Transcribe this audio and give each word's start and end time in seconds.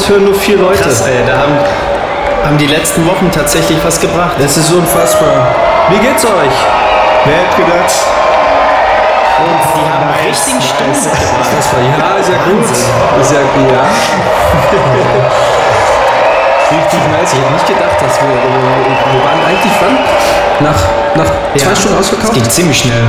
uns 0.00 0.08
hören 0.08 0.24
nur 0.24 0.34
vier 0.34 0.56
Leute. 0.56 0.80
Krass, 0.82 1.02
ey, 1.02 1.20
da 1.26 1.36
haben, 1.36 1.58
haben 2.44 2.56
die 2.56 2.66
letzten 2.66 3.06
Wochen 3.06 3.30
tatsächlich 3.30 3.78
was 3.84 4.00
gebracht. 4.00 4.36
Das 4.38 4.56
ist 4.56 4.72
unfassbar. 4.72 5.54
Wie 5.90 5.98
geht's 5.98 6.24
euch? 6.24 6.56
Wer 7.26 7.36
hätte 7.36 7.56
gedacht? 7.62 7.92
Die 9.40 9.84
haben 9.90 10.08
einen 10.08 10.26
richtigen 10.26 10.60
Stimmen 10.60 10.92
mitgebracht. 10.92 11.50
Ja, 11.98 12.16
ist 12.16 12.28
ja 12.28 12.38
gut. 12.48 12.64
Ist 13.20 13.32
ja 13.32 13.40
gut, 13.40 13.70
ja. 13.72 13.84
Richtig 16.70 17.00
nice. 17.10 17.32
Ich 17.32 17.38
hätte 17.40 17.52
nicht 17.52 17.66
gedacht, 17.66 17.96
dass 18.00 18.20
wir, 18.20 18.28
wir 18.28 18.36
wir 19.12 19.24
waren 19.24 19.40
eigentlich 19.46 19.72
wann? 19.80 19.98
Nach, 20.64 20.80
nach 21.16 21.30
zwei 21.56 21.74
Stunden 21.74 21.96
Das 21.96 22.06
ausverkauft? 22.06 22.34
ging 22.34 22.48
ziemlich 22.48 22.78
schnell. 22.78 23.04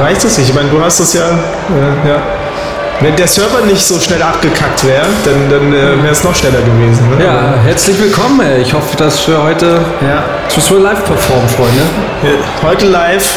Reicht 0.00 0.24
das 0.24 0.38
nicht? 0.38 0.48
Ich 0.48 0.54
meine, 0.54 0.68
du 0.68 0.82
hast 0.82 1.00
das 1.00 1.12
ja. 1.14 1.26
ja, 1.26 2.10
ja. 2.10 2.22
Wenn 3.00 3.14
der 3.14 3.28
Server 3.28 3.60
nicht 3.64 3.86
so 3.86 4.00
schnell 4.00 4.20
abgekackt 4.20 4.84
wäre, 4.84 5.06
dann, 5.24 5.48
dann 5.48 5.72
äh, 5.72 6.02
wäre 6.02 6.10
es 6.12 6.24
noch 6.24 6.34
schneller 6.34 6.60
gewesen. 6.62 7.08
Ne? 7.16 7.24
Ja, 7.24 7.54
herzlich 7.64 7.96
willkommen. 8.00 8.40
Ey. 8.40 8.60
Ich 8.62 8.74
hoffe, 8.74 8.96
dass 8.96 9.26
wir 9.28 9.40
heute 9.40 9.80
Ja. 10.00 10.24
wir 10.48 10.80
live 10.80 11.04
performen, 11.04 11.48
Freunde. 11.48 11.82
Heute 12.62 12.86
live. 12.86 13.36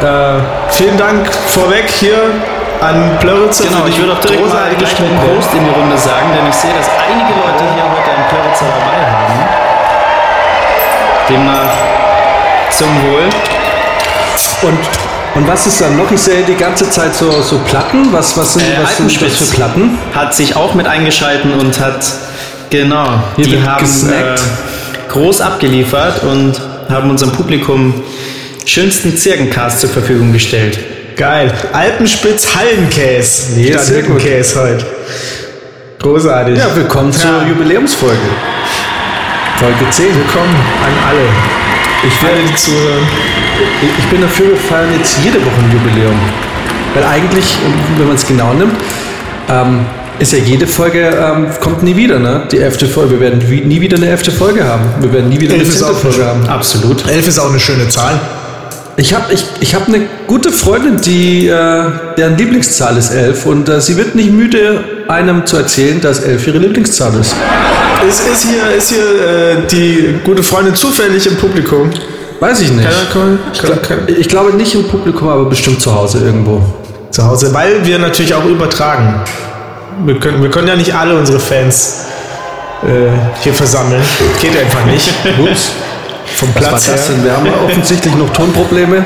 Äh, 0.00 0.38
vielen 0.68 0.96
Dank 0.96 1.28
vorweg 1.48 1.90
hier 1.90 2.18
an 2.80 3.16
Plöritzer 3.18 3.64
Genau, 3.64 3.86
ich 3.88 3.98
würde 3.98 4.12
auch 4.12 4.20
direkt 4.20 4.40
mal 4.42 4.48
großartige 4.50 4.76
gleich 4.76 4.94
einen. 4.94 5.18
Post 5.18 5.48
in 5.54 5.64
die 5.64 5.70
Runde 5.70 5.98
sagen, 5.98 6.28
denn 6.36 6.46
ich 6.48 6.54
sehe, 6.54 6.72
dass 6.74 6.86
einige 7.10 7.32
Leute 7.34 7.64
hier 7.74 7.82
heute 7.82 8.10
einen 8.14 8.28
Plöritzer 8.28 8.66
dabei 8.66 9.10
haben. 9.10 9.48
Demnach 11.28 11.72
zum 12.70 12.88
Wohl. 13.02 13.28
Und, 14.62 14.78
und 15.34 15.48
was 15.48 15.66
ist 15.66 15.80
dann 15.80 15.96
noch? 15.96 16.10
Ich 16.10 16.20
sehe 16.20 16.42
die 16.44 16.54
ganze 16.54 16.88
Zeit 16.90 17.14
so, 17.14 17.30
so 17.42 17.58
Platten. 17.58 18.12
Was, 18.12 18.36
was, 18.36 18.54
sind, 18.54 18.62
Äh, 18.62 18.82
was 18.82 18.96
sind 18.96 19.10
das 19.10 19.22
Alpenspitz 19.22 19.48
für 19.50 19.54
Platten? 19.56 19.98
Hat 20.14 20.34
sich 20.34 20.54
auch 20.56 20.74
mit 20.74 20.86
eingeschalten 20.86 21.52
und 21.52 21.78
hat, 21.80 22.04
genau, 22.70 23.22
Hier 23.36 23.44
die 23.44 23.62
haben 23.62 23.84
äh, 24.10 24.36
groß 25.10 25.40
abgeliefert 25.40 26.22
und 26.22 26.60
haben 26.88 27.10
unserem 27.10 27.32
Publikum 27.32 27.94
schönsten 28.64 29.16
Zirkencast 29.16 29.80
zur 29.80 29.90
Verfügung 29.90 30.32
gestellt. 30.32 30.78
Geil. 31.16 31.52
Alpenspitz 31.72 32.54
Hallenkäse. 32.54 33.60
Gut. 33.62 33.80
Hüttenkäse 33.88 34.60
heute. 34.60 34.86
Großartig. 36.00 36.58
Ja, 36.58 36.74
willkommen 36.74 37.12
zur 37.12 37.30
Ja. 37.30 37.46
Jubiläumsfolge. 37.46 38.18
Folge 39.58 39.90
10. 39.90 40.06
Willkommen 40.06 40.54
an 40.84 41.08
alle. 41.08 41.63
Ich, 42.06 42.22
werde, 42.22 42.40
die 42.48 42.56
zuhören. 42.56 43.06
ich 43.98 44.04
bin 44.06 44.20
dafür, 44.20 44.48
wir 44.48 44.56
feiern 44.56 44.90
jetzt 44.98 45.18
jede 45.24 45.38
Woche 45.38 45.56
ein 45.58 45.72
Jubiläum. 45.72 46.18
Weil 46.94 47.04
eigentlich, 47.04 47.56
wenn 47.96 48.06
man 48.06 48.16
es 48.16 48.26
genau 48.26 48.52
nimmt, 48.52 48.74
ähm, 49.48 49.86
ist 50.18 50.32
ja 50.32 50.38
jede 50.38 50.66
Folge, 50.66 51.00
ähm, 51.00 51.48
kommt 51.60 51.82
nie 51.82 51.96
wieder, 51.96 52.18
ne? 52.18 52.46
Die 52.52 52.58
elfte 52.58 52.86
Folge. 52.86 53.12
Wir 53.12 53.20
werden 53.20 53.50
wie, 53.50 53.62
nie 53.62 53.80
wieder 53.80 53.96
eine 53.96 54.08
elfte 54.08 54.30
Folge 54.30 54.64
haben. 54.64 54.84
Wir 55.00 55.12
werden 55.12 55.28
nie 55.28 55.40
wieder 55.40 55.54
eine 55.54 55.64
Elf 55.64 55.82
auch 55.82 55.96
Folge 55.98 56.24
haben. 56.24 56.46
Absolut. 56.48 57.08
Elf 57.08 57.26
ist 57.26 57.38
auch 57.38 57.50
eine 57.50 57.58
schöne 57.58 57.88
Zahl. 57.88 58.20
Ich 58.96 59.12
habe 59.12 59.32
ich, 59.32 59.44
ich 59.58 59.74
hab 59.74 59.88
eine 59.88 60.02
gute 60.28 60.52
Freundin, 60.52 60.98
die, 61.00 61.48
äh, 61.48 61.84
deren 62.16 62.36
Lieblingszahl 62.36 62.96
ist 62.96 63.10
11 63.10 63.44
und 63.46 63.68
äh, 63.68 63.80
sie 63.80 63.96
wird 63.96 64.14
nicht 64.14 64.30
müde, 64.30 64.84
einem 65.08 65.44
zu 65.46 65.56
erzählen, 65.58 66.00
dass 66.00 66.20
11 66.20 66.46
ihre 66.48 66.58
Lieblingszahl 66.58 67.14
ist. 67.20 67.34
Ist, 68.08 68.20
ist 68.26 68.46
hier, 68.48 68.70
ist 68.76 68.90
hier 68.90 68.98
äh, 68.98 69.56
die 69.70 70.20
gute 70.24 70.42
Freundin 70.42 70.74
zufällig 70.74 71.26
im 71.26 71.36
Publikum? 71.36 71.90
Weiß 72.40 72.60
ich 72.60 72.70
nicht. 72.72 72.86
Kann, 73.12 73.38
kann, 73.60 73.82
kann, 73.82 73.98
Ich 74.18 74.28
glaube 74.28 74.52
nicht 74.54 74.74
im 74.74 74.86
Publikum, 74.88 75.28
aber 75.28 75.44
bestimmt 75.46 75.80
zu 75.80 75.94
Hause 75.94 76.18
irgendwo. 76.18 76.62
zu 77.10 77.24
Hause, 77.24 77.54
weil 77.54 77.84
wir 77.86 77.98
natürlich 77.98 78.34
auch 78.34 78.44
übertragen. 78.44 79.20
Wir 80.04 80.18
können, 80.18 80.42
wir 80.42 80.50
können 80.50 80.68
ja 80.68 80.76
nicht 80.76 80.94
alle 80.94 81.14
unsere 81.16 81.38
Fans 81.38 82.06
äh, 82.82 82.86
hier 83.42 83.54
versammeln. 83.54 84.02
Geht 84.40 84.58
einfach 84.58 84.84
nicht. 84.86 85.08
Ups. 85.38 85.70
Vom 86.36 86.48
Was 86.54 86.62
war 86.62 86.68
Platz 86.70 86.86
das 86.86 87.08
her. 87.08 87.14
denn? 87.16 87.24
Wir 87.24 87.36
haben 87.36 87.46
ja 87.46 87.52
offensichtlich 87.64 88.14
noch 88.16 88.30
Tonprobleme, 88.32 89.04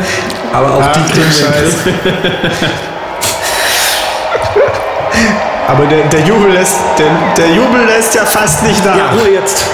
aber 0.53 0.75
auch 0.75 0.83
Ach, 0.83 0.93
die 0.93 1.13
kriegen 1.13 1.31
wir 1.31 2.59
Aber 5.69 5.87
der, 5.87 6.09
der, 6.09 6.21
Jubel 6.21 6.53
lässt, 6.53 6.77
der, 6.99 7.07
der 7.37 7.55
Jubel 7.55 7.85
lässt 7.85 8.15
ja 8.15 8.25
fast 8.25 8.63
nicht 8.63 8.83
nach. 8.85 8.97
Ja, 8.97 9.11
Ruhe 9.11 9.35
jetzt. 9.35 9.67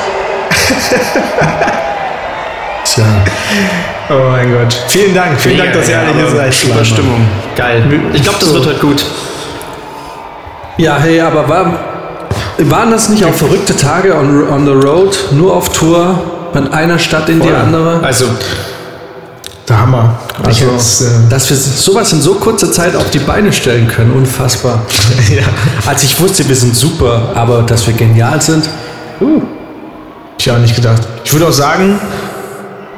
Tja. 2.85 3.05
Oh 4.11 4.31
mein 4.31 4.53
Gott. 4.53 4.75
Vielen 4.89 5.15
Dank. 5.15 5.41
Vielen 5.41 5.59
Dank, 5.59 5.73
dass 5.73 5.89
ihr 5.89 5.99
alle 5.99 6.13
hier 6.13 6.29
seid. 6.29 6.53
Super 6.53 6.85
Stimmung. 6.85 7.27
Geil. 7.57 7.83
Ich 8.13 8.23
glaube, 8.23 8.39
das 8.41 8.53
wird 8.53 8.67
heute 8.67 8.81
gut. 8.81 9.05
Ja, 10.77 10.99
hey, 10.99 11.21
aber 11.21 11.49
war, 11.49 11.79
waren 12.59 12.91
das 12.91 13.09
nicht 13.09 13.25
auch 13.25 13.33
verrückte 13.33 13.77
Tage 13.77 14.17
on, 14.17 14.49
on 14.49 14.67
the 14.67 14.73
road, 14.73 15.17
nur 15.31 15.55
auf 15.55 15.71
Tour, 15.71 16.21
von 16.53 16.73
einer 16.73 16.99
Stadt 16.99 17.29
in 17.29 17.41
die 17.41 17.49
Voll. 17.49 17.57
andere? 17.57 18.01
Also, 18.03 18.27
Der 19.69 19.79
Hammer. 19.81 20.19
Ich 20.43 20.47
Also, 20.47 20.73
jetzt, 20.73 21.01
äh, 21.03 21.05
dass 21.31 21.49
wir 21.49 21.57
sowas 21.57 22.13
in 22.13 22.21
so 22.21 22.35
kurzer 22.35 22.71
Zeit 22.71 22.95
auf 22.95 23.11
die 23.11 23.19
Beine 23.19 23.53
stellen 23.53 23.89
können, 23.89 24.13
unfassbar. 24.13 24.83
ja. 25.35 25.43
Als 25.87 26.03
ich 26.03 26.21
wusste, 26.21 26.47
wir 26.47 26.57
sind 26.57 26.77
super, 26.77 27.31
aber 27.35 27.63
dass 27.63 27.87
wir 27.87 27.95
genial 27.95 28.41
sind, 28.43 28.69
Ich 30.39 30.51
auch 30.51 30.59
nicht 30.59 30.77
gedacht. 30.77 31.03
Ich 31.25 31.33
würde 31.33 31.49
auch 31.49 31.53
sagen, 31.53 31.99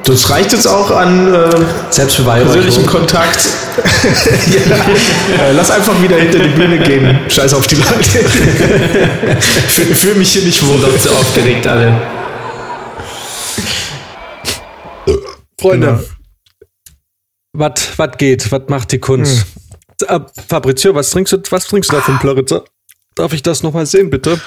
das 0.06 0.28
reicht 0.30 0.52
jetzt 0.52 0.66
auch 0.66 0.90
an 0.90 1.32
äh, 1.32 1.48
persönlichem 1.90 2.86
Kontakt. 2.86 3.38
ja. 4.68 5.44
äh, 5.44 5.52
lass 5.52 5.70
einfach 5.70 6.00
wieder 6.02 6.16
hinter 6.16 6.38
die 6.38 6.48
Bühne 6.48 6.78
gehen. 6.78 7.18
Scheiß 7.28 7.54
auf 7.54 7.66
die 7.66 7.76
Leute. 7.76 8.24
Fühle 9.68 9.94
fühl 9.94 10.14
mich 10.14 10.32
hier 10.32 10.42
nicht 10.42 10.66
wohl. 10.66 10.78
so 10.98 11.10
aufgeregt 11.10 11.66
alle. 11.66 11.92
Freunde, 15.60 16.04
was 17.58 18.16
geht? 18.18 18.50
Was 18.52 18.62
macht 18.68 18.92
die 18.92 18.98
Kunst? 18.98 19.46
Äh, 20.06 20.20
Fabrizio, 20.48 20.94
was 20.94 21.10
trinkst 21.10 21.32
du, 21.32 21.42
was 21.50 21.66
trinkst 21.66 21.90
du 21.90 21.96
da 21.96 22.02
für 22.02 22.10
einen 22.12 22.20
Plöritzer? 22.20 22.64
Darf 23.14 23.32
ich 23.32 23.42
das 23.42 23.62
nochmal 23.62 23.86
sehen, 23.86 24.10
bitte? 24.10 24.40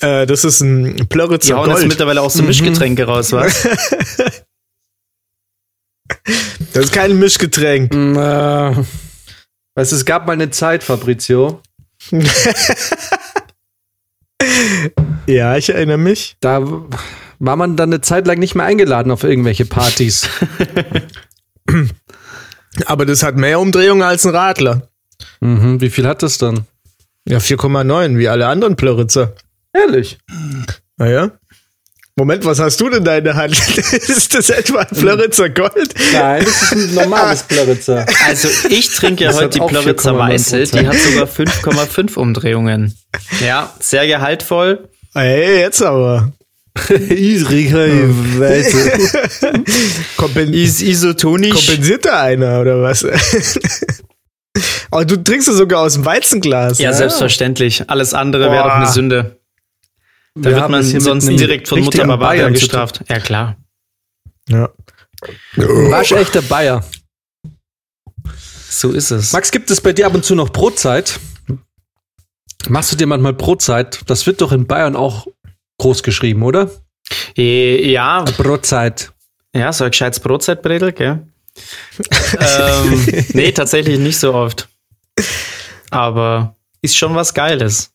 Äh, 0.00 0.26
das 0.26 0.44
ist 0.44 0.60
ein 0.60 0.96
Die 0.96 1.04
Plöritzer 1.04 1.56
hauen 1.56 1.68
jetzt 1.70 1.78
Gold. 1.78 1.88
mittlerweile 1.88 2.20
auch 2.22 2.30
so 2.30 2.42
Mischgetränke 2.42 3.04
raus, 3.04 3.32
was? 3.32 3.66
Das 6.72 6.84
ist 6.84 6.92
kein 6.92 7.18
Mischgetränk. 7.18 7.92
Mm, 7.92 8.16
äh, 8.16 8.76
weißt, 9.74 9.92
du, 9.92 9.96
es 9.96 10.04
gab 10.04 10.26
mal 10.26 10.34
eine 10.34 10.50
Zeit, 10.50 10.84
Fabrizio, 10.84 11.60
Ja, 15.26 15.56
ich 15.56 15.68
erinnere 15.70 15.98
mich. 15.98 16.36
da 16.40 16.62
war 17.38 17.56
man 17.56 17.76
dann 17.76 17.90
eine 17.92 18.00
Zeit 18.00 18.26
lang 18.26 18.38
nicht 18.38 18.54
mehr 18.54 18.64
eingeladen 18.66 19.10
auf 19.10 19.24
irgendwelche 19.24 19.66
Partys. 19.66 20.28
Aber 22.84 23.06
das 23.06 23.22
hat 23.22 23.36
mehr 23.36 23.58
Umdrehungen 23.60 24.02
als 24.02 24.26
ein 24.26 24.34
Radler. 24.34 24.88
mhm, 25.40 25.80
wie 25.80 25.90
viel 25.90 26.06
hat 26.06 26.22
das 26.22 26.38
dann? 26.38 26.66
Ja, 27.28 27.38
4,9, 27.38 28.18
wie 28.18 28.28
alle 28.28 28.46
anderen 28.46 28.76
Plöritzer. 28.76 29.32
Ehrlich? 29.72 30.18
Naja. 30.96 31.30
Moment, 32.18 32.46
was 32.46 32.58
hast 32.60 32.80
du 32.80 32.88
denn 32.88 33.04
da 33.04 33.16
in 33.18 33.24
der 33.24 33.34
Hand? 33.34 33.52
ist 33.92 34.34
das 34.34 34.48
etwa 34.48 34.80
ein 34.80 34.96
Plöritzer 34.96 35.50
Gold? 35.50 35.94
Nein, 36.14 36.44
das 36.44 36.62
ist 36.62 36.72
ein 36.72 36.94
normales 36.94 37.42
Plöritzer. 37.42 38.06
Also, 38.26 38.48
ich 38.70 38.88
trinke 38.94 39.24
ja 39.24 39.30
Das 39.32 39.40
heute 39.42 39.58
die 39.58 39.66
Plöritzer 39.66 40.12
4,9%. 40.12 40.18
Weiße. 40.18 40.62
Die 40.64 40.86
hat 40.86 40.96
sogar 40.96 41.26
5,5 41.26 42.16
Umdrehungen. 42.16 42.96
Ja, 43.44 43.74
sehr 43.80 44.06
gehaltvoll. 44.06 44.88
Ey, 45.14 45.60
jetzt 45.60 45.82
aber. 45.82 46.32
Kompen 50.16 50.52
Is 50.52 50.82
isotonisch. 50.82 51.54
kompensiert 51.54 52.04
da 52.04 52.22
einer, 52.22 52.60
oder 52.60 52.82
was? 52.82 53.04
Aber 54.90 55.04
du 55.04 55.22
trinkst 55.22 55.46
es 55.48 55.56
sogar 55.56 55.80
aus 55.80 55.94
dem 55.94 56.04
Weizenglas. 56.04 56.78
Ja, 56.78 56.92
selbstverständlich. 56.92 57.88
Alles 57.88 58.12
andere 58.14 58.50
wäre 58.50 58.64
doch 58.64 58.74
eine 58.74 58.88
Sünde. 58.88 59.38
Da 60.34 60.50
Wir 60.50 60.56
wird 60.56 60.68
man 60.68 60.82
sonst 60.82 61.26
direkt 61.26 61.68
von 61.68 61.80
Mutter 61.80 62.06
Bavaria 62.06 62.48
gestraft. 62.50 63.02
Ja, 63.08 63.20
klar. 63.20 63.56
Ja. 64.48 64.70
Waschechter 65.56 66.42
Bayer. 66.42 66.84
So 68.68 68.92
ist 68.92 69.10
es. 69.10 69.32
Max, 69.32 69.50
gibt 69.50 69.70
es 69.70 69.80
bei 69.80 69.94
dir 69.94 70.06
ab 70.06 70.14
und 70.14 70.24
zu 70.24 70.34
noch 70.34 70.50
Brotzeit? 70.50 71.18
Machst 72.68 72.92
du 72.92 72.96
dir 72.96 73.06
manchmal 73.06 73.32
Brotzeit? 73.32 74.00
Das 74.06 74.26
wird 74.26 74.40
doch 74.40 74.52
in 74.52 74.66
Bayern 74.66 74.96
auch 74.96 75.26
groß 75.78 76.02
geschrieben, 76.02 76.42
oder? 76.42 76.70
Eh, 77.36 77.90
Ja, 77.90 78.24
Brotzeit. 78.36 79.12
ja, 79.54 79.72
so 79.72 79.84
ein 79.84 79.90
gescheites 79.90 80.20
Brotzeitbredel, 80.20 80.92
gell? 80.92 81.26
ähm, 82.40 83.06
nee, 83.32 83.52
tatsächlich 83.52 83.98
nicht 83.98 84.18
so 84.18 84.34
oft. 84.34 84.68
Aber 85.90 86.56
ist 86.82 86.96
schon 86.96 87.14
was 87.14 87.32
Geiles. 87.34 87.92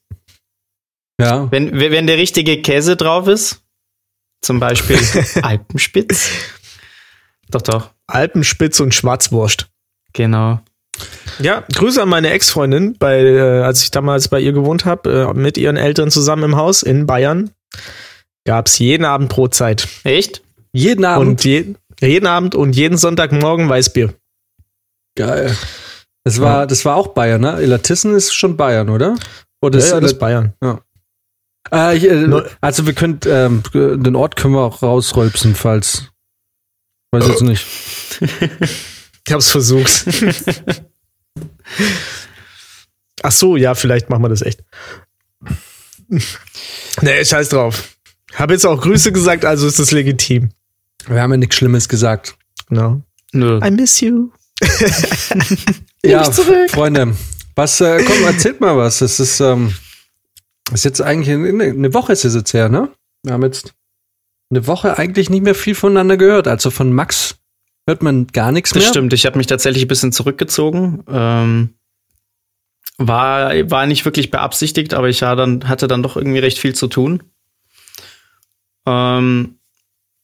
Ja. 1.20 1.52
Wenn, 1.52 1.78
wenn 1.80 2.08
der 2.08 2.18
richtige 2.18 2.62
Käse 2.62 2.96
drauf 2.96 3.28
ist, 3.28 3.62
zum 4.42 4.60
Beispiel 4.60 4.98
Alpenspitz. 5.44 6.30
Doch, 7.50 7.62
doch. 7.62 7.92
Alpenspitz 8.08 8.80
und 8.80 8.96
Schwarzwurst. 8.96 9.68
Genau. 10.14 10.60
Ja, 11.40 11.64
Grüße 11.74 12.02
an 12.02 12.10
meine 12.10 12.32
Ex-Freundin, 12.32 12.98
bei, 12.98 13.20
äh, 13.22 13.62
als 13.62 13.84
ich 13.84 13.92
damals 13.92 14.28
bei 14.30 14.40
ihr 14.40 14.52
gewohnt 14.54 14.86
habe, 14.86 15.30
äh, 15.32 15.34
mit 15.38 15.58
ihren 15.58 15.78
Eltern 15.78 16.10
zusammen 16.12 16.44
im 16.44 16.56
Haus 16.56 16.82
in 16.84 17.06
Bayern. 17.06 17.52
Gab's 18.46 18.80
jeden 18.80 19.06
Abend 19.06 19.30
Brotzeit. 19.30 19.88
Echt? 20.04 20.42
Jeden 20.74 21.06
Abend. 21.06 21.28
Und 21.28 21.44
je, 21.44 21.76
jeden 22.00 22.28
Abend 22.28 22.56
und 22.56 22.76
jeden 22.76 22.98
Sonntagmorgen 22.98 23.70
Weißbier. 23.70 24.14
Geil. 25.16 25.56
Das 26.24 26.40
war, 26.40 26.68
das 26.68 26.86
war 26.86 26.96
auch 26.96 27.10
Bayern, 27.10 27.42
ne? 27.42 27.62
Illertissen 27.62 28.16
ist 28.16 28.34
schon 28.34 28.56
Bayern, 28.58 28.90
oder? 28.90 29.16
Oder 29.62 29.80
Ja, 29.80 29.86
ist 29.86 29.92
ja, 29.92 30.00
das 30.00 30.12
ist 30.14 30.20
Bayern. 30.20 30.54
Äh, 31.72 31.98
ich, 31.98 32.10
äh, 32.10 32.16
Nur- 32.28 32.50
also 32.62 32.86
wir 32.86 32.94
können, 32.94 33.20
ähm, 33.26 33.64
den 33.74 34.16
Ort 34.16 34.36
können 34.36 34.54
wir 34.54 34.62
auch 34.62 34.82
rausrülpsen, 34.82 35.56
falls. 35.56 36.08
Weiß 37.12 37.28
jetzt 37.28 37.42
nicht. 37.42 37.66
Ich 39.28 39.34
hab's 39.34 39.52
versucht. 39.52 40.06
Ach 43.24 43.32
so, 43.32 43.56
ja, 43.56 43.76
vielleicht 43.76 44.10
machen 44.10 44.24
wir 44.24 44.30
das 44.30 44.42
echt. 44.42 44.64
Nee, 47.02 47.26
scheiß 47.26 47.50
drauf. 47.50 47.96
Hab 48.36 48.52
jetzt 48.52 48.66
auch 48.66 48.80
Grüße 48.82 49.12
gesagt, 49.12 49.46
also 49.46 49.68
ist 49.68 49.80
das 49.80 49.92
legitim. 49.92 50.50
Wir 51.08 51.22
haben 51.22 51.32
ja 51.32 51.38
nichts 51.38 51.56
Schlimmes 51.56 51.90
gesagt. 51.90 52.36
Genau. 52.70 53.02
Nö. 53.34 53.60
I 53.66 53.72
miss 53.72 54.00
you. 54.02 54.30
Ja. 56.04 56.24
Freunde, 56.70 57.16
was, 57.56 57.80
äh, 57.80 58.04
komm, 58.04 58.24
erzählt 58.24 58.60
mal 58.60 58.76
was. 58.76 59.00
Das 59.00 59.20
ist, 59.20 59.40
ähm, 59.40 59.74
ist 60.74 60.84
jetzt 60.84 61.00
eigentlich 61.00 61.30
eine, 61.30 61.64
eine 61.66 61.94
Woche 61.94 62.14
ist 62.14 62.26
es 62.26 62.34
jetzt 62.34 62.54
her, 62.56 62.70
ne? 62.70 62.90
Wir 63.22 63.34
haben 63.34 63.44
jetzt 63.44 63.76
eine 64.50 64.66
Woche 64.66 64.98
eigentlich 64.98 65.30
nicht 65.30 65.44
mehr 65.44 65.54
viel 65.54 65.76
voneinander 65.76 66.18
gehört. 66.18 66.48
Also 66.48 66.72
von 66.72 66.92
Max 66.92 67.36
hört 67.88 68.02
man 68.02 68.26
gar 68.28 68.52
nichts 68.52 68.72
Das 68.72 68.82
mehr. 68.82 68.90
stimmt, 68.90 69.14
ich 69.14 69.28
habe 69.28 69.38
mich 69.38 69.46
tatsächlich 69.46 69.86
ein 69.86 69.88
bisschen 69.90 70.12
zurückgezogen. 70.12 71.04
Ähm, 71.08 71.76
war, 73.08 73.52
war 73.70 73.86
nicht 73.86 74.06
wirklich 74.06 74.32
beabsichtigt, 74.32 74.94
aber 74.94 75.10
ich 75.10 75.20
ja 75.22 75.36
dann, 75.36 75.68
hatte 75.68 75.88
dann 75.88 76.04
doch 76.04 76.16
irgendwie 76.16 76.40
recht 76.40 76.58
viel 76.58 76.76
zu 76.76 76.88
tun. 76.88 77.24
Ähm, 78.86 79.60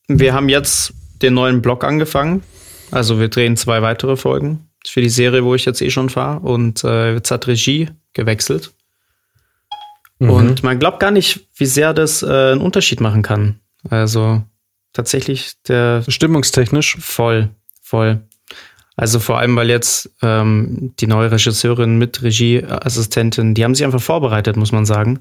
wir 0.08 0.34
haben 0.34 0.50
jetzt 0.50 0.94
den 1.22 1.34
neuen 1.34 1.62
Blog 1.62 1.84
angefangen. 1.84 2.44
Also 2.92 3.20
wir 3.20 3.28
drehen 3.28 3.58
zwei 3.58 3.82
weitere 3.82 4.16
Folgen 4.16 4.70
für 4.86 5.02
die 5.02 5.10
Serie, 5.10 5.44
wo 5.44 5.56
ich 5.56 5.66
jetzt 5.66 5.82
eh 5.82 5.90
schon 5.90 6.10
fahre. 6.10 6.40
Und 6.40 6.84
äh, 6.84 7.14
jetzt 7.14 7.32
hat 7.32 7.48
Regie 7.48 7.90
gewechselt. 8.14 8.74
Mhm. 10.20 10.30
Und 10.30 10.64
man 10.64 10.80
glaubt 10.80 11.00
gar 11.00 11.12
nicht, 11.12 11.48
wie 11.56 11.66
sehr 11.66 11.94
das 11.94 12.24
äh, 12.24 12.28
einen 12.28 12.62
Unterschied 12.62 13.02
machen 13.02 13.22
kann. 13.22 13.60
Also 13.90 14.44
tatsächlich 14.94 15.54
der 15.68 16.04
Stimmungstechnisch. 16.08 16.98
Voll, 17.00 17.50
voll. 17.82 18.27
Also 19.00 19.20
vor 19.20 19.38
allem, 19.38 19.56
weil 19.56 19.70
jetzt 19.70 20.10
ähm, 20.24 20.94
die 21.00 21.06
neue 21.08 21.32
Regisseurin 21.32 21.98
mit 22.00 22.24
Regieassistentin, 22.24 23.54
die 23.54 23.64
haben 23.64 23.76
sich 23.76 23.86
einfach 23.86 24.02
vorbereitet, 24.02 24.58
muss 24.58 24.72
man 24.72 24.86
sagen. 24.88 25.20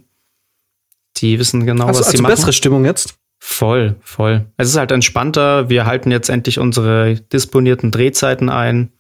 Die 1.19 1.39
wissen 1.39 1.67
genau, 1.67 1.87
Also, 1.87 2.01
was 2.01 2.07
sie 2.07 2.13
also 2.15 2.23
machen. 2.23 2.33
bessere 2.33 2.53
Stimmung 2.55 2.85
jetzt. 2.87 3.15
Voll, 3.39 3.97
voll. 4.01 4.47
Es 4.57 4.69
ist 4.69 4.77
halt 4.77 4.91
entspannter. 4.93 5.69
Wir 5.69 5.85
halten 5.85 6.11
jetzt 6.11 6.31
endlich 6.31 6.59
unsere 6.59 7.17
disponierten 7.17 7.91
Drehzeiten 7.91 8.49
ein. 8.49 8.93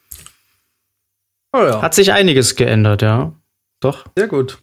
Oh 1.55 1.59
ja. 1.63 1.81
Hat 1.81 1.95
sich 1.95 2.13
einiges 2.13 2.55
geändert, 2.55 3.01
ja. 3.01 3.33
Doch. 3.81 4.05
Sehr 4.17 4.29
gut. 4.29 4.59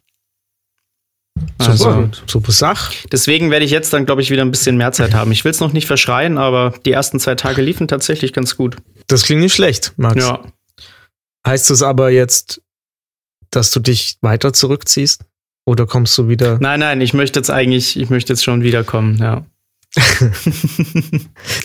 Also, 1.58 2.10
Super 2.28 2.52
Sach. 2.52 2.92
deswegen 3.12 3.50
werde 3.50 3.66
ich 3.66 3.72
jetzt 3.72 3.92
dann, 3.94 4.06
glaube 4.06 4.22
ich, 4.22 4.30
wieder 4.30 4.44
ein 4.44 4.52
bisschen 4.52 4.78
mehr 4.78 4.92
Zeit 4.92 5.14
haben. 5.14 5.32
Ich 5.32 5.44
will 5.44 5.52
es 5.52 5.60
noch 5.60 5.74
nicht 5.74 5.88
verschreien, 5.88 6.38
aber 6.38 6.74
die 6.86 6.92
ersten 6.92 7.20
zwei 7.20 7.36
Tage 7.36 7.62
liefen 7.62 7.88
tatsächlich 7.88 8.34
ganz 8.34 8.56
gut. 8.56 8.76
Das 9.08 9.24
klingt 9.24 9.42
nicht 9.42 9.56
schlecht, 9.56 9.94
Max. 9.98 10.24
Ja. 10.24 10.44
Heißt 11.46 11.70
das 11.70 11.82
aber 11.82 12.12
jetzt, 12.12 12.62
dass 13.50 13.72
du 13.72 13.80
dich 13.80 14.18
weiter 14.22 14.54
zurückziehst? 14.54 15.26
Oder 15.66 15.86
kommst 15.86 16.18
du 16.18 16.28
wieder? 16.28 16.58
Nein, 16.60 16.82
nein, 16.82 17.02
ich 17.02 17.14
möchte 17.14 17.40
jetzt 17.40 17.50
eigentlich, 17.50 17.98
ich 17.98 18.10
möchte 18.10 18.34
jetzt 18.34 18.44
schon 18.44 18.64
wiederkommen, 18.64 19.18
ja. 19.18 19.46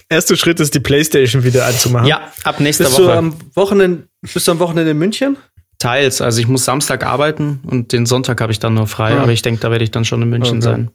Erster 0.09 0.37
Schritt 0.37 0.61
ist, 0.61 0.75
die 0.75 0.81
Playstation 0.81 1.44
wieder 1.44 1.67
anzumachen. 1.67 2.06
Ja, 2.06 2.32
ab 2.44 2.61
nächster 2.61 2.85
Bist 2.85 2.99
du 2.99 3.05
Woche. 3.05 3.14
am 3.14 3.35
Wochenende, 3.55 4.09
bist 4.21 4.47
du 4.47 4.53
am 4.53 4.59
Wochenende 4.59 4.91
in 4.93 4.99
München? 4.99 5.37
Teils. 5.78 6.20
Also 6.20 6.40
ich 6.40 6.48
muss 6.48 6.64
Samstag 6.64 7.04
arbeiten 7.04 7.60
und 7.64 7.92
den 7.92 8.04
Sonntag 8.06 8.40
habe 8.40 8.52
ich 8.52 8.58
dann 8.58 8.75
nur 8.75 8.86
frei, 8.86 9.14
Ah. 9.16 9.22
aber 9.22 9.32
ich 9.32 9.42
denke, 9.42 9.60
da 9.60 9.70
werde 9.70 9.84
ich 9.84 9.90
dann 9.90 10.04
schon 10.04 10.22
in 10.22 10.28
München 10.30 10.56
Okay. 10.58 10.62
sein. 10.64 10.90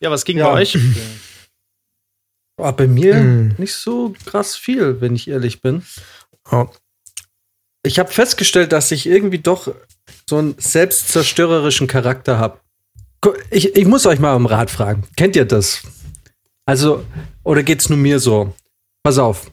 Ja, 0.00 0.10
was 0.10 0.24
ging 0.24 0.38
Ja. 0.38 0.48
bei 0.50 0.60
euch? 0.62 0.76
Oh, 2.58 2.72
bei 2.72 2.86
mir 2.86 3.14
Hm. 3.16 3.54
nicht 3.58 3.74
so 3.74 4.14
krass 4.24 4.56
viel, 4.56 5.00
wenn 5.00 5.14
ich 5.14 5.28
ehrlich 5.28 5.60
bin. 5.60 5.82
Oh. 6.50 6.66
Ich 7.84 7.98
habe 7.98 8.10
festgestellt, 8.10 8.72
dass 8.72 8.90
ich 8.90 9.06
irgendwie 9.06 9.38
doch 9.38 9.72
so 10.28 10.38
einen 10.38 10.54
selbstzerstörerischen 10.58 11.86
Charakter 11.86 12.38
habe. 12.38 12.60
Ich, 13.50 13.76
ich 13.76 13.86
muss 13.86 14.06
euch 14.06 14.18
mal 14.18 14.34
um 14.34 14.46
Rat 14.46 14.70
fragen. 14.70 15.04
Kennt 15.16 15.36
ihr 15.36 15.44
das? 15.44 15.82
Also, 16.64 17.04
oder 17.44 17.62
geht's 17.62 17.88
nur 17.88 17.98
mir 17.98 18.18
so? 18.20 18.54
Pass 19.02 19.18
auf. 19.18 19.50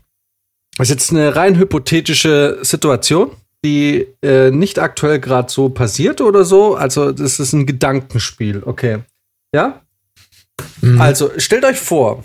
Das 0.77 0.87
ist 0.89 0.93
jetzt 0.95 1.11
eine 1.11 1.35
rein 1.35 1.57
hypothetische 1.57 2.59
Situation, 2.61 3.31
die 3.63 4.07
äh, 4.21 4.51
nicht 4.51 4.79
aktuell 4.79 5.19
gerade 5.19 5.51
so 5.51 5.69
passiert 5.69 6.21
oder 6.21 6.43
so. 6.43 6.75
Also, 6.75 7.11
das 7.11 7.39
ist 7.39 7.53
ein 7.53 7.65
Gedankenspiel. 7.65 8.63
Okay. 8.65 8.99
Ja? 9.53 9.81
Mhm. 10.81 10.99
Also, 10.99 11.31
stellt 11.37 11.65
euch 11.65 11.79
vor, 11.79 12.23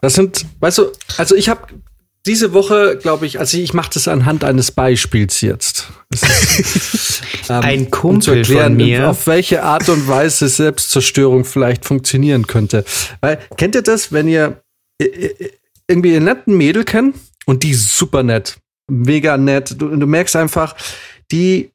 das 0.00 0.14
sind, 0.14 0.46
weißt 0.60 0.78
du, 0.78 0.92
also 1.18 1.34
ich 1.34 1.48
habe 1.48 1.66
diese 2.26 2.52
Woche, 2.52 2.98
glaube 3.00 3.26
ich, 3.26 3.38
also 3.38 3.56
ich 3.56 3.72
mache 3.72 3.90
das 3.94 4.06
anhand 4.06 4.44
eines 4.44 4.70
Beispiels 4.72 5.40
jetzt. 5.40 5.88
Ist, 6.10 7.22
ähm, 7.48 7.60
Ein 7.62 7.90
Kumpel 7.90 8.44
von 8.44 8.76
mir. 8.76 9.08
auf 9.08 9.26
welche 9.26 9.62
Art 9.62 9.88
und 9.88 10.06
Weise 10.06 10.48
Selbstzerstörung 10.48 11.44
vielleicht 11.44 11.84
funktionieren 11.84 12.46
könnte. 12.46 12.84
Weil, 13.20 13.38
kennt 13.56 13.74
ihr 13.74 13.82
das, 13.82 14.12
wenn 14.12 14.28
ihr 14.28 14.62
äh, 15.00 15.04
äh, 15.04 15.50
irgendwie 15.88 16.14
einen 16.16 16.26
netten 16.26 16.56
Mädel 16.56 16.84
kennt 16.84 17.16
und 17.46 17.62
die 17.62 17.70
ist 17.70 17.96
super 17.96 18.22
nett, 18.22 18.58
mega 18.90 19.36
nett, 19.36 19.80
du, 19.80 19.88
du 19.88 20.06
merkst 20.06 20.36
einfach, 20.36 20.74
die, 21.30 21.70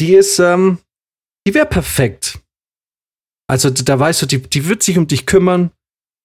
die 0.00 0.14
ist, 0.14 0.38
ähm, 0.38 0.78
die 1.46 1.54
wäre 1.54 1.66
perfekt. 1.66 2.38
Also 3.50 3.70
da 3.70 3.98
weißt 3.98 4.22
du, 4.22 4.26
die, 4.26 4.38
die 4.38 4.68
wird 4.68 4.82
sich 4.82 4.98
um 4.98 5.06
dich 5.06 5.26
kümmern, 5.26 5.70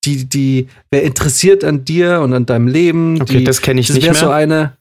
die, 0.03 0.25
die 0.25 0.67
wäre 0.91 1.03
interessiert 1.03 1.63
an 1.63 1.85
dir 1.85 2.19
und 2.21 2.33
an 2.33 2.45
deinem 2.45 2.67
Leben. 2.67 3.21
Okay, 3.21 3.39
die, 3.39 3.43
das 3.43 3.61
kenne 3.61 3.79
ich 3.79 3.87
das 3.87 3.95
nicht 3.95 4.05
wäre 4.05 4.15
so 4.15 4.25
mehr. 4.27 4.35
eine. 4.35 4.77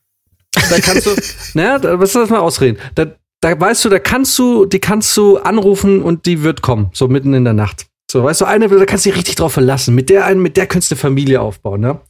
Da 0.52 0.80
kannst 0.80 1.06
du, 1.06 1.10
naja, 1.54 1.78
da, 1.78 1.98
was 1.98 2.12
soll 2.12 2.22
das 2.22 2.30
mal 2.30 2.40
ausreden? 2.40 2.78
Da, 2.94 3.06
da 3.40 3.58
weißt 3.58 3.84
du, 3.84 3.88
da 3.88 3.98
kannst 3.98 4.38
du, 4.38 4.66
die 4.66 4.80
kannst 4.80 5.16
du 5.16 5.38
anrufen 5.38 6.02
und 6.02 6.26
die 6.26 6.42
wird 6.42 6.62
kommen, 6.62 6.90
so 6.92 7.08
mitten 7.08 7.34
in 7.34 7.44
der 7.44 7.54
Nacht. 7.54 7.86
So, 8.10 8.22
weißt 8.22 8.42
du, 8.42 8.44
eine, 8.44 8.68
da 8.68 8.84
kannst 8.84 9.06
du 9.06 9.10
dich 9.10 9.18
richtig 9.18 9.36
drauf 9.36 9.52
verlassen. 9.54 9.94
Mit 9.94 10.10
der 10.10 10.26
einen, 10.26 10.42
mit 10.42 10.56
der 10.56 10.66
könntest 10.66 10.90
du 10.90 10.94
eine 10.96 11.00
Familie 11.00 11.40
aufbauen, 11.40 11.80
ne? 11.80 12.00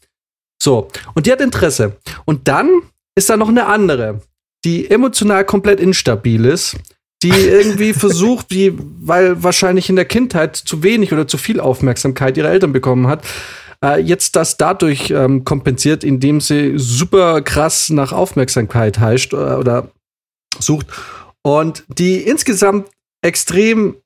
So, 0.60 0.88
und 1.14 1.26
die 1.26 1.32
hat 1.32 1.40
Interesse. 1.40 1.96
Und 2.24 2.48
dann 2.48 2.82
ist 3.14 3.30
da 3.30 3.36
noch 3.36 3.48
eine 3.48 3.66
andere, 3.66 4.20
die 4.64 4.90
emotional 4.90 5.44
komplett 5.44 5.80
instabil 5.80 6.44
ist, 6.44 6.76
die 7.22 7.30
irgendwie 7.30 7.92
versucht, 7.94 8.50
die, 8.50 8.74
weil 8.76 9.42
wahrscheinlich 9.42 9.88
in 9.88 9.96
der 9.96 10.04
Kindheit 10.04 10.56
zu 10.56 10.82
wenig 10.82 11.12
oder 11.12 11.26
zu 11.26 11.38
viel 11.38 11.60
Aufmerksamkeit 11.60 12.36
ihrer 12.36 12.50
Eltern 12.50 12.72
bekommen 12.72 13.06
hat, 13.06 13.24
äh, 13.84 14.00
jetzt 14.00 14.36
das 14.36 14.56
dadurch 14.56 15.10
ähm, 15.10 15.44
kompensiert, 15.44 16.04
indem 16.04 16.40
sie 16.40 16.74
super 16.76 17.42
krass 17.42 17.90
nach 17.90 18.12
Aufmerksamkeit 18.12 18.98
heischt 18.98 19.32
äh, 19.32 19.36
oder 19.36 19.90
sucht 20.58 20.86
und 21.42 21.84
die 21.88 22.16
insgesamt 22.16 22.88
extrem 23.22 23.96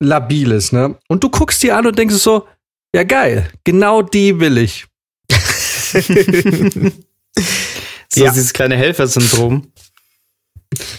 labil 0.00 0.52
ist, 0.52 0.72
ne? 0.72 0.96
Und 1.08 1.24
du 1.24 1.30
guckst 1.30 1.62
die 1.62 1.72
an 1.72 1.86
und 1.86 1.98
denkst 1.98 2.16
so, 2.16 2.46
ja 2.94 3.02
geil, 3.02 3.48
genau 3.64 4.02
die 4.02 4.38
will 4.38 4.58
ich. 4.58 4.86
So 8.16 8.24
Ja. 8.24 8.32
dieses 8.32 8.52
kleine 8.52 8.76
Helfersyndrom. 8.76 9.66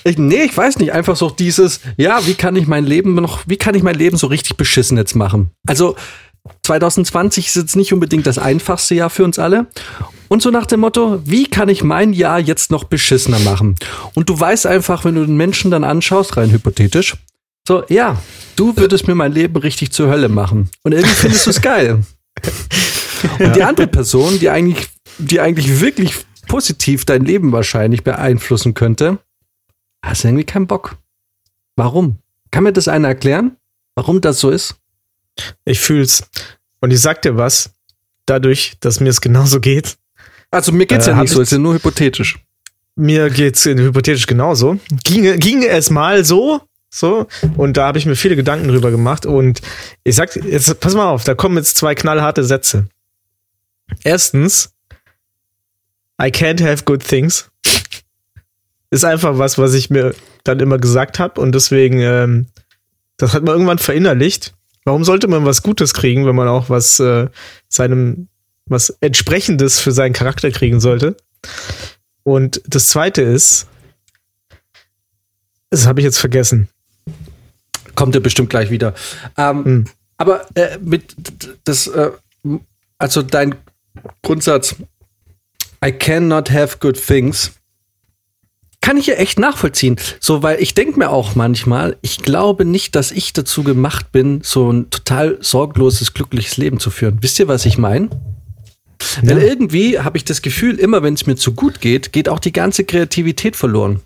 Ich, 0.03 0.17
nee, 0.17 0.43
ich 0.43 0.55
weiß 0.55 0.77
nicht. 0.77 0.91
Einfach 0.91 1.15
so 1.15 1.29
dieses, 1.29 1.81
ja, 1.97 2.25
wie 2.25 2.35
kann 2.35 2.55
ich 2.55 2.67
mein 2.67 2.85
Leben 2.85 3.15
noch, 3.15 3.41
wie 3.47 3.57
kann 3.57 3.75
ich 3.75 3.83
mein 3.83 3.95
Leben 3.95 4.17
so 4.17 4.27
richtig 4.27 4.55
beschissen 4.57 4.97
jetzt 4.97 5.15
machen? 5.15 5.49
Also 5.67 5.95
2020 6.63 7.47
ist 7.47 7.55
jetzt 7.55 7.75
nicht 7.75 7.93
unbedingt 7.93 8.25
das 8.25 8.37
einfachste 8.37 8.95
Jahr 8.95 9.09
für 9.09 9.23
uns 9.23 9.39
alle. 9.39 9.67
Und 10.29 10.41
so 10.41 10.51
nach 10.51 10.65
dem 10.65 10.81
Motto, 10.81 11.19
wie 11.25 11.45
kann 11.49 11.69
ich 11.69 11.83
mein 11.83 12.13
Jahr 12.13 12.39
jetzt 12.39 12.71
noch 12.71 12.83
beschissener 12.85 13.39
machen? 13.39 13.75
Und 14.13 14.29
du 14.29 14.39
weißt 14.39 14.65
einfach, 14.67 15.03
wenn 15.05 15.15
du 15.15 15.25
den 15.25 15.37
Menschen 15.37 15.71
dann 15.71 15.83
anschaust, 15.83 16.37
rein 16.37 16.51
hypothetisch, 16.51 17.15
so, 17.67 17.83
ja, 17.89 18.17
du 18.55 18.77
würdest 18.77 19.07
mir 19.07 19.15
mein 19.15 19.33
Leben 19.33 19.57
richtig 19.57 19.91
zur 19.91 20.09
Hölle 20.09 20.29
machen. 20.29 20.69
Und 20.83 20.93
irgendwie 20.93 21.13
findest 21.15 21.45
du 21.47 21.49
es 21.49 21.61
geil. 21.61 22.03
Und 23.39 23.55
die 23.55 23.63
andere 23.63 23.87
Person, 23.87 24.39
die 24.39 24.49
eigentlich, 24.49 24.87
die 25.17 25.41
eigentlich 25.41 25.81
wirklich 25.81 26.13
positiv 26.47 27.05
dein 27.05 27.23
Leben 27.25 27.51
wahrscheinlich 27.51 28.03
beeinflussen 28.03 28.73
könnte, 28.73 29.19
hast 30.03 30.23
du 30.23 30.29
irgendwie 30.29 30.45
keinen 30.45 30.67
Bock. 30.67 30.97
Warum? 31.75 32.17
Kann 32.51 32.63
mir 32.63 32.73
das 32.73 32.87
einer 32.87 33.09
erklären? 33.09 33.57
warum 33.95 34.21
das 34.21 34.39
so 34.39 34.51
ist? 34.51 34.75
Ich 35.65 35.79
fühl's. 35.79 36.23
Und 36.81 36.91
ich 36.93 37.01
sag 37.01 37.23
dir 37.23 37.35
was, 37.35 37.71
dadurch, 38.27 38.77
dass 38.79 38.99
mir 38.99 39.09
es 39.09 39.21
genauso 39.21 39.59
geht. 39.59 39.97
Also 40.51 40.71
mir 40.71 40.85
geht's 40.85 41.07
Äh, 41.07 41.11
ja 41.11 41.21
nicht 41.21 41.31
so, 41.31 41.39
ich- 41.41 41.43
ist 41.47 41.51
ja 41.51 41.57
nur 41.57 41.73
hypothetisch. 41.73 42.37
Mir 42.95 43.31
geht's 43.31 43.65
hypothetisch 43.65 44.27
genauso. 44.27 44.79
Ginge, 45.03 45.37
ginge 45.39 45.67
es 45.69 45.89
mal 45.89 46.23
so, 46.25 46.61
so. 46.91 47.25
Und 47.57 47.75
da 47.77 47.87
habe 47.87 47.97
ich 47.97 48.05
mir 48.05 48.15
viele 48.15 48.35
Gedanken 48.35 48.67
drüber 48.67 48.91
gemacht. 48.91 49.25
Und 49.25 49.61
ich 50.03 50.15
sag, 50.15 50.35
jetzt 50.35 50.79
pass 50.79 50.93
mal 50.93 51.07
auf, 51.09 51.23
da 51.23 51.33
kommen 51.33 51.57
jetzt 51.57 51.75
zwei 51.77 51.95
knallharte 51.95 52.43
Sätze. 52.43 52.87
Erstens, 54.03 54.73
I 56.21 56.31
can't 56.31 56.61
have 56.61 56.83
good 56.85 57.03
things. 57.03 57.49
Ist 58.89 59.05
einfach 59.05 59.37
was, 59.37 59.57
was 59.57 59.73
ich 59.73 59.89
mir 59.89 60.15
dann 60.43 60.59
immer 60.59 60.77
gesagt 60.77 61.19
habe. 61.19 61.41
Und 61.41 61.53
deswegen, 61.53 61.99
ähm, 61.99 62.47
das 63.17 63.33
hat 63.33 63.43
man 63.43 63.53
irgendwann 63.53 63.79
verinnerlicht. 63.79 64.53
Warum 64.85 65.03
sollte 65.03 65.27
man 65.27 65.45
was 65.45 65.63
Gutes 65.63 65.93
kriegen, 65.93 66.25
wenn 66.25 66.35
man 66.35 66.47
auch 66.47 66.69
was 66.69 66.99
äh, 66.99 67.27
seinem, 67.67 68.29
was 68.65 68.89
entsprechendes 69.01 69.79
für 69.79 69.91
seinen 69.91 70.13
Charakter 70.13 70.49
kriegen 70.51 70.79
sollte? 70.79 71.17
Und 72.23 72.61
das 72.65 72.87
zweite 72.87 73.21
ist, 73.21 73.67
das 75.69 75.85
habe 75.85 75.99
ich 75.99 76.05
jetzt 76.05 76.19
vergessen. 76.19 76.69
Kommt 77.95 78.15
ja 78.15 78.21
bestimmt 78.21 78.49
gleich 78.49 78.69
wieder. 78.69 78.93
Ähm, 79.37 79.65
Hm. 79.65 79.85
Aber 80.17 80.47
äh, 80.55 80.77
mit 80.79 81.15
das, 81.63 81.87
äh, 81.87 82.11
also 82.97 83.21
dein 83.21 83.55
Grundsatz, 84.23 84.75
I 85.85 85.91
cannot 85.91 86.51
have 86.51 86.77
good 86.79 86.99
things, 86.99 87.51
kann 88.81 88.97
ich 88.97 89.07
ja 89.07 89.15
echt 89.15 89.37
nachvollziehen. 89.39 89.97
So, 90.19 90.43
weil 90.43 90.61
ich 90.61 90.73
denke 90.73 90.97
mir 90.97 91.09
auch 91.09 91.35
manchmal, 91.35 91.97
ich 92.01 92.19
glaube 92.19 92.63
nicht, 92.63 92.95
dass 92.95 93.11
ich 93.11 93.33
dazu 93.33 93.63
gemacht 93.63 94.11
bin, 94.11 94.41
so 94.43 94.71
ein 94.71 94.89
total 94.89 95.37
sorgloses, 95.41 96.13
glückliches 96.13 96.57
Leben 96.57 96.79
zu 96.79 96.89
führen. 96.89 97.17
Wisst 97.21 97.39
ihr, 97.39 97.47
was 97.47 97.65
ich 97.65 97.77
meine? 97.77 98.09
Weil 99.21 99.39
irgendwie 99.39 99.99
habe 99.99 100.17
ich 100.17 100.25
das 100.25 100.41
Gefühl, 100.41 100.79
immer 100.79 101.03
wenn 101.03 101.13
es 101.13 101.27
mir 101.27 101.35
zu 101.35 101.53
gut 101.53 101.81
geht, 101.81 102.13
geht 102.13 102.29
auch 102.29 102.39
die 102.39 102.53
ganze 102.53 102.83
Kreativität 102.83 103.55
verloren. 103.55 104.01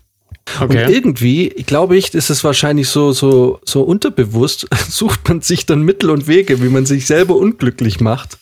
Und 0.60 0.74
irgendwie, 0.74 1.50
glaube 1.66 1.96
ich, 1.96 2.12
ist 2.14 2.30
es 2.30 2.42
wahrscheinlich 2.42 2.88
so, 2.88 3.12
so, 3.12 3.60
so 3.64 3.82
unterbewusst, 3.82 4.66
sucht 4.88 5.28
man 5.28 5.40
sich 5.40 5.66
dann 5.66 5.82
Mittel 5.82 6.10
und 6.10 6.26
Wege, 6.26 6.62
wie 6.62 6.68
man 6.68 6.84
sich 6.84 7.06
selber 7.06 7.36
unglücklich 7.36 8.00
macht, 8.00 8.38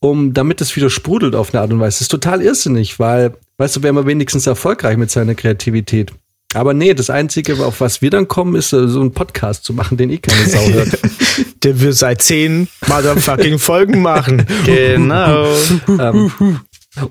um, 0.00 0.34
damit 0.34 0.60
es 0.60 0.74
wieder 0.76 0.90
sprudelt 0.90 1.34
auf 1.34 1.52
eine 1.52 1.62
Art 1.62 1.72
und 1.72 1.80
Weise. 1.80 1.96
Das 1.96 2.02
ist 2.02 2.08
total 2.08 2.42
irrsinnig, 2.42 2.98
weil, 2.98 3.34
weißt 3.58 3.76
du, 3.76 3.82
wäre 3.82 3.92
man 3.92 4.06
wenigstens 4.06 4.46
erfolgreich 4.46 4.96
mit 4.96 5.10
seiner 5.10 5.34
Kreativität. 5.34 6.12
Aber 6.54 6.74
nee, 6.74 6.92
das 6.94 7.08
Einzige, 7.08 7.64
auf 7.64 7.80
was 7.80 8.02
wir 8.02 8.10
dann 8.10 8.28
kommen, 8.28 8.54
ist 8.54 8.72
äh, 8.72 8.86
so 8.86 9.00
einen 9.00 9.12
Podcast 9.12 9.64
zu 9.64 9.72
machen, 9.72 9.96
den 9.96 10.10
eh 10.10 10.18
keine 10.18 10.46
Sau 10.46 10.68
hört. 10.70 10.98
Der 11.62 11.80
wir 11.80 11.92
seit 11.92 12.22
zehn 12.22 12.68
motherfucking 12.86 13.58
Folgen 13.58 14.02
machen. 14.02 14.46
Genau. 14.66 15.46
ähm, 15.88 16.60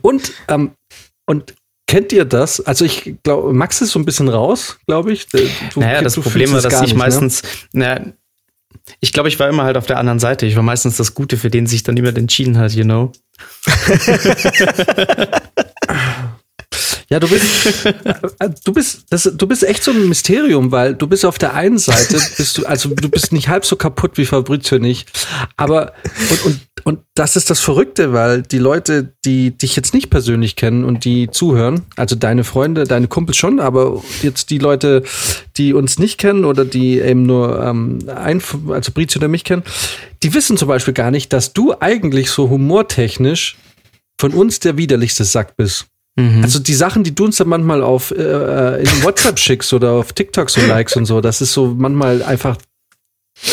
und, 0.01 0.31
ähm, 0.47 0.71
und 1.25 1.55
kennt 1.87 2.13
ihr 2.13 2.25
das? 2.25 2.61
Also 2.61 2.85
ich 2.85 3.15
glaube, 3.23 3.51
Max 3.53 3.81
ist 3.81 3.91
so 3.91 3.99
ein 3.99 4.05
bisschen 4.05 4.29
raus, 4.29 4.77
glaube 4.85 5.11
ich. 5.11 5.27
Du, 5.27 5.39
Naja, 5.75 6.01
das 6.01 6.13
du 6.13 6.21
Problem 6.21 6.51
war, 6.53 6.61
dass 6.61 6.73
ich 6.75 6.81
nicht, 6.81 6.93
ne? 6.93 6.99
meistens, 6.99 7.41
naja, 7.73 8.13
ich 8.99 9.13
glaube, 9.13 9.29
ich 9.29 9.39
war 9.39 9.49
immer 9.49 9.63
halt 9.63 9.77
auf 9.77 9.85
der 9.85 9.97
anderen 9.97 10.19
Seite. 10.19 10.45
Ich 10.45 10.55
war 10.55 10.63
meistens 10.63 10.97
das 10.97 11.15
Gute, 11.15 11.37
für 11.37 11.49
den 11.49 11.67
sich 11.67 11.83
dann 11.83 11.95
jemand 11.95 12.17
entschieden 12.17 12.57
hat, 12.57 12.73
you 12.73 12.83
know. 12.83 13.11
Ja, 17.11 17.19
du 17.19 17.27
bist, 17.27 17.85
äh, 18.39 18.49
du 18.63 18.71
bist, 18.71 19.03
das, 19.09 19.23
du 19.23 19.45
bist 19.45 19.65
echt 19.65 19.83
so 19.83 19.91
ein 19.91 20.07
Mysterium, 20.07 20.71
weil 20.71 20.95
du 20.95 21.07
bist 21.07 21.25
auf 21.25 21.37
der 21.37 21.53
einen 21.53 21.77
Seite, 21.77 22.17
bist 22.37 22.57
du, 22.57 22.65
also 22.65 22.87
du 22.87 23.09
bist 23.09 23.33
nicht 23.33 23.49
halb 23.49 23.65
so 23.65 23.75
kaputt 23.75 24.17
wie 24.17 24.23
Fabrizio 24.23 24.79
nicht, 24.79 25.11
aber 25.57 25.91
und, 26.29 26.45
und, 26.45 26.59
und 26.85 26.99
das 27.13 27.35
ist 27.35 27.49
das 27.49 27.59
Verrückte, 27.59 28.13
weil 28.13 28.43
die 28.43 28.59
Leute, 28.59 29.13
die 29.25 29.51
dich 29.51 29.75
jetzt 29.75 29.93
nicht 29.93 30.09
persönlich 30.09 30.55
kennen 30.55 30.85
und 30.85 31.03
die 31.03 31.29
zuhören, 31.29 31.81
also 31.97 32.15
deine 32.15 32.45
Freunde, 32.45 32.85
deine 32.85 33.09
Kumpels 33.09 33.35
schon, 33.35 33.59
aber 33.59 34.01
jetzt 34.21 34.49
die 34.49 34.59
Leute, 34.59 35.03
die 35.57 35.73
uns 35.73 35.99
nicht 35.99 36.17
kennen 36.17 36.45
oder 36.45 36.63
die 36.63 36.97
eben 36.99 37.23
nur 37.23 37.61
ähm, 37.61 37.99
ein, 38.07 38.41
also 38.69 38.89
Fabrizio 38.89 39.19
oder 39.19 39.27
mich 39.27 39.43
kennen, 39.43 39.63
die 40.23 40.33
wissen 40.33 40.55
zum 40.55 40.69
Beispiel 40.69 40.93
gar 40.93 41.11
nicht, 41.11 41.33
dass 41.33 41.51
du 41.51 41.75
eigentlich 41.77 42.31
so 42.31 42.49
humortechnisch 42.49 43.57
von 44.17 44.31
uns 44.31 44.61
der 44.61 44.77
widerlichste 44.77 45.25
Sack 45.25 45.57
bist. 45.57 45.90
Mhm. 46.17 46.43
Also 46.43 46.59
die 46.59 46.73
Sachen, 46.73 47.03
die 47.03 47.15
du 47.15 47.25
uns 47.25 47.37
dann 47.37 47.47
manchmal 47.47 47.81
auf 47.81 48.11
äh, 48.11 48.81
in 48.81 49.03
WhatsApp 49.03 49.39
schickst 49.39 49.71
oder 49.73 49.91
auf 49.91 50.13
TikTok 50.13 50.49
so 50.49 50.59
Likes 50.61 50.95
und 50.97 51.05
so, 51.05 51.21
das 51.21 51.41
ist 51.41 51.53
so 51.53 51.67
manchmal 51.77 52.21
einfach 52.23 52.57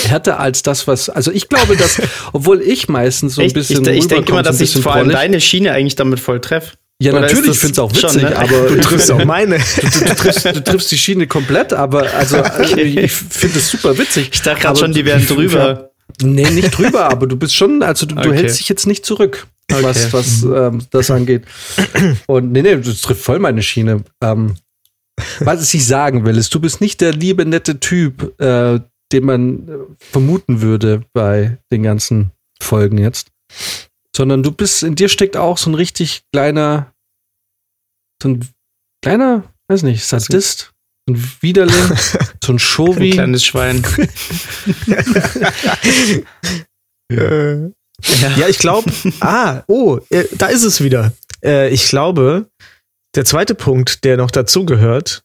härter 0.04 0.40
als 0.40 0.62
das, 0.62 0.86
was. 0.88 1.08
Also 1.08 1.30
ich 1.30 1.48
glaube, 1.48 1.76
dass, 1.76 2.00
obwohl 2.32 2.60
ich 2.60 2.88
meistens 2.88 3.36
so 3.36 3.42
ein 3.42 3.52
bisschen. 3.52 3.82
ich, 3.84 3.90
ich 3.90 4.06
denke 4.08 4.14
rüberkomme, 4.16 4.40
immer, 4.40 4.42
dass 4.42 4.60
ich 4.60 4.72
vor 4.76 4.92
allem 4.92 5.04
prollig. 5.04 5.16
deine 5.18 5.40
Schiene 5.40 5.72
eigentlich 5.72 5.96
damit 5.96 6.20
voll 6.20 6.40
treffe. 6.40 6.72
Ja, 7.00 7.12
Oder 7.12 7.20
natürlich, 7.20 7.52
ich 7.52 7.58
finde 7.60 7.72
es 7.74 7.78
auch 7.78 7.92
witzig, 7.92 8.10
schon, 8.10 8.22
ne? 8.22 8.36
aber 8.36 8.68
Du 8.70 8.80
triffst 8.80 9.10
auch 9.12 9.24
meine. 9.24 9.58
du, 9.58 10.00
du, 10.00 10.14
triffst, 10.16 10.44
du 10.46 10.64
triffst 10.64 10.90
die 10.90 10.98
Schiene 10.98 11.28
komplett, 11.28 11.72
aber 11.72 12.12
also 12.12 12.38
Okay. 12.38 12.82
ich, 12.82 12.96
ich 12.96 13.12
finde 13.12 13.58
es 13.60 13.70
super 13.70 13.96
witzig. 13.96 14.30
Ich 14.32 14.42
dachte 14.42 14.62
gerade 14.62 14.80
schon, 14.80 14.92
die 14.92 15.04
wären 15.04 15.20
ich- 15.20 15.28
drüber. 15.28 15.90
Nee, 16.22 16.50
nicht 16.50 16.76
drüber, 16.76 17.10
aber 17.10 17.26
du 17.26 17.36
bist 17.36 17.54
schon, 17.54 17.82
also 17.82 18.06
du, 18.06 18.14
du 18.14 18.20
Okay. 18.28 18.34
hältst 18.36 18.58
dich 18.60 18.68
jetzt 18.68 18.86
nicht 18.86 19.04
zurück, 19.04 19.46
was, 19.68 20.06
Okay. 20.06 20.12
was 20.12 20.42
ähm, 20.42 20.82
das 20.90 21.10
angeht. 21.10 21.44
Und 22.26 22.52
nee, 22.52 22.62
nee, 22.62 22.76
das 22.76 23.00
trifft 23.02 23.22
voll 23.22 23.38
meine 23.38 23.62
Schiene. 23.62 24.02
Ähm, 24.22 24.56
was 25.40 25.74
ich 25.74 25.86
sagen 25.86 26.24
will, 26.24 26.36
ist, 26.38 26.54
du 26.54 26.60
bist 26.60 26.80
nicht 26.80 27.00
der 27.00 27.12
liebe, 27.12 27.44
nette 27.44 27.78
Typ, 27.80 28.40
äh, 28.40 28.80
den 29.12 29.24
man 29.24 29.68
äh, 29.68 29.72
vermuten 29.98 30.60
würde 30.60 31.02
bei 31.12 31.58
den 31.72 31.82
ganzen 31.82 32.30
Folgen 32.60 32.98
jetzt. 32.98 33.28
Sondern 34.14 34.42
du 34.42 34.50
bist, 34.50 34.82
in 34.82 34.94
dir 34.94 35.08
steckt 35.08 35.36
auch 35.36 35.58
so 35.58 35.70
ein 35.70 35.74
richtig 35.74 36.22
kleiner, 36.32 36.92
so 38.22 38.30
ein 38.30 38.48
kleiner, 39.02 39.44
weiß 39.68 39.82
nicht, 39.84 40.04
Sadist, 40.04 40.72
ein 41.08 41.32
Widerling, 41.40 41.74
so 42.44 42.52
ein 42.52 42.56
Ein 42.56 42.58
Shovi. 42.58 43.10
kleines 43.10 43.44
Schwein. 43.44 43.84
Äh, 47.10 47.70
ja, 48.36 48.48
ich 48.48 48.58
glaube, 48.58 48.92
ah, 49.20 49.62
oh, 49.66 49.98
äh, 50.10 50.24
da 50.36 50.48
ist 50.48 50.62
es 50.62 50.82
wieder. 50.82 51.12
Äh, 51.42 51.70
ich 51.70 51.88
glaube, 51.88 52.50
der 53.14 53.24
zweite 53.24 53.54
Punkt, 53.54 54.04
der 54.04 54.18
noch 54.18 54.30
dazugehört 54.30 55.24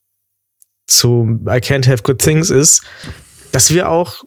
zu 0.87 1.39
I 1.45 1.59
can't 1.59 1.87
have 1.87 2.03
good 2.03 2.19
things 2.19 2.49
ist, 2.49 2.83
dass 3.51 3.73
wir 3.73 3.89
auch, 3.89 4.23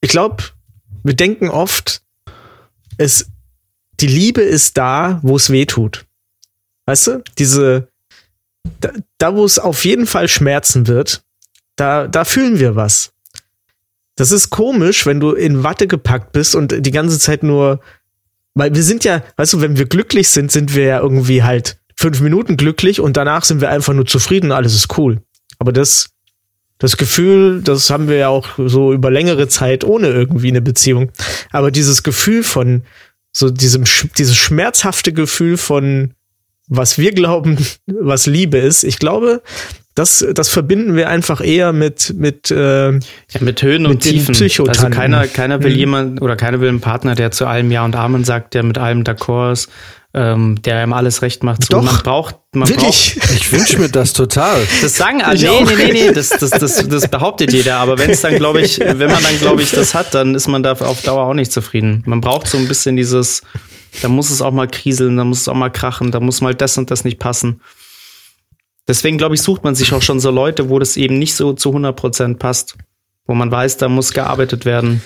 ich 0.00 0.10
glaube, 0.10 0.44
wir 1.02 1.14
denken 1.14 1.50
oft, 1.50 2.02
es, 2.96 3.26
die 4.00 4.06
Liebe 4.06 4.42
ist 4.42 4.76
da, 4.76 5.18
wo 5.22 5.36
es 5.36 5.50
weh 5.50 5.66
tut. 5.66 6.06
Weißt 6.86 7.08
du? 7.08 7.22
Diese, 7.38 7.88
da, 8.80 8.90
da 9.18 9.34
wo 9.34 9.44
es 9.44 9.58
auf 9.58 9.84
jeden 9.84 10.06
Fall 10.06 10.28
schmerzen 10.28 10.86
wird, 10.86 11.22
da, 11.76 12.06
da 12.06 12.24
fühlen 12.24 12.58
wir 12.58 12.76
was. 12.76 13.12
Das 14.16 14.32
ist 14.32 14.50
komisch, 14.50 15.04
wenn 15.04 15.20
du 15.20 15.32
in 15.32 15.62
Watte 15.62 15.86
gepackt 15.86 16.32
bist 16.32 16.54
und 16.54 16.74
die 16.84 16.90
ganze 16.90 17.18
Zeit 17.18 17.42
nur, 17.42 17.80
weil 18.54 18.74
wir 18.74 18.82
sind 18.82 19.04
ja, 19.04 19.22
weißt 19.36 19.54
du, 19.54 19.60
wenn 19.60 19.76
wir 19.76 19.84
glücklich 19.84 20.30
sind, 20.30 20.50
sind 20.50 20.74
wir 20.74 20.84
ja 20.84 21.00
irgendwie 21.00 21.42
halt 21.42 21.78
fünf 21.96 22.20
Minuten 22.20 22.56
glücklich 22.56 23.00
und 23.00 23.16
danach 23.16 23.44
sind 23.44 23.60
wir 23.60 23.68
einfach 23.68 23.92
nur 23.92 24.06
zufrieden, 24.06 24.52
alles 24.52 24.74
ist 24.74 24.96
cool. 24.96 25.20
Aber 25.58 25.72
das, 25.72 26.10
das 26.78 26.96
Gefühl, 26.96 27.62
das 27.62 27.90
haben 27.90 28.08
wir 28.08 28.16
ja 28.16 28.28
auch 28.28 28.48
so 28.56 28.92
über 28.92 29.10
längere 29.10 29.48
Zeit 29.48 29.84
ohne 29.84 30.08
irgendwie 30.08 30.48
eine 30.48 30.62
Beziehung. 30.62 31.12
Aber 31.52 31.70
dieses 31.70 32.02
Gefühl 32.02 32.42
von, 32.42 32.82
so 33.32 33.50
diesem, 33.50 33.84
dieses 34.16 34.36
schmerzhafte 34.36 35.12
Gefühl 35.12 35.58
von, 35.58 36.14
was 36.68 36.98
wir 36.98 37.12
glauben, 37.12 37.58
was 37.86 38.26
Liebe 38.26 38.58
ist, 38.58 38.84
ich 38.84 38.98
glaube, 38.98 39.42
das, 39.94 40.26
das 40.34 40.50
verbinden 40.50 40.94
wir 40.94 41.08
einfach 41.08 41.40
eher 41.40 41.72
mit, 41.72 42.14
mit, 42.18 42.50
äh, 42.50 42.92
Ja, 42.92 43.00
mit 43.40 43.62
Höhen 43.62 43.86
und 43.86 43.92
Mit 43.94 44.04
den 44.04 44.34
Tiefen. 44.34 44.68
Also 44.68 44.88
keiner, 44.90 45.26
keiner 45.26 45.62
will 45.62 45.72
Mhm. 45.72 45.78
jemand 45.78 46.22
oder 46.22 46.36
keiner 46.36 46.60
will 46.60 46.68
einen 46.68 46.80
Partner, 46.82 47.14
der 47.14 47.30
zu 47.30 47.46
allem 47.46 47.70
Ja 47.70 47.84
und 47.84 47.96
Amen 47.96 48.22
sagt, 48.24 48.52
der 48.52 48.62
mit 48.62 48.76
allem 48.76 49.04
d'accord 49.04 49.52
ist, 49.52 49.70
ähm, 50.12 50.60
der 50.62 50.82
ihm 50.84 50.92
alles 50.92 51.22
recht 51.22 51.42
macht. 51.42 51.64
So, 51.64 51.78
Doch. 51.78 51.82
man 51.82 51.96
braucht, 52.02 52.36
man 52.52 52.68
wirklich. 52.68 53.18
Ich 53.36 53.50
wünsche 53.52 53.78
mir 53.78 53.88
das 53.88 54.12
total. 54.12 54.56
braucht. 54.60 54.82
Das 54.82 54.96
sagen 54.96 55.22
alle. 55.22 55.38
Nee, 55.38 55.64
nee, 55.64 55.74
nee, 55.76 55.92
nee, 56.08 56.12
das, 56.12 56.28
das, 56.28 56.50
das, 56.50 56.86
das 56.88 57.08
behauptet 57.08 57.52
jeder. 57.54 57.76
Aber 57.76 57.98
wenn 57.98 58.10
es 58.10 58.20
dann, 58.20 58.36
glaube 58.36 58.60
ich, 58.60 58.78
wenn 58.78 58.98
man 58.98 59.22
dann, 59.22 59.38
glaube 59.38 59.62
ich, 59.62 59.70
das 59.70 59.94
hat, 59.94 60.12
dann 60.14 60.34
ist 60.34 60.46
man 60.46 60.62
da 60.62 60.72
auf 60.72 61.00
Dauer 61.02 61.26
auch 61.26 61.34
nicht 61.34 61.52
zufrieden. 61.52 62.02
Man 62.06 62.20
braucht 62.20 62.48
so 62.48 62.58
ein 62.58 62.68
bisschen 62.68 62.96
dieses, 62.96 63.40
da 64.02 64.08
muss 64.08 64.30
es 64.30 64.42
auch 64.42 64.52
mal 64.52 64.68
kriseln, 64.68 65.16
da 65.16 65.24
muss 65.24 65.42
es 65.42 65.48
auch 65.48 65.54
mal 65.54 65.70
krachen, 65.70 66.10
da 66.10 66.20
muss 66.20 66.40
mal 66.40 66.54
das 66.54 66.78
und 66.78 66.90
das 66.90 67.04
nicht 67.04 67.18
passen. 67.18 67.60
Deswegen, 68.88 69.18
glaube 69.18 69.34
ich, 69.34 69.42
sucht 69.42 69.64
man 69.64 69.74
sich 69.74 69.92
auch 69.92 70.02
schon 70.02 70.20
so 70.20 70.30
Leute, 70.30 70.68
wo 70.68 70.78
das 70.78 70.96
eben 70.96 71.18
nicht 71.18 71.34
so 71.34 71.52
zu 71.52 71.70
100% 71.70 72.36
passt. 72.36 72.76
Wo 73.26 73.34
man 73.34 73.50
weiß, 73.50 73.78
da 73.78 73.88
muss 73.88 74.12
gearbeitet 74.12 74.64
werden. 74.64 75.02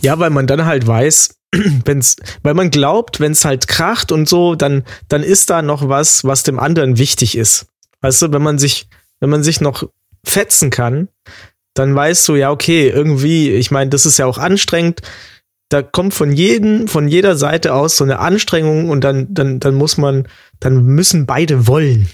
Ja, 0.00 0.18
weil 0.20 0.30
man 0.30 0.46
dann 0.46 0.64
halt 0.64 0.86
weiß, 0.86 1.40
wenn's, 1.84 2.16
weil 2.42 2.54
man 2.54 2.70
glaubt, 2.70 3.18
wenn 3.18 3.32
es 3.32 3.44
halt 3.44 3.66
kracht 3.66 4.12
und 4.12 4.28
so, 4.28 4.54
dann, 4.54 4.84
dann 5.08 5.24
ist 5.24 5.50
da 5.50 5.62
noch 5.62 5.88
was, 5.88 6.24
was 6.24 6.44
dem 6.44 6.60
anderen 6.60 6.98
wichtig 6.98 7.36
ist. 7.36 7.66
Weißt 8.00 8.22
du, 8.22 8.32
wenn 8.32 8.42
man 8.42 8.58
sich, 8.58 8.88
wenn 9.18 9.30
man 9.30 9.42
sich 9.42 9.60
noch 9.60 9.88
fetzen 10.24 10.70
kann, 10.70 11.08
dann 11.74 11.94
weißt 11.94 12.28
du, 12.28 12.36
ja, 12.36 12.50
okay, 12.50 12.88
irgendwie, 12.88 13.50
ich 13.50 13.70
meine, 13.70 13.90
das 13.90 14.06
ist 14.06 14.18
ja 14.18 14.26
auch 14.26 14.38
anstrengend. 14.38 15.02
Da 15.70 15.82
kommt 15.82 16.12
von 16.12 16.32
jedem, 16.32 16.86
von 16.88 17.08
jeder 17.08 17.36
Seite 17.36 17.72
aus 17.74 17.96
so 17.96 18.04
eine 18.04 18.18
Anstrengung 18.18 18.90
und 18.90 19.02
dann, 19.02 19.32
dann, 19.32 19.60
dann 19.60 19.74
muss 19.74 19.96
man, 19.96 20.28
dann 20.58 20.84
müssen 20.84 21.26
beide 21.26 21.66
wollen. 21.66 22.08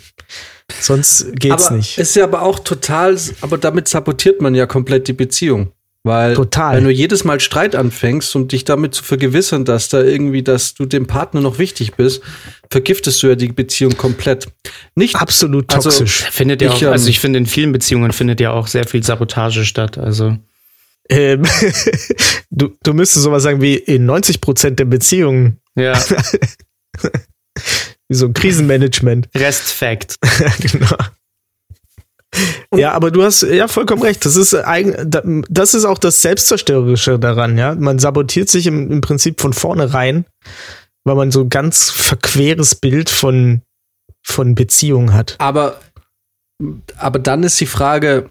Sonst 0.80 1.34
geht's 1.36 1.66
aber 1.66 1.76
nicht. 1.76 1.98
Ist 1.98 2.16
ja 2.16 2.24
aber 2.24 2.42
auch 2.42 2.58
total, 2.58 3.16
aber 3.40 3.58
damit 3.58 3.88
sabotiert 3.88 4.40
man 4.40 4.54
ja 4.54 4.66
komplett 4.66 5.08
die 5.08 5.12
Beziehung. 5.12 5.72
Weil 6.06 6.34
Total. 6.34 6.76
wenn 6.76 6.84
du 6.84 6.90
jedes 6.90 7.24
Mal 7.24 7.40
Streit 7.40 7.74
anfängst 7.74 8.36
und 8.36 8.52
dich 8.52 8.62
damit 8.62 8.94
zu 8.94 9.02
vergewissern, 9.02 9.64
dass 9.64 9.88
da 9.88 10.02
irgendwie, 10.02 10.44
dass 10.44 10.74
du 10.74 10.86
dem 10.86 11.08
Partner 11.08 11.40
noch 11.40 11.58
wichtig 11.58 11.94
bist, 11.94 12.22
vergiftest 12.70 13.20
du 13.24 13.26
ja 13.26 13.34
die 13.34 13.48
Beziehung 13.48 13.96
komplett. 13.96 14.46
Nicht 14.94 15.16
Absolut 15.16 15.74
also- 15.74 15.90
toxisch. 15.90 16.22
Findet 16.30 16.62
ja 16.62 16.68
Ich, 16.68 16.74
auch, 16.74 16.82
ähm, 16.82 16.88
also 16.92 17.08
ich 17.08 17.18
finde, 17.18 17.40
in 17.40 17.46
vielen 17.46 17.72
Beziehungen 17.72 18.12
findet 18.12 18.38
ja 18.38 18.52
auch 18.52 18.68
sehr 18.68 18.86
viel 18.86 19.02
Sabotage 19.02 19.64
statt. 19.64 19.98
Also 19.98 20.36
Ähm, 21.08 21.44
du, 22.50 22.70
du 22.82 22.94
müsstest 22.94 23.24
sowas 23.24 23.42
sagen 23.42 23.60
wie 23.60 23.76
in 23.76 24.06
90 24.06 24.40
Prozent 24.40 24.78
der 24.78 24.84
Beziehungen, 24.86 25.60
ja, 25.76 25.94
wie 28.08 28.14
so 28.14 28.26
ein 28.26 28.34
Krisenmanagement. 28.34 29.28
Restfact. 29.34 30.16
genau. 30.60 30.96
Ja, 32.74 32.92
aber 32.92 33.10
du 33.10 33.22
hast 33.22 33.42
ja 33.42 33.66
vollkommen 33.68 34.02
recht. 34.02 34.24
Das 34.26 34.36
ist 34.36 34.54
eigen, 34.54 35.10
da- 35.10 35.22
das 35.48 35.74
ist 35.74 35.84
auch 35.84 35.98
das 35.98 36.20
Selbstzerstörerische 36.22 37.18
daran, 37.18 37.56
ja. 37.56 37.74
Man 37.74 37.98
sabotiert 37.98 38.50
sich 38.50 38.66
im, 38.66 38.90
im 38.90 39.00
Prinzip 39.00 39.40
von 39.40 39.52
vornherein, 39.52 40.26
weil 41.04 41.14
man 41.14 41.30
so 41.30 41.42
ein 41.42 41.48
ganz 41.48 41.90
verqueres 41.90 42.74
Bild 42.74 43.08
von, 43.08 43.62
von 44.22 44.54
Beziehung 44.54 45.14
hat. 45.14 45.36
Aber, 45.38 45.80
aber 46.98 47.18
dann 47.18 47.42
ist 47.42 47.58
die 47.60 47.66
Frage, 47.66 48.28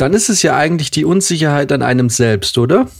dann 0.00 0.14
ist 0.14 0.28
es 0.28 0.42
ja 0.42 0.56
eigentlich 0.56 0.90
die 0.90 1.04
Unsicherheit 1.04 1.72
an 1.72 1.82
einem 1.82 2.08
selbst, 2.08 2.56
oder? 2.58 2.84
Bin 2.84 2.92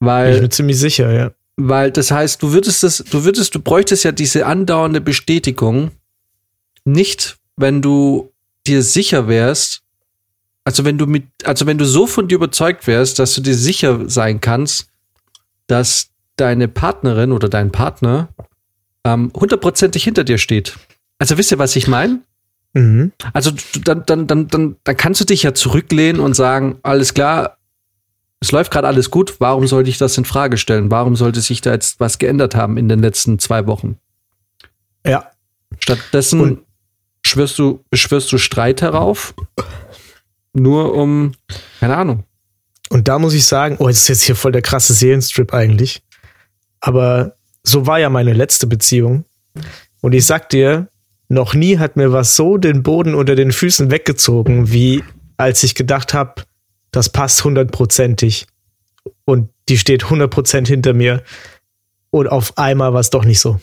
ich 0.00 0.06
Weil, 0.06 0.40
mir 0.40 0.48
ziemlich 0.50 0.78
sicher, 0.78 1.12
ja. 1.12 1.30
weil 1.56 1.90
das 1.90 2.10
heißt, 2.10 2.42
du 2.42 2.52
würdest 2.52 2.82
das, 2.82 2.98
du 2.98 3.24
würdest, 3.24 3.54
du 3.54 3.60
bräuchtest 3.60 4.04
ja 4.04 4.12
diese 4.12 4.46
andauernde 4.46 5.00
Bestätigung 5.00 5.92
nicht, 6.84 7.38
wenn 7.56 7.82
du 7.82 8.32
dir 8.66 8.82
sicher 8.82 9.28
wärst, 9.28 9.82
also 10.64 10.84
wenn 10.84 10.98
du 10.98 11.06
mit, 11.06 11.24
also 11.44 11.66
wenn 11.66 11.78
du 11.78 11.84
so 11.84 12.06
von 12.06 12.26
dir 12.26 12.36
überzeugt 12.36 12.86
wärst, 12.86 13.18
dass 13.18 13.34
du 13.34 13.40
dir 13.40 13.54
sicher 13.54 14.08
sein 14.08 14.40
kannst, 14.40 14.88
dass 15.66 16.08
deine 16.36 16.68
Partnerin 16.68 17.32
oder 17.32 17.48
dein 17.48 17.70
Partner 17.70 18.28
ähm, 19.04 19.30
hundertprozentig 19.34 20.02
hinter 20.02 20.24
dir 20.24 20.38
steht. 20.38 20.76
Also 21.18 21.38
wisst 21.38 21.52
ihr, 21.52 21.58
was 21.58 21.76
ich 21.76 21.86
meine? 21.86 22.20
Mhm. 22.74 23.12
Also 23.32 23.52
dann, 23.84 24.04
dann, 24.06 24.26
dann, 24.26 24.48
dann, 24.48 24.76
dann 24.84 24.96
kannst 24.96 25.20
du 25.20 25.24
dich 25.24 25.42
ja 25.44 25.54
zurücklehnen 25.54 26.20
und 26.20 26.34
sagen, 26.34 26.78
alles 26.82 27.14
klar, 27.14 27.56
es 28.40 28.52
läuft 28.52 28.70
gerade 28.70 28.86
alles 28.88 29.10
gut, 29.10 29.36
warum 29.38 29.66
sollte 29.66 29.88
ich 29.88 29.96
das 29.96 30.18
in 30.18 30.24
Frage 30.26 30.58
stellen? 30.58 30.90
Warum 30.90 31.16
sollte 31.16 31.40
sich 31.40 31.60
da 31.62 31.72
jetzt 31.72 31.98
was 32.00 32.18
geändert 32.18 32.54
haben 32.54 32.76
in 32.76 32.88
den 32.88 32.98
letzten 33.00 33.38
zwei 33.38 33.66
Wochen? 33.66 33.96
Ja. 35.06 35.30
Stattdessen 35.78 36.40
Und- 36.40 36.60
schwörst 37.24 37.58
du, 37.58 37.82
beschwörst 37.90 38.30
du 38.32 38.38
Streit 38.38 38.82
herauf, 38.82 39.34
nur 40.52 40.94
um, 40.94 41.32
keine 41.80 41.96
Ahnung. 41.96 42.24
Und 42.90 43.08
da 43.08 43.18
muss 43.18 43.34
ich 43.34 43.46
sagen, 43.46 43.76
oh, 43.78 43.86
das 43.88 43.98
ist 43.98 44.08
jetzt 44.08 44.22
hier 44.22 44.36
voll 44.36 44.52
der 44.52 44.62
krasse 44.62 44.92
Seelenstrip 44.92 45.54
eigentlich. 45.54 46.02
Aber 46.80 47.36
so 47.62 47.86
war 47.86 47.98
ja 47.98 48.10
meine 48.10 48.34
letzte 48.34 48.66
Beziehung. 48.66 49.24
Und 50.02 50.12
ich 50.12 50.26
sag 50.26 50.50
dir, 50.50 50.88
noch 51.34 51.54
nie 51.54 51.78
hat 51.78 51.96
mir 51.96 52.12
was 52.12 52.36
so 52.36 52.56
den 52.56 52.82
Boden 52.82 53.14
unter 53.14 53.34
den 53.34 53.52
Füßen 53.52 53.90
weggezogen, 53.90 54.72
wie 54.72 55.04
als 55.36 55.62
ich 55.62 55.74
gedacht 55.74 56.14
habe, 56.14 56.42
das 56.90 57.08
passt 57.08 57.44
hundertprozentig. 57.44 58.46
Und 59.24 59.50
die 59.68 59.78
steht 59.78 60.08
hundertprozent 60.08 60.68
hinter 60.68 60.94
mir. 60.94 61.22
Und 62.10 62.28
auf 62.28 62.56
einmal 62.56 62.92
war 62.94 63.00
es 63.00 63.10
doch 63.10 63.24
nicht 63.24 63.40
so. 63.40 63.60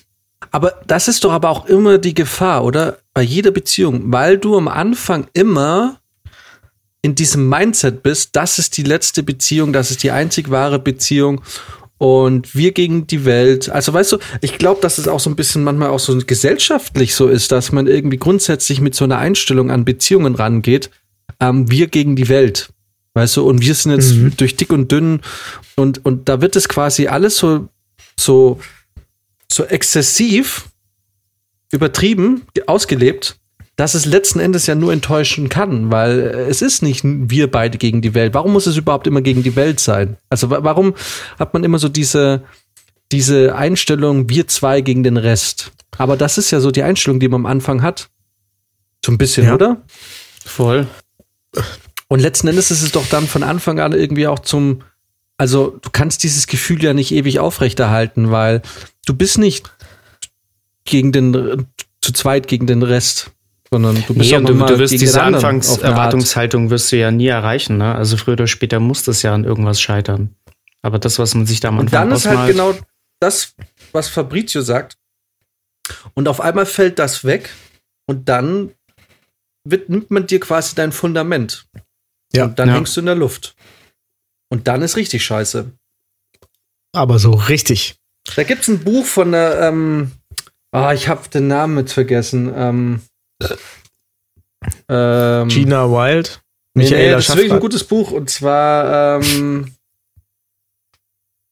Aber 0.51 0.81
das 0.85 1.07
ist 1.07 1.23
doch 1.23 1.31
aber 1.31 1.49
auch 1.49 1.65
immer 1.65 1.97
die 1.97 2.13
Gefahr, 2.13 2.63
oder? 2.63 2.97
Bei 3.13 3.21
jeder 3.21 3.51
Beziehung, 3.51 4.11
weil 4.11 4.37
du 4.37 4.57
am 4.57 4.67
Anfang 4.67 5.27
immer 5.33 5.99
in 7.01 7.15
diesem 7.15 7.47
Mindset 7.47 8.03
bist, 8.03 8.35
das 8.35 8.59
ist 8.59 8.77
die 8.77 8.83
letzte 8.83 9.23
Beziehung, 9.23 9.73
das 9.73 9.91
ist 9.91 10.03
die 10.03 10.11
einzig 10.11 10.51
wahre 10.51 10.79
Beziehung 10.79 11.41
und 12.01 12.55
wir 12.55 12.71
gegen 12.71 13.05
die 13.05 13.25
Welt. 13.25 13.69
Also 13.69 13.93
weißt 13.93 14.13
du, 14.13 14.17
ich 14.41 14.57
glaube, 14.57 14.81
dass 14.81 14.97
es 14.97 15.07
auch 15.07 15.19
so 15.19 15.29
ein 15.29 15.35
bisschen 15.35 15.63
manchmal 15.63 15.89
auch 15.89 15.99
so 15.99 16.17
gesellschaftlich 16.17 17.13
so 17.13 17.27
ist, 17.27 17.51
dass 17.51 17.71
man 17.71 17.85
irgendwie 17.85 18.17
grundsätzlich 18.17 18.81
mit 18.81 18.95
so 18.95 19.03
einer 19.03 19.19
Einstellung 19.19 19.69
an 19.69 19.85
Beziehungen 19.85 20.33
rangeht, 20.33 20.89
ähm, 21.39 21.69
wir 21.69 21.89
gegen 21.89 22.15
die 22.15 22.27
Welt. 22.27 22.69
Weißt 23.13 23.37
du, 23.37 23.47
und 23.47 23.61
wir 23.61 23.75
sind 23.75 23.91
jetzt 23.91 24.15
Mhm. 24.15 24.35
durch 24.35 24.55
dick 24.55 24.71
und 24.71 24.91
dünn 24.91 25.21
und, 25.75 26.03
und 26.03 26.27
da 26.27 26.41
wird 26.41 26.55
es 26.55 26.67
quasi 26.67 27.05
alles 27.05 27.37
so, 27.37 27.69
so, 28.19 28.59
so 29.51 29.65
exzessiv 29.65 30.69
übertrieben, 31.71 32.41
ausgelebt, 32.65 33.37
dass 33.81 33.95
es 33.95 34.05
letzten 34.05 34.39
Endes 34.39 34.67
ja 34.67 34.75
nur 34.75 34.93
enttäuschen 34.93 35.49
kann, 35.49 35.91
weil 35.91 36.19
äh, 36.19 36.49
es 36.49 36.61
ist 36.61 36.83
nicht 36.83 37.01
wir 37.03 37.49
beide 37.49 37.79
gegen 37.79 38.01
die 38.03 38.13
Welt. 38.13 38.35
Warum 38.35 38.53
muss 38.53 38.67
es 38.67 38.77
überhaupt 38.77 39.07
immer 39.07 39.21
gegen 39.21 39.41
die 39.41 39.55
Welt 39.55 39.79
sein? 39.79 40.17
Also 40.29 40.51
wa- 40.51 40.59
warum 40.61 40.93
hat 41.39 41.53
man 41.55 41.63
immer 41.63 41.79
so 41.79 41.89
diese, 41.89 42.43
diese 43.11 43.55
Einstellung, 43.55 44.29
wir 44.29 44.47
zwei 44.47 44.81
gegen 44.81 45.01
den 45.03 45.17
Rest? 45.17 45.71
Aber 45.97 46.15
das 46.15 46.37
ist 46.37 46.51
ja 46.51 46.59
so 46.59 46.69
die 46.69 46.83
Einstellung, 46.83 47.19
die 47.19 47.27
man 47.27 47.41
am 47.41 47.45
Anfang 47.47 47.81
hat. 47.81 48.09
So 49.03 49.11
ein 49.11 49.17
bisschen, 49.17 49.47
Ja. 49.47 49.55
oder? 49.55 49.81
Voll. 50.45 50.85
Und 52.07 52.19
letzten 52.19 52.49
Endes 52.49 52.69
ist 52.69 52.83
es 52.83 52.91
doch 52.91 53.07
dann 53.07 53.25
von 53.27 53.41
Anfang 53.41 53.79
an 53.79 53.93
irgendwie 53.93 54.27
auch 54.27 54.39
zum, 54.39 54.83
also 55.37 55.79
du 55.81 55.89
kannst 55.91 56.21
dieses 56.21 56.45
Gefühl 56.45 56.83
ja 56.83 56.93
nicht 56.93 57.11
ewig 57.11 57.39
aufrechterhalten, 57.39 58.29
weil 58.29 58.61
du 59.07 59.15
bist 59.15 59.39
nicht 59.39 59.71
gegen 60.85 61.11
den, 61.11 61.65
zu 62.01 62.13
zweit 62.13 62.47
gegen 62.47 62.67
den 62.67 62.83
Rest, 62.83 63.31
sondern 63.71 63.95
du 64.07 64.13
bist 64.13 64.29
Nee, 64.29 64.35
auch 64.35 64.39
und 64.39 64.47
du, 64.47 64.53
du 64.65 64.79
wirst 64.79 64.93
diese. 64.93 65.21
Anfangserwartungshaltung 65.23 66.69
wirst 66.69 66.91
du 66.91 66.97
ja 66.97 67.11
nie 67.11 67.27
erreichen. 67.27 67.77
Ne? 67.77 67.95
Also 67.95 68.17
früher 68.17 68.33
oder 68.33 68.47
später 68.47 68.79
muss 68.79 69.03
das 69.03 69.21
ja 69.21 69.33
an 69.33 69.43
irgendwas 69.45 69.79
scheitern. 69.81 70.35
Aber 70.81 70.99
das, 70.99 71.19
was 71.19 71.35
man 71.35 71.45
sich 71.45 71.59
da 71.59 71.69
am 71.69 71.77
Und 71.79 71.85
Anfang 71.93 72.09
dann 72.09 72.17
ist 72.17 72.25
halt 72.25 72.37
ausmalt, 72.37 72.51
genau 72.51 72.75
das, 73.19 73.53
was 73.91 74.09
Fabrizio 74.09 74.61
sagt. 74.61 74.97
Und 76.13 76.27
auf 76.27 76.41
einmal 76.41 76.65
fällt 76.65 76.99
das 76.99 77.23
weg 77.23 77.49
und 78.07 78.27
dann 78.29 78.71
wird, 79.63 79.89
nimmt 79.89 80.09
man 80.11 80.27
dir 80.27 80.39
quasi 80.39 80.75
dein 80.75 80.91
Fundament. 80.91 81.67
Ja. 82.33 82.45
Und 82.45 82.59
dann 82.59 82.69
Ja. 82.69 82.75
hängst 82.75 82.95
du 82.95 83.01
in 83.01 83.05
der 83.05 83.15
Luft. 83.15 83.55
Und 84.49 84.67
dann 84.67 84.81
ist 84.81 84.97
richtig 84.97 85.23
scheiße. 85.23 85.71
Aber 86.93 87.19
so 87.19 87.31
richtig. 87.31 87.95
Da 88.35 88.43
gibt's 88.43 88.67
ein 88.67 88.83
Buch 88.83 89.05
von 89.05 89.31
der, 89.31 89.61
ähm, 89.61 90.11
ah, 90.71 90.93
ich 90.93 91.07
habe 91.07 91.29
den 91.29 91.47
Namen 91.47 91.77
jetzt 91.77 91.93
vergessen. 91.93 92.51
Ähm, 92.55 93.01
ähm, 94.89 95.47
Gina 95.49 95.89
Wild. 95.89 96.41
nee, 96.73 96.83
nee, 96.83 96.89
Michaela 96.89 97.15
das 97.15 97.29
ist 97.29 97.35
wirklich 97.35 97.53
ein 97.53 97.59
gutes 97.59 97.83
Buch 97.83 98.11
und 98.11 98.29
zwar, 98.29 99.21
ähm, 99.21 99.73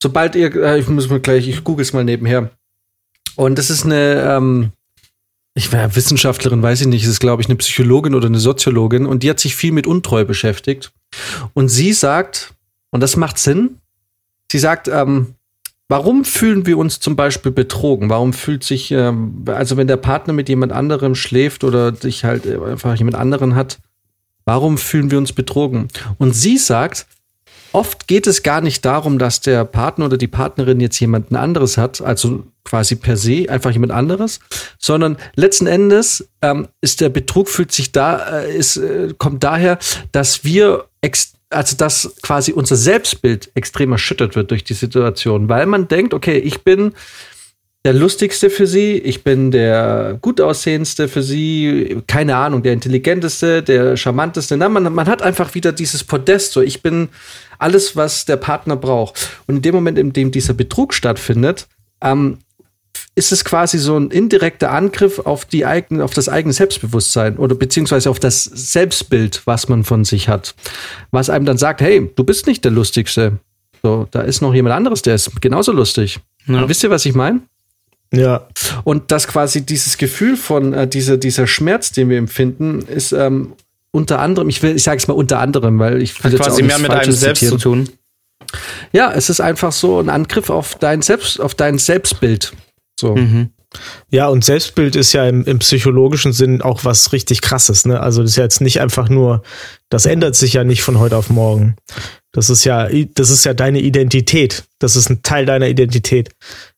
sobald 0.01 0.35
ihr, 0.35 0.53
äh, 0.55 0.79
ich 0.79 0.87
muss 0.87 1.09
mal 1.09 1.19
gleich, 1.19 1.47
ich 1.47 1.63
google 1.63 1.83
es 1.83 1.93
mal 1.93 2.03
nebenher. 2.03 2.51
Und 3.35 3.57
das 3.57 3.69
ist 3.69 3.85
eine, 3.85 4.21
ähm, 4.21 4.71
ich 5.55 5.71
war 5.71 5.95
Wissenschaftlerin, 5.95 6.61
weiß 6.61 6.81
ich 6.81 6.87
nicht, 6.87 7.03
es 7.03 7.09
ist 7.09 7.19
glaube 7.19 7.41
ich 7.41 7.47
eine 7.47 7.57
Psychologin 7.57 8.15
oder 8.15 8.27
eine 8.27 8.39
Soziologin 8.39 9.05
und 9.05 9.23
die 9.23 9.29
hat 9.29 9.39
sich 9.39 9.55
viel 9.55 9.71
mit 9.71 9.87
Untreue 9.87 10.25
beschäftigt. 10.25 10.91
Und 11.53 11.69
sie 11.69 11.93
sagt, 11.93 12.53
und 12.91 13.01
das 13.01 13.15
macht 13.15 13.37
Sinn, 13.37 13.79
sie 14.51 14.59
sagt, 14.59 14.87
ähm, 14.87 15.35
warum 15.89 16.23
fühlen 16.23 16.65
wir 16.65 16.77
uns 16.77 16.99
zum 16.99 17.15
Beispiel 17.15 17.51
betrogen? 17.51 18.09
Warum 18.09 18.31
fühlt 18.31 18.63
sich, 18.63 18.91
ähm, 18.91 19.43
also 19.47 19.75
wenn 19.75 19.87
der 19.87 19.97
Partner 19.97 20.33
mit 20.33 20.47
jemand 20.47 20.71
anderem 20.71 21.15
schläft 21.15 21.63
oder 21.63 21.91
dich 21.91 22.23
halt 22.23 22.45
äh, 22.45 22.57
einfach 22.57 22.95
jemand 22.95 23.17
anderen 23.17 23.55
hat, 23.55 23.79
warum 24.45 24.77
fühlen 24.77 25.11
wir 25.11 25.17
uns 25.17 25.33
betrogen? 25.33 25.89
Und 26.17 26.33
sie 26.33 26.57
sagt, 26.57 27.07
oft 27.71 28.07
geht 28.07 28.27
es 28.27 28.43
gar 28.43 28.61
nicht 28.61 28.85
darum, 28.85 29.19
dass 29.19 29.41
der 29.41 29.65
Partner 29.65 30.05
oder 30.05 30.17
die 30.17 30.27
Partnerin 30.27 30.79
jetzt 30.79 30.99
jemanden 30.99 31.35
anderes 31.35 31.77
hat, 31.77 32.01
also 32.01 32.43
quasi 32.63 32.95
per 32.95 33.17
se 33.17 33.47
einfach 33.49 33.71
jemand 33.71 33.91
anderes, 33.91 34.39
sondern 34.77 35.17
letzten 35.35 35.65
Endes 35.65 36.29
ähm, 36.41 36.67
ist 36.81 37.01
der 37.01 37.09
Betrug 37.09 37.49
fühlt 37.49 37.71
sich 37.71 37.91
da, 37.91 38.41
äh, 38.41 38.55
ist, 38.55 38.77
äh, 38.77 39.13
kommt 39.17 39.43
daher, 39.43 39.79
dass 40.11 40.43
wir 40.43 40.85
ex 41.01 41.33
also 41.49 41.75
dass 41.75 42.15
quasi 42.21 42.51
unser 42.51 42.75
Selbstbild 42.75 43.51
extrem 43.55 43.91
erschüttert 43.91 44.35
wird 44.35 44.51
durch 44.51 44.63
die 44.63 44.73
Situation, 44.73 45.49
weil 45.49 45.65
man 45.65 45.87
denkt, 45.87 46.13
okay, 46.13 46.37
ich 46.37 46.63
bin 46.63 46.93
der 47.85 47.93
lustigste 47.93 48.49
für 48.49 48.67
sie, 48.67 48.97
ich 48.97 49.23
bin 49.23 49.51
der 49.51 50.17
gut 50.21 50.41
aussehendste 50.41 51.07
für 51.07 51.23
sie, 51.23 52.01
keine 52.07 52.35
Ahnung, 52.35 52.61
der 52.61 52.73
intelligenteste, 52.73 53.63
der 53.63 53.95
charmanteste. 53.95 54.57
Na, 54.57 54.67
man, 54.67 54.91
man 54.93 55.07
hat 55.07 55.21
einfach 55.21 55.55
wieder 55.55 55.71
dieses 55.71 56.03
Podest, 56.03 56.51
so 56.51 56.61
ich 56.61 56.81
bin 56.81 57.07
alles, 57.57 57.95
was 57.95 58.25
der 58.25 58.35
Partner 58.35 58.75
braucht. 58.75 59.29
Und 59.47 59.57
in 59.57 59.61
dem 59.61 59.75
Moment, 59.75 59.97
in 59.97 60.11
dem 60.11 60.31
dieser 60.31 60.53
Betrug 60.53 60.93
stattfindet, 60.93 61.67
ähm, 62.01 62.39
ist 63.19 63.33
es 63.33 63.43
quasi 63.43 63.77
so 63.77 63.99
ein 63.99 64.11
indirekter 64.11 64.71
Angriff 64.71 65.19
auf 65.19 65.43
die 65.43 65.65
eigene, 65.65 66.05
auf 66.05 66.13
das 66.13 66.29
eigene 66.29 66.53
Selbstbewusstsein 66.53 67.35
oder 67.35 67.53
beziehungsweise 67.53 68.09
auf 68.09 68.17
das 68.17 68.45
Selbstbild, 68.45 69.41
was 69.43 69.67
man 69.67 69.83
von 69.83 70.05
sich 70.05 70.29
hat. 70.29 70.55
Was 71.11 71.29
einem 71.29 71.43
dann 71.43 71.57
sagt, 71.57 71.81
hey, 71.81 72.09
du 72.15 72.23
bist 72.23 72.47
nicht 72.47 72.63
der 72.63 72.71
Lustigste. 72.71 73.33
So, 73.83 74.07
da 74.11 74.21
ist 74.21 74.41
noch 74.41 74.53
jemand 74.53 74.73
anderes, 74.73 75.01
der 75.01 75.15
ist 75.15 75.41
genauso 75.41 75.73
lustig. 75.73 76.21
Ja. 76.47 76.67
Wisst 76.69 76.81
ihr, 76.81 76.89
was 76.91 77.05
ich 77.05 77.13
meine? 77.13 77.41
Ja. 78.13 78.47
Und 78.85 79.11
dass 79.11 79.27
quasi 79.27 79.65
dieses 79.65 79.97
Gefühl 79.97 80.37
von 80.37 80.73
äh, 80.73 80.87
dieser, 80.87 81.17
dieser 81.17 81.45
Schmerz, 81.45 81.91
den 81.91 82.07
wir 82.07 82.17
empfinden, 82.17 82.79
ist 82.87 83.11
ähm, 83.11 83.53
unter 83.91 84.19
anderem, 84.19 84.47
ich 84.47 84.63
will, 84.63 84.77
ich 84.77 84.83
sage 84.83 84.97
es 84.97 85.09
mal 85.09 85.13
unter 85.15 85.39
anderem, 85.39 85.77
weil 85.77 86.01
ich 86.01 86.23
will 86.23 86.31
Hat 86.31 86.39
quasi 86.39 86.63
mehr 86.63 86.79
mit 86.79 86.89
einem 86.89 87.11
selbst 87.11 87.41
zitieren. 87.41 87.59
zu 87.59 87.63
tun. 87.63 87.89
Ja, 88.93 89.11
es 89.11 89.29
ist 89.29 89.41
einfach 89.41 89.73
so 89.73 89.99
ein 89.99 90.07
Angriff 90.07 90.49
auf 90.49 90.75
dein 90.75 91.01
Selbst, 91.01 91.41
auf 91.41 91.53
dein 91.53 91.77
Selbstbild. 91.77 92.53
So. 92.99 93.15
Mhm. 93.15 93.49
Ja, 94.09 94.27
und 94.27 94.43
Selbstbild 94.43 94.95
ist 94.95 95.13
ja 95.13 95.27
im, 95.27 95.45
im, 95.45 95.59
psychologischen 95.59 96.33
Sinn 96.33 96.61
auch 96.61 96.85
was 96.85 97.13
richtig 97.13 97.41
krasses, 97.41 97.85
ne? 97.85 97.99
Also 97.99 98.23
das 98.23 98.31
ist 98.31 98.37
ja 98.37 98.43
jetzt 98.43 98.61
nicht 98.61 98.81
einfach 98.81 99.09
nur, 99.09 99.43
das 99.89 100.07
ändert 100.07 100.35
sich 100.35 100.53
ja 100.53 100.63
nicht 100.63 100.81
von 100.81 100.97
heute 100.97 101.15
auf 101.15 101.29
morgen. 101.29 101.75
Das 102.31 102.49
ist 102.49 102.63
ja, 102.63 102.89
das 103.13 103.29
ist 103.29 103.45
ja 103.45 103.53
deine 103.53 103.79
Identität. 103.79 104.63
Das 104.79 104.95
ist 104.95 105.09
ein 105.09 105.21
Teil 105.21 105.45
deiner 105.45 105.67
Identität. 105.67 106.29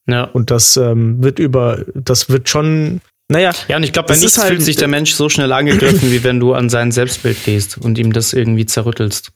Ja. 0.05 0.25
Und 0.25 0.51
das 0.51 0.75
ähm, 0.77 1.23
wird 1.23 1.39
über, 1.39 1.85
das 1.95 2.29
wird 2.29 2.49
schon, 2.49 3.01
naja. 3.29 3.53
Ja, 3.69 3.77
und 3.77 3.83
ich 3.83 3.93
glaube, 3.93 4.09
bei 4.09 4.17
nichts 4.17 4.37
halt, 4.37 4.49
fühlt 4.49 4.61
sich 4.61 4.75
der 4.75 4.89
Mensch 4.89 5.13
so 5.13 5.29
schnell 5.29 5.51
angegriffen, 5.53 6.11
wie 6.11 6.23
wenn 6.23 6.39
du 6.39 6.53
an 6.53 6.69
sein 6.69 6.91
Selbstbild 6.91 7.43
gehst 7.45 7.77
und 7.77 7.97
ihm 7.97 8.11
das 8.11 8.33
irgendwie 8.33 8.65
zerrüttelst. 8.65 9.31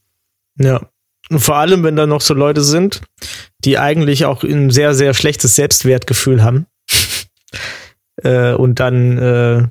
Ja. 0.59 0.81
Und 1.29 1.39
vor 1.39 1.55
allem, 1.55 1.83
wenn 1.83 1.95
da 1.95 2.05
noch 2.05 2.21
so 2.21 2.33
Leute 2.33 2.61
sind, 2.61 3.01
die 3.63 3.79
eigentlich 3.79 4.25
auch 4.25 4.43
ein 4.43 4.69
sehr, 4.69 4.93
sehr 4.93 5.13
schlechtes 5.13 5.55
Selbstwertgefühl 5.55 6.43
haben. 6.43 6.67
Äh, 8.23 8.53
und 8.53 8.79
dann, 8.79 9.17
äh, 9.17 9.67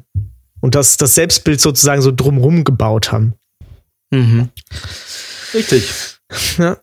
und 0.61 0.75
das, 0.75 0.97
das 0.97 1.15
Selbstbild 1.15 1.61
sozusagen 1.61 2.03
so 2.03 2.13
drumrum 2.13 2.65
gebaut 2.65 3.13
haben. 3.13 3.35
Mhm. 4.11 4.51
Richtig. 5.53 5.91
Ja. 6.59 6.79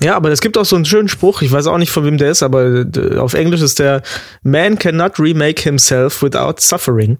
Ja, 0.00 0.14
aber 0.14 0.30
es 0.30 0.40
gibt 0.40 0.58
auch 0.58 0.64
so 0.64 0.76
einen 0.76 0.84
schönen 0.84 1.08
Spruch, 1.08 1.40
ich 1.40 1.50
weiß 1.50 1.66
auch 1.68 1.78
nicht 1.78 1.90
von 1.90 2.04
wem 2.04 2.18
der 2.18 2.30
ist, 2.30 2.42
aber 2.42 2.84
auf 3.18 3.32
Englisch 3.32 3.62
ist 3.62 3.78
der 3.78 4.02
Man 4.42 4.78
cannot 4.78 5.18
remake 5.18 5.62
himself 5.62 6.22
without 6.22 6.56
suffering, 6.58 7.18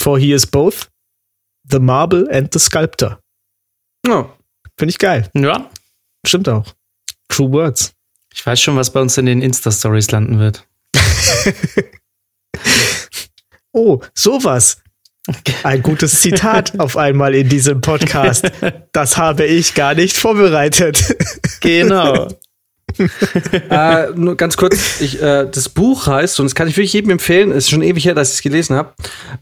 for 0.00 0.18
he 0.18 0.32
is 0.32 0.46
both 0.46 0.88
the 1.70 1.78
marble 1.78 2.26
and 2.30 2.52
the 2.52 2.58
sculptor. 2.58 3.20
Ja. 4.06 4.34
Finde 4.78 4.90
ich 4.90 4.98
geil. 4.98 5.28
Ja. 5.34 5.68
Stimmt 6.26 6.48
auch. 6.48 6.64
True 7.28 7.52
Words. 7.52 7.92
Ich 8.32 8.44
weiß 8.46 8.60
schon, 8.60 8.76
was 8.76 8.92
bei 8.92 9.00
uns 9.00 9.18
in 9.18 9.26
den 9.26 9.42
Insta-Stories 9.42 10.10
landen 10.10 10.38
wird. 10.38 10.66
oh, 13.72 14.00
sowas. 14.14 14.82
Ein 15.62 15.82
gutes 15.82 16.20
Zitat 16.20 16.72
auf 16.80 16.96
einmal 16.96 17.34
in 17.34 17.48
diesem 17.48 17.80
Podcast. 17.80 18.50
Das 18.92 19.18
habe 19.18 19.44
ich 19.44 19.74
gar 19.74 19.94
nicht 19.94 20.16
vorbereitet. 20.16 21.16
Genau. 21.60 22.28
äh, 23.70 24.10
nur 24.14 24.36
ganz 24.36 24.56
kurz, 24.56 25.00
ich, 25.00 25.20
äh, 25.20 25.46
das 25.50 25.68
Buch 25.68 26.06
heißt, 26.06 26.38
und 26.40 26.46
das 26.46 26.54
kann 26.54 26.68
ich 26.68 26.76
wirklich 26.76 26.92
jedem 26.92 27.10
empfehlen, 27.10 27.50
ist 27.50 27.70
schon 27.70 27.82
ewig 27.82 28.04
her, 28.04 28.14
dass 28.14 28.30
ich 28.30 28.36
es 28.36 28.42
gelesen 28.42 28.76
habe. 28.76 28.94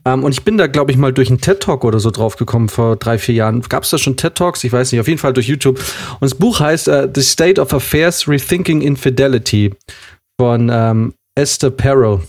Ähm, 0.04 0.24
und 0.24 0.32
ich 0.32 0.44
bin 0.44 0.58
da, 0.58 0.66
glaube 0.66 0.90
ich, 0.90 0.96
mal 0.96 1.12
durch 1.12 1.28
einen 1.28 1.40
TED-Talk 1.40 1.84
oder 1.84 2.00
so 2.00 2.10
drauf 2.10 2.36
gekommen 2.36 2.68
vor 2.68 2.96
drei, 2.96 3.18
vier 3.18 3.34
Jahren. 3.34 3.62
Gab 3.62 3.84
es 3.84 3.90
da 3.90 3.98
schon 3.98 4.16
TED-Talks? 4.16 4.64
Ich 4.64 4.72
weiß 4.72 4.92
nicht, 4.92 5.00
auf 5.00 5.08
jeden 5.08 5.18
Fall 5.18 5.32
durch 5.32 5.46
YouTube. 5.46 5.78
Und 5.78 6.22
das 6.22 6.34
Buch 6.34 6.60
heißt 6.60 6.88
uh, 6.88 7.08
The 7.14 7.22
State 7.22 7.60
of 7.60 7.72
Affairs 7.72 8.26
Rethinking 8.28 8.80
Infidelity 8.80 9.74
von 10.40 10.70
ähm, 10.72 11.14
Esther 11.34 11.70
Perel. 11.70 12.20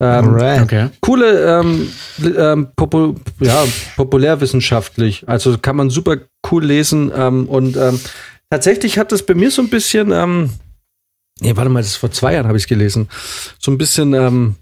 Ähm, 0.00 0.34
okay. 0.62 0.90
Coole, 1.00 1.60
ähm, 1.60 1.92
ähm, 2.36 2.68
popu 2.76 3.16
ja, 3.40 3.64
populärwissenschaftlich. 3.96 5.28
Also 5.28 5.58
kann 5.58 5.76
man 5.76 5.90
super 5.90 6.18
cool 6.50 6.64
lesen. 6.64 7.10
Ähm, 7.14 7.48
und 7.48 7.76
ähm, 7.76 7.98
tatsächlich 8.48 8.98
hat 8.98 9.10
das 9.10 9.24
bei 9.24 9.34
mir 9.34 9.50
so 9.50 9.60
ein 9.60 9.70
bisschen, 9.70 10.12
ähm, 10.12 10.50
nee, 11.40 11.56
warte 11.56 11.70
mal, 11.70 11.80
das 11.80 11.90
ist 11.90 11.96
vor 11.96 12.12
zwei 12.12 12.34
Jahren 12.34 12.46
habe 12.46 12.56
ich 12.56 12.64
es 12.64 12.68
gelesen, 12.68 13.08
so 13.58 13.72
ein 13.72 13.78
bisschen 13.78 14.14
ähm, 14.14 14.54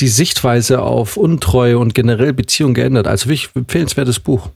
die 0.00 0.08
Sichtweise 0.08 0.82
auf 0.82 1.16
Untreue 1.16 1.78
und 1.78 1.94
generell 1.94 2.34
Beziehung 2.34 2.74
geändert. 2.74 3.06
Also 3.06 3.30
wirklich 3.30 3.48
empfehlenswertes 3.54 4.20
Buch. 4.20 4.50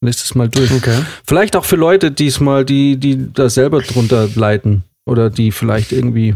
Lest 0.00 0.24
es 0.24 0.34
mal 0.34 0.48
durch. 0.48 0.72
Okay. 0.72 1.00
Vielleicht 1.24 1.54
auch 1.54 1.64
für 1.64 1.76
Leute, 1.76 2.10
diesmal, 2.10 2.64
die, 2.64 2.96
die 2.96 3.32
da 3.32 3.48
selber 3.48 3.82
drunter 3.82 4.28
leiden 4.34 4.82
oder 5.06 5.30
die 5.30 5.52
vielleicht 5.52 5.92
irgendwie 5.92 6.34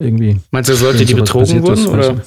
irgendwie. 0.00 0.40
Meinst 0.50 0.70
du, 0.70 0.74
Leute, 0.74 1.04
die 1.04 1.14
betrogen 1.14 1.62
wurden? 1.62 1.86
Oder? 1.86 2.22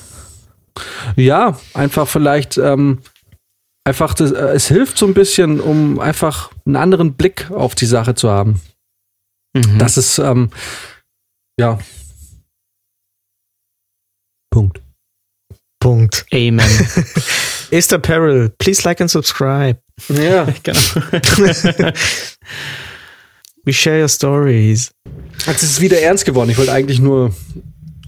Ja, 1.16 1.60
einfach 1.74 2.08
vielleicht, 2.08 2.58
ähm, 2.58 3.00
einfach, 3.84 4.14
das, 4.14 4.32
äh, 4.32 4.54
es 4.54 4.68
hilft 4.68 4.98
so 4.98 5.06
ein 5.06 5.14
bisschen, 5.14 5.60
um 5.60 6.00
einfach 6.00 6.52
einen 6.66 6.76
anderen 6.76 7.14
Blick 7.14 7.52
auf 7.52 7.76
die 7.76 7.86
Sache 7.86 8.16
zu 8.16 8.30
haben. 8.30 8.62
Mhm. 9.56 9.78
Das 9.78 9.98
ist, 9.98 10.18
ähm, 10.20 10.50
ja. 11.60 11.80
Punkt. 14.52 14.82
Punkt. 15.80 16.26
Amen. 16.32 16.62
Esther 17.72 18.00
Peril, 18.00 18.50
please 18.58 18.84
like 18.84 19.02
and 19.02 19.10
subscribe. 19.10 19.80
Ja, 20.10 20.46
genau. 20.64 20.80
We 23.66 23.74
share 23.74 24.00
your 24.02 24.10
stories. 24.10 24.92
Jetzt 25.46 25.64
ist 25.64 25.72
es 25.72 25.82
wieder 25.82 26.00
ernst 26.02 26.26
geworden. 26.26 26.50
Ich 26.50 26.58
wollte 26.58 26.72
eigentlich 26.72 27.00
nur 27.00 27.34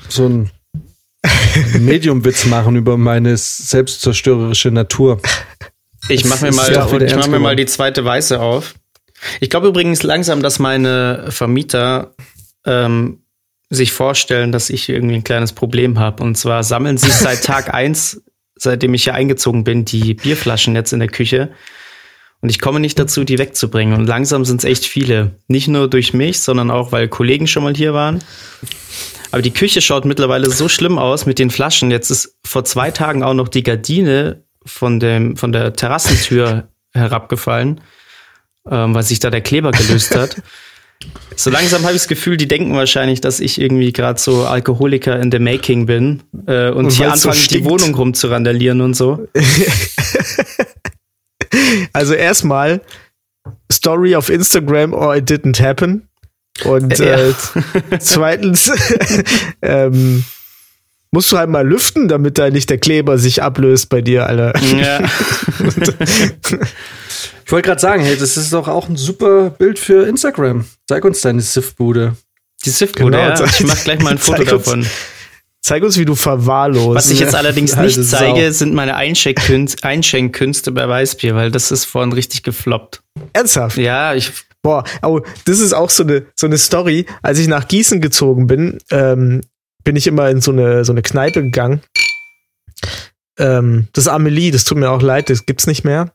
so 0.10 0.28
ein 0.28 0.50
Medium-Witz 1.80 2.46
machen 2.46 2.76
über 2.76 2.98
meine 2.98 3.36
selbstzerstörerische 3.38 4.72
Natur. 4.72 5.22
Ich 6.08 6.26
mache 6.26 6.46
mir, 6.46 6.52
mal, 6.52 7.04
ich 7.04 7.16
mach 7.16 7.28
mir 7.28 7.40
mal 7.40 7.56
die 7.56 7.66
zweite 7.66 8.06
Weiße 8.06 8.40
auf. 8.40 8.76
Ich 9.40 9.50
glaube 9.50 9.68
übrigens 9.68 10.04
langsam, 10.04 10.42
dass 10.42 10.60
meine 10.60 11.26
Vermieter 11.30 12.14
ähm, 12.66 13.24
sich 13.70 13.92
vorstellen, 13.92 14.52
dass 14.52 14.70
ich 14.70 14.90
irgendwie 14.90 15.16
ein 15.16 15.24
kleines 15.24 15.54
Problem 15.54 16.00
habe. 16.00 16.24
Und 16.24 16.38
zwar 16.38 16.64
sammeln 16.64 16.98
sie 16.98 17.10
seit 17.10 17.44
Tag 17.44 17.74
eins, 17.74 18.22
seitdem 18.56 18.94
ich 18.94 19.06
hier 19.06 19.16
eingezogen 19.16 19.64
bin, 19.64 19.86
die 19.86 20.14
Bierflaschen 20.14 20.76
jetzt 20.76 20.94
in 20.94 21.00
der 21.00 21.10
Küche. 21.10 21.52
Und 22.46 22.50
ich 22.50 22.60
komme 22.60 22.80
nicht 22.80 23.00
dazu, 23.00 23.24
die 23.24 23.40
wegzubringen. 23.40 23.98
Und 23.98 24.06
langsam 24.06 24.46
sind 24.46 24.58
es 24.58 24.66
echt 24.66 24.86
viele. 24.86 25.32
Nicht 25.48 25.68
nur 25.68 25.90
durch 25.90 26.14
mich, 26.14 26.42
sondern 26.42 26.70
auch, 26.70 26.92
weil 26.92 27.08
Kollegen 27.08 27.48
schon 27.48 27.64
mal 27.64 27.74
hier 27.74 27.96
waren. 27.96 28.20
Aber 29.32 29.42
die 29.42 29.52
Küche 29.52 29.82
schaut 29.82 30.06
mittlerweile 30.06 30.52
so 30.52 30.70
schlimm 30.70 31.00
aus 31.00 31.26
mit 31.26 31.40
den 31.40 31.50
Flaschen. 31.50 31.90
Jetzt 31.90 32.12
ist 32.12 32.38
vor 32.46 32.64
zwei 32.64 32.92
Tagen 32.92 33.24
auch 33.24 33.34
noch 33.34 33.48
die 33.48 33.64
Gardine 33.64 34.44
von, 34.64 35.00
dem, 35.00 35.38
von 35.38 35.54
der 35.54 35.74
Terrassentür 35.74 36.68
herabgefallen, 36.94 37.82
ähm, 38.70 38.94
weil 38.94 39.02
sich 39.02 39.20
da 39.20 39.32
der 39.32 39.42
Kleber 39.42 39.72
gelöst 39.72 40.16
hat. 40.16 40.40
So 41.36 41.50
langsam 41.50 41.84
habe 41.84 41.92
ich 41.92 42.02
das 42.02 42.08
Gefühl, 42.08 42.38
die 42.38 42.48
denken 42.48 42.74
wahrscheinlich, 42.74 43.20
dass 43.20 43.42
ich 43.42 43.60
irgendwie 43.60 43.92
gerade 43.92 44.20
so 44.20 44.46
Alkoholiker 44.46 45.20
in 45.20 45.30
the 45.30 45.40
making 45.40 45.86
bin 45.86 46.24
äh, 46.48 46.70
und, 46.70 46.86
und 46.86 46.92
hier 46.92 47.12
anfangen, 47.12 47.36
so 47.36 47.50
die 47.50 47.66
Wohnung 47.66 47.94
rumzurandalieren 47.94 48.80
und 48.80 48.94
so. 48.94 49.28
Also 51.96 52.14
erstmal 52.14 52.82
Story 53.72 54.16
auf 54.16 54.30
Instagram 54.30 54.94
or 54.94 55.16
it 55.16 55.30
didn't 55.30 55.62
happen. 55.62 56.10
Und 56.66 57.00
äh, 57.00 57.34
zweitens 58.00 58.72
ähm, 59.62 60.26
musst 61.12 61.32
du 61.32 61.38
halt 61.38 61.50
mal 61.50 61.66
lüften, 61.66 62.10
damit 62.10 62.38
da 62.38 62.50
nicht 62.50 62.70
der 62.70 62.78
Kleber 62.78 63.18
sich 63.18 63.42
ablöst 63.42 63.88
bei 63.90 64.02
dir, 64.02 64.28
Alter. 64.28 64.54
Ja. 64.76 65.00
ich 67.46 67.52
wollte 67.52 67.68
gerade 67.68 67.82
sagen, 67.82 68.04
hey, 68.04 68.18
das 68.18 68.36
ist 68.36 68.52
doch 68.52 68.68
auch 68.68 68.90
ein 68.90 68.98
super 68.98 69.52
Bild 69.52 69.80
für 69.80 70.06
Instagram. 70.06 70.66
Zeig 70.88 71.06
uns 71.06 71.22
deine 71.22 71.42
Sif-Bude. 71.42 72.18
Die 72.66 72.72
Sif-Bude, 72.72 73.18
genau, 73.18 73.30
ja. 73.30 73.46
Ich 73.46 73.66
mach 73.66 73.84
gleich 73.84 74.02
mal 74.02 74.12
ein 74.12 74.18
Foto 74.20 74.44
davon. 74.44 74.86
Zeig 75.66 75.82
uns, 75.82 75.98
wie 75.98 76.06
du 76.06 76.14
verwahrlost. 76.14 76.96
Was 76.96 77.10
ich 77.10 77.20
jetzt 77.20 77.34
allerdings 77.34 77.76
nicht 77.76 78.04
zeige, 78.06 78.54
sind 78.54 78.76
meine 78.76 78.96
Einschenkkünste 78.98 80.72
bei 80.72 80.88
Weißbier, 80.88 81.34
weil 81.34 81.50
das 81.50 81.72
ist 81.72 81.86
vorhin 81.86 82.14
richtig 82.14 82.44
gefloppt. 82.44 83.02
Ernsthaft? 83.34 83.78
Ja, 83.78 84.14
ich. 84.14 84.32
Boah, 84.62 84.84
oh, 85.02 85.22
das 85.46 85.60
ist 85.60 85.74
auch 85.74 85.90
so 85.90 86.04
eine, 86.04 86.28
so 86.36 86.46
eine 86.46 86.60
Story. 86.60 87.08
Als 87.24 87.40
ich 87.40 87.48
nach 87.48 87.68
Gießen 87.68 88.00
gezogen 88.00 88.46
bin, 88.46 88.78
ähm, 88.92 89.42
bin 89.84 89.96
ich 89.96 90.06
immer 90.06 90.30
in 90.30 90.40
so 90.40 90.52
eine, 90.52 90.86
so 90.86 90.94
eine 90.94 91.02
Kneipe 91.02 91.42
gegangen. 91.42 91.82
Ähm, 93.40 93.88
das 93.94 94.08
Amelie, 94.08 94.52
das 94.52 94.66
tut 94.66 94.78
mir 94.78 94.92
auch 94.92 95.02
leid, 95.02 95.32
das 95.32 95.48
gibt's 95.48 95.66
nicht 95.66 95.84
mehr. 95.84 96.14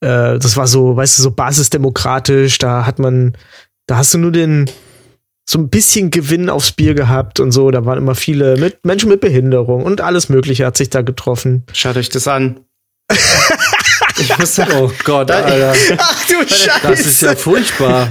Äh, 0.00 0.38
das 0.38 0.58
war 0.58 0.66
so, 0.66 0.96
weißt 0.96 1.18
du, 1.18 1.22
so 1.22 1.30
basisdemokratisch, 1.30 2.58
da 2.58 2.84
hat 2.84 2.98
man, 2.98 3.38
da 3.86 3.96
hast 3.96 4.12
du 4.12 4.18
nur 4.18 4.32
den, 4.32 4.68
so 5.44 5.58
ein 5.58 5.68
bisschen 5.68 6.10
Gewinn 6.10 6.48
aufs 6.48 6.72
Bier 6.72 6.94
gehabt 6.94 7.40
und 7.40 7.52
so. 7.52 7.70
Da 7.70 7.84
waren 7.84 7.98
immer 7.98 8.14
viele 8.14 8.56
mit 8.56 8.84
Menschen 8.84 9.08
mit 9.08 9.20
Behinderung 9.20 9.84
und 9.84 10.00
alles 10.00 10.28
Mögliche 10.28 10.66
hat 10.66 10.76
sich 10.76 10.90
da 10.90 11.02
getroffen. 11.02 11.64
Schaut 11.72 11.96
euch 11.96 12.08
das 12.08 12.28
an. 12.28 12.60
Ich 14.18 14.38
muss 14.38 14.58
oh 14.58 14.90
Gott, 15.04 15.30
Alter. 15.30 15.74
Ach 15.98 16.26
du 16.26 16.46
Scheiße. 16.46 16.80
Das 16.82 17.00
ist 17.00 17.22
ja 17.22 17.34
furchtbar. 17.34 18.10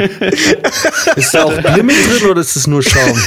ist 1.15 1.33
da 1.33 1.43
auch 1.45 1.61
Bier 1.61 1.83
mit 1.83 1.95
drin 1.95 2.29
oder 2.29 2.41
ist 2.41 2.55
es 2.55 2.67
nur 2.67 2.83
Schaum? 2.83 3.19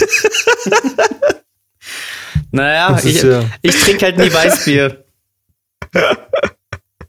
Naja, 2.55 3.01
ich, 3.03 3.23
ja 3.23 3.45
ich 3.63 3.81
trinke 3.81 4.05
halt 4.05 4.17
nie 4.17 4.33
Weißbier. 4.33 5.05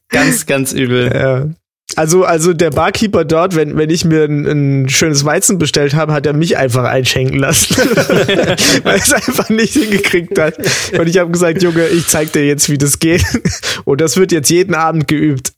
ganz, 0.10 0.45
ganz 0.47 0.71
übel. 0.71 1.55
Also, 1.95 2.23
also 2.25 2.53
der 2.53 2.71
Barkeeper 2.71 3.23
dort, 3.25 3.55
wenn, 3.55 3.77
wenn 3.77 3.89
ich 3.89 4.05
mir 4.05 4.25
ein, 4.25 4.45
ein 4.84 4.89
schönes 4.89 5.23
Weizen 5.25 5.58
bestellt 5.58 5.93
habe, 5.93 6.13
hat 6.13 6.25
er 6.25 6.34
mich 6.34 6.58
einfach 6.58 6.84
einschenken 6.84 7.39
lassen. 7.39 7.75
Weil 8.84 8.97
es 8.99 9.13
einfach 9.13 9.49
nicht 9.49 9.73
hingekriegt 9.73 10.38
hat. 10.39 10.55
Und 10.97 11.08
ich 11.08 11.17
habe 11.17 11.31
gesagt, 11.31 11.62
Junge, 11.63 11.88
ich 11.88 12.08
zeig 12.08 12.31
dir 12.34 12.45
jetzt, 12.45 12.69
wie 12.69 12.77
das 12.77 12.99
geht. 12.99 13.23
Und 13.86 14.01
das 14.01 14.17
wird 14.17 14.31
jetzt 14.31 14.49
jeden 14.49 14.75
Abend 14.75 15.08
geübt. 15.08 15.53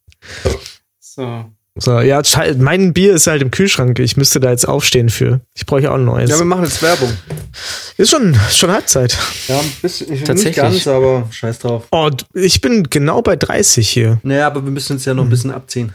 So. 0.99 1.45
So, 1.79 1.99
ja, 1.99 2.23
schei- 2.23 2.55
mein 2.57 2.91
Bier 2.91 3.13
ist 3.13 3.27
halt 3.27 3.43
im 3.43 3.51
Kühlschrank. 3.51 3.99
Ich 3.99 4.17
müsste 4.17 4.39
da 4.39 4.49
jetzt 4.49 4.67
aufstehen 4.67 5.09
für. 5.09 5.41
Ich 5.53 5.67
bräuchte 5.67 5.91
auch 5.91 5.95
ein 5.95 6.05
neues. 6.05 6.27
Ja, 6.29 6.39
wir 6.39 6.45
machen 6.45 6.63
jetzt 6.63 6.81
Werbung. 6.81 7.11
ist 7.97 8.09
schon, 8.09 8.35
schon 8.51 8.71
Halbzeit. 8.71 9.15
Ja, 9.47 9.59
ein 9.59 9.71
bisschen, 9.83 10.11
ich 10.11 10.23
Tatsächlich. 10.23 10.57
nicht 10.57 10.85
ganz, 10.85 10.87
aber 10.87 11.27
scheiß 11.29 11.59
drauf. 11.59 11.83
Oh, 11.91 12.09
ich 12.33 12.61
bin 12.61 12.89
genau 12.89 13.21
bei 13.21 13.35
30 13.35 13.87
hier. 13.87 14.19
Naja, 14.23 14.47
aber 14.47 14.63
wir 14.63 14.71
müssen 14.71 14.93
uns 14.93 15.05
ja 15.05 15.13
noch 15.13 15.23
ein 15.23 15.29
bisschen 15.29 15.51
abziehen. 15.51 15.93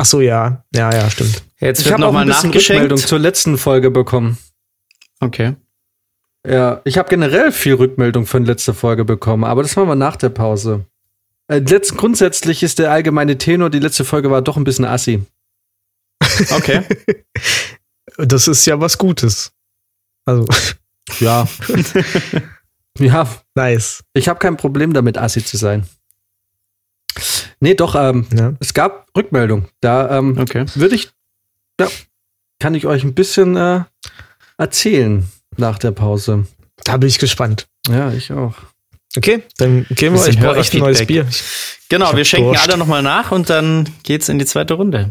Ach 0.00 0.06
so, 0.06 0.22
ja. 0.22 0.64
Ja, 0.74 0.90
ja, 0.90 1.10
stimmt. 1.10 1.42
Jetzt 1.58 1.80
Ich 1.80 1.84
wird 1.84 1.92
habe 1.92 2.04
auch 2.04 2.08
nochmal 2.08 2.22
ein 2.22 2.28
bisschen 2.28 2.50
Rückmeldung 2.52 2.96
zur 2.96 3.18
letzten 3.18 3.58
Folge 3.58 3.90
bekommen. 3.90 4.38
Okay. 5.20 5.56
Ja, 6.46 6.80
ich 6.84 6.96
habe 6.96 7.10
generell 7.10 7.52
viel 7.52 7.74
Rückmeldung 7.74 8.24
von 8.24 8.46
letzter 8.46 8.72
Folge 8.72 9.04
bekommen, 9.04 9.44
aber 9.44 9.60
das 9.60 9.76
machen 9.76 9.88
wir 9.88 9.96
nach 9.96 10.16
der 10.16 10.30
Pause. 10.30 10.86
Äh, 11.48 11.58
letzt, 11.58 11.98
grundsätzlich 11.98 12.62
ist 12.62 12.78
der 12.78 12.90
allgemeine 12.90 13.36
Tenor, 13.36 13.68
die 13.68 13.78
letzte 13.78 14.06
Folge 14.06 14.30
war 14.30 14.40
doch 14.40 14.56
ein 14.56 14.64
bisschen 14.64 14.86
assi. 14.86 15.22
Okay. 16.50 16.82
Das 18.16 18.48
ist 18.48 18.66
ja 18.66 18.78
was 18.80 18.98
Gutes. 18.98 19.52
Also, 20.26 20.46
Ja. 21.20 21.46
ja, 22.98 23.28
nice. 23.54 24.02
ich 24.14 24.28
habe 24.28 24.38
kein 24.38 24.56
Problem 24.56 24.92
damit, 24.92 25.16
assi 25.16 25.44
zu 25.44 25.56
sein. 25.56 25.86
Nee, 27.60 27.74
doch, 27.74 27.94
ähm, 27.94 28.26
Ja. 28.34 28.54
es 28.60 28.72
gab 28.74 29.06
Rückmeldung. 29.16 29.66
Da 29.80 30.18
ähm, 30.18 30.38
Okay. 30.38 30.64
würde 30.74 30.94
ich, 30.94 31.10
ja, 31.80 31.88
kann 32.58 32.74
ich 32.74 32.86
euch 32.86 33.04
ein 33.04 33.14
bisschen 33.14 33.56
äh, 33.56 33.80
erzählen 34.58 35.24
nach 35.56 35.78
der 35.78 35.90
Pause. 35.92 36.46
Da 36.84 36.96
bin 36.96 37.08
ich 37.08 37.18
gespannt. 37.18 37.66
Ja, 37.88 38.12
ich 38.12 38.32
auch. 38.32 38.54
Okay, 39.16 39.42
dann 39.58 39.86
gehen 39.90 40.14
wir. 40.14 40.26
Ich 40.28 40.38
brauche 40.38 40.56
echt 40.58 40.72
ein 40.74 40.78
neues 40.80 41.04
Bier. 41.04 41.22
Hörerfeedback. 41.24 41.88
Genau, 41.88 42.10
Ich 42.10 42.16
wir 42.16 42.24
schenken 42.24 42.52
Durst. 42.52 42.68
alle 42.68 42.78
nochmal 42.78 43.02
nach 43.02 43.32
und 43.32 43.50
dann 43.50 43.88
geht's 44.04 44.28
in 44.28 44.38
die 44.38 44.46
zweite 44.46 44.74
Runde. 44.74 45.10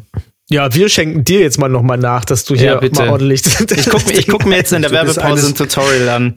Ja, 0.49 0.73
wir 0.73 0.89
schenken 0.89 1.23
dir 1.25 1.41
jetzt 1.41 1.59
mal 1.59 1.67
nochmal 1.67 1.97
nach, 1.97 2.25
dass 2.25 2.45
du 2.45 2.55
hier 2.55 2.65
Ja, 2.65 2.75
bitte. 2.79 2.95
mal 2.95 3.09
ordentlich. 3.09 3.43
Ich 3.45 3.89
gucke 3.89 4.11
ich 4.13 4.27
guck 4.27 4.45
mir 4.45 4.55
jetzt 4.55 4.71
in 4.73 4.81
der 4.81 4.89
Du 4.89 4.95
Werbepause 4.95 5.47
ein 5.47 5.55
Tutorial 5.55 6.09
an. 6.09 6.35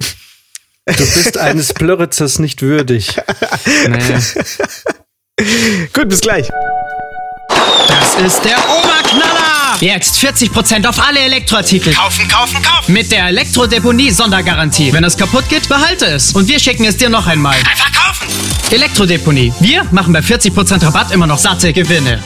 Du 0.87 0.97
bist 0.97 1.39
eines 1.39 1.73
Plöritzers 1.73 2.39
nicht 2.41 2.61
würdig. 2.61 3.17
Nee. 3.89 3.99
Gut, 5.93 6.09
bis 6.09 6.21
gleich. 6.21 6.49
Das 7.89 8.15
ist 8.17 8.45
der 8.45 8.57
Oberknaller! 8.59 9.77
Jetzt 9.81 10.23
40% 10.23 10.87
auf 10.87 11.01
alle 11.01 11.21
Elektroartikel. 11.21 11.93
Kaufen, 11.93 12.29
kaufen, 12.29 12.63
kaufen. 12.63 12.93
Mit 12.93 13.11
der 13.11 13.27
Elektrodeponie-Sondergarantie. 13.27 14.93
Wenn 14.93 15.05
es 15.05 15.17
kaputt 15.17 15.49
geht, 15.49 15.69
behalte 15.69 16.07
es. 16.07 16.33
Und 16.33 16.49
wir 16.49 16.59
schicken 16.59 16.85
es 16.85 16.97
dir 16.97 17.09
noch 17.09 17.27
einmal. 17.27 17.57
Einfach 17.57 17.93
kaufen. 17.93 18.29
Elektrodeponie. 18.71 19.53
Wir 19.61 19.85
machen 19.91 20.13
bei 20.13 20.21
40% 20.21 20.85
Rabatt 20.85 21.11
immer 21.11 21.27
noch 21.27 21.39
satte 21.39 21.73
Gewinne. 21.73 22.23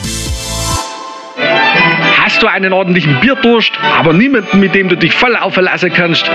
Hast 2.23 2.43
du 2.43 2.47
einen 2.47 2.73
ordentlichen 2.73 3.19
Bierdurst, 3.21 3.71
aber 3.97 4.13
niemanden, 4.13 4.59
mit 4.59 4.75
dem 4.75 4.89
du 4.89 4.97
dich 4.97 5.13
voll 5.13 5.35
aufverlassen 5.35 5.91
kannst? 5.93 6.29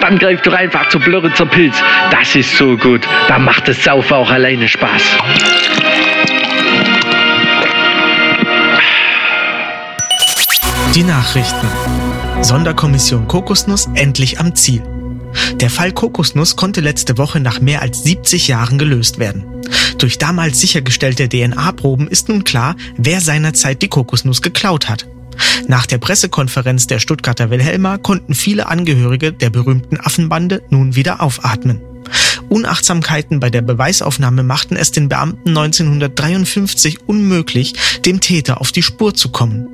Dann 0.00 0.18
greif 0.18 0.42
doch 0.42 0.52
einfach 0.52 0.88
zu 0.90 1.00
Blöritzer 1.00 1.46
Pilz. 1.46 1.76
Das 2.10 2.36
ist 2.36 2.56
so 2.56 2.76
gut. 2.76 3.02
Da 3.26 3.38
macht 3.38 3.66
das 3.66 3.82
Saufen 3.82 4.14
auch 4.14 4.30
alleine 4.30 4.68
Spaß. 4.68 5.02
Die 10.94 11.04
Nachrichten. 11.04 11.68
Sonderkommission 12.42 13.28
Kokosnuss 13.28 13.88
endlich 13.94 14.40
am 14.40 14.56
Ziel. 14.56 14.82
Der 15.60 15.70
Fall 15.70 15.92
Kokosnuss 15.92 16.56
konnte 16.56 16.80
letzte 16.80 17.16
Woche 17.16 17.38
nach 17.38 17.60
mehr 17.60 17.80
als 17.80 18.02
70 18.02 18.48
Jahren 18.48 18.76
gelöst 18.76 19.20
werden. 19.20 19.44
Durch 19.98 20.18
damals 20.18 20.60
sichergestellte 20.60 21.28
DNA-Proben 21.28 22.08
ist 22.08 22.28
nun 22.28 22.42
klar, 22.42 22.74
wer 22.96 23.20
seinerzeit 23.20 23.82
die 23.82 23.88
Kokosnuss 23.88 24.42
geklaut 24.42 24.88
hat. 24.88 25.06
Nach 25.68 25.86
der 25.86 25.98
Pressekonferenz 25.98 26.88
der 26.88 26.98
Stuttgarter 26.98 27.50
Wilhelma 27.50 27.96
konnten 27.96 28.34
viele 28.34 28.66
Angehörige 28.66 29.32
der 29.32 29.50
berühmten 29.50 30.00
Affenbande 30.00 30.60
nun 30.70 30.96
wieder 30.96 31.22
aufatmen. 31.22 31.80
Unachtsamkeiten 32.48 33.38
bei 33.38 33.48
der 33.48 33.62
Beweisaufnahme 33.62 34.42
machten 34.42 34.74
es 34.74 34.90
den 34.90 35.08
Beamten 35.08 35.50
1953 35.50 37.06
unmöglich, 37.06 37.74
dem 38.04 38.20
Täter 38.20 38.60
auf 38.60 38.72
die 38.72 38.82
Spur 38.82 39.14
zu 39.14 39.28
kommen. 39.28 39.68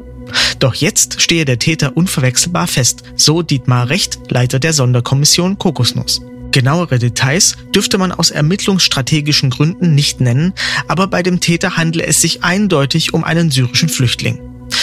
Doch 0.59 0.75
jetzt 0.75 1.21
stehe 1.21 1.45
der 1.45 1.59
Täter 1.59 1.97
unverwechselbar 1.97 2.67
fest, 2.67 3.03
so 3.17 3.43
Dietmar 3.43 3.89
Recht, 3.89 4.19
Leiter 4.31 4.59
der 4.59 4.73
Sonderkommission 4.73 5.59
Kokosnuss. 5.59 6.23
Genauere 6.53 6.99
Details 6.99 7.57
dürfte 7.75 7.99
man 7.99 8.13
aus 8.13 8.31
ermittlungsstrategischen 8.31 9.51
Gründen 9.51 9.95
nicht 9.95 10.21
nennen, 10.21 10.55
aber 10.89 11.07
bei 11.07 11.23
dem 11.23 11.41
Täter 11.41 11.77
handle 11.77 12.07
es 12.07 12.21
sich 12.23 12.45
eindeutig 12.45 13.13
um 13.13 13.25
einen 13.25 13.51
syrischen 13.51 13.89
Flüchtling. 13.89 14.39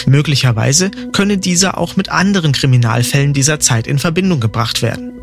Möglicherweise 0.06 0.92
könne 1.14 1.38
dieser 1.38 1.78
auch 1.78 1.96
mit 1.96 2.10
anderen 2.10 2.52
Kriminalfällen 2.52 3.34
dieser 3.34 3.60
Zeit 3.60 3.88
in 3.88 4.00
Verbindung 4.00 4.40
gebracht 4.40 4.82
werden. 4.82 5.23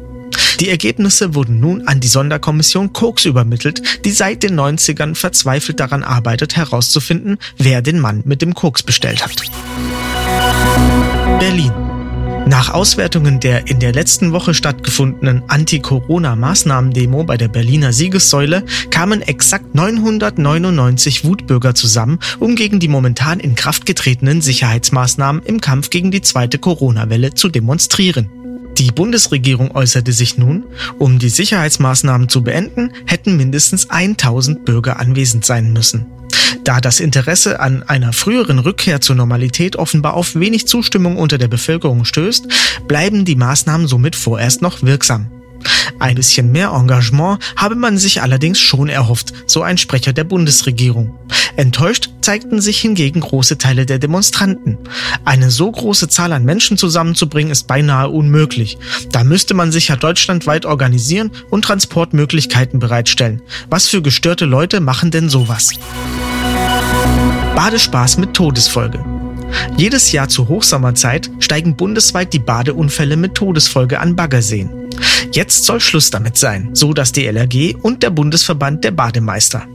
Die 0.61 0.69
Ergebnisse 0.69 1.35
wurden 1.35 1.59
nun 1.59 1.89
an 1.89 2.01
die 2.01 2.09
Sonderkommission 2.09 2.93
Koks 2.93 3.25
übermittelt, 3.25 4.05
die 4.05 4.11
seit 4.11 4.43
den 4.43 4.61
90ern 4.61 5.15
verzweifelt 5.15 5.81
daran 5.81 6.03
arbeitet 6.03 6.55
herauszufinden, 6.55 7.39
wer 7.57 7.81
den 7.81 7.99
Mann 7.99 8.21
mit 8.27 8.43
dem 8.43 8.53
Koks 8.53 8.83
bestellt 8.83 9.25
hat. 9.25 9.43
Berlin. 11.39 11.73
Nach 12.47 12.75
Auswertungen 12.75 13.39
der 13.39 13.69
in 13.69 13.79
der 13.79 13.93
letzten 13.93 14.33
Woche 14.33 14.55
stattgefundenen 14.55 15.45
Anti-Corona-Maßnahmen-Demo 15.47 17.25
bei 17.25 17.37
der 17.37 17.49
Berliner 17.49 17.93
Siegessäule 17.93 18.65
kamen 18.91 19.23
exakt 19.23 19.75
999 19.75 21.25
Wutbürger 21.25 21.75
zusammen, 21.75 22.19
um 22.39 22.57
gegen 22.57 22.81
die 22.81 22.89
momentan 22.89 23.41
in 23.41 23.55
Kraft 23.55 23.87
getretenen 23.87 24.41
Sicherheitsmaßnahmen 24.43 25.43
im 25.45 25.61
Kampf 25.61 25.91
gegen 25.91 26.11
die 26.11 26.23
zweite 26.23 26.59
Corona-Welle 26.59 27.35
zu 27.35 27.49
demonstrieren. 27.49 28.40
Die 28.81 28.93
Bundesregierung 28.93 29.73
äußerte 29.73 30.11
sich 30.11 30.39
nun, 30.39 30.65
um 30.99 31.19
die 31.19 31.29
Sicherheitsmaßnahmen 31.29 32.31
zu 32.31 32.43
beenden, 32.43 32.93
hätten 33.05 33.37
mindestens 33.37 33.91
1000 33.91 34.65
Bürger 34.65 34.99
anwesend 34.99 35.45
sein 35.45 35.75
müssen. 35.75 36.07
Da 36.65 36.81
das 36.81 36.99
Interesse 36.99 37.61
an 37.61 37.83
einer 37.83 38.15
früheren 38.15 38.59
Rückkehr 38.59 39.03
zur 39.03 39.17
Normalität 39.17 39.77
offenbar 39.77 40.15
auf 40.15 40.35
wenig 40.35 40.67
Zustimmung 40.67 41.19
unter 41.19 41.37
der 41.37 41.49
Bevölkerung 41.49 42.07
stößt, 42.07 42.49
bleiben 42.89 43.27
die 43.27 43.37
Maßnahmen 43.37 43.87
somit 43.87 44.17
vorerst 44.17 44.63
noch 44.63 44.83
wirksam. 44.83 45.31
Ein 45.99 46.15
bisschen 46.15 46.51
mehr 46.53 46.71
Engagement 46.71 47.39
habe 47.57 47.75
man 47.75 47.99
sich 47.99 48.23
allerdings 48.23 48.59
schon 48.59 48.89
erhofft, 48.89 49.33
so 49.47 49.63
ein 49.63 49.79
Sprecher 49.79 50.13
der 50.13 50.25
Bundesregierung. 50.25 51.19
Enttäuscht 51.57 52.11
zeigten 52.21 52.61
sich 52.61 52.81
hingegen 52.81 53.21
große 53.21 53.59
Teile 53.59 53.87
der 53.87 53.99
Demonstranten. 53.99 54.79
Eine 55.25 55.51
so 55.51 55.71
große 55.71 56.09
Zahl 56.09 56.33
an 56.33 56.45
Menschen 56.45 56.79
zusammenzubringen 56.79 57.53
ist 57.53 57.67
beinahe 57.67 58.09
unmöglich. 58.09 58.79
Da 59.13 59.25
müsste 59.25 59.55
man 59.55 59.73
sich 59.73 59.89
ja 59.89 59.97
deutschlandweit 59.97 60.65
organisieren 60.65 61.31
und 61.51 61.65
Transportmöglichkeiten 61.65 62.79
bereitstellen. 62.79 63.43
Was 63.69 63.89
für 63.89 64.03
gestörte 64.03 64.45
Leute 64.45 64.81
machen 64.81 65.11
denn 65.11 65.29
sowas? 65.29 65.73
Badespaß 67.55 68.17
mit 68.19 68.35
Todesfolge. 68.35 69.20
Jedes 69.77 70.13
Jahr 70.13 70.29
zur 70.29 70.49
Hochsommerzeit 70.49 71.31
steigen 71.39 71.77
bundesweit 71.77 72.33
die 72.33 72.39
Badeunfälle 72.39 73.17
mit 73.17 73.35
Todesfolge 73.35 74.01
an 74.01 74.17
Baggerseen. 74.17 74.71
Jetzt 75.33 75.65
soll 75.65 75.81
Schluss 75.81 76.11
damit 76.11 76.37
sein, 76.37 76.71
so 76.73 76.93
das 76.93 77.13
DLRG 77.13 77.77
und 77.81 78.03
der 78.03 78.11
Bundesverband 78.11 78.85
der 78.85 78.91
Bademeister. 78.91 79.67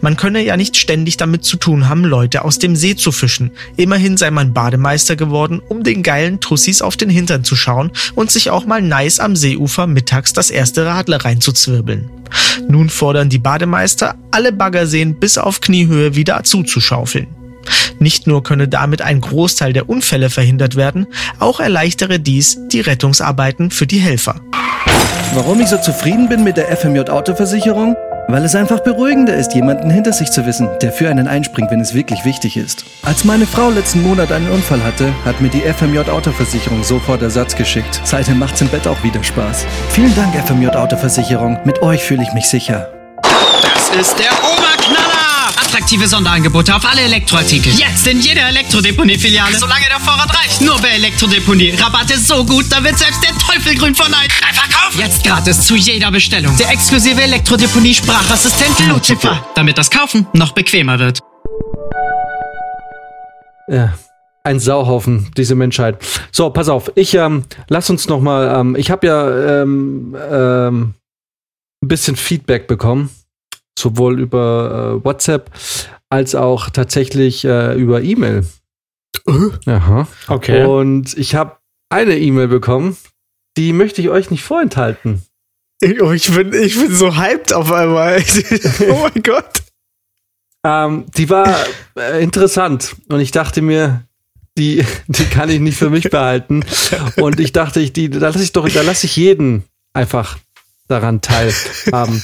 Man 0.00 0.16
könne 0.16 0.44
ja 0.44 0.56
nicht 0.56 0.76
ständig 0.76 1.16
damit 1.16 1.44
zu 1.44 1.56
tun 1.56 1.88
haben, 1.88 2.04
Leute 2.04 2.44
aus 2.44 2.58
dem 2.58 2.76
See 2.76 2.96
zu 2.96 3.12
fischen. 3.12 3.52
Immerhin 3.76 4.16
sei 4.16 4.30
man 4.30 4.52
Bademeister 4.52 5.16
geworden, 5.16 5.60
um 5.66 5.82
den 5.82 6.02
geilen 6.02 6.40
Tussis 6.40 6.82
auf 6.82 6.96
den 6.96 7.10
Hintern 7.10 7.44
zu 7.44 7.56
schauen 7.56 7.90
und 8.14 8.30
sich 8.30 8.50
auch 8.50 8.66
mal 8.66 8.82
nice 8.82 9.20
am 9.20 9.36
Seeufer 9.36 9.86
mittags 9.86 10.32
das 10.32 10.50
erste 10.50 10.84
Radler 10.84 11.24
reinzuzwirbeln. 11.24 12.10
Nun 12.68 12.90
fordern 12.90 13.28
die 13.28 13.38
Bademeister, 13.38 14.16
alle 14.30 14.52
Baggerseen 14.52 15.18
bis 15.18 15.38
auf 15.38 15.60
Kniehöhe 15.60 16.14
wieder 16.14 16.42
zuzuschaufeln. 16.44 17.28
Nicht 17.98 18.26
nur 18.26 18.42
könne 18.42 18.68
damit 18.68 19.02
ein 19.02 19.20
Großteil 19.20 19.72
der 19.72 19.88
Unfälle 19.88 20.30
verhindert 20.30 20.76
werden, 20.76 21.06
auch 21.38 21.60
erleichtere 21.60 22.20
dies 22.20 22.58
die 22.68 22.80
Rettungsarbeiten 22.80 23.70
für 23.70 23.86
die 23.86 23.98
Helfer. 23.98 24.40
Warum 25.34 25.60
ich 25.60 25.68
so 25.68 25.78
zufrieden 25.78 26.28
bin 26.28 26.44
mit 26.44 26.56
der 26.56 26.74
FMJ 26.76 27.10
Autoversicherung? 27.10 27.96
Weil 28.26 28.44
es 28.44 28.54
einfach 28.54 28.80
beruhigender 28.80 29.34
ist, 29.36 29.54
jemanden 29.54 29.90
hinter 29.90 30.12
sich 30.12 30.30
zu 30.30 30.46
wissen, 30.46 30.68
der 30.80 30.92
für 30.92 31.10
einen 31.10 31.28
einspringt, 31.28 31.70
wenn 31.70 31.80
es 31.80 31.92
wirklich 31.92 32.24
wichtig 32.24 32.56
ist. 32.56 32.84
Als 33.02 33.24
meine 33.24 33.46
Frau 33.46 33.68
letzten 33.68 34.02
Monat 34.02 34.32
einen 34.32 34.48
Unfall 34.48 34.82
hatte, 34.82 35.12
hat 35.24 35.40
mir 35.40 35.50
die 35.50 35.60
FMJ 35.60 36.10
Autoversicherung 36.10 36.82
sofort 36.82 37.20
Ersatz 37.20 37.54
geschickt. 37.54 38.00
Seitdem 38.04 38.38
macht's 38.38 38.62
im 38.62 38.68
Bett 38.68 38.86
auch 38.86 39.02
wieder 39.02 39.22
Spaß. 39.22 39.66
Vielen 39.90 40.14
Dank, 40.14 40.34
FMJ 40.46 40.68
Autoversicherung. 40.68 41.58
Mit 41.64 41.82
euch 41.82 42.02
fühle 42.02 42.22
ich 42.22 42.32
mich 42.32 42.48
sicher. 42.48 42.88
Das 43.22 43.90
ist 44.00 44.18
der 44.18 44.32
Oberknaller! 44.32 45.03
Attraktive 45.74 46.06
Sonderangebote 46.06 46.72
auf 46.72 46.84
alle 46.88 47.00
Elektroartikel. 47.00 47.72
Jetzt 47.72 48.06
in 48.06 48.20
jeder 48.20 48.46
Elektrodeponie-Filiale. 48.46 49.56
Solange 49.56 49.86
der 49.88 49.98
Vorrat 49.98 50.30
reicht. 50.32 50.60
Nur 50.60 50.80
bei 50.80 50.90
Elektrodeponie. 50.90 51.70
Rabatte 51.70 52.16
so 52.16 52.44
gut, 52.44 52.66
da 52.70 52.84
wird 52.84 52.96
selbst 52.96 53.20
der 53.24 53.36
Teufel 53.38 53.74
grün 53.74 53.92
von 53.92 54.08
Neid. 54.08 54.30
Einfach 54.46 54.70
kaufen! 54.70 55.00
Jetzt 55.00 55.24
gratis 55.24 55.66
zu 55.66 55.74
jeder 55.74 56.12
Bestellung. 56.12 56.56
Der 56.58 56.70
exklusive 56.70 57.20
Elektrodeponie-Sprachassistent 57.20 58.88
Lucifer. 58.88 59.44
Damit 59.56 59.76
das 59.76 59.90
Kaufen 59.90 60.28
noch 60.32 60.52
bequemer 60.52 61.00
wird. 61.00 61.18
Ja, 63.66 63.94
ein 64.44 64.60
Sauhaufen, 64.60 65.32
diese 65.36 65.56
Menschheit. 65.56 65.98
So, 66.30 66.50
pass 66.50 66.68
auf, 66.68 66.92
ich 66.94 67.14
ähm, 67.14 67.46
lass 67.68 67.90
uns 67.90 68.06
noch 68.08 68.20
mal. 68.20 68.60
Ähm, 68.60 68.76
ich 68.76 68.92
habe 68.92 69.08
ja 69.08 69.62
ähm, 69.62 70.16
ähm, 70.30 70.94
ein 71.82 71.88
bisschen 71.88 72.14
Feedback 72.14 72.68
bekommen, 72.68 73.10
sowohl 73.78 74.20
über 74.20 75.00
äh, 75.00 75.04
WhatsApp 75.04 75.50
als 76.08 76.34
auch 76.34 76.70
tatsächlich 76.70 77.44
äh, 77.44 77.74
über 77.74 78.02
E-Mail. 78.02 78.44
Aha. 79.66 80.06
Okay. 80.28 80.64
Und 80.64 81.16
ich 81.16 81.34
habe 81.34 81.56
eine 81.88 82.18
E-Mail 82.18 82.48
bekommen, 82.48 82.96
die 83.56 83.72
möchte 83.72 84.00
ich 84.00 84.10
euch 84.10 84.30
nicht 84.30 84.42
vorenthalten. 84.42 85.22
Ich, 85.80 86.00
oh, 86.00 86.12
ich, 86.12 86.30
bin, 86.32 86.52
ich 86.52 86.78
bin 86.78 86.94
so 86.94 87.16
hyped 87.16 87.52
auf 87.52 87.70
einmal. 87.72 88.22
oh 88.88 89.00
mein 89.02 89.22
Gott. 89.22 89.62
Ähm, 90.64 91.04
die 91.16 91.28
war 91.28 91.54
äh, 91.96 92.22
interessant 92.22 92.96
und 93.08 93.20
ich 93.20 93.32
dachte 93.32 93.60
mir, 93.60 94.04
die, 94.56 94.84
die 95.08 95.24
kann 95.24 95.50
ich 95.50 95.60
nicht 95.60 95.76
für 95.76 95.90
mich 95.90 96.10
behalten. 96.10 96.64
Und 97.16 97.40
ich 97.40 97.52
dachte, 97.52 97.80
ich, 97.80 97.92
die, 97.92 98.08
da 98.08 98.18
lasse 98.18 98.42
ich 98.42 98.52
doch, 98.52 98.68
da 98.68 98.82
lasse 98.82 99.06
ich 99.06 99.16
jeden 99.16 99.64
einfach 99.92 100.38
daran 100.88 101.20
teilhaben. 101.20 102.22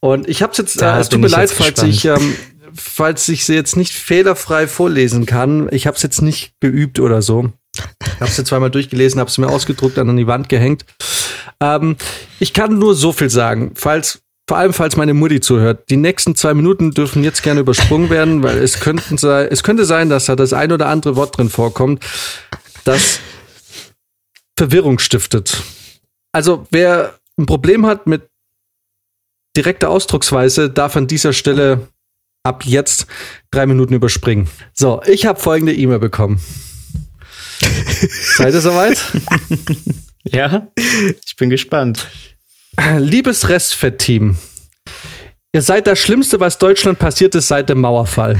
Und 0.00 0.28
ich 0.28 0.42
habe 0.42 0.52
jetzt, 0.56 0.80
Da 0.80 0.96
äh, 0.96 1.00
es 1.00 1.08
tut 1.08 1.20
mir 1.20 1.28
leid, 1.28 1.50
falls 1.50 1.82
ich, 1.82 2.06
ähm, 2.06 2.34
falls 2.74 3.28
ich 3.28 3.44
sie 3.44 3.54
jetzt 3.54 3.76
nicht 3.76 3.92
fehlerfrei 3.92 4.66
vorlesen 4.66 5.26
kann. 5.26 5.68
Ich 5.72 5.86
habe 5.86 5.96
es 5.96 6.02
jetzt 6.02 6.22
nicht 6.22 6.54
geübt 6.60 7.00
oder 7.00 7.22
so. 7.22 7.52
Ich 7.76 8.20
habe 8.20 8.30
es 8.30 8.36
jetzt 8.36 8.48
zweimal 8.48 8.70
durchgelesen, 8.70 9.20
habe 9.20 9.30
es 9.30 9.38
mir 9.38 9.48
ausgedruckt, 9.48 9.96
dann 9.96 10.08
an 10.08 10.16
die 10.16 10.26
Wand 10.26 10.48
gehängt. 10.48 10.84
Ähm, 11.60 11.96
ich 12.38 12.52
kann 12.52 12.78
nur 12.78 12.94
so 12.94 13.12
viel 13.12 13.30
sagen, 13.30 13.72
falls 13.74 14.22
vor 14.48 14.58
allem 14.58 14.72
falls 14.72 14.96
meine 14.96 15.14
Mutti 15.14 15.40
zuhört. 15.40 15.88
Die 15.90 15.96
nächsten 15.96 16.34
zwei 16.34 16.54
Minuten 16.54 16.90
dürfen 16.90 17.22
jetzt 17.22 17.44
gerne 17.44 17.60
übersprungen 17.60 18.10
werden, 18.10 18.42
weil 18.42 18.58
es 18.58 18.80
könnten 18.80 19.16
sei, 19.16 19.44
es 19.44 19.62
könnte 19.62 19.84
sein, 19.84 20.08
dass 20.08 20.24
da 20.24 20.34
das 20.34 20.52
ein 20.52 20.72
oder 20.72 20.88
andere 20.88 21.14
Wort 21.14 21.38
drin 21.38 21.50
vorkommt, 21.50 22.04
das 22.82 23.20
Verwirrung 24.58 24.98
stiftet. 24.98 25.62
Also 26.32 26.66
wer 26.72 27.14
ein 27.38 27.46
Problem 27.46 27.86
hat 27.86 28.08
mit 28.08 28.29
direkter 29.56 29.90
Ausdrucksweise, 29.90 30.70
darf 30.70 30.96
an 30.96 31.06
dieser 31.06 31.32
Stelle 31.32 31.88
ab 32.42 32.64
jetzt 32.64 33.06
drei 33.50 33.66
Minuten 33.66 33.94
überspringen. 33.94 34.48
So, 34.72 35.02
ich 35.06 35.26
habe 35.26 35.38
folgende 35.40 35.74
E-Mail 35.74 35.98
bekommen. 35.98 36.40
Seid 38.36 38.54
ihr 38.54 38.60
soweit? 38.60 38.98
Ja, 40.24 40.68
ich 40.76 41.34
bin 41.36 41.48
gespannt. 41.48 42.06
Liebes 42.98 43.48
Restfett-Team, 43.48 44.36
ihr 45.52 45.62
seid 45.62 45.86
das 45.86 45.98
Schlimmste, 45.98 46.40
was 46.40 46.58
Deutschland 46.58 46.98
passiert 46.98 47.34
ist 47.34 47.48
seit 47.48 47.68
dem 47.68 47.80
Mauerfall. 47.80 48.38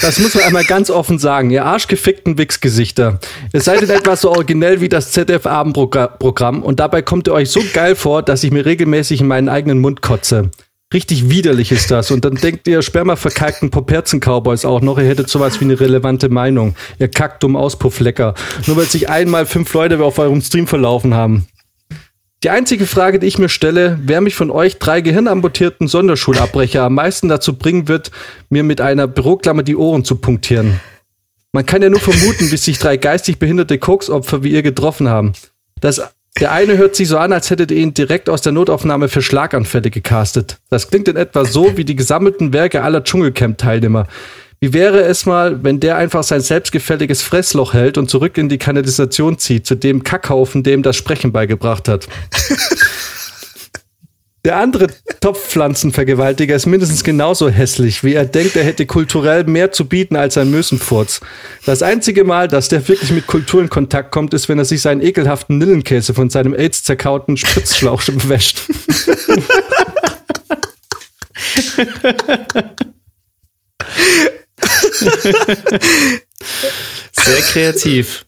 Das 0.00 0.18
muss 0.18 0.34
man 0.34 0.44
einmal 0.44 0.64
ganz 0.64 0.90
offen 0.90 1.18
sagen, 1.18 1.50
ihr 1.50 1.64
arschgefickten 1.64 2.38
Wichsgesichter. 2.38 3.18
Ihr 3.52 3.60
seid 3.60 3.82
in 3.82 3.90
etwa 3.90 4.16
so 4.16 4.30
originell 4.30 4.80
wie 4.80 4.88
das 4.88 5.12
ZDF-Abendprogramm 5.12 6.62
und 6.62 6.78
dabei 6.78 7.02
kommt 7.02 7.28
ihr 7.28 7.32
euch 7.32 7.50
so 7.50 7.60
geil 7.72 7.96
vor, 7.96 8.22
dass 8.22 8.44
ich 8.44 8.50
mir 8.50 8.64
regelmäßig 8.64 9.20
in 9.20 9.26
meinen 9.26 9.48
eigenen 9.48 9.80
Mund 9.80 10.02
kotze. 10.02 10.50
Richtig 10.94 11.28
widerlich 11.28 11.70
ist 11.70 11.90
das. 11.90 12.10
Und 12.10 12.24
dann 12.24 12.36
denkt 12.36 12.66
ihr 12.66 12.80
spermaverkalkten 12.80 13.70
Poperzen-Cowboys 13.70 14.64
auch 14.64 14.80
noch, 14.80 14.96
ihr 14.96 15.04
hättet 15.04 15.28
sowas 15.28 15.60
wie 15.60 15.64
eine 15.64 15.78
relevante 15.78 16.30
Meinung. 16.30 16.76
Ihr 16.98 17.08
kackt 17.08 17.42
dumm 17.42 17.56
Auspufflecker. 17.56 18.34
Nur 18.66 18.78
weil 18.78 18.86
sich 18.86 19.10
einmal 19.10 19.44
fünf 19.44 19.74
Leute 19.74 20.02
auf 20.02 20.18
eurem 20.18 20.40
Stream 20.40 20.66
verlaufen 20.66 21.12
haben. 21.12 21.46
Die 22.44 22.50
einzige 22.50 22.86
Frage, 22.86 23.18
die 23.18 23.26
ich 23.26 23.38
mir 23.38 23.48
stelle, 23.48 23.98
wer 24.00 24.20
mich 24.20 24.36
von 24.36 24.52
euch 24.52 24.78
drei 24.78 25.00
gehirnamputierten 25.00 25.88
Sonderschulabbrecher 25.88 26.84
am 26.84 26.94
meisten 26.94 27.28
dazu 27.28 27.56
bringen 27.56 27.88
wird, 27.88 28.12
mir 28.48 28.62
mit 28.62 28.80
einer 28.80 29.08
Büroklammer 29.08 29.64
die 29.64 29.74
Ohren 29.74 30.04
zu 30.04 30.14
punktieren. 30.14 30.78
Man 31.50 31.66
kann 31.66 31.82
ja 31.82 31.90
nur 31.90 31.98
vermuten, 31.98 32.52
wie 32.52 32.56
sich 32.56 32.78
drei 32.78 32.96
geistig 32.96 33.40
behinderte 33.40 33.78
Koksopfer 33.78 34.44
wie 34.44 34.52
ihr 34.52 34.62
getroffen 34.62 35.08
haben. 35.08 35.32
Das, 35.80 36.00
der 36.38 36.52
eine 36.52 36.76
hört 36.76 36.94
sich 36.94 37.08
so 37.08 37.18
an, 37.18 37.32
als 37.32 37.50
hättet 37.50 37.72
ihr 37.72 37.78
ihn 37.78 37.92
direkt 37.92 38.30
aus 38.30 38.40
der 38.40 38.52
Notaufnahme 38.52 39.08
für 39.08 39.22
Schlaganfälle 39.22 39.90
gecastet. 39.90 40.58
Das 40.70 40.90
klingt 40.90 41.08
in 41.08 41.16
etwa 41.16 41.44
so 41.44 41.76
wie 41.76 41.84
die 41.84 41.96
gesammelten 41.96 42.52
Werke 42.52 42.84
aller 42.84 43.02
Dschungelcamp-Teilnehmer. 43.02 44.06
Wie 44.60 44.72
wäre 44.72 45.02
es 45.02 45.24
mal, 45.24 45.62
wenn 45.62 45.78
der 45.78 45.96
einfach 45.96 46.24
sein 46.24 46.40
selbstgefälliges 46.40 47.22
Fressloch 47.22 47.74
hält 47.74 47.96
und 47.96 48.10
zurück 48.10 48.36
in 48.38 48.48
die 48.48 48.58
Kanalisation 48.58 49.38
zieht, 49.38 49.66
zu 49.66 49.76
dem 49.76 50.02
Kackhaufen, 50.02 50.64
dem 50.64 50.82
das 50.82 50.96
Sprechen 50.96 51.32
beigebracht 51.32 51.88
hat? 51.88 52.08
Der 54.44 54.56
andere 54.56 54.86
Topfpflanzenvergewaltiger 55.20 56.54
ist 56.54 56.66
mindestens 56.66 57.02
genauso 57.02 57.50
hässlich, 57.50 58.04
wie 58.04 58.14
er 58.14 58.24
denkt, 58.24 58.56
er 58.56 58.64
hätte 58.64 58.86
kulturell 58.86 59.44
mehr 59.44 59.72
zu 59.72 59.84
bieten 59.84 60.16
als 60.16 60.38
ein 60.38 60.50
Mösenfurz. 60.50 61.20
Das 61.66 61.82
einzige 61.82 62.24
Mal, 62.24 62.48
dass 62.48 62.68
der 62.68 62.88
wirklich 62.88 63.10
mit 63.10 63.26
Kultur 63.26 63.60
in 63.60 63.68
Kontakt 63.68 64.12
kommt, 64.12 64.32
ist, 64.32 64.48
wenn 64.48 64.58
er 64.58 64.64
sich 64.64 64.80
seinen 64.80 65.02
ekelhaften 65.02 65.58
Nillenkäse 65.58 66.14
von 66.14 66.30
seinem 66.30 66.54
AIDS 66.54 66.84
zerkauten 66.84 67.36
Spritzschlauch 67.36 68.00
wäscht. 68.06 68.62
Sehr 77.12 77.40
kreativ. 77.52 78.24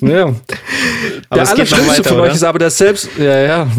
Ja. 0.00 0.34
Aber 1.28 1.42
der 1.42 1.48
Allerschlimmste 1.50 1.86
weiter, 1.86 2.04
von 2.04 2.18
oder? 2.18 2.28
euch 2.28 2.34
ist 2.34 2.42
aber 2.42 2.58
der 2.58 2.70
selbst, 2.70 3.08
ja, 3.18 3.38
ja. 3.38 3.70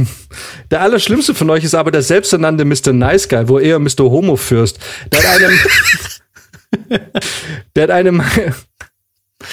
Der 0.72 0.82
Allerschlimmste 0.82 1.36
von 1.36 1.50
euch 1.50 1.64
ist 1.64 1.76
aber 1.76 1.92
der 1.92 2.02
selbsternannte 2.02 2.66
Mr. 2.66 2.94
Nice 2.94 3.30
Guy, 3.30 3.48
wo 3.48 3.60
eher 3.60 3.80
Mr. 3.80 4.02
Homo 4.02 4.36
fürst. 4.36 4.80
Der 5.12 5.20
hat 5.20 5.42
einem, 5.42 5.60
der 7.76 7.84
hat 7.84 7.92
einem, 7.92 8.24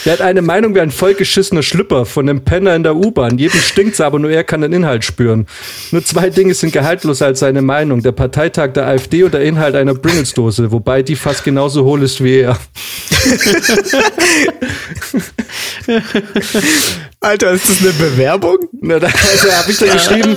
der 0.04 0.12
hat 0.14 0.20
eine 0.20 0.42
Meinung 0.42 0.74
wie 0.74 0.80
ein 0.80 0.90
vollgeschissener 0.90 1.62
Schlüpper 1.62 2.06
von 2.06 2.28
einem 2.28 2.42
Penner 2.44 2.74
in 2.74 2.82
der 2.82 2.96
U-Bahn. 2.96 3.38
Jedem 3.38 3.60
stinkt's, 3.60 4.00
aber 4.00 4.18
nur 4.18 4.30
er 4.30 4.44
kann 4.44 4.62
den 4.62 4.72
Inhalt 4.72 5.04
spüren. 5.04 5.46
Nur 5.90 6.04
zwei 6.04 6.30
Dinge 6.30 6.54
sind 6.54 6.72
gehaltloser 6.72 7.26
als 7.26 7.40
seine 7.40 7.62
Meinung. 7.62 8.02
Der 8.02 8.12
Parteitag 8.12 8.72
der 8.72 8.86
AfD 8.86 9.24
und 9.24 9.34
der 9.34 9.42
Inhalt 9.42 9.74
einer 9.74 9.94
Pringles-Dose, 9.94 10.72
wobei 10.72 11.02
die 11.02 11.16
fast 11.16 11.44
genauso 11.44 11.84
hohl 11.84 12.02
ist 12.02 12.22
wie 12.22 12.40
er. 12.40 12.58
Alter, 17.20 17.50
ist 17.52 17.68
das 17.68 17.80
eine 17.80 17.92
Bewerbung? 17.92 18.58
Na, 18.80 18.98
da 18.98 19.06
also, 19.06 19.52
habe 19.52 19.70
ich 19.70 19.78
da 19.78 19.86
geschrieben, 19.86 20.36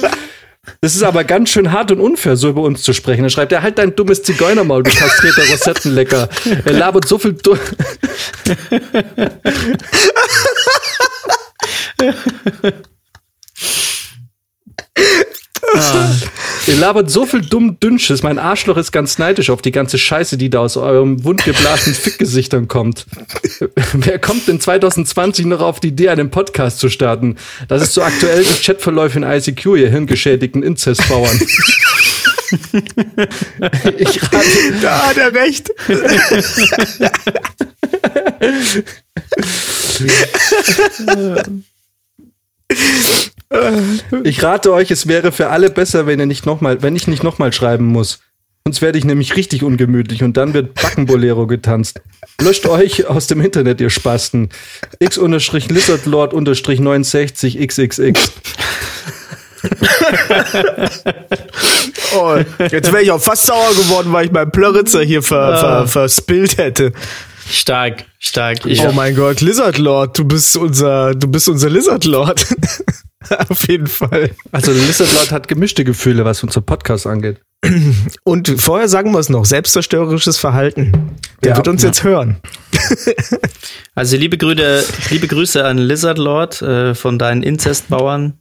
das 0.82 0.96
ist 0.96 1.04
aber 1.04 1.24
ganz 1.24 1.50
schön 1.50 1.72
hart 1.72 1.92
und 1.92 2.00
unfair, 2.00 2.36
so 2.36 2.50
über 2.50 2.62
uns 2.62 2.82
zu 2.84 2.94
sprechen. 2.94 3.24
Da 3.24 3.30
schreibt 3.30 3.52
er, 3.52 3.62
halt 3.62 3.78
dein 3.78 3.96
dummes 3.96 4.24
Zigeunermaul, 4.24 4.84
du 4.84 4.92
kastrierter 4.92 5.50
Rosettenlecker. 5.52 6.30
Er 6.66 6.74
labert 6.74 7.08
so 7.08 7.18
viel 7.18 7.34
du 7.34 7.58
Ihr 16.68 16.78
labert 16.78 17.12
so 17.12 17.28
viel 17.28 17.42
dumm 17.42 17.80
Dünnsches. 17.80 18.24
Mein 18.24 18.40
Arschloch 18.40 18.78
ist 18.78 18.92
ganz 18.92 19.20
neidisch 19.20 19.52
auf 19.52 19.62
die 19.62 19.72
ganze 19.72 20.00
Scheiße, 20.00 20.36
die 20.36 20.50
da 20.50 20.62
aus 20.62 20.78
eurem 20.78 21.24
wundgeblasenen 21.24 21.96
Fickgesichtern 21.96 22.68
kommt. 22.68 23.06
Wer 23.94 24.18
kommt 24.18 24.48
denn 24.48 24.60
2020 24.60 25.46
noch 25.46 25.62
auf 25.62 25.80
die 25.80 25.90
Idee, 25.90 26.10
einen 26.10 26.32
Podcast 26.32 26.80
zu 26.80 26.90
starten? 26.90 27.36
Das 27.68 27.84
ist 27.84 27.94
so 27.94 28.02
aktuell 28.02 28.42
wie 28.42 28.64
Chatverläufe 28.64 29.20
in 29.20 29.24
ICQ, 29.24 29.66
ihr 29.78 29.90
hirngeschädigten 29.90 30.64
Inzestbauern. 30.64 31.40
ich 33.98 34.24
rate, 34.24 34.74
Da 34.82 35.10
hat 35.10 35.18
er 35.18 35.34
recht. 35.34 35.70
ich 44.24 44.44
rate 44.44 44.74
euch, 44.74 44.92
es 44.92 45.08
wäre 45.08 45.32
für 45.32 45.50
alle 45.50 45.70
besser, 45.70 46.06
wenn 46.08 46.20
ihr 46.20 46.26
nicht 46.26 46.46
noch 46.46 46.60
mal, 46.62 46.82
wenn 46.82 46.96
ich 46.96 47.08
nicht 47.08 47.24
nochmal 47.24 47.54
schreiben 47.54 47.86
muss. 47.86 48.20
Sonst 48.68 48.82
werde 48.82 48.98
ich 48.98 49.06
nämlich 49.06 49.36
richtig 49.36 49.62
ungemütlich 49.64 50.24
und 50.24 50.38
dann 50.38 50.56
wird 50.56 50.74
Backenbolero 50.74 51.46
getanzt. 51.46 52.02
Löscht 52.42 52.66
euch 52.66 53.06
aus 53.08 53.28
dem 53.28 53.40
Internet, 53.42 53.80
ihr 53.80 53.92
Spasten. 53.92 54.50
X-Lizardlord-69 55.00 57.64
XXX. 57.68 58.32
Oh, 62.14 62.18
Oh, 62.18 62.38
jetzt 62.72 62.92
wäre 62.94 63.04
ich 63.04 63.12
auch 63.12 63.22
fast 63.22 63.46
sauer 63.46 63.70
geworden, 63.72 64.14
weil 64.14 64.26
ich 64.26 64.32
meinen 64.32 64.52
Plöritzer 64.52 65.02
hier 65.02 65.22
ver, 65.22 65.58
ver, 65.58 65.88
verspillt 65.88 66.58
hätte. 66.58 66.94
Stark, 67.50 68.06
stark. 68.20 68.66
Ich, 68.66 68.82
Oh 68.82 68.92
mein 68.94 69.16
Gott, 69.16 69.42
Lizard 69.42 69.78
Lord, 69.78 70.18
du 70.18 70.24
bist 70.26 70.56
unser, 70.56 71.14
du 71.14 71.28
bist 71.28 71.50
unser 71.50 71.70
Lizard 71.70 72.06
Lord. 72.06 72.46
Auf 73.50 73.68
jeden 73.68 73.88
Fall. 73.88 74.32
Also 74.52 74.72
Lizard 74.72 75.12
Lord 75.14 75.32
hat 75.32 75.48
gemischte 75.48 75.84
Gefühle, 75.84 76.26
was 76.26 76.44
unser 76.44 76.62
Podcast 76.62 77.08
angeht. 77.08 77.42
Und 78.24 78.54
vorher 78.62 78.88
sagen 78.90 79.12
wir 79.12 79.20
es 79.20 79.30
noch, 79.30 79.46
selbstzerstörerisches 79.46 80.38
Verhalten. 80.38 80.92
Der 81.44 81.52
Ja, 81.52 81.58
wird 81.58 81.68
uns 81.68 81.82
ja. 81.84 81.90
jetzt 81.90 82.04
hören. 82.04 82.38
also 83.96 84.18
liebe 84.18 84.38
Grüße, 84.38 84.84
liebe 85.10 85.28
Grüße 85.28 85.64
an 85.66 85.78
Lizard 85.78 86.18
Lord 86.18 86.62
äh, 86.62 86.94
von 86.96 87.18
deinen 87.18 87.44
Inzestbauern. 87.44 88.34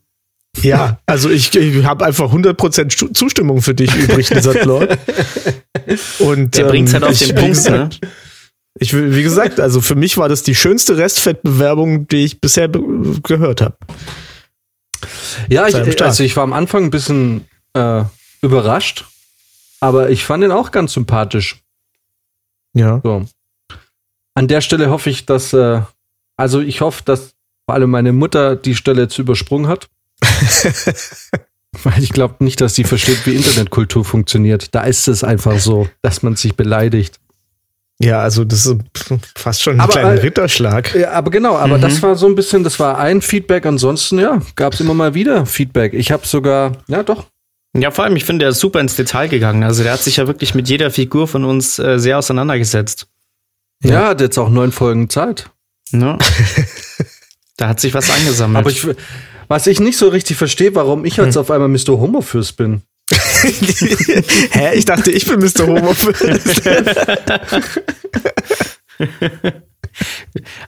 Ja, 0.63 0.99
also 1.07 1.31
ich, 1.31 1.55
ich 1.57 1.85
habe 1.85 2.05
einfach 2.05 2.33
100% 2.33 2.91
Stu- 2.93 3.09
Zustimmung 3.09 3.61
für 3.61 3.75
dich 3.75 3.93
übrig, 3.95 4.31
Lizard 4.31 4.65
Lord. 4.65 4.97
Und, 6.21 6.57
Der 6.57 6.65
bringt's 6.65 6.93
halt 6.95 7.03
auf 7.05 7.11
ich- 7.13 7.21
den 7.27 7.31
wie 7.37 7.41
Punkt, 7.41 7.55
gesagt, 7.57 8.01
ne? 8.03 8.09
Ich 8.81 8.93
will, 8.93 9.15
wie 9.15 9.23
gesagt, 9.23 9.61
also 9.61 9.81
für 9.81 9.95
mich 9.95 10.17
war 10.17 10.29
das 10.29 10.43
die 10.43 10.55
schönste 10.57 10.97
Restfettbewerbung, 10.97 12.09
die 12.09 12.25
ich 12.25 12.41
bisher 12.41 12.69
gehört 12.69 13.61
habe. 13.61 13.77
Ja, 15.49 15.67
ich, 15.67 16.03
also 16.03 16.23
ich 16.25 16.37
war 16.37 16.45
am 16.45 16.53
Anfang 16.53 16.85
ein 16.85 16.91
bisschen 16.91 17.47
äh, 17.75 18.05
überrascht, 18.43 19.05
aber 19.81 20.11
ich 20.11 20.25
fand 20.25 20.45
ihn 20.45 20.53
auch 20.53 20.71
ganz 20.71 20.93
sympathisch. 20.93 21.63
Ja. 22.75 23.01
So. 23.03 23.25
An 24.35 24.49
der 24.49 24.61
Stelle 24.61 24.91
hoffe 24.91 25.11
ich, 25.11 25.27
dass, 25.27 25.53
äh, 25.53 25.83
also 26.37 26.61
ich 26.61 26.81
hoffe, 26.81 27.03
dass 27.05 27.35
vor 27.67 27.75
allem 27.75 27.91
meine 27.91 28.13
Mutter 28.13 28.57
die 28.57 28.75
Stelle 28.75 29.03
jetzt 29.03 29.19
übersprungen 29.19 29.69
hat. 29.69 29.89
Weil 31.83 32.03
ich 32.03 32.11
glaube 32.11 32.43
nicht, 32.45 32.61
dass 32.61 32.75
sie 32.75 32.85
versteht, 32.85 33.27
wie 33.27 33.35
Internetkultur 33.35 34.05
funktioniert. 34.05 34.75
Da 34.75 34.85
ist 34.85 35.09
es 35.09 35.25
einfach 35.25 35.59
so, 35.59 35.89
dass 36.03 36.23
man 36.23 36.37
sich 36.37 36.55
beleidigt. 36.55 37.19
Ja, 38.01 38.21
also 38.21 38.45
das 38.45 38.67
ist 38.67 38.77
fast 39.37 39.63
schon 39.63 39.75
ein 39.75 39.81
Aber, 39.81 39.93
kleiner 39.93 40.15
äh, 40.15 40.21
Ritterschlag. 40.21 40.95
Ja, 40.95 41.13
aber 41.13 41.31
genau, 41.31 41.57
aber 41.57 41.79
das 41.79 42.03
war 42.03 42.17
so 42.17 42.27
ein 42.27 42.35
bisschen, 42.35 42.65
das 42.65 42.81
war 42.81 42.99
ein 42.99 43.23
Feedback. 43.23 43.67
Ansonsten, 43.67 44.19
ja, 44.19 44.41
gab 44.57 44.75
es 44.75 44.81
immer 44.81 44.95
mal 44.95 45.15
wieder 45.15 45.47
Feedback. 45.47 45.95
Ich 45.95 46.11
habe 46.11 46.27
sogar, 46.27 46.73
ja 46.89 47.03
doch, 47.03 47.27
Ja, 47.77 47.91
vor 47.93 48.05
allem, 48.05 48.17
ich 48.17 48.25
finde, 48.25 48.45
der 48.45 48.51
ist 48.51 48.61
super 48.61 48.81
ins 48.81 48.97
Detail 48.97 49.29
gegangen. 49.29 49.63
Also 49.63 49.85
der 49.85 49.93
hat 49.93 50.03
sich 50.03 50.17
ja 50.17 50.27
wirklich 50.27 50.55
mit 50.55 50.69
jeder 50.69 50.91
Figur 50.91 51.29
von 51.29 51.45
uns 51.45 51.79
äh, 51.79 51.99
sehr 51.99 52.19
auseinandergesetzt. 52.19 53.07
ja, 53.83 54.09
hat 54.09 54.21
jetzt 54.21 54.39
auch 54.39 54.51
neun 54.51 54.73
Folgen 54.73 55.09
Zeit. 55.09 55.51
Ne? 55.93 56.19
da 57.57 57.69
hat 57.69 57.81
sich 57.81 57.95
was 57.95 58.11
angesammelt. 58.11 58.59
Aber 58.59 58.71
ich, 58.71 58.87
was 59.49 59.67
ich 59.67 59.79
nicht 59.79 59.99
so 59.99 60.09
richtig 60.09 60.37
verstehe, 60.37 60.75
warum 60.75 61.05
ich 61.05 61.17
jetzt 61.17 61.37
auf 61.37 61.51
einmal 61.51 61.69
Mr. 61.69 62.01
Homofürst 62.01 62.57
bin. 62.57 62.83
Hä? 64.53 64.75
Ich 64.75 64.85
dachte, 64.85 65.11
ich 65.11 65.27
bin 65.27 65.41
Mr. 65.41 65.67
Homo. 65.67 65.95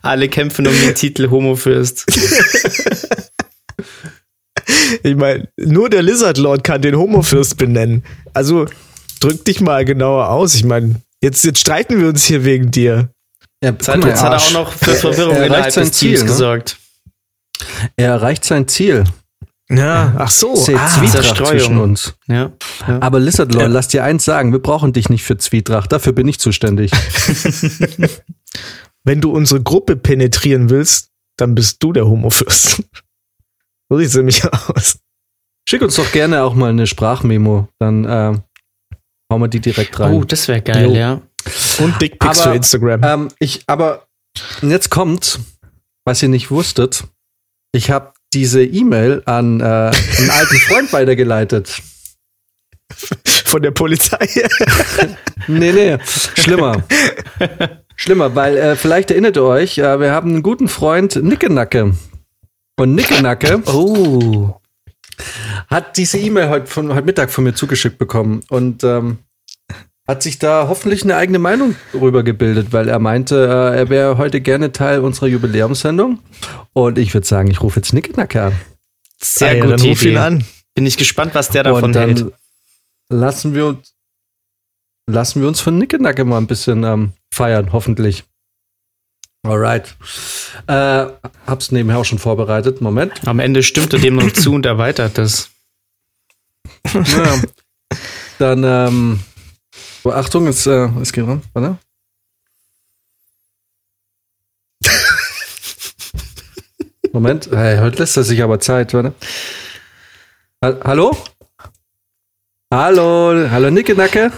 Alle 0.03 0.29
kämpfen 0.29 0.67
um 0.67 0.75
den 0.75 0.95
Titel 0.95 1.31
Homofürst. 1.31 2.05
Ich 5.03 5.17
meine, 5.17 5.49
nur 5.57 5.89
der 5.91 6.03
Lizard 6.03 6.39
Lord 6.39 6.65
kann 6.65 6.83
den 6.83 6.97
Homofürst 6.97 7.57
benennen. 7.57 8.05
Also 8.35 8.67
drück 9.21 9.45
dich 9.45 9.61
mal 9.61 9.85
genauer 9.85 10.29
aus. 10.31 10.55
Ich 10.55 10.65
meine, 10.65 11.01
jetzt, 11.23 11.45
jetzt 11.45 11.61
streiten 11.61 12.01
wir 12.01 12.09
uns 12.09 12.25
hier 12.25 12.45
wegen 12.45 12.71
dir. 12.71 13.11
Ja, 13.63 13.71
Jetzt 13.71 13.89
hat, 13.89 14.05
jetzt 14.05 14.23
hat 14.23 14.33
er 14.33 14.39
auch 14.39 14.53
noch 14.53 14.73
für 14.73 14.95
Verwirrung 14.95 15.35
Er 15.35 15.47
erreicht 15.47 15.49
innerhalb 15.49 15.73
sein 15.73 15.85
des 15.85 15.99
Teams 15.99 16.19
Ziel, 16.19 16.25
ne? 16.25 16.31
gesorgt. 16.31 16.77
Er 17.97 18.09
erreicht 18.09 18.45
sein 18.45 18.69
Ziel. 18.69 19.05
Ja, 19.69 20.15
ach 20.19 20.31
so. 20.31 20.55
Seht 20.55 20.79
Ah, 20.79 20.87
Zwietracht 20.87 21.45
zwischen 21.45 21.79
uns. 21.79 22.15
Ja. 22.29 22.53
ja. 22.87 23.03
Aber 23.03 23.19
Lizard 23.19 23.53
Lord, 23.53 23.71
lass 23.71 23.89
dir 23.89 24.05
eins 24.05 24.25
sagen, 24.25 24.53
wir 24.53 24.61
brauchen 24.61 24.93
dich 24.93 25.09
nicht 25.09 25.25
für 25.25 25.39
Zwietracht, 25.39 25.91
dafür 25.91 26.13
bin 26.13 26.29
ich 26.29 26.39
zuständig. 26.39 26.93
wenn 29.05 29.21
du 29.21 29.33
unsere 29.33 29.63
Gruppe 29.63 29.97
penetrieren 29.97 30.71
willst, 30.71 31.11
dann 31.37 31.55
bist 31.55 31.83
du 31.83 31.93
der 31.93 32.07
Homofürst. 32.07 32.83
So 33.89 33.99
sieht's 33.99 34.15
nämlich 34.15 34.45
aus. 34.45 34.99
Schick 35.69 35.83
uns 35.83 35.97
doch 35.97 36.11
gerne 36.13 36.43
auch 36.43 36.55
mal 36.55 36.71
eine 36.71 36.87
Sprachmemo, 36.87 37.69
dann 37.79 38.05
äh, 38.05 38.39
hauen 39.33 39.41
wir 39.41 39.49
die 39.49 39.61
direkt 39.61 39.99
rein. 39.99 40.13
Oh, 40.13 40.25
das 40.25 40.49
wäre 40.49 40.63
geil, 40.63 40.87
Jo. 40.87 40.95
ja. 40.95 41.23
Und 41.79 42.01
Dickpics 42.01 42.41
für 42.41 42.55
Instagram. 42.55 43.03
Ähm, 43.05 43.29
ich, 43.39 43.63
aber 43.67 44.07
jetzt 44.63 44.91
kommt, 44.91 45.41
was 46.05 46.23
ihr 46.23 46.29
nicht 46.29 46.51
wusstet. 46.51 47.05
Ich 47.73 47.91
habe 47.91 48.13
diese 48.33 48.63
E-Mail 48.65 49.23
an 49.27 49.61
äh, 49.61 49.65
einen 49.65 50.31
alten 50.31 50.57
Freund 50.59 50.93
weitergeleitet. 50.93 51.81
Von 53.45 53.63
der 53.63 53.71
Polizei. 53.73 54.29
Nee, 55.49 55.71
nee, 55.71 55.97
schlimmer. 56.35 56.83
schlimmer, 57.95 58.35
weil 58.35 58.57
äh, 58.57 58.75
vielleicht 58.75 59.13
erinnert 59.13 59.37
ihr 59.37 59.45
euch, 59.45 59.79
äh, 59.79 60.01
wir 60.01 60.11
haben 60.11 60.31
einen 60.31 60.43
guten 60.43 60.67
Freund, 60.67 61.15
Nickenacke. 61.23 61.93
Und 62.77 62.95
Nickenacke 62.97 63.63
Oh. 63.67 64.59
hat 65.69 65.97
diese 65.99 66.19
E-Mail 66.19 66.49
heute, 66.49 66.67
von, 66.67 66.93
heute 66.93 67.05
Mittag 67.07 67.31
von 67.31 67.45
mir 67.45 67.55
zugeschickt 67.55 67.97
bekommen 67.99 68.41
und 68.49 68.83
ähm, 68.83 69.19
hat 70.07 70.23
sich 70.23 70.39
da 70.39 70.67
hoffentlich 70.69 71.03
eine 71.03 71.17
eigene 71.17 71.39
Meinung 71.39 71.75
drüber 71.93 72.23
gebildet, 72.23 72.69
weil 72.73 72.89
er 72.89 72.99
meinte, 72.99 73.37
äh, 73.47 73.79
er 73.79 73.89
wäre 73.89 74.19
heute 74.19 74.41
gerne 74.41 74.73
Teil 74.73 75.01
unserer 75.01 75.27
Jubiläumssendung. 75.27 76.21
Und 76.73 76.99
ich 76.99 77.13
würde 77.13 77.27
sagen, 77.27 77.51
ich 77.51 77.61
rufe 77.63 77.81
jetzt 77.81 77.93
Nickenacke 77.93 78.43
an. 78.43 78.53
Sehr 79.21 79.51
Ah 79.51 79.55
ja, 79.55 79.65
gut. 79.67 79.83
ruf 79.85 80.03
ihn 80.05 80.17
an. 80.17 80.45
Bin 80.75 80.87
ich 80.87 80.97
gespannt, 80.97 81.35
was 81.35 81.49
der 81.49 81.65
davon 81.65 81.85
und 81.85 81.93
dann 81.95 82.09
hält. 82.17 82.33
lassen 83.09 83.55
wir 83.55 83.67
uns 83.67 83.95
lassen 85.09 85.41
wir 85.41 85.49
uns 85.49 85.61
von 85.61 85.79
Nickenacke 85.79 86.25
mal 86.25 86.39
ein 86.39 86.47
bisschen 86.49 86.83
ähm, 86.85 87.13
feiern, 87.33 87.73
hoffentlich. 87.73 88.25
Alright. 89.45 89.95
Äh, 90.67 91.07
hab's 91.47 91.71
nebenher 91.71 91.99
auch 91.99 92.05
schon 92.05 92.19
vorbereitet. 92.19 92.81
Moment. 92.81 93.27
Am 93.27 93.39
Ende 93.39 93.63
stimmt 93.63 93.93
er 93.93 94.01
dem 94.01 94.17
noch 94.17 94.33
zu 94.33 94.53
und 94.53 94.67
erweitert 94.67 95.19
das. 95.19 95.51
Ja. 96.93 97.43
Dann, 98.39 98.65
ähm, 98.65 99.21
oh, 100.07 100.13
Achtung, 100.13 100.47
es, 100.47 100.67
äh, 100.67 100.89
es 101.03 101.13
geht 101.13 101.27
ran. 101.27 101.43
Warte. 101.53 101.79
Moment, 107.13 107.49
hey, 107.53 107.79
heute 107.79 107.99
lässt 107.99 108.17
er 108.17 108.23
sich 108.25 108.43
aber 108.43 108.59
Zeit, 108.61 108.95
warte. 108.95 109.15
Ha 110.63 110.75
hallo? 110.85 111.17
Hallo, 112.73 113.49
hallo 113.51 113.71
Nickenacke. 113.71 114.31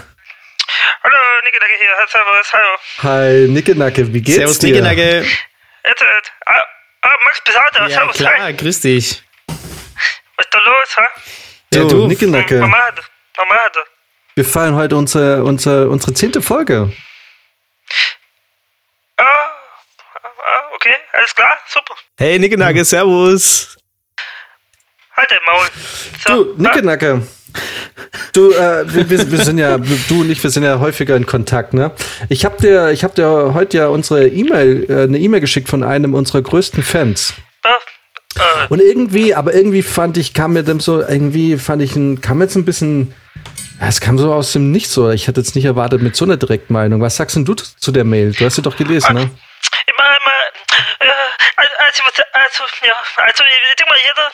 Hallo, 1.03 1.17
Nicke 1.45 1.59
Dacke 1.59 1.73
hier. 1.79 1.89
Servus, 2.07 2.53
hallo. 2.53 2.77
Hi 3.03 3.47
Nickenacke, 3.49 4.13
wie 4.13 4.21
geht's 4.21 4.37
Servus, 4.37 4.59
dir? 4.59 4.67
Nickenacke. 4.73 5.25
Jetzt, 5.85 6.01
äh, 6.01 6.05
ah, 6.45 6.61
ah, 7.01 7.15
Max 7.25 7.41
Besater, 7.43 7.87
Ja, 7.87 7.99
servus, 7.99 8.15
klar, 8.17 8.33
hi. 8.39 8.53
grüß 8.53 8.81
dich. 8.81 9.23
Was 9.47 9.57
ist 10.45 10.53
da 10.53 10.59
los, 10.59 10.97
ha? 10.97 11.07
So, 11.73 11.79
Ja, 11.79 11.85
du. 11.87 12.07
Nickenacke, 12.07 12.59
Mama 12.59 12.77
hat, 12.77 12.99
Mama 13.37 13.55
hat. 13.55 13.77
Wir 14.39 14.45
feiern 14.45 14.75
heute 14.75 14.95
unsere, 14.95 15.43
unsere, 15.43 15.89
unsere 15.89 16.13
zehnte 16.13 16.41
Folge. 16.41 16.93
Ah, 19.17 19.23
ah, 19.23 20.73
okay, 20.75 20.93
alles 21.11 21.35
klar, 21.35 21.51
super. 21.67 21.93
Hey, 22.17 22.39
Nickenagge, 22.39 22.85
servus. 22.85 23.75
Halt 25.17 25.29
dein 25.29 25.39
Maul. 25.45 25.67
So, 26.25 26.43
Du, 26.53 26.63
Nickenacke. 26.63 27.27
Du, 28.31 28.51
äh, 28.53 28.85
wir, 28.93 29.09
wir, 29.09 29.29
wir 29.29 29.43
sind 29.43 29.57
ja, 29.57 29.77
du 29.77 30.21
und 30.21 30.29
ich, 30.31 30.41
wir 30.41 30.51
sind 30.51 30.63
ja 30.63 30.79
häufiger 30.79 31.17
in 31.17 31.25
Kontakt, 31.25 31.73
ne? 31.73 31.91
Ich 32.29 32.45
hab 32.45 32.59
dir, 32.59 32.91
ich 32.91 33.03
hab 33.03 33.15
dir 33.15 33.53
heute 33.53 33.77
ja 33.79 33.87
unsere 33.87 34.29
E-Mail, 34.29 34.85
äh, 34.89 35.03
eine 35.03 35.19
E-Mail 35.19 35.41
geschickt 35.41 35.67
von 35.67 35.83
einem 35.83 36.13
unserer 36.13 36.41
größten 36.41 36.81
Fans. 36.81 37.33
ah, 37.65 37.75
äh, 38.37 38.67
Und 38.69 38.79
irgendwie, 38.81 39.35
aber 39.35 39.53
irgendwie 39.53 39.81
fand 39.81 40.15
ich, 40.15 40.33
kam 40.33 40.53
mir 40.53 40.63
dem 40.63 40.79
so, 40.79 41.01
irgendwie 41.01 41.57
fand 41.57 41.81
ich, 41.81 41.97
ein, 41.97 42.21
kam 42.21 42.39
jetzt 42.41 42.55
ein 42.55 42.63
bisschen, 42.63 43.13
es 43.87 44.01
kam 44.01 44.17
so 44.17 44.33
aus 44.33 44.51
dem 44.53 44.71
Nichts 44.71 44.93
so. 44.93 45.09
Ich 45.11 45.27
hätte 45.27 45.39
jetzt 45.39 45.55
nicht 45.55 45.65
erwartet 45.65 46.01
mit 46.01 46.15
so 46.15 46.25
einer 46.25 46.37
Direktmeinung. 46.37 47.01
Was 47.01 47.15
sagst 47.15 47.35
denn 47.35 47.45
du 47.45 47.55
zu 47.55 47.91
der 47.91 48.03
Mail? 48.03 48.33
Du 48.33 48.45
hast 48.45 48.55
sie 48.55 48.61
doch 48.61 48.75
gelesen, 48.75 49.13
ne? 49.13 49.21
immer, 49.21 50.17
immer, 50.17 50.31
äh, 50.99 51.07
also, 51.55 52.03
also, 52.33 52.63
ja, 52.85 52.93
also, 53.17 53.43
ich 53.43 53.75
denke 53.75 53.91
mal, 53.91 53.99
jeder, 54.05 54.31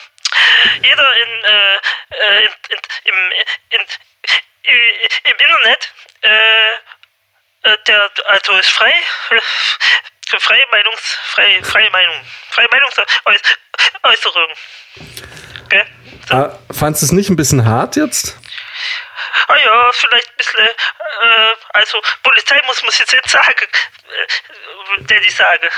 jeder 0.82 1.16
in, 1.16 1.44
äh, 1.44 2.44
in, 2.44 2.50
in, 2.70 2.78
im, 3.04 3.14
in, 3.72 3.80
im 5.24 5.36
Internet, 5.38 5.92
äh, 6.22 7.70
äh, 7.70 7.76
der, 7.86 8.10
also 8.28 8.52
ist 8.58 8.70
frei, 8.70 8.92
äh, 9.30 9.40
für 10.28 10.40
freie 10.40 10.64
Meinungs, 10.72 11.00
freie, 11.00 11.62
freie 11.64 11.90
Meinung, 11.90 12.16
freie 12.50 12.68
Meinungsäußerung. 12.70 14.48
Okay? 15.66 15.84
Ah, 16.30 16.58
fandst 16.72 17.02
du 17.02 17.06
es 17.06 17.12
nicht 17.12 17.30
ein 17.30 17.36
bisschen 17.36 17.64
hart 17.64 17.96
jetzt? 17.96 18.36
Ah 19.48 19.56
ja, 19.56 19.90
vielleicht 19.92 20.28
ein 20.28 20.36
bisschen, 20.36 20.66
äh, 20.66 21.54
also 21.72 22.00
Polizei 22.22 22.60
muss 22.66 22.82
man 22.82 22.92
jetzt 22.98 23.12
nicht 23.12 23.28
sagen, 23.30 23.66
äh, 23.68 25.02
der 25.04 25.20
die 25.20 25.30
sage. 25.30 25.68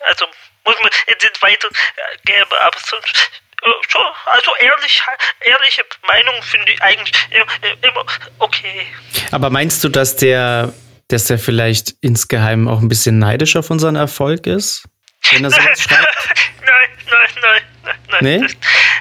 Also 0.00 0.26
muss 0.64 0.76
man 0.80 0.90
jetzt 1.08 1.22
nicht 1.22 1.42
weiter 1.42 1.68
äh, 1.68 2.16
geben, 2.24 2.52
aber 2.60 2.78
sonst 2.78 3.30
äh, 3.62 3.68
so, 3.90 3.98
also 4.26 4.50
ehrlich, 4.60 5.02
ehrliche 5.40 5.84
Meinung 6.06 6.42
finde 6.42 6.72
ich 6.72 6.82
eigentlich 6.82 7.14
immer, 7.82 8.04
okay. 8.38 8.86
Aber 9.30 9.50
meinst 9.50 9.82
du, 9.84 9.88
dass 9.88 10.16
der, 10.16 10.72
dass 11.08 11.24
der 11.24 11.38
vielleicht 11.38 11.94
insgeheim 12.00 12.68
auch 12.68 12.80
ein 12.80 12.88
bisschen 12.88 13.18
neidisch 13.18 13.56
auf 13.56 13.70
unseren 13.70 13.96
Erfolg 13.96 14.46
ist? 14.46 14.84
Wenn 15.30 15.44
er 15.44 15.50
sowas 15.50 15.82
schreibt? 15.82 16.28
Nein, 16.60 16.98
nein, 17.10 17.28
nein, 17.42 17.62
nein, 17.82 17.96
nein. 18.08 18.20
Nee? 18.20 18.38
Das, 18.40 18.56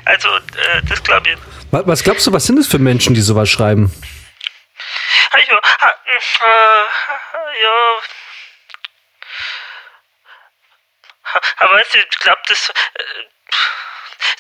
also, 0.06 0.38
äh, 0.38 0.82
das 0.88 1.04
glaube 1.04 1.30
ich. 1.30 1.53
Wa- 1.74 1.82
Was 1.88 2.04
glaubst 2.04 2.28
du, 2.28 2.32
was 2.34 2.46
sind 2.46 2.60
es 2.60 2.68
für 2.68 2.78
Menschen, 2.78 3.16
die 3.16 3.22
sowas 3.22 3.50
schreiben? 3.50 3.92
Also, 5.32 5.52
ha, 5.54 5.92
äh, 6.06 7.64
ja. 7.64 8.00
Aber 11.58 11.74
weißt 11.74 11.94
du, 11.96 11.98
ich 11.98 12.20
glaube, 12.20 12.42
das, 12.48 12.70
äh, 12.70 12.74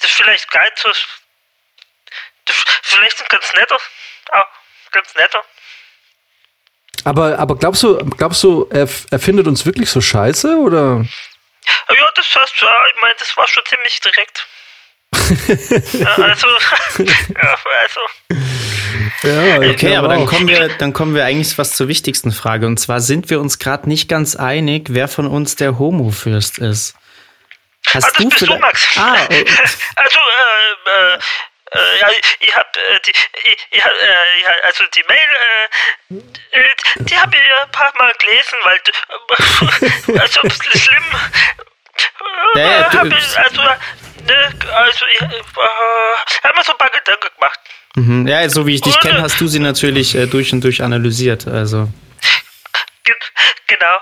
das 0.01 0.11
ist 0.11 0.15
vielleicht 0.15 0.51
geil 0.51 0.69
zu. 0.75 0.89
Vielleicht 2.83 3.19
ein 3.21 3.27
ganz 3.29 3.51
netter. 3.53 3.77
Ah, 4.31 4.45
ganz 4.91 5.15
netter. 5.15 5.43
Aber, 7.05 7.39
aber 7.39 7.55
glaubst 7.57 7.81
du, 7.81 7.97
glaubst 8.15 8.43
du, 8.43 8.67
er, 8.69 8.87
er 9.09 9.19
findet 9.19 9.47
uns 9.47 9.65
wirklich 9.65 9.89
so 9.89 10.01
scheiße 10.01 10.55
oder? 10.57 11.03
Ja, 11.89 12.11
das 12.15 12.27
du, 12.61 12.65
ja, 12.65 12.83
ich 12.93 13.01
meine, 13.01 13.15
das 13.17 13.35
war 13.35 13.47
schon 13.47 13.65
ziemlich 13.65 13.99
direkt. 14.01 14.47
ja, 15.93 16.15
also, 16.15 16.47
ja, 16.97 17.57
also, 17.81 17.99
Ja, 19.23 19.69
Okay, 19.69 19.95
aber 19.95 20.09
dann 20.09 20.25
kommen 20.25 20.47
wir, 20.47 20.69
dann 20.69 20.93
kommen 20.93 21.15
wir 21.15 21.25
eigentlich 21.25 21.57
was 21.57 21.75
zur 21.75 21.87
wichtigsten 21.87 22.31
Frage. 22.31 22.67
Und 22.67 22.79
zwar 22.79 22.99
sind 22.99 23.29
wir 23.29 23.39
uns 23.39 23.59
gerade 23.59 23.87
nicht 23.87 24.09
ganz 24.09 24.35
einig, 24.35 24.87
wer 24.89 25.07
von 25.07 25.27
uns 25.27 25.55
der 25.55 25.79
Homo-Fürst 25.79 26.59
ist. 26.59 26.95
Hast 27.87 28.07
das 28.07 28.13
du 28.13 28.29
bist 28.29 28.41
du, 28.41 28.57
Max. 28.57 28.97
Ah, 28.97 29.15
oh, 29.29 29.33
Also, 29.95 30.19
äh, 30.19 31.15
äh, 31.15 31.19
äh, 31.73 31.99
ja, 31.99 32.07
ich 32.39 32.55
hab 32.55 32.75
äh, 32.75 32.99
die, 33.05 33.11
ich, 33.11 33.67
ich, 33.71 33.83
äh, 33.83 34.63
also 34.63 34.83
die 34.95 35.03
Mail, 35.09 36.21
äh, 36.51 36.59
äh, 36.59 36.75
die 36.97 37.17
habe 37.17 37.35
ich 37.35 37.41
ein 37.41 37.71
paar 37.71 37.91
Mal 37.97 38.13
gelesen, 38.19 38.57
weil, 38.63 38.77
äh, 40.15 40.19
also 40.21 40.41
ein 40.41 40.49
bisschen 40.49 40.79
schlimm. 40.79 41.03
Äh, 42.55 42.59
Ja, 42.59 42.65
ja, 42.81 42.89
du- 42.89 42.97
hab 42.99 43.05
ich, 43.07 43.37
also, 43.37 43.61
ne, 43.61 44.35
also 44.75 45.05
ich, 45.11 45.21
äh, 45.21 45.27
hab 46.43 46.55
mir 46.55 46.63
so 46.63 46.71
ein 46.73 46.77
paar 46.77 46.89
Gedanken 46.91 47.27
gemacht. 47.35 47.59
mhm. 47.95 48.27
ja, 48.27 48.47
so 48.49 48.65
wie 48.67 48.75
ich 48.75 48.81
dich 48.81 48.99
kenne, 48.99 49.21
hast 49.21 49.39
du 49.41 49.47
sie 49.47 49.59
natürlich 49.59 50.15
äh, 50.15 50.27
durch 50.27 50.53
und 50.53 50.63
durch 50.63 50.81
analysiert. 50.83 51.47
Also 51.47 51.89
Ge 53.05 53.13
genau. 53.67 53.95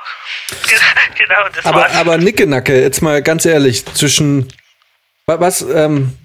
Ge 0.67 0.77
genau, 1.17 1.49
das 1.55 1.65
Aber, 1.65 1.81
war's. 1.81 1.95
aber 1.95 2.17
Nickenacke, 2.17 2.79
jetzt 2.81 3.01
mal 3.01 3.21
ganz 3.23 3.45
ehrlich, 3.45 3.85
zwischen 3.85 4.51
wa- 5.25 5.39
was, 5.39 5.61
ähm, 5.61 6.15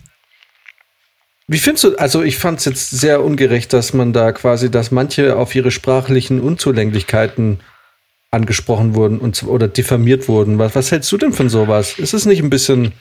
wie 1.48 1.58
findest 1.58 1.84
du, 1.84 1.96
also 1.96 2.22
ich 2.22 2.38
fand 2.38 2.58
es 2.58 2.64
jetzt 2.64 2.90
sehr 2.90 3.22
ungerecht, 3.22 3.72
dass 3.72 3.92
man 3.94 4.12
da 4.12 4.32
quasi, 4.32 4.70
dass 4.70 4.90
manche 4.90 5.36
auf 5.36 5.54
ihre 5.54 5.70
sprachlichen 5.70 6.40
Unzulänglichkeiten 6.40 7.60
angesprochen 8.30 8.94
wurden 8.94 9.18
und 9.18 9.42
oder 9.44 9.68
diffamiert 9.68 10.28
wurden. 10.28 10.58
Was, 10.58 10.74
was 10.74 10.90
hältst 10.90 11.10
du 11.12 11.16
denn 11.18 11.32
von 11.32 11.48
sowas? 11.48 11.98
Ist 11.98 12.12
es 12.14 12.26
nicht 12.26 12.42
ein 12.42 12.50
bisschen, 12.50 12.92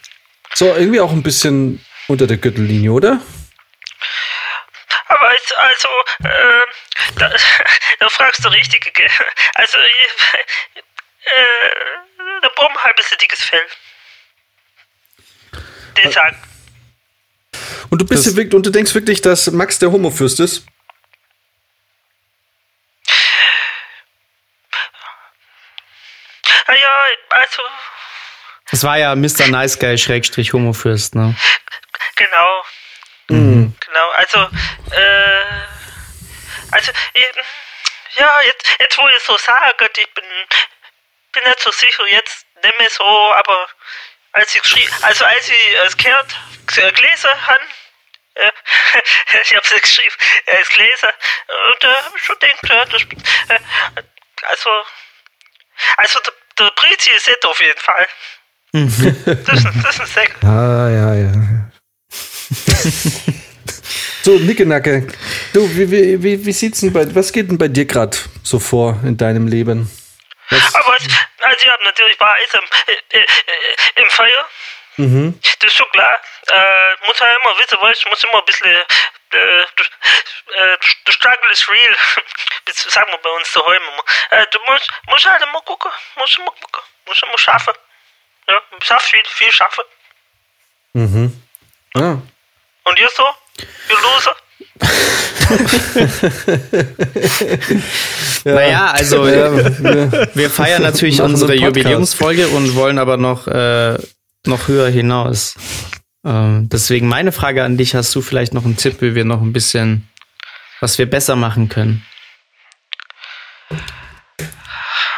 so 0.53 0.65
irgendwie 0.73 1.01
auch 1.01 1.11
ein 1.11 1.23
bisschen 1.23 1.83
unter 2.07 2.27
der 2.27 2.37
Gürtellinie, 2.37 2.91
oder? 2.91 3.19
Aber 5.07 5.31
es, 5.35 5.51
also, 5.57 5.87
ähm, 6.23 6.63
da, 7.17 7.31
da 7.99 8.09
fragst 8.09 8.43
du 8.43 8.49
richtig. 8.49 8.93
gell? 8.93 9.09
Also, 9.55 9.77
äh, 9.77 9.81
der 12.43 12.49
Baum 12.55 12.73
hat 12.77 12.87
ein 12.87 12.93
bisschen 12.97 13.17
dickes 13.19 13.43
Fell. 13.43 13.61
Den 15.97 16.11
sagen. 16.11 16.37
Und 17.89 18.01
du 18.01 18.05
bist 18.05 18.25
Das- 18.25 18.33
dir 18.33 18.41
wirk- 18.43 18.53
und 18.53 18.65
du 18.65 18.69
denkst 18.69 18.93
wirklich, 18.93 19.21
dass 19.21 19.49
Max 19.51 19.79
der 19.79 19.91
Homofürst 19.91 20.39
ist? 20.39 20.65
Ah 26.67 26.73
ja, 26.73 26.89
also, 27.29 27.63
es 28.71 28.83
war 28.83 28.97
ja 28.97 29.15
Mr. 29.15 29.47
Nice 29.47 29.77
Guy 29.77 29.97
Schrägstrich 29.97 30.53
Homo-Fürst, 30.53 31.15
ne? 31.15 31.35
genau. 32.15 32.65
Genau, 33.27 34.09
also, 34.15 34.39
äh, 34.91 35.61
also, 36.71 36.91
ich, 37.13 37.25
ja, 38.15 38.41
jetzt, 38.41 38.67
jetzt 38.79 38.97
wo 38.97 39.07
ich 39.07 39.23
so 39.23 39.37
sage, 39.37 39.89
ich 39.97 40.13
bin, 40.13 40.25
bin 41.31 41.43
nicht 41.43 41.59
so 41.59 41.71
sicher, 41.71 42.05
jetzt 42.07 42.45
nicht 42.63 42.77
mehr 42.77 42.89
so, 42.89 43.33
aber 43.33 43.67
als 44.31 44.55
ich 44.55 44.61
geschrieben, 44.61 44.93
also 45.01 45.25
als 45.25 45.47
ich 45.49 45.73
es 45.85 45.97
gehört, 45.97 46.35
äh, 46.77 46.91
gelesen 46.91 47.47
habe, 47.47 47.63
äh, 48.35 48.51
ich 49.43 49.55
habe 49.55 49.65
es 49.65 49.81
geschrieben, 49.81 50.15
äh, 50.47 50.57
es 50.61 50.69
gelesen, 50.69 51.09
und 51.71 51.83
da 51.83 52.03
habe 52.03 52.17
ich 52.17 52.23
schon 52.23 52.39
gedacht, 52.39 52.69
ja, 52.69 52.85
das, 52.85 53.01
äh, 53.49 53.59
also, 54.47 54.69
also 55.97 56.19
der, 56.19 56.33
der 56.59 56.71
Brizi 56.75 57.09
ist 57.11 57.27
nett 57.27 57.45
auf 57.45 57.59
jeden 57.61 57.79
Fall. 57.79 58.07
das, 58.71 59.59
ist- 59.59 59.67
das 59.83 59.95
ist 59.95 60.01
ein 60.01 60.07
Sekt. 60.07 60.43
Ah, 60.43 60.89
ja, 60.89 61.13
ja. 61.15 61.31
so, 64.23 64.37
Nickenacke, 64.39 65.07
du, 65.53 65.69
wie, 65.77 65.89
wie, 65.91 66.23
wie, 66.23 66.45
wie 66.45 66.51
sieht's 66.53 66.81
denn 66.81 66.93
bei, 66.93 67.13
was 67.13 67.31
geht 67.31 67.49
denn 67.49 67.57
bei 67.57 67.67
dir 67.67 67.85
gerade 67.85 68.17
so 68.43 68.59
vor 68.59 68.99
in 69.03 69.17
deinem 69.17 69.47
Leben? 69.47 69.89
Aber 70.49 70.95
es, 70.97 71.07
also 71.43 71.57
ich 71.65 71.71
habe 71.71 71.83
natürlich 71.83 72.19
war 72.19 72.33
Eis 72.33 72.53
im, 72.53 72.93
äh, 73.13 73.19
äh, 73.19 74.01
im 74.01 74.09
Feuer. 74.09 74.49
Mhm. 74.97 75.39
Das 75.59 75.71
ist 75.71 75.75
schon 75.77 75.89
klar. 75.91 76.19
Äh, 76.47 77.07
muss 77.07 77.19
halt 77.19 77.37
immer 77.41 77.57
wissen, 77.59 77.77
weißt, 77.81 78.05
du, 78.05 78.09
muss 78.09 78.23
immer 78.23 78.39
ein 78.39 78.45
bisschen, 78.45 78.75
der, 79.33 79.65
der 81.05 81.11
Struggle 81.11 81.51
is 81.51 81.67
real. 81.67 81.95
Das 82.65 82.77
sagen 82.81 83.11
wir 83.11 83.19
bei 83.19 83.29
uns 83.29 83.51
daheim 83.53 83.81
immer. 83.93 84.45
Du 84.51 84.59
musst, 84.71 84.89
musst 85.07 85.29
halt 85.29 85.43
immer 85.43 85.61
gucken, 85.61 85.91
musst 86.15 86.37
immer 86.37 86.51
gucken, 86.51 86.81
musst 87.05 87.21
immer 87.23 87.37
schaffen. 87.37 87.73
Ja, 88.49 88.61
schaff 88.81 89.03
viel, 89.03 89.21
viel 89.25 89.51
schaffen. 89.51 89.83
Mhm. 90.93 91.43
Ja. 91.95 92.21
Und 92.85 92.99
ihr 92.99 93.09
so? 93.15 93.23
Ihr 93.89 93.97
Loser? 94.01 94.35
Naja, 98.45 98.91
also 98.91 99.27
Ja, 99.27 99.51
wir, 100.35 100.49
feiern 100.49 100.81
natürlich 100.83 101.21
unsere. 101.21 101.53
Jubiläumsfolge 101.55 102.47
und 102.49 102.75
wollen 102.75 102.99
aber 102.99 103.17
noch, 103.17 103.47
äh, 103.47 103.97
noch 104.45 104.67
höher 104.67 104.89
hinaus. 104.89 105.55
Ähm, 106.25 106.67
deswegen 106.69 107.07
meine 107.07 107.31
Frage 107.31 107.63
an 107.63 107.77
dich, 107.77 107.93
hast 107.93 108.13
du 108.15 108.21
vielleicht 108.21 108.53
noch 108.53 108.65
einen 108.65 108.77
Tipp, 108.77 109.01
wie 109.01 109.13
wir 109.13 109.25
noch 109.25 109.41
ein 109.41 109.53
bisschen, 109.53 110.09
was 110.79 110.97
wir 110.97 111.07
besser 111.07 111.35
machen 111.35 111.69
können? 111.69 112.05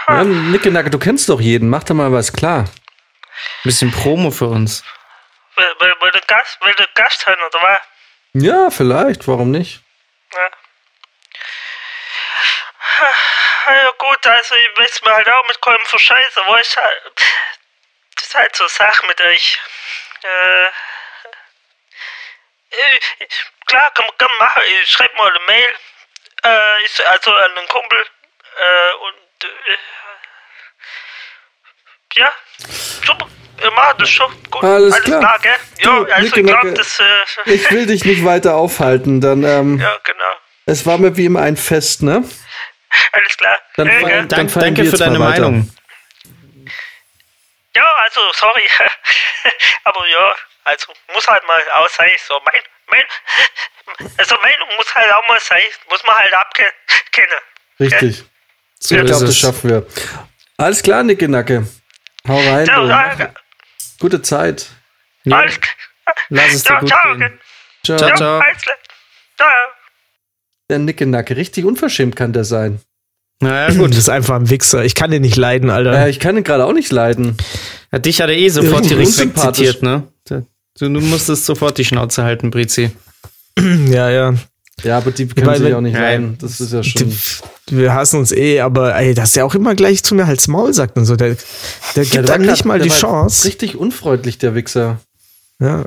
ja, 0.10 0.24
Nickenacke, 0.24 0.90
du 0.90 1.00
kennst 1.00 1.30
doch 1.30 1.40
jeden, 1.40 1.70
mach 1.70 1.84
doch 1.84 1.96
mal 1.96 2.12
was 2.12 2.34
klar. 2.34 2.66
Ein 2.66 3.64
bisschen 3.64 3.92
Promo 3.92 4.32
für 4.32 4.48
uns. 4.48 4.84
Weil, 5.56 5.68
weil, 5.80 5.94
weil 6.00 6.12
der 6.12 6.22
Gast, 6.94 7.28
haben, 7.28 7.42
oder 7.42 7.60
was? 7.62 7.80
Ja, 8.34 8.70
vielleicht, 8.70 9.28
warum 9.28 9.52
nicht? 9.52 9.82
Ja. 10.34 10.50
Ja 13.68 13.92
gut, 13.98 14.26
also 14.26 14.56
ich 14.56 14.80
weiß 14.80 15.02
mir 15.04 15.14
halt 15.14 15.30
auch 15.30 15.48
mit 15.48 15.62
keinem 15.62 15.86
verscheißen, 15.86 16.42
aber 16.46 16.60
ich 16.62 16.78
halt, 16.78 17.22
das 18.16 18.26
ist 18.26 18.36
halt 18.36 18.56
so 18.56 18.64
eine 18.64 18.70
Sache 18.70 19.06
mit 19.08 19.20
euch. 19.22 19.60
Äh, 20.24 20.68
äh, 22.78 23.26
klar, 23.66 23.92
kann, 23.92 24.06
man- 24.06 24.18
kann 24.18 24.30
man 24.30 24.38
machen, 24.48 24.62
ich 24.84 24.90
schreib 24.92 25.14
mal 25.16 25.30
eine 25.30 25.40
Mail, 25.46 25.68
äh, 26.44 26.84
ich, 26.86 27.08
also 27.08 27.34
an 27.34 27.58
einen 27.58 27.68
Kumpel, 27.68 27.98
äh, 28.00 28.94
und, 28.96 29.44
äh, 29.46 29.78
ja, 32.20 32.32
super, 33.06 33.28
wir 33.58 33.72
machen 33.72 33.96
das 34.00 34.10
schon, 34.10 34.32
gut, 34.50 34.64
Alles 34.64 35.02
klar. 35.04 35.40
gell? 35.40 35.56
Du, 35.84 35.90
Ja, 36.08 36.16
also 36.16 36.28
ich 36.28 36.34
Nicke-Nacke, 36.36 36.62
glaube, 36.62 36.74
das, 36.78 37.00
äh, 37.00 37.04
Ich 37.46 37.70
will 37.72 37.86
dich 37.86 38.04
nicht 38.06 38.24
weiter 38.26 38.56
aufhalten, 38.56 39.22
dann, 39.22 39.44
ähm, 39.44 39.80
ja, 39.80 39.98
genau, 40.04 40.34
es 40.66 40.86
war 40.86 40.98
mir 40.98 41.16
wie 41.18 41.26
immer 41.26 41.42
ein 41.42 41.58
Fest, 41.58 42.02
ne? 42.04 42.24
alles 43.12 43.38
klar. 43.38 43.58
Dann 43.76 43.88
Äh? 43.88 44.26
Dann 44.28 44.50
feiern 44.50 44.66
danke 44.76 44.84
wir 44.84 44.92
für 44.92 44.98
deine. 44.98 45.20
Meinung. 45.20 45.72
Ja, 47.76 47.86
also, 48.04 48.22
sorry. 48.34 48.68
Aber 49.84 50.08
ja, 50.08 50.34
also 50.68 50.94
muss 51.14 51.28
halt 51.28 51.44
mal 51.48 51.62
auch 51.76 51.90
sein. 51.90 52.10
So, 52.28 52.34
mein, 52.46 52.62
mein, 52.92 54.08
also 54.18 54.36
Meinung 54.36 54.70
muss 54.78 54.94
halt 54.94 55.12
auch 55.14 55.28
mal 55.28 55.40
sein. 55.40 55.62
Muss 55.90 56.04
man 56.06 56.16
halt 56.16 56.34
abkennen. 56.34 56.72
Richtig. 57.80 58.24
So 58.80 58.96
ich 58.96 59.02
ist 59.02 59.08
glaube, 59.08 59.26
das 59.26 59.38
schaffen 59.38 59.70
wir. 59.70 59.88
Alles 60.58 60.84
klar, 60.84 61.04
Nickenacke. 61.04 61.68
Hau 62.28 62.38
rein. 62.38 62.66
Ciao, 62.66 62.84
du. 62.84 62.88
ciao. 62.90 63.30
Gute 64.00 64.22
Zeit. 64.22 64.68
Ja, 65.24 65.38
Alles 65.38 65.60
klar. 65.60 66.16
lass 66.30 66.54
es 66.54 66.64
dir 66.64 66.68
Ciao, 66.68 66.80
gut 66.80 66.90
ciao. 66.90 67.16
gehen. 67.16 67.40
Ciao. 67.84 67.98
Ciao, 67.98 68.10
Ja, 68.10 68.16
ciao. 68.16 68.40
klar. 68.40 68.76
Ciao. 69.38 69.50
Der 70.70 70.80
Nickenacke, 70.80 71.36
richtig 71.38 71.66
unverschämt 71.66 72.16
kann 72.16 72.34
der 72.34 72.44
sein. 72.44 72.82
Naja, 73.40 73.68
Gut, 73.70 73.78
gut. 73.78 73.92
das 73.92 74.00
ist 74.00 74.10
einfach 74.10 74.36
ein 74.36 74.50
Wichser. 74.50 74.84
Ich 74.84 74.96
kann 74.96 75.12
den 75.12 75.22
nicht 75.22 75.36
leiden, 75.38 75.70
Alter. 75.70 75.94
Äh, 76.06 76.10
ich 76.10 76.20
kann 76.20 76.36
ihn 76.38 76.44
gerade 76.44 76.66
auch 76.66 76.74
nicht 76.74 76.92
leiden. 76.92 77.38
Ja, 77.92 78.00
dich 78.00 78.20
hat 78.22 78.30
er 78.30 78.36
eh 78.36 78.50
sofort 78.50 78.90
direkt 78.90 79.18
wegzitiert, 79.18 79.84
ne? 79.84 80.12
Du, 80.80 80.90
du 80.90 81.00
musstest 81.02 81.46
sofort 81.46 81.78
die 81.78 81.86
Schnauze 81.86 82.24
halten, 82.24 82.52
Brizi. 82.52 82.92
Ja, 83.60 84.10
ja. 84.10 84.34
Ja, 84.84 84.98
aber 84.98 85.10
die 85.10 85.28
können 85.28 85.48
Weil 85.48 85.60
sich 85.60 85.74
auch 85.74 85.82
nicht 85.82 85.94
Nein. 85.94 86.02
leiden. 86.04 86.38
Das 86.40 86.62
ist 86.62 86.72
ja 86.72 86.84
schon. 86.84 87.10
Die, 87.68 87.78
wir 87.78 87.96
hassen 87.96 88.20
uns 88.20 88.32
eh, 88.32 88.60
aber 88.60 88.96
ey, 88.96 89.16
dass 89.16 89.32
der 89.32 89.44
auch 89.48 89.56
immer 89.56 89.74
gleich 89.74 90.04
zu 90.04 90.14
mir 90.14 90.28
Hals 90.28 90.48
Maul 90.48 90.72
sagt 90.76 90.96
und 90.98 91.06
so. 91.06 91.16
Der, 91.16 91.36
der 91.96 92.04
Ja, 92.04 92.04
gibt 92.04 92.28
der 92.30 92.36
einem 92.36 92.46
war 92.46 92.52
nicht 92.52 92.58
grad- 92.62 92.66
mal 92.68 92.80
die 92.80 92.90
der 92.90 92.92
war 92.92 93.00
Chance. 93.00 93.48
Richtig 93.48 93.76
unfreundlich, 93.76 94.38
der 94.38 94.54
Wichser. 94.54 95.00
Ja. 95.60 95.86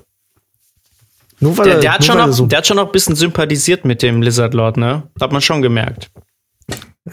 Nur 1.38 1.57
weil 1.57 1.66
Der, 1.66 1.74
er, 1.76 1.80
der, 1.80 1.93
hat 1.93 2.01
nur 2.01 2.07
schon 2.07 2.14
weil 2.16 2.22
er 2.22 2.26
noch, 2.26 2.34
so, 2.34 2.47
der 2.47 2.59
hat 2.59 2.66
schon 2.66 2.76
noch 2.76 2.86
ein 2.86 2.93
bisschen 2.93 3.14
sympathisiert 3.14 3.84
mit 3.84 4.03
dem 4.03 4.20
Lizard 4.22 4.53
Lord, 4.55 4.76
ne? 4.76 5.05
Hat 5.20 5.30
man 5.30 5.41
schon 5.41 5.62
gemerkt. 5.62 6.11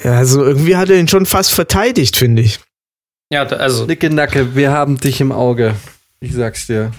ja, 0.03 0.13
also 0.17 0.43
irgendwie 0.43 0.75
hat 0.75 0.89
er 0.89 0.97
ihn 0.97 1.07
schon 1.07 1.27
fast 1.27 1.53
verteidigt, 1.53 2.17
finde 2.17 2.41
ich. 2.41 2.59
Ja, 3.31 3.43
also. 3.45 3.85
Nicke 3.85 4.09
Nacke, 4.09 4.55
wir 4.55 4.71
haben 4.71 4.97
dich 4.99 5.21
im 5.21 5.31
Auge. 5.31 5.75
Ich 6.19 6.33
sag's 6.33 6.65
dir. 6.65 6.91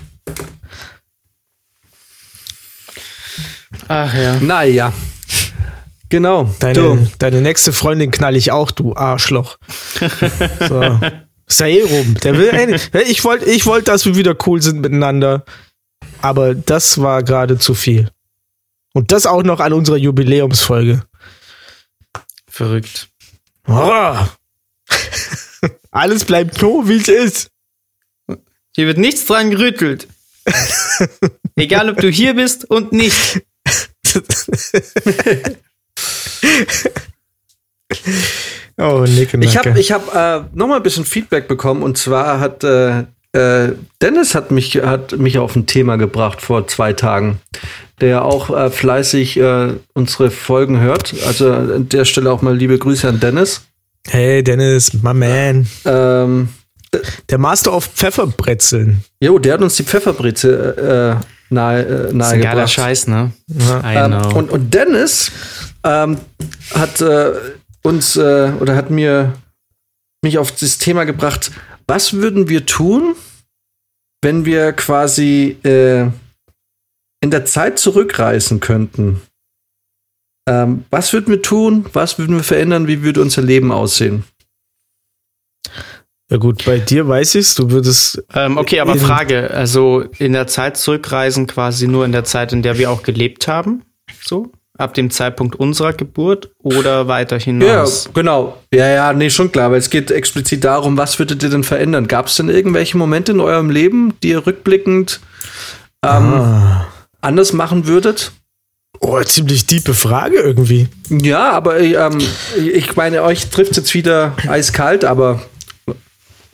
Ach 3.89 4.15
ja. 4.15 4.37
Naja. 4.41 4.93
Genau. 6.11 6.55
Deine, 6.59 6.75
Du. 6.75 7.11
deine 7.19 7.41
nächste 7.41 7.73
Freundin 7.73 8.11
knall 8.11 8.37
ich 8.37 8.51
auch, 8.53 8.71
du 8.71 8.95
Arschloch. 8.95 9.59
so. 10.69 11.01
Ist 11.47 11.61
ja 11.61 11.67
eh 11.67 11.83
rum. 11.83 12.15
Der 12.23 12.37
will 12.37 12.51
eh. 12.53 13.03
Ich 13.05 13.25
wollte, 13.25 13.47
ich 13.47 13.65
wollt, 13.65 13.89
dass 13.89 14.05
wir 14.05 14.17
wieder 14.17 14.37
cool 14.47 14.61
sind 14.61 14.81
miteinander. 14.83 15.45
Aber 16.21 16.55
das 16.55 17.01
war 17.01 17.23
gerade 17.23 17.59
zu 17.59 17.75
viel. 17.75 18.11
Und 18.93 19.13
das 19.13 19.25
auch 19.25 19.43
noch 19.43 19.61
an 19.61 19.73
unserer 19.73 19.97
Jubiläumsfolge. 19.97 21.05
Verrückt. 22.51 23.09
Oh. 23.67 24.17
Alles 25.91 26.25
bleibt 26.27 26.59
so, 26.59 26.87
wie 26.89 26.97
es 26.97 27.09
ist. 27.09 27.51
Hier 28.75 28.87
wird 28.87 28.99
nichts 28.99 29.25
dran 29.25 29.51
gerüttelt. 29.51 30.07
Egal, 31.57 31.89
ob 31.91 31.97
du 31.99 32.09
hier 32.11 32.35
bist 32.35 32.69
und 32.71 32.93
nicht. 32.93 33.43
Oh, 38.81 39.05
Nicke, 39.09 39.39
Ich 39.41 39.57
habe 39.57 39.79
ich 39.81 39.91
hab, 39.93 40.15
äh, 40.15 40.45
noch 40.55 40.69
mal 40.69 40.77
ein 40.77 40.83
bisschen 40.83 41.05
Feedback 41.05 41.49
bekommen 41.49 41.83
und 41.83 41.99
zwar 41.99 42.39
hat 42.39 42.63
äh, 42.63 43.05
äh, 43.33 43.73
Dennis 44.01 44.35
hat 44.35 44.51
mich, 44.51 44.77
hat 44.77 45.19
mich 45.19 45.39
auf 45.39 45.57
ein 45.57 45.67
Thema 45.67 45.97
gebracht 45.97 46.41
vor 46.41 46.67
zwei 46.67 46.93
Tagen, 46.93 47.41
der 48.01 48.25
auch 48.25 48.51
äh, 48.57 48.71
fleißig 48.71 49.37
äh, 49.39 49.75
unsere 49.95 50.31
Folgen 50.31 50.81
hört. 50.81 51.15
Also 51.27 51.53
an 51.53 51.89
der 51.89 52.05
Stelle 52.05 52.31
auch 52.31 52.41
mal 52.43 52.57
liebe 52.57 52.79
Grüße 52.79 53.09
an 53.09 53.21
Dennis. 53.21 53.63
Hey, 54.07 54.43
Dennis, 54.43 54.93
my 54.95 55.13
man. 55.13 55.67
Ähm, 55.85 56.49
Der 57.29 57.39
Master 57.39 57.75
of 57.75 57.85
Pfefferbrezeln. 57.85 59.05
jo, 59.21 59.39
der 59.39 59.55
hat 59.55 59.61
uns 59.61 59.77
die 59.77 59.83
Pfefferbreze 59.83 61.21
äh, 61.51 61.55
nahe, 61.55 61.83
äh, 61.83 61.87
Das 61.87 62.01
ist 62.07 62.11
ein 62.13 62.17
nahe 62.17 62.39
geiler 62.39 62.51
gebracht. 62.51 62.71
Scheiß, 62.71 63.07
ne? 63.09 63.33
I 63.51 63.95
Ähm, 63.97 64.13
und, 64.35 64.51
und 64.51 64.75
Dennis 64.75 65.33
ähm, 65.85 66.19
hat 66.75 67.01
äh, 67.01 67.33
uns 67.83 68.17
äh, 68.17 68.53
oder 68.61 68.77
hat 68.77 68.91
mir 68.91 69.35
mich 70.23 70.39
auf 70.39 70.53
das 70.53 70.79
Thema 70.79 71.05
gebracht, 71.05 71.51
was 71.87 72.13
würden 72.15 72.49
wir 72.49 72.67
tun, 72.67 73.15
wenn 74.23 74.45
wir 74.45 74.73
quasi 74.73 75.57
äh, 75.65 76.03
in 77.21 77.31
der 77.31 77.45
Zeit 77.45 77.79
zurückreisen 77.79 78.61
könnten? 78.61 79.21
Ähm, 80.49 80.85
was 80.91 81.13
würden 81.13 81.29
wir 81.29 81.43
tun? 81.43 81.87
Was 81.93 82.19
würden 82.19 82.37
wir 82.37 82.45
verändern? 82.45 82.89
Wie 82.89 83.03
würde 83.03 83.23
unser 83.23 83.43
Leben 83.43 83.71
aussehen? 83.71 84.25
Ja 86.31 86.37
gut, 86.37 86.65
bei 86.67 86.79
dir 86.79 87.09
weiß 87.09 87.37
ich's. 87.37 87.55
Du 87.55 87.71
würdest 87.71 88.23
Ähm, 88.35 88.59
okay, 88.59 88.81
aber 88.81 88.97
Frage, 88.97 89.51
also 89.51 90.05
in 90.19 90.35
der 90.35 90.47
Zeit 90.47 90.77
zurückreisen, 90.77 91.47
quasi 91.47 91.89
nur 91.89 92.05
in 92.05 92.13
der 92.13 92.25
Zeit, 92.25 92.53
in 92.53 92.63
der 92.63 92.77
wir 92.79 92.91
auch 92.91 93.03
gelebt 93.03 93.49
haben, 93.49 93.83
so? 94.25 94.53
Ab 94.77 94.95
dem 94.95 95.11
Zeitpunkt 95.11 95.57
unserer 95.57 95.93
Geburt 95.93 96.51
oder 96.63 97.09
weiter 97.09 97.39
Ja, 97.39 97.43
hinaus? 97.45 98.11
genau. 98.15 98.59
Ja, 98.73 98.87
ja, 98.87 99.13
nee, 99.13 99.29
schon 99.31 99.51
klar, 99.51 99.73
weil 99.73 99.79
es 99.79 99.91
geht 99.91 100.11
explizit 100.13 100.63
darum, 100.63 100.97
was 100.97 101.19
würdet 101.19 101.43
ihr 101.43 101.49
denn 101.51 101.65
verändern? 101.65 102.07
Gab 102.07 102.27
es 102.29 102.37
denn 102.37 102.49
irgendwelche 102.49 102.97
Momente 102.97 103.33
in 103.33 103.41
eurem 103.41 103.71
Leben, 103.71 104.13
die 104.23 104.29
ihr 104.29 104.47
rückblickend 104.47 105.21
ähm, 106.05 106.43
anders 107.23 107.53
machen 107.53 107.89
würdet? 107.89 108.31
Oh, 109.01 109.21
ziemlich 109.23 109.67
tiefe 109.67 109.95
Frage 109.95 110.37
irgendwie. 110.39 110.89
Ja, 111.11 111.51
aber 111.53 111.81
ähm, 111.81 112.19
ich 112.57 112.95
meine, 112.95 113.23
euch 113.25 113.49
trifft 113.51 113.77
jetzt 113.77 113.95
wieder 113.95 114.35
eiskalt, 114.47 115.05
aber 115.05 115.43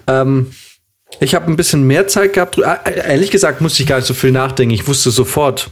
ähm, 0.07 0.53
ich 1.21 1.35
habe 1.35 1.47
ein 1.47 1.57
bisschen 1.57 1.85
mehr 1.85 2.09
Zeit 2.09 2.33
gehabt. 2.33 2.59
Äh, 2.59 3.09
Ehrlich 3.09 3.31
gesagt 3.31 3.61
musste 3.61 3.83
ich 3.83 3.89
gar 3.89 3.97
nicht 3.97 4.07
so 4.07 4.15
viel 4.15 4.33
nachdenken. 4.33 4.75
Ich 4.75 4.89
wusste 4.89 5.11
sofort, 5.11 5.71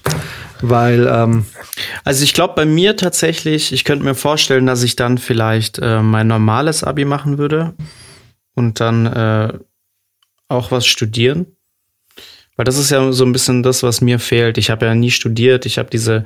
weil 0.60 1.06
ähm, 1.06 1.46
Also 2.04 2.24
ich 2.24 2.34
glaube 2.34 2.54
bei 2.54 2.64
mir 2.64 2.96
tatsächlich, 2.96 3.72
ich 3.72 3.84
könnte 3.84 4.04
mir 4.04 4.14
vorstellen, 4.14 4.66
dass 4.66 4.82
ich 4.82 4.96
dann 4.96 5.18
vielleicht 5.18 5.78
äh, 5.78 6.00
mein 6.02 6.26
normales 6.26 6.84
Abi 6.84 7.04
machen 7.04 7.38
würde 7.38 7.74
und 8.54 8.80
dann 8.80 9.06
äh, 9.06 9.52
auch 10.48 10.70
was 10.70 10.86
studieren. 10.86 11.46
Weil 12.56 12.64
das 12.64 12.76
ist 12.76 12.90
ja 12.90 13.12
so 13.12 13.24
ein 13.24 13.32
bisschen 13.32 13.62
das, 13.62 13.82
was 13.82 14.02
mir 14.02 14.18
fehlt. 14.18 14.58
Ich 14.58 14.70
habe 14.70 14.86
ja 14.86 14.94
nie 14.94 15.10
studiert, 15.10 15.64
ich 15.64 15.78
habe 15.78 15.88
diese 15.90 16.24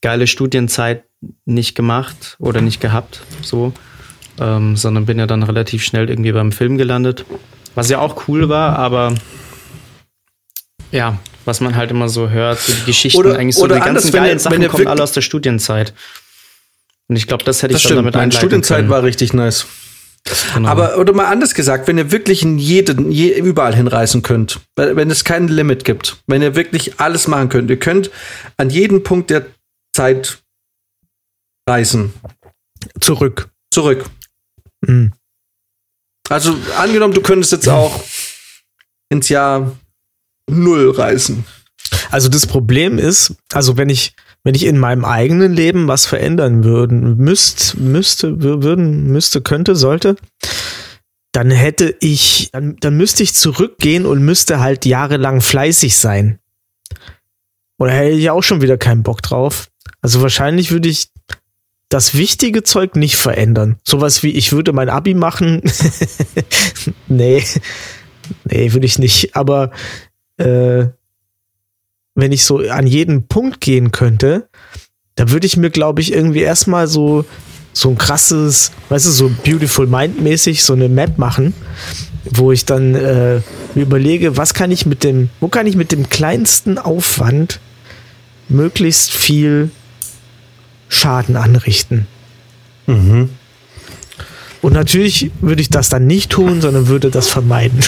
geile 0.00 0.28
Studienzeit 0.28 1.02
nicht 1.44 1.74
gemacht 1.74 2.36
oder 2.38 2.60
nicht 2.60 2.80
gehabt, 2.80 3.22
so, 3.42 3.72
ähm, 4.40 4.76
sondern 4.76 5.06
bin 5.06 5.18
ja 5.18 5.26
dann 5.26 5.42
relativ 5.42 5.82
schnell 5.84 6.08
irgendwie 6.10 6.32
beim 6.32 6.52
Film 6.52 6.76
gelandet, 6.78 7.24
was 7.74 7.88
ja 7.90 7.98
auch 7.98 8.28
cool 8.28 8.48
war, 8.48 8.78
aber 8.78 9.14
ja, 10.90 11.18
was 11.44 11.60
man 11.60 11.76
halt 11.76 11.90
immer 11.90 12.08
so 12.08 12.30
hört, 12.30 12.58
so 12.60 12.72
die 12.72 12.84
Geschichten, 12.86 13.18
Oder- 13.18 13.38
eigentlich 13.38 13.56
so 13.56 13.62
oder 13.64 13.74
die 13.76 13.80
ganzen 13.80 13.90
anders, 13.90 14.12
wenn 14.12 14.22
geilen 14.22 14.36
ihr- 14.36 14.40
Sachen 14.40 14.60
wenn 14.62 14.68
kommen 14.68 14.86
alle 14.86 15.02
aus 15.02 15.12
der 15.12 15.20
Studienzeit. 15.22 15.92
Und 17.08 17.16
ich 17.16 17.26
glaube, 17.26 17.44
das 17.44 17.62
hätte 17.62 17.72
das 17.72 17.82
ich 17.82 17.88
dann 17.88 17.96
stimmt. 17.98 18.14
damit 18.14 18.14
Meine 18.14 18.32
Studienzeit 18.32 18.78
können. 18.78 18.90
war 18.90 19.02
richtig 19.02 19.32
nice. 19.32 19.66
Genau. 20.54 20.68
Aber 20.68 20.98
oder 20.98 21.14
mal 21.14 21.26
anders 21.26 21.54
gesagt, 21.54 21.88
wenn 21.88 21.96
ihr 21.96 22.10
wirklich 22.12 22.42
in 22.42 22.58
jeden, 22.58 23.10
je, 23.10 23.38
überall 23.38 23.74
hinreisen 23.74 24.22
könnt, 24.22 24.60
wenn 24.76 24.94
wenn 24.96 25.10
es 25.10 25.24
kein 25.24 25.48
Limit 25.48 25.84
gibt, 25.84 26.18
wenn 26.26 26.42
ihr 26.42 26.54
wirklich 26.54 27.00
alles 27.00 27.28
machen 27.28 27.48
könnt, 27.48 27.70
ihr 27.70 27.78
könnt 27.78 28.10
an 28.58 28.68
jeden 28.68 29.02
Punkt 29.04 29.30
der 29.30 29.46
Zeit 29.94 30.42
reisen, 31.66 32.12
Zurück. 33.00 33.48
zurück. 33.72 34.04
Mhm. 34.88 35.12
Also 36.28 36.56
angenommen, 36.76 37.14
du 37.14 37.22
könntest 37.22 37.52
jetzt 37.52 37.68
auch 37.68 38.02
ins 39.08 39.28
Jahr 39.28 39.78
Null 40.50 40.90
reisen. 40.90 41.44
Also 42.10 42.28
das 42.28 42.46
Problem 42.46 42.98
ist, 42.98 43.34
also 43.52 43.76
wenn 43.76 43.88
ich, 43.88 44.14
wenn 44.44 44.54
ich 44.54 44.64
in 44.64 44.78
meinem 44.78 45.04
eigenen 45.04 45.52
Leben 45.52 45.88
was 45.88 46.06
verändern 46.06 46.64
würden, 46.64 47.16
müsst, 47.16 47.76
müsste, 47.76 48.28
wür- 48.28 48.62
würden, 48.62 49.06
müsste, 49.06 49.40
könnte, 49.40 49.74
sollte, 49.76 50.16
dann 51.32 51.50
hätte 51.50 51.94
ich, 52.00 52.50
dann, 52.52 52.76
dann 52.80 52.96
müsste 52.96 53.22
ich 53.22 53.34
zurückgehen 53.34 54.04
und 54.06 54.22
müsste 54.22 54.60
halt 54.60 54.84
jahrelang 54.86 55.40
fleißig 55.40 55.96
sein. 55.96 56.38
Oder 57.78 57.92
hätte 57.92 58.16
ich 58.16 58.30
auch 58.30 58.42
schon 58.42 58.60
wieder 58.60 58.76
keinen 58.76 59.02
Bock 59.02 59.22
drauf. 59.22 59.68
Also 60.00 60.20
wahrscheinlich 60.20 60.70
würde 60.70 60.88
ich 60.88 61.08
das 61.88 62.14
wichtige 62.14 62.62
Zeug 62.62 62.96
nicht 62.96 63.16
verändern. 63.16 63.76
Sowas 63.82 64.22
wie, 64.22 64.30
ich 64.30 64.52
würde 64.52 64.72
mein 64.72 64.90
Abi 64.90 65.14
machen. 65.14 65.62
nee. 67.08 67.42
Nee, 68.44 68.72
würde 68.72 68.86
ich 68.86 68.98
nicht. 68.98 69.34
Aber 69.34 69.70
äh, 70.36 70.86
wenn 72.14 72.32
ich 72.32 72.44
so 72.44 72.58
an 72.58 72.86
jeden 72.86 73.26
Punkt 73.26 73.60
gehen 73.60 73.90
könnte, 73.90 74.48
da 75.14 75.30
würde 75.30 75.46
ich 75.46 75.56
mir, 75.56 75.70
glaube 75.70 76.00
ich, 76.02 76.12
irgendwie 76.12 76.40
erstmal 76.40 76.88
so, 76.88 77.24
so 77.72 77.88
ein 77.88 77.98
krasses, 77.98 78.70
weißt 78.90 79.06
du, 79.06 79.10
so 79.10 79.30
Beautiful 79.44 79.86
Mind 79.86 80.20
mäßig 80.20 80.64
so 80.64 80.74
eine 80.74 80.88
Map 80.88 81.16
machen, 81.16 81.54
wo 82.24 82.52
ich 82.52 82.66
dann 82.66 82.94
äh, 82.94 83.40
mir 83.74 83.82
überlege, 83.82 84.36
was 84.36 84.52
kann 84.52 84.70
ich 84.70 84.84
mit 84.84 85.04
dem, 85.04 85.30
wo 85.40 85.48
kann 85.48 85.66
ich 85.66 85.74
mit 85.74 85.90
dem 85.90 86.08
kleinsten 86.10 86.76
Aufwand 86.76 87.60
möglichst 88.48 89.10
viel 89.10 89.70
Schaden 90.88 91.36
anrichten. 91.36 92.06
Und 94.60 94.72
natürlich 94.72 95.30
würde 95.40 95.60
ich 95.62 95.68
das 95.68 95.88
dann 95.88 96.06
nicht 96.06 96.30
tun, 96.30 96.60
sondern 96.60 96.88
würde 96.88 97.10
das 97.10 97.28
vermeiden. 97.28 97.78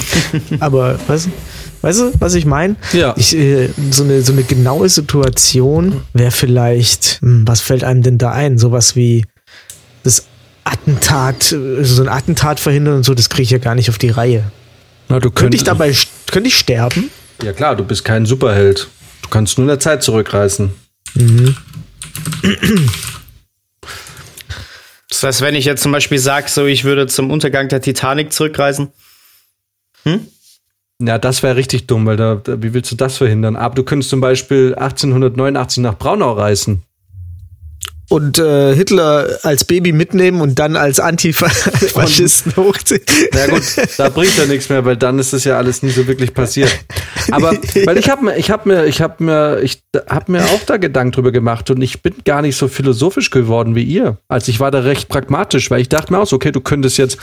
Aber 0.60 0.98
was, 1.08 1.28
weißt 1.80 2.00
du, 2.00 2.12
was 2.18 2.34
ich 2.34 2.44
meine? 2.46 2.76
Ja. 2.92 3.14
Ich, 3.16 3.34
äh, 3.36 3.70
so, 3.90 4.04
eine, 4.04 4.22
so 4.22 4.32
eine 4.32 4.44
genaue 4.44 4.88
Situation 4.88 6.02
wäre 6.12 6.30
vielleicht, 6.30 7.18
hm, 7.22 7.46
was 7.46 7.60
fällt 7.60 7.82
einem 7.82 8.02
denn 8.02 8.18
da 8.18 8.30
ein? 8.30 8.58
Sowas 8.58 8.94
wie 8.94 9.24
das 10.04 10.26
Attentat, 10.64 11.52
äh, 11.52 11.84
so 11.84 12.02
ein 12.02 12.08
Attentat 12.08 12.60
verhindern 12.60 12.96
und 12.96 13.04
so, 13.04 13.14
das 13.14 13.28
kriege 13.28 13.42
ich 13.42 13.50
ja 13.50 13.58
gar 13.58 13.74
nicht 13.74 13.90
auf 13.90 13.98
die 13.98 14.10
Reihe. 14.10 14.44
Na, 15.08 15.18
du 15.18 15.30
Könnte 15.30 15.56
ich 15.56 15.64
dabei, 15.64 15.92
könnte 16.30 16.48
ich 16.48 16.56
sterben? 16.56 17.10
Ja 17.42 17.52
klar, 17.52 17.74
du 17.74 17.84
bist 17.84 18.04
kein 18.04 18.26
Superheld. 18.26 18.88
Du 19.22 19.28
kannst 19.28 19.58
nur 19.58 19.64
in 19.64 19.68
der 19.68 19.80
Zeit 19.80 20.02
zurückreisen. 20.02 20.72
Das 25.08 25.22
heißt, 25.22 25.40
wenn 25.42 25.54
ich 25.54 25.64
jetzt 25.64 25.82
zum 25.82 25.92
Beispiel 25.92 26.18
sage, 26.18 26.48
so 26.48 26.66
ich 26.66 26.84
würde 26.84 27.06
zum 27.06 27.30
Untergang 27.30 27.68
der 27.68 27.80
Titanic 27.80 28.32
zurückreisen, 28.32 28.92
hm? 30.04 30.26
Ja, 31.00 31.18
das 31.18 31.42
wäre 31.42 31.56
richtig 31.56 31.86
dumm, 31.86 32.06
weil 32.06 32.16
da, 32.16 32.36
da, 32.36 32.62
wie 32.62 32.74
willst 32.74 32.92
du 32.92 32.96
das 32.96 33.16
verhindern? 33.16 33.56
Aber 33.56 33.74
du 33.74 33.82
könntest 33.82 34.10
zum 34.10 34.20
Beispiel 34.20 34.74
1889 34.74 35.82
nach 35.82 35.98
Braunau 35.98 36.32
reisen. 36.32 36.84
Und 38.12 38.38
äh, 38.38 38.76
Hitler 38.76 39.38
als 39.42 39.64
Baby 39.64 39.92
mitnehmen 39.92 40.42
und 40.42 40.58
dann 40.58 40.76
als 40.76 41.00
Antifaschisten 41.00 42.54
hochziehen. 42.56 43.00
Na 43.32 43.46
gut, 43.46 43.62
da 43.96 44.10
bringt 44.10 44.38
er 44.38 44.46
nichts 44.48 44.68
mehr, 44.68 44.84
weil 44.84 44.98
dann 44.98 45.18
ist 45.18 45.32
das 45.32 45.44
ja 45.44 45.56
alles 45.56 45.82
nie 45.82 45.88
so 45.88 46.06
wirklich 46.06 46.34
passiert. 46.34 46.70
Aber 47.30 47.52
weil 47.86 47.96
ich 47.96 48.10
habe 48.10 48.26
mir, 48.26 48.36
ich 48.36 48.50
habe 48.50 48.68
mir, 48.68 48.84
ich 48.84 49.00
habe 49.00 49.24
mir, 49.24 49.60
ich 49.62 49.82
habe 50.10 50.30
mir 50.30 50.44
auch 50.44 50.60
da 50.66 50.76
Gedanken 50.76 51.12
drüber 51.12 51.32
gemacht 51.32 51.70
und 51.70 51.80
ich 51.80 52.02
bin 52.02 52.16
gar 52.26 52.42
nicht 52.42 52.58
so 52.58 52.68
philosophisch 52.68 53.30
geworden 53.30 53.74
wie 53.74 53.84
ihr. 53.84 54.18
Also 54.28 54.50
ich 54.50 54.60
war 54.60 54.70
da 54.70 54.80
recht 54.80 55.08
pragmatisch, 55.08 55.70
weil 55.70 55.80
ich 55.80 55.88
dachte 55.88 56.12
mir 56.12 56.18
auch 56.18 56.26
so, 56.26 56.36
okay, 56.36 56.52
du 56.52 56.60
könntest 56.60 56.98
jetzt 56.98 57.16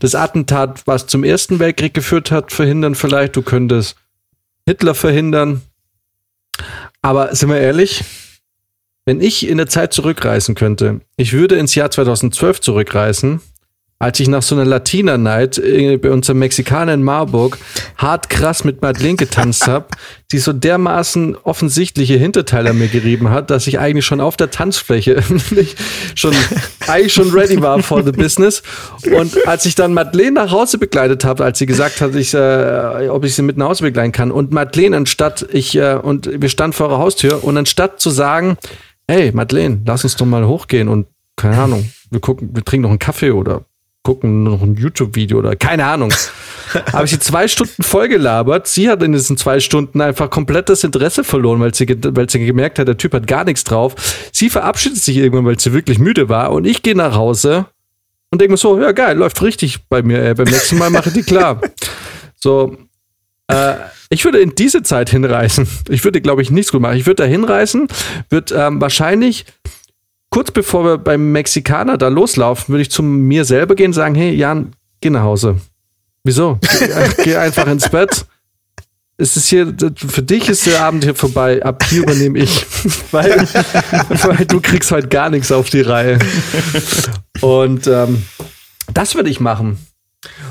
das 0.00 0.14
Attentat, 0.14 0.82
was 0.84 1.06
zum 1.06 1.24
Ersten 1.24 1.60
Weltkrieg 1.60 1.94
geführt 1.94 2.30
hat, 2.30 2.52
verhindern 2.52 2.94
vielleicht. 2.94 3.36
Du 3.36 3.40
könntest 3.40 3.96
Hitler 4.68 4.94
verhindern. 4.94 5.62
Aber 7.00 7.34
sind 7.34 7.48
wir 7.48 7.58
ehrlich? 7.58 8.04
Wenn 9.08 9.20
ich 9.20 9.48
in 9.48 9.56
der 9.56 9.68
Zeit 9.68 9.92
zurückreisen 9.92 10.56
könnte, 10.56 11.00
ich 11.16 11.32
würde 11.32 11.54
ins 11.54 11.76
Jahr 11.76 11.92
2012 11.92 12.60
zurückreisen, 12.60 13.40
als 13.98 14.20
ich 14.20 14.28
nach 14.28 14.42
so 14.42 14.54
einer 14.54 14.64
Latina-Night 14.66 15.56
äh, 15.58 15.96
bei 15.96 16.10
unserem 16.10 16.40
Mexikaner 16.40 16.92
in 16.92 17.02
Marburg 17.02 17.56
hart 17.96 18.28
krass 18.28 18.62
mit 18.62 18.82
Madeleine 18.82 19.16
getanzt 19.16 19.66
habe, 19.68 19.86
die 20.32 20.38
so 20.38 20.52
dermaßen 20.52 21.36
offensichtliche 21.36 22.16
Hinterteile 22.16 22.74
mir 22.74 22.88
gerieben 22.88 23.30
hat, 23.30 23.48
dass 23.48 23.66
ich 23.68 23.78
eigentlich 23.78 24.04
schon 24.04 24.20
auf 24.20 24.36
der 24.36 24.50
Tanzfläche 24.50 25.22
schon 26.14 26.34
eigentlich 26.88 27.14
schon 27.14 27.30
ready 27.30 27.62
war 27.62 27.82
for 27.82 28.02
the 28.04 28.12
business. 28.12 28.62
Und 29.16 29.46
als 29.46 29.64
ich 29.64 29.76
dann 29.76 29.94
Madeleine 29.94 30.32
nach 30.32 30.50
Hause 30.50 30.78
begleitet 30.78 31.24
habe, 31.24 31.44
als 31.44 31.58
sie 31.58 31.66
gesagt 31.66 32.00
hat, 32.00 32.14
ich, 32.16 32.34
äh, 32.34 33.08
ob 33.08 33.24
ich 33.24 33.34
sie 33.34 33.42
mit 33.42 33.56
nach 33.56 33.68
Hause 33.68 33.84
begleiten 33.84 34.12
kann, 34.12 34.30
und 34.30 34.52
Madeleine 34.52 34.96
anstatt 34.96 35.46
ich 35.52 35.74
äh, 35.76 35.94
und 35.94 36.28
wir 36.42 36.48
standen 36.48 36.74
vor 36.74 36.88
ihrer 36.88 36.98
Haustür 36.98 37.44
und 37.44 37.56
anstatt 37.56 38.00
zu 38.00 38.10
sagen, 38.10 38.58
hey, 39.08 39.32
Madeleine, 39.32 39.80
lass 39.84 40.04
uns 40.04 40.16
doch 40.16 40.26
mal 40.26 40.46
hochgehen 40.46 40.88
und 40.88 41.06
keine 41.36 41.58
Ahnung, 41.58 41.90
wir 42.10 42.20
gucken, 42.20 42.50
wir 42.54 42.64
trinken 42.64 42.82
noch 42.82 42.90
einen 42.90 42.98
Kaffee 42.98 43.30
oder 43.30 43.64
gucken 44.02 44.44
noch 44.44 44.62
ein 44.62 44.76
YouTube-Video 44.76 45.38
oder 45.38 45.56
keine 45.56 45.84
Ahnung. 45.84 46.12
Habe 46.92 47.04
ich 47.04 47.10
sie 47.10 47.18
zwei 47.18 47.48
Stunden 47.48 47.82
vollgelabert. 47.82 48.66
Sie 48.66 48.88
hat 48.88 49.02
in 49.02 49.12
diesen 49.12 49.36
zwei 49.36 49.60
Stunden 49.60 50.00
einfach 50.00 50.30
komplett 50.30 50.68
das 50.68 50.84
Interesse 50.84 51.24
verloren, 51.24 51.60
weil 51.60 51.74
sie, 51.74 51.86
weil 51.88 52.30
sie 52.30 52.44
gemerkt 52.44 52.78
hat, 52.78 52.88
der 52.88 52.96
Typ 52.96 53.14
hat 53.14 53.26
gar 53.26 53.44
nichts 53.44 53.64
drauf. 53.64 53.94
Sie 54.32 54.48
verabschiedet 54.48 54.98
sich 54.98 55.16
irgendwann, 55.16 55.44
weil 55.44 55.58
sie 55.58 55.72
wirklich 55.72 55.98
müde 55.98 56.28
war 56.28 56.52
und 56.52 56.66
ich 56.66 56.82
gehe 56.82 56.96
nach 56.96 57.14
Hause 57.14 57.66
und 58.30 58.40
denke 58.40 58.52
mir 58.52 58.58
so, 58.58 58.80
ja 58.80 58.92
geil, 58.92 59.16
läuft 59.16 59.42
richtig 59.42 59.88
bei 59.88 60.02
mir, 60.02 60.22
ey. 60.22 60.34
beim 60.34 60.46
nächsten 60.46 60.78
Mal 60.78 60.90
mache 60.90 61.08
ich 61.08 61.14
die 61.14 61.22
klar. 61.22 61.60
So, 62.38 62.76
äh, 63.48 63.74
ich 64.08 64.24
würde 64.24 64.38
in 64.38 64.54
diese 64.54 64.82
Zeit 64.82 65.10
hinreisen. 65.10 65.66
Ich 65.88 66.04
würde, 66.04 66.20
glaube 66.20 66.42
ich, 66.42 66.50
nichts 66.50 66.72
gut 66.72 66.80
machen. 66.80 66.96
Ich 66.96 67.06
würde 67.06 67.24
da 67.24 67.28
hinreisen, 67.28 67.88
würde 68.30 68.54
ähm, 68.54 68.80
wahrscheinlich 68.80 69.46
kurz 70.30 70.50
bevor 70.50 70.84
wir 70.84 70.98
beim 70.98 71.32
Mexikaner 71.32 71.98
da 71.98 72.08
loslaufen, 72.08 72.68
würde 72.68 72.82
ich 72.82 72.90
zu 72.90 73.02
mir 73.02 73.44
selber 73.44 73.74
gehen 73.74 73.86
und 73.86 73.92
sagen, 73.94 74.14
hey 74.14 74.34
Jan, 74.34 74.72
geh 75.00 75.10
nach 75.10 75.22
Hause. 75.22 75.60
Wieso? 76.24 76.58
Geh, 76.78 77.24
geh 77.24 77.36
einfach 77.36 77.66
ins 77.68 77.88
Bett. 77.88 78.26
Es 79.18 79.36
ist 79.36 79.46
hier, 79.46 79.74
für 79.96 80.22
dich 80.22 80.48
ist 80.48 80.66
der 80.66 80.82
Abend 80.82 81.04
hier 81.04 81.14
vorbei. 81.14 81.62
Ab 81.64 81.82
hier 81.88 82.02
übernehme 82.02 82.40
ich. 82.40 82.66
weil, 83.12 83.48
weil 83.48 84.44
du 84.44 84.60
kriegst 84.60 84.90
halt 84.90 85.08
gar 85.08 85.30
nichts 85.30 85.50
auf 85.50 85.70
die 85.70 85.80
Reihe. 85.80 86.18
Und 87.40 87.86
ähm, 87.86 88.24
das 88.92 89.14
würde 89.14 89.30
ich 89.30 89.40
machen. 89.40 89.78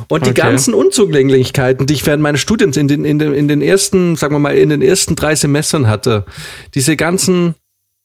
Und 0.08 0.26
die 0.26 0.32
Okay. 0.32 0.42
ganzen 0.42 0.74
Unzugänglichkeiten, 0.74 1.86
die 1.86 1.94
ich 1.94 2.06
während 2.06 2.22
meines 2.22 2.42
Studiums 2.42 2.78
in 2.78 2.88
den, 2.88 3.06
in, 3.06 3.20
den, 3.20 3.34
in 3.34 3.48
den 3.48 3.62
ersten, 3.62 4.16
sagen 4.16 4.36
wir 4.36 4.40
mal, 4.40 4.56
in 4.56 4.70
den 4.70 4.82
ersten 4.82 5.16
drei 5.16 5.36
Semestern 5.36 5.88
hatte, 5.88 6.26
diese 6.74 6.96
ganzen, 6.96 7.56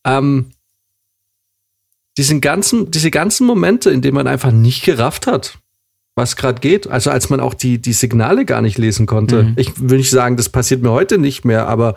ähm, 0.07 0.53
diesen 2.17 2.41
ganzen, 2.41 2.91
diese 2.91 3.11
ganzen 3.11 3.47
Momente, 3.47 3.91
in 3.91 4.03
denen 4.03 4.15
man 4.15 4.27
einfach 4.27 4.53
nicht 4.53 4.85
gerafft 4.85 5.27
hat, 5.27 5.59
was 6.17 6.37
gerade 6.37 6.61
geht. 6.61 6.87
Also 6.87 7.11
als 7.11 7.31
man 7.31 7.41
auch 7.41 7.55
die, 7.55 7.79
die 7.79 7.93
Signale 7.93 8.45
gar 8.45 8.63
nicht 8.63 8.79
lesen 8.79 9.07
konnte. 9.07 9.45
Mhm. 9.45 9.53
Ich 9.57 9.73
will 9.81 9.99
nicht 9.99 10.11
sagen, 10.11 10.37
das 10.37 10.49
passiert 10.49 10.83
mir 10.83 10.91
heute 10.91 11.19
nicht 11.19 11.45
mehr, 11.45 11.69
aber 11.69 11.95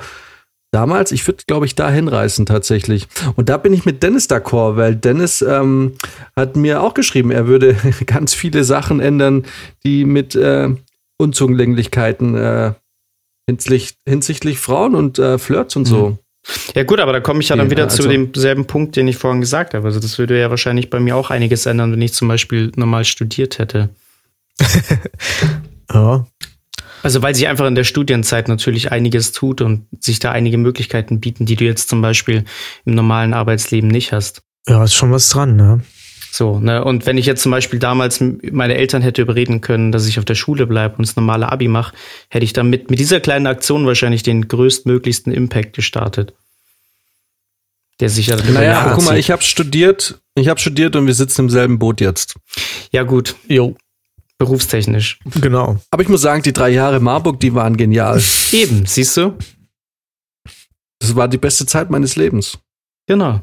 damals, 0.74 1.12
ich 1.12 1.26
würde, 1.28 1.44
glaube 1.48 1.66
ich, 1.66 1.76
da 1.76 1.90
hinreißen 1.90 2.46
tatsächlich. 2.46 3.08
Und 3.36 3.50
da 3.50 3.58
bin 3.58 3.74
ich 3.74 3.86
mit 3.86 4.04
Dennis 4.04 4.30
d'accord, 4.30 4.76
weil 4.76 4.96
Dennis 4.96 5.42
ähm, 5.42 5.94
hat 6.36 6.56
mir 6.56 6.82
auch 6.82 6.94
geschrieben, 6.94 7.32
er 7.32 7.48
würde 7.48 7.76
ganz 8.06 8.34
viele 8.34 8.64
Sachen 8.64 9.00
ändern, 9.00 9.46
die 9.86 10.04
mit 10.06 10.36
äh, 10.36 10.70
Unzulänglichkeiten 11.18 12.36
äh, 12.36 12.74
hinsichtlich, 13.48 13.96
hinsichtlich 14.08 14.60
Frauen 14.60 14.96
und 14.96 15.20
äh, 15.20 15.38
Flirts 15.38 15.76
und 15.76 15.86
so. 15.86 16.18
Ja 16.76 16.84
gut, 16.84 17.00
aber 17.00 17.14
da 17.14 17.22
komme 17.22 17.40
ich 17.40 17.48
ja 17.50 17.56
dann 17.56 17.68
Ja, 17.68 17.72
wieder 17.72 17.84
also- 17.86 18.04
zu 18.04 18.10
demselben 18.10 18.66
Punkt, 18.66 18.96
den 18.98 19.08
ich 19.08 19.16
vorhin 19.18 19.40
gesagt 19.40 19.74
habe. 19.74 19.86
Also 19.88 20.00
das 20.02 20.18
würde 20.20 20.38
ja 20.40 20.50
wahrscheinlich 20.50 20.90
bei 20.90 21.00
mir 21.00 21.16
auch 21.16 21.30
einiges 21.30 21.66
ändern, 21.66 21.94
wenn 21.94 22.02
ich 22.02 22.14
zum 22.14 22.28
Beispiel 22.28 22.72
normal 22.76 23.06
studiert 23.06 23.60
hätte. 23.60 23.90
Ja. 25.94 26.26
Also 27.04 27.22
weil 27.22 27.36
sich 27.36 27.48
einfach 27.48 27.68
in 27.68 27.76
der 27.76 27.84
Studienzeit 27.84 28.48
natürlich 28.48 28.92
einiges 28.92 29.34
tut 29.34 29.62
und 29.62 29.86
sich 30.00 30.20
da 30.20 30.32
einige 30.32 30.58
Möglichkeiten 30.58 31.20
bieten, 31.20 31.46
die 31.46 31.58
du 31.58 31.66
jetzt 31.66 31.90
zum 31.90 32.02
Beispiel 32.02 32.46
im 32.86 32.96
normalen 32.96 33.34
Arbeitsleben 33.34 33.90
nicht 33.90 34.14
hast. 34.14 34.42
ja, 34.68 34.84
ist 34.84 34.96
schon 34.96 35.12
was 35.12 35.30
dran, 35.30 35.56
ne? 35.58 35.82
So, 36.32 36.58
ne? 36.60 36.84
Und 36.84 37.06
wenn 37.06 37.20
ich 37.20 37.28
jetzt 37.28 37.44
zum 37.44 37.52
Beispiel 37.52 37.78
damals 37.78 38.20
meine 38.20 38.76
Eltern 38.76 39.04
hätte 39.04 39.22
überreden 39.22 39.62
können, 39.62 39.92
dass 39.92 40.08
ich 40.08 40.18
auf 40.18 40.26
der 40.26 40.34
Schule 40.34 40.66
bleibe 40.66 40.96
und 40.98 41.06
das 41.06 41.16
normale 41.16 41.52
Abi 41.52 41.68
mache, 41.68 41.94
hätte 42.30 42.46
ich 42.46 42.54
damit 42.54 42.90
mit 42.90 43.00
dieser 43.00 43.20
kleinen 43.20 43.46
Aktion 43.46 43.86
wahrscheinlich 43.86 44.24
den 44.24 44.48
größtmöglichsten 44.48 45.32
Impact 45.32 45.74
gestartet. 45.74 46.34
Der 48.00 48.10
sich 48.10 48.28
ja 48.28 48.38
dann 48.38 48.52
Naja, 48.54 48.72
Jahre 48.72 48.96
guck 48.96 49.06
mal, 49.06 49.20
ich 49.20 49.30
habe 49.30 49.44
studiert, 49.44 50.22
ich 50.34 50.48
habe 50.48 50.60
studiert 50.60 50.96
und 50.96 51.06
wir 51.06 51.14
sitzen 51.14 51.42
im 51.42 51.50
selben 51.52 51.78
Boot 51.78 52.02
jetzt. 52.02 52.36
Ja, 52.92 53.04
gut, 53.04 53.36
Jo. 53.48 53.76
Berufstechnisch. 54.44 55.20
Genau. 55.40 55.78
Aber 55.90 56.04
ich 56.04 56.10
muss 56.10 56.22
sagen, 56.22 56.44
die 56.44 56.52
drei 56.52 56.70
Jahre 56.70 57.00
Marburg, 57.00 57.40
die 57.40 57.56
waren 57.56 57.78
genial. 57.78 58.22
Eben, 58.52 58.86
siehst 58.86 59.16
du? 59.16 59.38
Das 61.00 61.16
war 61.16 61.30
die 61.30 61.38
beste 61.38 61.66
Zeit 61.66 61.90
meines 61.90 62.16
Lebens. 62.18 62.58
Genau. 63.08 63.42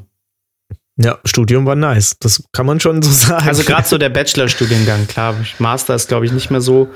Ja, 0.97 1.17
Studium 1.25 1.65
war 1.65 1.75
nice. 1.75 2.17
Das 2.19 2.43
kann 2.51 2.67
man 2.67 2.79
schon 2.79 3.01
so 3.01 3.09
sagen. 3.09 3.47
Also 3.47 3.63
gerade 3.63 3.87
so 3.87 3.97
der 3.97 4.09
Bachelorstudiengang, 4.09 5.07
klar, 5.07 5.35
Master 5.57 5.95
ist 5.95 6.07
glaube 6.07 6.25
ich 6.25 6.31
nicht 6.31 6.51
mehr 6.51 6.61
so, 6.61 6.89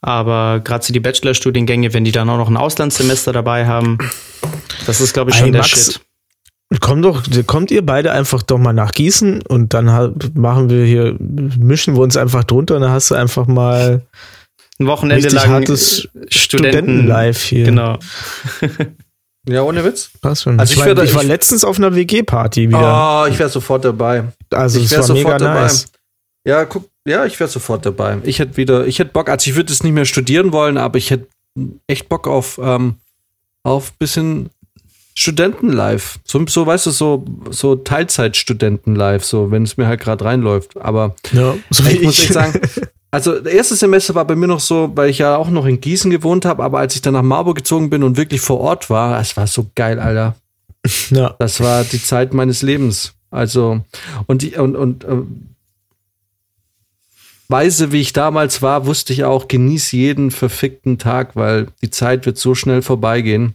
aber 0.00 0.60
gerade 0.60 0.84
so 0.84 0.92
die 0.92 1.00
Bachelorstudiengänge, 1.00 1.92
wenn 1.92 2.04
die 2.04 2.12
dann 2.12 2.30
auch 2.30 2.38
noch 2.38 2.48
ein 2.48 2.56
Auslandssemester 2.56 3.32
dabei 3.32 3.66
haben, 3.66 3.98
das 4.86 5.00
ist 5.00 5.12
glaube 5.12 5.30
ich 5.30 5.36
schon 5.36 5.46
Ey, 5.46 5.52
der 5.52 5.60
Max, 5.60 5.92
Shit. 5.92 6.00
Kommt 6.78 7.04
doch, 7.04 7.24
kommt 7.46 7.72
ihr 7.72 7.84
beide 7.84 8.12
einfach 8.12 8.44
doch 8.44 8.58
mal 8.58 8.72
nach 8.72 8.92
Gießen 8.92 9.42
und 9.42 9.74
dann 9.74 9.86
machen 10.34 10.70
wir 10.70 10.84
hier, 10.84 11.16
mischen 11.18 11.96
wir 11.96 12.02
uns 12.02 12.16
einfach 12.16 12.44
drunter 12.44 12.76
und 12.76 12.82
dann 12.82 12.92
hast 12.92 13.10
du 13.10 13.16
einfach 13.16 13.48
mal 13.48 14.02
Ein 14.78 14.86
Wochenende 14.86 15.28
lang 15.30 15.48
hartes 15.48 16.08
Studenten 16.28 16.30
Studentenlife 16.30 17.48
hier. 17.48 17.64
Genau. 17.64 17.98
Ja, 19.48 19.62
ohne 19.62 19.84
Witz. 19.84 20.10
Passt 20.20 20.42
schon. 20.42 20.60
Also 20.60 20.74
ich, 20.74 20.78
ich 20.78 20.96
war, 20.96 21.02
ich 21.02 21.14
war 21.14 21.24
letztens 21.24 21.64
auf 21.64 21.78
einer 21.78 21.94
WG-Party 21.94 22.68
wieder. 22.68 23.24
Oh, 23.24 23.26
ich 23.26 23.38
wäre 23.38 23.48
sofort 23.48 23.84
dabei. 23.84 24.24
also 24.50 24.78
ich 24.78 24.86
es 24.86 24.92
wär 24.92 24.98
war 25.00 25.08
mega 25.08 25.22
sofort 25.22 25.40
dabei. 25.40 25.62
nice. 25.62 25.86
Ja, 26.46 26.64
guck, 26.64 26.88
ja, 27.06 27.24
ich 27.24 27.38
wäre 27.40 27.50
sofort 27.50 27.84
dabei. 27.84 28.18
Ich 28.24 28.38
hätte 28.38 28.56
wieder, 28.56 28.86
ich 28.86 28.98
hätte 28.98 29.12
Bock, 29.12 29.28
also 29.28 29.50
ich 29.50 29.56
würde 29.56 29.72
es 29.72 29.82
nicht 29.82 29.92
mehr 29.92 30.04
studieren 30.04 30.52
wollen, 30.52 30.76
aber 30.78 30.98
ich 30.98 31.10
hätte 31.10 31.26
echt 31.86 32.08
Bock 32.08 32.28
auf, 32.28 32.60
ähm, 32.62 32.96
auf 33.62 33.92
bisschen 33.94 34.50
Studentenlife. 35.14 36.18
So, 36.24 36.44
so, 36.46 36.66
weißt 36.66 36.86
du, 36.86 36.90
so, 36.90 37.24
so 37.50 37.76
Teilzeitstudentenlife, 37.76 39.24
so, 39.24 39.50
wenn 39.50 39.64
es 39.64 39.76
mir 39.76 39.86
halt 39.86 40.00
gerade 40.00 40.24
reinläuft. 40.24 40.76
Aber 40.76 41.14
Ja, 41.32 41.54
so 41.70 41.84
ich 41.84 42.02
muss 42.02 42.18
echt 42.18 42.32
sagen, 42.32 42.60
also 43.10 43.38
das 43.40 43.52
erste 43.52 43.74
Semester 43.74 44.14
war 44.14 44.24
bei 44.24 44.36
mir 44.36 44.46
noch 44.46 44.60
so, 44.60 44.92
weil 44.94 45.10
ich 45.10 45.18
ja 45.18 45.36
auch 45.36 45.50
noch 45.50 45.66
in 45.66 45.80
Gießen 45.80 46.10
gewohnt 46.10 46.44
habe, 46.44 46.62
aber 46.62 46.78
als 46.78 46.94
ich 46.94 47.02
dann 47.02 47.14
nach 47.14 47.22
Marburg 47.22 47.56
gezogen 47.56 47.90
bin 47.90 48.02
und 48.02 48.16
wirklich 48.16 48.40
vor 48.40 48.60
Ort 48.60 48.88
war, 48.88 49.20
es 49.20 49.36
war 49.36 49.46
so 49.46 49.66
geil, 49.74 49.98
Alter. 49.98 50.36
ja. 51.10 51.34
Das 51.38 51.60
war 51.60 51.84
die 51.84 52.02
Zeit 52.02 52.32
meines 52.32 52.62
Lebens. 52.62 53.14
Also, 53.30 53.80
und 54.26 54.42
die, 54.42 54.56
und, 54.56 54.76
und 54.76 55.04
äh, 55.04 55.22
weise, 57.48 57.92
wie 57.92 58.00
ich 58.00 58.12
damals 58.12 58.62
war, 58.62 58.86
wusste 58.86 59.12
ich 59.12 59.24
auch, 59.24 59.48
genieß 59.48 59.92
jeden 59.92 60.30
verfickten 60.30 60.98
Tag, 60.98 61.34
weil 61.34 61.66
die 61.82 61.90
Zeit 61.90 62.26
wird 62.26 62.38
so 62.38 62.54
schnell 62.54 62.82
vorbeigehen. 62.82 63.54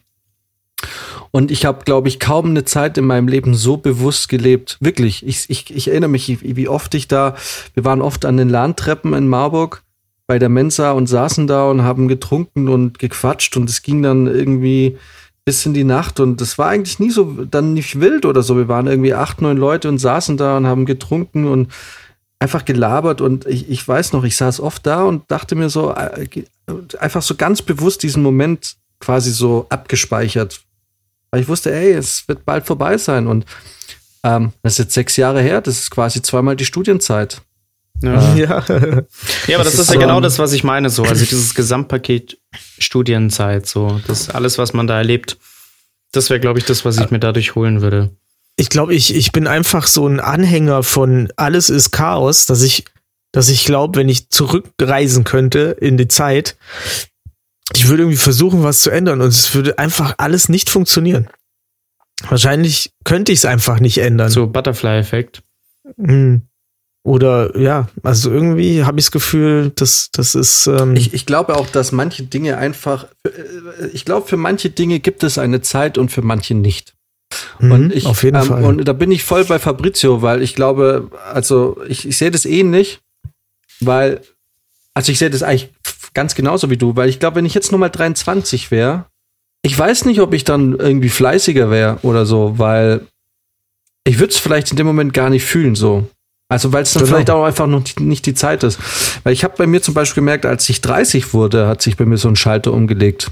Und 1.35 1.51
ich 1.51 1.65
habe, 1.65 1.83
glaube 1.83 2.07
ich, 2.07 2.21
kaum 2.21 2.45
eine 2.45 2.63
Zeit 2.63 2.97
in 2.97 3.03
meinem 3.03 3.27
Leben 3.27 3.55
so 3.55 3.75
bewusst 3.75 4.29
gelebt. 4.29 4.77
Wirklich. 4.79 5.27
Ich, 5.27 5.49
ich, 5.49 5.69
ich 5.69 5.89
erinnere 5.89 6.09
mich, 6.09 6.39
wie 6.41 6.69
oft 6.69 6.95
ich 6.95 7.09
da, 7.09 7.35
wir 7.73 7.83
waren 7.83 8.01
oft 8.01 8.23
an 8.23 8.37
den 8.37 8.47
Lahntreppen 8.47 9.13
in 9.13 9.27
Marburg 9.27 9.83
bei 10.27 10.39
der 10.39 10.47
Mensa 10.47 10.93
und 10.93 11.07
saßen 11.07 11.45
da 11.45 11.69
und 11.69 11.81
haben 11.81 12.07
getrunken 12.07 12.69
und 12.69 12.99
gequatscht 12.99 13.57
und 13.57 13.69
es 13.69 13.81
ging 13.81 14.01
dann 14.01 14.27
irgendwie 14.27 14.97
bis 15.43 15.65
in 15.65 15.73
die 15.73 15.83
Nacht 15.83 16.21
und 16.21 16.39
das 16.39 16.57
war 16.57 16.69
eigentlich 16.69 16.99
nie 16.99 17.11
so, 17.11 17.43
dann 17.43 17.73
nicht 17.73 17.99
wild 17.99 18.25
oder 18.25 18.41
so. 18.41 18.55
Wir 18.55 18.69
waren 18.69 18.87
irgendwie 18.87 19.13
acht, 19.13 19.41
neun 19.41 19.57
Leute 19.57 19.89
und 19.89 19.97
saßen 19.97 20.37
da 20.37 20.55
und 20.55 20.67
haben 20.67 20.85
getrunken 20.85 21.49
und 21.49 21.69
einfach 22.39 22.63
gelabert 22.63 23.19
und 23.19 23.45
ich, 23.45 23.69
ich 23.69 23.85
weiß 23.85 24.13
noch, 24.13 24.23
ich 24.23 24.37
saß 24.37 24.61
oft 24.61 24.85
da 24.87 25.03
und 25.03 25.29
dachte 25.29 25.55
mir 25.55 25.69
so, 25.69 25.93
äh, 25.93 26.29
einfach 26.97 27.21
so 27.21 27.35
ganz 27.35 27.61
bewusst 27.61 28.03
diesen 28.03 28.23
Moment 28.23 28.77
quasi 29.01 29.31
so 29.31 29.65
abgespeichert. 29.67 30.64
Weil 31.35 31.41
ich 31.41 31.49
wusste, 31.49 31.73
ey, 31.73 31.91
es 31.91 32.25
wird 32.29 32.45
bald 32.45 32.65
vorbei 32.65 32.97
sein. 32.97 33.27
Und 33.27 33.43
ähm, 34.23 34.53
das 34.63 34.73
ist 34.73 34.77
jetzt 34.79 34.93
sechs 34.93 35.17
Jahre 35.17 35.41
her, 35.41 35.59
das 35.59 35.77
ist 35.79 35.91
quasi 35.91 36.21
zweimal 36.21 36.55
die 36.55 36.63
Studienzeit. 36.63 37.41
Ja. 38.01 38.35
Ja. 38.35 38.63
Ja, 39.47 39.55
aber 39.57 39.65
das, 39.65 39.73
ist 39.73 39.79
ist 39.81 39.87
ja 39.89 39.93
so- 39.95 39.99
genau 39.99 40.21
das, 40.21 40.39
was 40.39 40.53
ich 40.53 40.63
meine, 40.63 40.89
so. 40.89 41.03
Also 41.03 41.25
dieses 41.25 41.53
Gesamtpaket 41.53 42.37
Studienzeit, 42.79 43.67
so. 43.67 43.99
Das 44.07 44.29
alles, 44.29 44.57
was 44.57 44.71
man 44.71 44.87
da 44.87 44.97
erlebt, 44.97 45.35
das 46.13 46.29
wäre, 46.29 46.39
glaube 46.39 46.57
ich, 46.59 46.63
das, 46.63 46.85
was 46.85 46.97
ich 46.99 47.11
mir 47.11 47.19
dadurch 47.19 47.55
holen 47.55 47.81
würde. 47.81 48.11
Ich 48.55 48.69
glaube, 48.69 48.95
ich, 48.95 49.13
ich 49.13 49.33
bin 49.33 49.45
einfach 49.45 49.87
so 49.87 50.07
ein 50.07 50.21
Anhänger 50.21 50.83
von 50.83 51.27
alles 51.35 51.69
ist 51.69 51.91
Chaos, 51.91 52.45
dass 52.45 52.61
ich, 52.61 52.85
dass 53.33 53.49
ich 53.49 53.65
glaube, 53.65 53.99
wenn 53.99 54.07
ich 54.07 54.29
zurückreisen 54.29 55.25
könnte 55.25 55.75
in 55.81 55.97
die 55.97 56.07
Zeit, 56.07 56.55
ich 57.73 57.87
würde 57.87 58.03
irgendwie 58.03 58.17
versuchen, 58.17 58.63
was 58.63 58.81
zu 58.81 58.89
ändern 58.89 59.21
und 59.21 59.29
es 59.29 59.53
würde 59.55 59.79
einfach 59.79 60.15
alles 60.17 60.49
nicht 60.49 60.69
funktionieren. 60.69 61.27
Wahrscheinlich 62.29 62.91
könnte 63.03 63.31
ich 63.31 63.39
es 63.39 63.45
einfach 63.45 63.79
nicht 63.79 63.97
ändern. 63.97 64.29
So 64.29 64.47
Butterfly-Effekt. 64.47 65.41
Hm. 65.97 66.43
Oder 67.03 67.55
ja, 67.57 67.87
also 68.01 68.31
irgendwie 68.31 68.83
habe 68.83 68.99
ich 68.99 69.05
das 69.05 69.11
Gefühl, 69.11 69.71
dass 69.75 70.09
das 70.11 70.33
ist. 70.33 70.65
Ähm, 70.65 70.95
Ich, 70.95 71.13
ich 71.13 71.27
glaube 71.27 71.55
auch, 71.55 71.69
dass 71.69 71.91
manche 71.91 72.23
Dinge 72.23 72.57
einfach, 72.57 73.05
äh, 73.23 73.87
ich 73.93 74.05
glaube, 74.05 74.27
für 74.27 74.37
manche 74.37 74.71
Dinge 74.71 74.99
gibt 74.99 75.23
es 75.23 75.37
eine 75.37 75.61
Zeit 75.61 75.99
und 75.99 76.09
für 76.09 76.23
manche 76.23 76.55
nicht. 76.55 76.95
mhm, 77.59 77.71
Und 77.71 77.93
ich, 77.93 78.07
auf 78.07 78.23
jeden 78.23 78.37
ähm, 78.37 78.45
Fall. 78.45 78.63
Und 78.63 78.85
da 78.85 78.93
bin 78.93 79.11
ich 79.11 79.23
voll 79.23 79.45
bei 79.45 79.59
Fabrizio, 79.59 80.23
weil 80.23 80.41
ich 80.41 80.55
glaube, 80.55 81.11
also 81.31 81.77
ich, 81.87 82.07
ich 82.07 82.17
sehe 82.17 82.31
das 82.31 82.45
ähnlich, 82.45 83.01
weil, 83.81 84.21
also 84.95 85.11
ich 85.11 85.19
sehe 85.19 85.29
das 85.29 85.43
eigentlich 85.43 85.69
ganz 86.15 86.33
genauso 86.33 86.71
wie 86.71 86.77
du, 86.77 86.95
weil 86.95 87.09
ich 87.09 87.19
glaube, 87.19 87.35
wenn 87.35 87.45
ich 87.45 87.53
jetzt 87.53 87.71
nur 87.71 87.79
mal 87.79 87.89
23 87.89 88.71
wäre, 88.71 89.05
ich 89.61 89.77
weiß 89.77 90.05
nicht, 90.05 90.21
ob 90.21 90.33
ich 90.33 90.43
dann 90.43 90.73
irgendwie 90.73 91.09
fleißiger 91.09 91.69
wäre 91.69 91.99
oder 92.01 92.25
so, 92.25 92.57
weil 92.57 93.01
ich 94.03 94.19
würde 94.19 94.31
es 94.31 94.39
vielleicht 94.39 94.71
in 94.71 94.77
dem 94.77 94.87
Moment 94.87 95.13
gar 95.13 95.29
nicht 95.29 95.45
fühlen 95.45 95.75
so. 95.75 96.07
Also 96.47 96.71
weil 96.71 96.83
es 96.83 96.93
dann 96.93 97.03
Genau. 97.03 97.15
vielleicht 97.15 97.29
auch 97.31 97.43
einfach 97.43 97.65
noch 97.65 97.83
nicht 97.99 98.25
die 98.27 98.35
Zeit 98.35 98.63
ist. 98.63 98.79
Weil 99.23 99.33
ich 99.33 99.43
habe 99.43 99.55
bei 99.57 99.65
mir 99.65 99.81
zum 99.81 99.95
Beispiel 99.95 100.21
gemerkt, 100.21 100.45
als 100.45 100.69
ich 100.69 100.81
30 100.81 101.33
wurde, 101.33 101.67
hat 101.67 101.81
sich 101.81 101.97
bei 101.97 102.05
mir 102.05 102.17
so 102.17 102.27
ein 102.27 102.35
Schalter 102.35 102.71
umgelegt. 102.71 103.31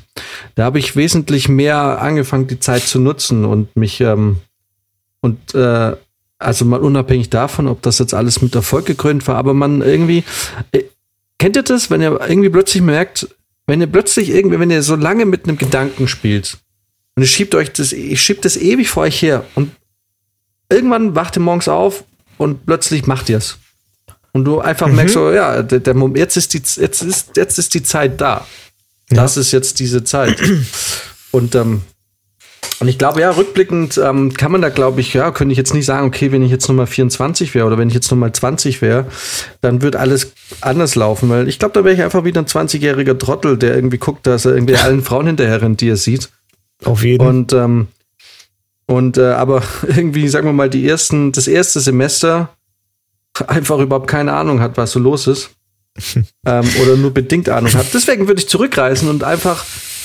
Da 0.55 0.63
habe 0.63 0.79
ich 0.79 0.95
wesentlich 0.95 1.47
mehr 1.47 2.01
angefangen, 2.01 2.47
die 2.47 2.59
Zeit 2.59 2.84
zu 2.84 2.99
nutzen 2.99 3.45
und 3.45 3.75
mich 3.75 4.01
ähm, 4.01 4.38
und 5.21 5.53
äh, 5.53 5.95
also 6.39 6.65
mal 6.65 6.79
unabhängig 6.81 7.29
davon, 7.29 7.67
ob 7.67 7.81
das 7.84 7.99
jetzt 7.99 8.15
alles 8.15 8.41
mit 8.41 8.55
Erfolg 8.55 8.86
gekrönt 8.88 9.27
war, 9.27 9.36
aber 9.36 9.53
man 9.53 9.81
irgendwie 9.81 10.23
äh, 10.71 10.84
kennt 11.38 11.55
ihr 11.55 11.63
das, 11.63 11.89
wenn 11.89 12.01
ihr 12.01 12.19
irgendwie 12.27 12.49
plötzlich 12.49 12.84
merkt, 12.84 13.27
wenn 13.67 13.81
ihr 13.81 13.88
plötzlich 13.88 14.29
irgendwie, 14.29 14.59
wenn 14.59 14.71
ihr 14.71 14.84
so 14.84 14.95
lange 14.95 15.25
mit 15.25 15.47
einem 15.47 15.57
Gedanken 15.57 16.07
spielt 16.07 16.57
und 17.15 17.23
ihr 17.23 17.27
schiebt 17.27 17.55
euch 17.55 17.71
das, 17.71 17.93
ihr 17.93 18.17
schiebt 18.17 18.45
das 18.45 18.57
ewig 18.57 18.89
vor 18.89 19.03
euch 19.03 19.21
her 19.21 19.45
und 19.55 19.71
irgendwann 20.69 21.15
wacht 21.15 21.38
ihr 21.38 21.41
morgens 21.41 21.67
auf 21.67 22.03
und 22.38 22.65
plötzlich 22.65 23.07
macht 23.07 23.29
ihr 23.29 23.38
es. 23.38 23.57
Und 24.34 24.45
du 24.45 24.59
einfach 24.59 24.88
merkst 24.88 25.13
so, 25.13 25.31
ja, 25.31 25.61
der, 25.61 25.79
der 25.79 25.93
Moment, 25.93 26.17
jetzt 26.17 26.38
ist 26.38 26.53
die, 26.53 26.57
jetzt 26.81 27.03
ist, 27.03 27.38
jetzt 27.38 27.59
ist 27.59 27.73
die 27.75 27.84
Zeit 27.84 28.19
da. 28.19 28.47
Das 29.09 29.38
ist 29.38 29.51
jetzt 29.51 29.79
diese 29.79 30.03
Zeit. 30.03 30.41
Und, 31.31 31.53
ähm, 31.55 31.81
und 32.84 32.89
ich 32.89 32.97
glaube, 32.97 33.21
ja, 33.21 33.31
rückblickend 33.31 33.97
ähm, 33.97 34.34
kann 34.34 34.51
man 34.51 34.61
da, 34.61 34.67
glaube 34.67 34.99
ich, 34.99 35.13
ja, 35.13 35.31
könnte 35.31 35.53
ich 35.53 35.57
jetzt 35.57 35.73
nicht 35.73 35.86
sagen, 35.86 36.05
okay, 36.05 36.34
wenn 36.34 36.43
ich 36.43 36.51
jetzt 36.51 36.67
Nummer 36.67 36.86
24 36.86 37.55
wäre 37.55 37.65
oder 37.65 37.77
wenn 37.77 37.88
ich 37.88 37.93
jetzt 37.93 38.11
Nummer 38.11 38.34
20 38.34 38.81
wäre, 38.81 39.05
dann 39.61 39.81
wird 39.81 39.95
alles 39.95 40.34
anders 40.59 40.95
laufen, 40.95 41.29
weil 41.29 41.47
ich 41.47 41.59
glaube, 41.59 41.73
da 41.75 41.86
wäre 41.86 41.95
ich 41.95 42.03
einfach 42.03 42.25
wieder 42.25 42.41
ein 42.41 42.45
20-jähriger 42.45 43.17
Trottel, 43.17 43.57
der 43.57 43.73
irgendwie 43.73 43.99
guckt, 43.99 44.27
dass 44.27 44.43
er 44.43 44.55
irgendwie 44.55 44.75
allen 44.75 45.01
Frauen 45.01 45.27
hinterher 45.27 45.61
rennt, 45.61 45.79
die 45.79 45.88
er 45.88 45.95
sieht. 45.95 46.29
auf 46.84 47.05
jeden 47.05 47.25
Und, 47.25 47.53
ähm, 47.53 47.88
und 48.86 49.17
äh, 49.17 49.27
aber 49.27 49.63
irgendwie, 49.88 50.27
sagen 50.27 50.47
wir 50.47 50.53
mal, 50.53 50.69
die 50.69 50.86
ersten, 50.86 51.31
das 51.31 51.47
erste 51.47 51.79
Semester 51.79 52.49
einfach 53.47 53.79
überhaupt 53.79 54.09
keine 54.09 54.34
Ahnung 54.34 54.59
hat, 54.59 54.75
was 54.75 54.91
so 54.91 54.99
los 54.99 55.27
ist. 55.27 55.51
ähm, 56.45 56.65
oder 56.81 56.97
nur 56.97 57.13
bedingt 57.13 57.47
Ahnung 57.47 57.73
hat. 57.75 57.93
Deswegen 57.93 58.27
würde 58.27 58.41
ich 58.41 58.49
zurückreisen 58.49 59.07
und 59.07 59.23
einfach 59.23 59.63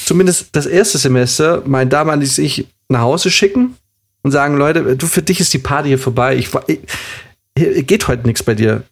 zumindest 0.08 0.48
das 0.56 0.64
erste 0.64 0.96
Semester 0.96 1.62
mein 1.66 1.90
damaliges 1.90 2.38
Ich 2.38 2.66
nach 2.88 3.02
Hause 3.02 3.30
schicken 3.30 3.76
und 4.22 4.30
sagen, 4.30 4.56
Leute, 4.56 4.96
du, 4.96 5.06
für 5.06 5.20
dich 5.22 5.38
ist 5.38 5.52
die 5.52 5.58
Party 5.58 5.88
hier 5.88 5.98
vorbei. 5.98 6.34
Ich, 6.36 6.48
ich, 6.66 7.86
geht 7.86 8.08
heute 8.08 8.26
nichts 8.26 8.42
bei 8.42 8.54
dir. 8.54 8.84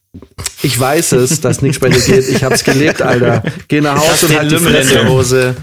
Ich 0.62 0.79
weiß 0.81 1.12
es, 1.12 1.41
dass 1.41 1.62
nichts 1.62 1.79
bei 1.79 1.89
dir 1.91 2.01
geht. 2.01 2.29
Ich 2.29 2.43
hab's 2.43 2.64
gelebt, 2.64 3.01
Alter. 3.03 3.43
Geh 3.69 3.81
nach 3.81 3.97
Hause 3.99 4.27
und 4.27 4.37
halt 4.39 4.51
die 4.51 4.55
Lümmel 4.57 4.75
in 4.75 4.83
Fresse. 4.83 4.95
der 4.95 5.09
Hose. 5.09 5.55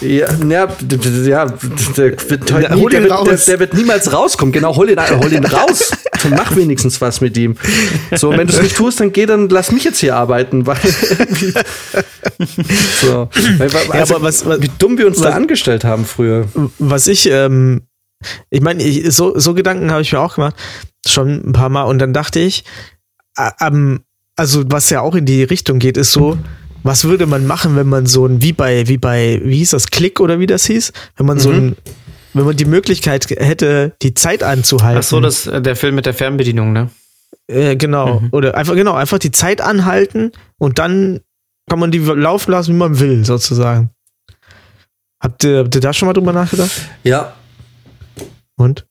Ja, 0.00 0.08
ja, 0.08 0.26
ja 0.48 0.66
der, 0.80 1.04
wird 1.04 2.52
heute 2.52 2.62
Ja, 2.64 2.74
nie, 2.74 2.86
der, 2.88 3.02
wird, 3.04 3.26
der, 3.28 3.36
der 3.36 3.60
wird 3.60 3.74
niemals 3.74 4.12
rauskommen. 4.12 4.52
Genau, 4.52 4.74
hol 4.74 4.90
ihn, 4.90 4.98
hol 4.98 5.32
ihn 5.32 5.44
raus. 5.44 5.92
Mach 6.30 6.56
wenigstens 6.56 7.00
was 7.00 7.20
mit 7.20 7.36
ihm. 7.36 7.56
So, 8.16 8.30
wenn 8.30 8.46
du 8.48 8.52
es 8.54 8.60
nicht 8.62 8.76
tust, 8.76 8.98
dann 9.00 9.12
geh, 9.12 9.26
dann 9.26 9.48
lass 9.48 9.70
mich 9.70 9.84
jetzt 9.84 10.00
hier 10.00 10.16
arbeiten, 10.16 10.66
weil 10.66 10.76
so. 13.00 13.28
Weil, 13.58 13.72
weil, 13.72 13.90
also, 13.92 14.16
aber 14.16 14.24
was- 14.24 14.44
was- 14.46 14.60
wie 14.62 14.70
dumm 14.78 14.98
wir 14.98 15.06
uns 15.06 15.18
da 15.20 15.28
was- 15.28 15.34
angestellt 15.34 15.84
haben 15.84 16.04
früher. 16.04 16.46
was 16.78 17.06
ich, 17.06 17.28
ähm, 17.30 17.82
ich 18.50 18.60
meine, 18.60 18.82
so, 19.10 19.38
so 19.38 19.54
Gedanken 19.54 19.90
habe 19.92 20.02
ich 20.02 20.12
mir 20.12 20.20
auch 20.20 20.34
gemacht, 20.34 20.56
schon 21.06 21.48
ein 21.48 21.52
paar 21.52 21.68
Mal. 21.68 21.84
Und 21.84 21.98
dann 22.00 22.12
dachte 22.12 22.40
ich, 22.40 22.64
ähm, 23.60 24.00
also 24.36 24.64
was 24.66 24.90
ja 24.90 25.00
auch 25.00 25.14
in 25.14 25.26
die 25.26 25.42
Richtung 25.42 25.78
geht, 25.78 25.96
ist 25.96 26.12
so, 26.12 26.38
was 26.82 27.04
würde 27.04 27.26
man 27.26 27.46
machen, 27.46 27.76
wenn 27.76 27.88
man 27.88 28.06
so 28.06 28.26
ein, 28.26 28.42
wie 28.42 28.52
bei, 28.52 28.86
wie 28.88 28.98
bei, 28.98 29.40
wie 29.44 29.58
hieß 29.58 29.70
das, 29.70 29.88
Klick 29.88 30.20
oder 30.20 30.38
wie 30.38 30.46
das 30.46 30.64
hieß, 30.66 30.92
wenn 31.16 31.26
man 31.26 31.38
so 31.38 31.50
ein, 31.50 31.76
wenn 32.34 32.44
man 32.44 32.56
die 32.56 32.64
Möglichkeit 32.64 33.28
hätte, 33.30 33.96
die 34.02 34.14
Zeit 34.14 34.42
anzuhalten. 34.42 35.00
Ach 35.00 35.02
so, 35.02 35.20
das, 35.20 35.46
äh, 35.46 35.60
der 35.60 35.76
Film 35.76 35.94
mit 35.96 36.06
der 36.06 36.14
Fernbedienung, 36.14 36.72
ne? 36.72 36.90
Äh, 37.48 37.76
genau. 37.76 38.22
Oder 38.30 38.54
einfach, 38.54 38.74
genau, 38.74 38.94
einfach 38.94 39.18
die 39.18 39.32
Zeit 39.32 39.60
anhalten 39.60 40.32
und 40.58 40.78
dann 40.78 41.20
kann 41.68 41.78
man 41.78 41.90
die 41.90 41.98
laufen 41.98 42.52
lassen, 42.52 42.74
wie 42.74 42.78
man 42.78 42.98
will, 43.00 43.24
sozusagen. 43.24 43.90
Habt 45.20 45.44
ihr, 45.44 45.58
habt 45.58 45.74
ihr 45.74 45.80
da 45.80 45.92
schon 45.92 46.06
mal 46.06 46.12
drüber 46.12 46.32
nachgedacht? 46.32 46.70
Ja, 47.02 47.34
Und? 48.56 48.86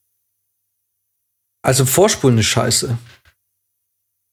also 1.62 1.86
Vorspulen 1.86 2.38
ist 2.38 2.45
scheiße. 2.45 2.98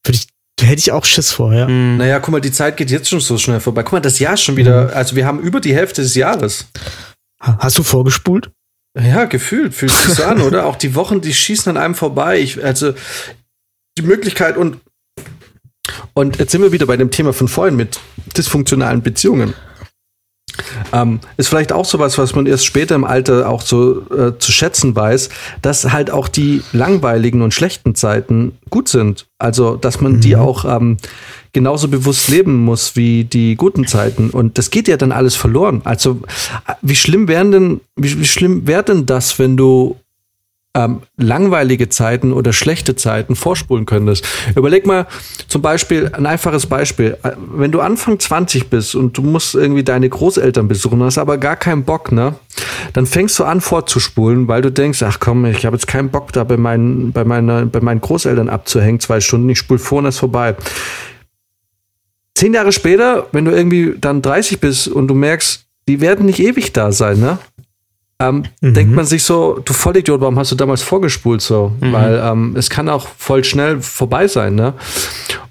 Würde 0.05 0.17
ich, 0.19 0.27
da 0.57 0.67
hätte 0.67 0.79
ich 0.81 0.93
auch 0.93 1.05
Schiss 1.05 1.33
vor, 1.33 1.53
ja. 1.55 1.67
Mhm. 1.69 1.97
Naja, 1.97 2.21
guck 2.21 2.31
mal, 2.33 2.41
die 2.41 2.53
Zeit 2.53 2.77
geht 2.77 2.91
jetzt 2.91 3.09
schon 3.09 3.21
so 3.21 3.39
schnell 3.39 3.61
vorbei. 3.61 3.83
Guck 3.83 3.93
mal, 3.95 4.01
das 4.01 4.19
Jahr 4.19 4.35
ist 4.35 4.43
schon 4.43 4.57
wieder, 4.57 4.95
also 4.95 5.17
wir 5.17 5.27
haben 5.27 5.41
über 5.41 5.61
die 5.61 5.75
Hälfte 5.75 6.03
des 6.03 6.15
Jahres. 6.15 6.67
Ha- 7.43 7.59
Hast 7.61 7.79
du 7.79 7.83
vorgespult? 7.83 8.51
Ja, 8.97 9.25
gefühlt, 9.25 9.75
fühlt 9.75 9.91
sich 9.93 10.15
so 10.15 10.23
an, 10.25 10.41
oder? 10.41 10.67
Auch 10.67 10.77
die 10.77 10.95
Wochen, 10.95 11.21
die 11.21 11.35
schießen 11.35 11.71
an 11.77 11.83
einem 11.83 11.95
vorbei. 11.97 12.39
Ich, 12.41 12.63
also 12.63 12.95
die 13.99 14.03
Möglichkeit 14.03 14.57
und 14.57 14.79
und 16.15 16.39
jetzt 16.39 16.53
sind 16.53 16.63
wir 16.63 16.73
wieder 16.73 16.87
bei 16.87 16.97
dem 16.97 17.11
Thema 17.11 17.33
von 17.33 17.49
vorhin 17.49 17.77
mit 17.77 17.99
dysfunktionalen 18.37 19.03
Beziehungen. 19.03 19.53
Ähm, 20.93 21.21
ist 21.37 21.49
vielleicht 21.49 21.73
auch 21.73 21.85
sowas, 21.85 22.19
was 22.19 22.35
man 22.35 22.47
erst 22.47 22.65
später 22.65 22.95
im 22.95 23.05
Alter 23.05 23.49
auch 23.49 23.63
so 23.63 24.03
äh, 24.11 24.39
zu 24.39 24.53
schätzen 24.53 24.95
weiß, 24.95 25.29
dass 25.63 25.91
halt 25.93 26.11
auch 26.11 26.29
die 26.29 26.63
langweiligen 26.73 27.43
und 27.43 27.55
schlechten 27.55 27.95
Zeiten 27.95 28.53
gut 28.71 28.89
sind. 28.89 29.27
Also, 29.39 29.77
dass 29.77 30.01
man 30.01 30.21
die 30.21 30.37
auch 30.37 30.65
ähm, 30.65 30.97
genauso 31.53 31.89
bewusst 31.89 32.29
leben 32.29 32.65
muss 32.65 32.97
wie 32.97 33.25
die 33.25 33.57
guten 33.57 33.87
Zeiten. 33.87 34.31
Und 34.31 34.59
das 34.59 34.71
geht 34.71 34.89
ja 34.89 34.97
dann 34.97 35.13
alles 35.13 35.37
verloren. 35.37 35.83
Also, 35.85 36.21
äh, 36.67 36.75
wie 36.83 36.97
schlimm 36.97 37.29
wären 37.29 37.53
denn, 37.53 37.81
wie, 37.97 38.21
wie 38.21 38.27
schlimm 38.27 38.67
wäre 38.67 38.83
denn 38.83 39.07
das, 39.07 39.39
wenn 39.39 39.57
du 39.57 39.97
ähm, 40.77 41.03
langweilige 41.17 41.89
Zeiten 41.89 42.33
oder 42.33 42.53
schlechte 42.53 42.97
Zeiten 42.97 43.37
vorspulen 43.37 43.87
könntest. 43.87 44.27
Überleg 44.57 44.87
mal 44.87 45.07
zum 45.47 45.63
Beispiel, 45.63 46.11
ein 46.13 46.27
einfaches 46.27 46.67
Beispiel. 46.67 47.17
Äh, 47.23 47.33
Wenn 47.55 47.71
du 47.71 47.81
Anfang 47.81 48.19
20 48.19 48.71
bist 48.71 48.95
und 48.95 49.17
du 49.17 49.23
musst 49.23 49.55
irgendwie 49.55 49.85
deine 49.85 50.09
Großeltern 50.09 50.67
besuchen, 50.67 51.03
hast 51.03 51.19
aber 51.19 51.39
gar 51.39 51.57
keinen 51.57 51.85
Bock, 51.85 52.11
ne? 52.11 52.35
Dann 52.93 53.07
fängst 53.07 53.39
du 53.39 53.45
an 53.45 53.61
vorzuspulen, 53.61 54.49
weil 54.49 54.63
du 54.63 54.71
denkst, 54.71 55.03
ach 55.03 55.21
komm, 55.21 55.45
ich 55.47 55.65
habe 55.65 55.77
jetzt 55.77 55.87
keinen 55.87 56.11
Bock 56.11 56.33
da 56.33 56.45
bei 56.45 56.57
meinen, 56.57 57.13
bei 57.13 57.25
meiner, 57.25 57.67
bei 57.67 57.81
meinen 57.81 58.01
Großeltern 58.01 58.49
abzuhängen, 58.49 59.01
zwei 59.01 59.21
Stunden, 59.21 59.49
ich 59.49 59.59
spul 59.59 59.79
vor 59.79 59.99
und 59.99 60.07
ist 60.07 60.19
vorbei. 60.19 60.57
Zehn 62.35 62.53
Jahre 62.53 62.73
später, 62.73 63.29
wenn 63.31 63.45
du 63.45 63.53
irgendwie 63.53 63.95
dann 64.01 64.23
30 64.23 64.59
bist 64.59 64.89
und 64.89 65.07
du 65.07 65.15
merkst, 65.15 65.67
die 65.87 66.01
werden 66.01 66.27
nicht 66.27 66.41
ewig 66.41 66.73
da 66.73 66.91
sein, 66.91 67.21
ne? 67.21 67.39
Ähm, 68.21 68.45
denkt 68.61 68.95
man 68.95 69.05
sich 69.05 69.25
so, 69.25 69.61
du 69.65 69.73
Vollidiot, 69.73 70.21
warum 70.21 70.39
hast 70.39 70.53
du 70.53 70.57
damals 70.57 70.83
vorgespult 70.83 71.41
so? 71.41 71.73
Weil 71.81 72.23
ähm, 72.25 72.55
es 72.57 72.71
kann 72.71 72.89
auch 72.89 73.09
voll 73.19 73.43
schnell 73.43 73.81
vorbei 73.83 74.29
sein, 74.29 74.55
ne? 74.55 74.75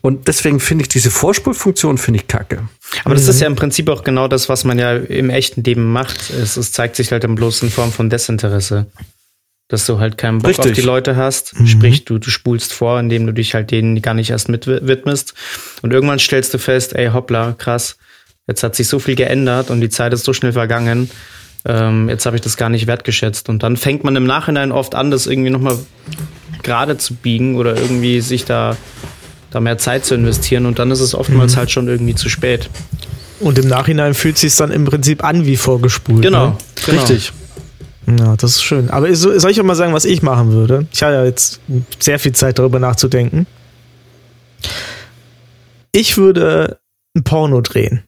Und 0.01 0.28
deswegen 0.28 0.59
finde 0.59 0.84
ich 0.84 0.89
diese 0.89 1.11
Vorspulfunktion 1.11 1.97
finde 1.97 2.20
ich 2.20 2.28
kacke. 2.28 2.68
Aber 3.05 3.16
das 3.16 3.28
ist 3.28 3.39
ja 3.39 3.47
im 3.47 3.55
Prinzip 3.55 3.89
auch 3.89 4.03
genau 4.03 4.28
das, 4.28 4.49
was 4.49 4.66
man 4.66 4.78
ja 4.78 4.95
im 4.95 5.30
echten 5.30 5.64
Leben 5.64 5.91
macht. 5.91 6.30
Es, 6.30 6.57
es 6.57 6.72
zeigt 6.72 6.95
sich 6.97 7.11
halt 7.11 7.24
dann 7.24 7.36
bloß 7.36 7.64
in 7.64 7.70
Form 7.70 7.91
von 7.91 8.09
Desinteresse. 8.09 8.88
Dass 9.70 9.86
du 9.86 9.99
halt 9.99 10.18
keinen 10.18 10.39
Bock 10.39 10.49
Richtig. 10.49 10.72
auf 10.72 10.72
die 10.74 10.82
Leute 10.82 11.16
hast. 11.16 11.55
Sprich, 11.66 12.03
du, 12.03 12.18
du 12.18 12.30
spulst 12.30 12.74
vor, 12.74 12.99
indem 12.99 13.26
du 13.26 13.34
dich 13.34 13.53
halt 13.53 13.72
denen 13.72 14.01
gar 14.01 14.14
nicht 14.14 14.30
erst 14.30 14.49
mit 14.49 14.68
widmest. 14.68 15.34
Und 15.82 15.93
irgendwann 15.93 16.20
stellst 16.20 16.53
du 16.53 16.57
fest, 16.57 16.93
ey, 16.95 17.07
hoppla, 17.07 17.53
krass. 17.57 17.97
Jetzt 18.45 18.61
hat 18.61 18.76
sich 18.76 18.89
so 18.89 18.99
viel 18.99 19.16
geändert 19.16 19.70
und 19.70 19.80
die 19.80 19.89
Zeit 19.89 20.14
ist 20.14 20.26
so 20.26 20.34
schnell 20.34 20.51
vergangen. 20.51 21.09
Ähm, 21.66 22.09
jetzt 22.09 22.26
habe 22.26 22.36
ich 22.36 22.41
das 22.41 22.57
gar 22.57 22.70
nicht 22.70 22.88
wertgeschätzt. 22.88 23.47
Und 23.49 23.64
dann 23.64 23.78
fängt 23.78 24.03
man 24.03 24.16
im 24.16 24.26
Nachhinein 24.26 24.72
oft 24.72 24.95
an, 24.95 25.11
das 25.11 25.28
irgendwie 25.28 25.49
nochmal 25.49 25.78
gerade 26.61 26.97
zu 26.97 27.16
biegen 27.16 27.55
oder 27.55 27.76
irgendwie 27.78 28.20
sich 28.22 28.45
da, 28.45 28.76
da 29.51 29.59
mehr 29.59 29.78
Zeit 29.78 30.05
zu 30.05 30.16
investieren. 30.16 30.66
Und 30.66 30.80
dann 30.80 30.91
ist 30.91 30.99
es 30.99 31.16
oftmals 31.16 31.55
halt 31.57 31.72
schon 31.72 31.88
irgendwie 31.88 32.16
zu 32.16 32.30
spät. 32.30 32.70
Und 33.39 33.57
im 33.59 33.68
Nachhinein 33.68 34.14
fühlt 34.14 34.38
sich 34.38 34.55
dann 34.55 34.72
im 34.72 34.86
Prinzip 34.86 35.24
an 35.24 35.45
wie 35.45 35.57
vorgespult. 35.57 36.22
Genau, 36.22 36.47
Ne? 36.49 36.57
genau. 36.86 36.99
Richtig. 37.01 37.32
Ja, 38.20 38.36
das 38.36 38.51
ist 38.51 38.64
schön. 38.64 38.89
Aber 38.89 39.14
so- 39.16 39.38
soll 39.39 39.51
ich 39.51 39.59
auch 39.61 39.66
mal 39.66 39.76
sagen, 39.76 39.93
was 39.93 40.03
ich 40.05 40.22
machen 40.22 40.51
würde? 40.51 40.88
Ich 40.91 41.01
hatte 41.01 41.14
ja 41.16 41.24
jetzt 41.26 41.61
sehr 41.99 42.20
viel 42.20 42.34
Zeit 42.34 42.59
darüber 42.59 42.80
nachzudenken. 42.80 43.47
Ich 45.93 46.18
würde 46.18 46.80
ein 47.16 47.24
Porno 47.24 47.61
drehen. 47.61 48.03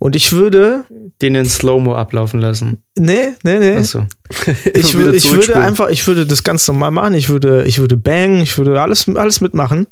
Und 0.00 0.14
ich 0.14 0.32
würde, 0.32 0.84
Den 1.20 1.34
in 1.34 1.44
Slow-Mo 1.44 1.94
ablaufen 1.94 2.40
lassen. 2.40 2.84
nee, 2.96 3.34
nee, 3.42 3.58
nee. 3.58 3.76
Achso. 3.76 4.06
ich, 4.74 4.94
wieder 4.94 4.94
würde, 4.94 5.16
ich 5.16 5.32
würde 5.32 5.56
einfach, 5.56 5.88
ich 5.88 6.06
würde 6.06 6.24
das 6.24 6.44
ganz 6.44 6.66
normal 6.68 6.92
machen. 6.92 7.14
Ich 7.14 7.28
würde, 7.28 7.64
ich 7.64 7.78
würde 7.78 7.96
bang, 7.96 8.40
ich 8.40 8.56
würde 8.58 8.80
alles, 8.80 9.08
alles 9.08 9.40
mitmachen. 9.40 9.86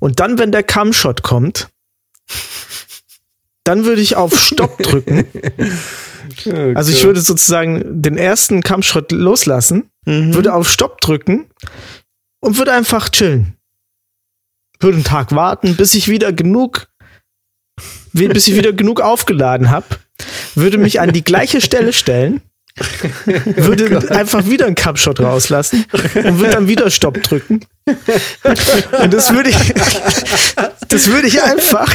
Und 0.00 0.18
dann, 0.18 0.38
wenn 0.38 0.50
der 0.50 0.64
Cam-Shot 0.64 1.22
kommt, 1.22 1.68
dann 3.64 3.84
würde 3.84 4.02
ich 4.02 4.16
auf 4.16 4.36
Stopp 4.36 4.78
drücken. 4.82 5.26
Also 6.74 6.90
ich 6.90 7.04
würde 7.04 7.20
sozusagen 7.20 8.02
den 8.02 8.16
ersten 8.16 8.62
Kampfschritt 8.62 9.12
loslassen, 9.12 9.90
würde 10.04 10.54
auf 10.54 10.70
Stopp 10.70 11.00
drücken 11.00 11.46
und 12.40 12.58
würde 12.58 12.72
einfach 12.72 13.08
chillen. 13.10 13.54
Würde 14.80 14.96
einen 14.96 15.04
Tag 15.04 15.32
warten, 15.32 15.76
bis 15.76 15.94
ich 15.94 16.08
wieder 16.08 16.32
genug, 16.32 16.88
bis 18.12 18.46
ich 18.46 18.56
wieder 18.56 18.72
genug 18.72 19.00
aufgeladen 19.00 19.70
habe, 19.70 19.86
würde 20.54 20.78
mich 20.78 21.00
an 21.00 21.12
die 21.12 21.24
gleiche 21.24 21.60
Stelle 21.60 21.92
stellen, 21.92 22.42
würde 23.44 24.10
einfach 24.10 24.46
wieder 24.46 24.66
einen 24.66 24.74
Kampfshot 24.74 25.20
rauslassen 25.20 25.84
und 25.92 26.38
würde 26.38 26.52
dann 26.52 26.68
wieder 26.68 26.90
Stopp 26.90 27.22
drücken. 27.22 27.60
Und 27.84 29.12
das 29.12 29.32
würde 29.32 29.50
ich, 29.50 29.74
das 30.88 31.08
würde 31.08 31.28
ich 31.28 31.42
einfach 31.42 31.94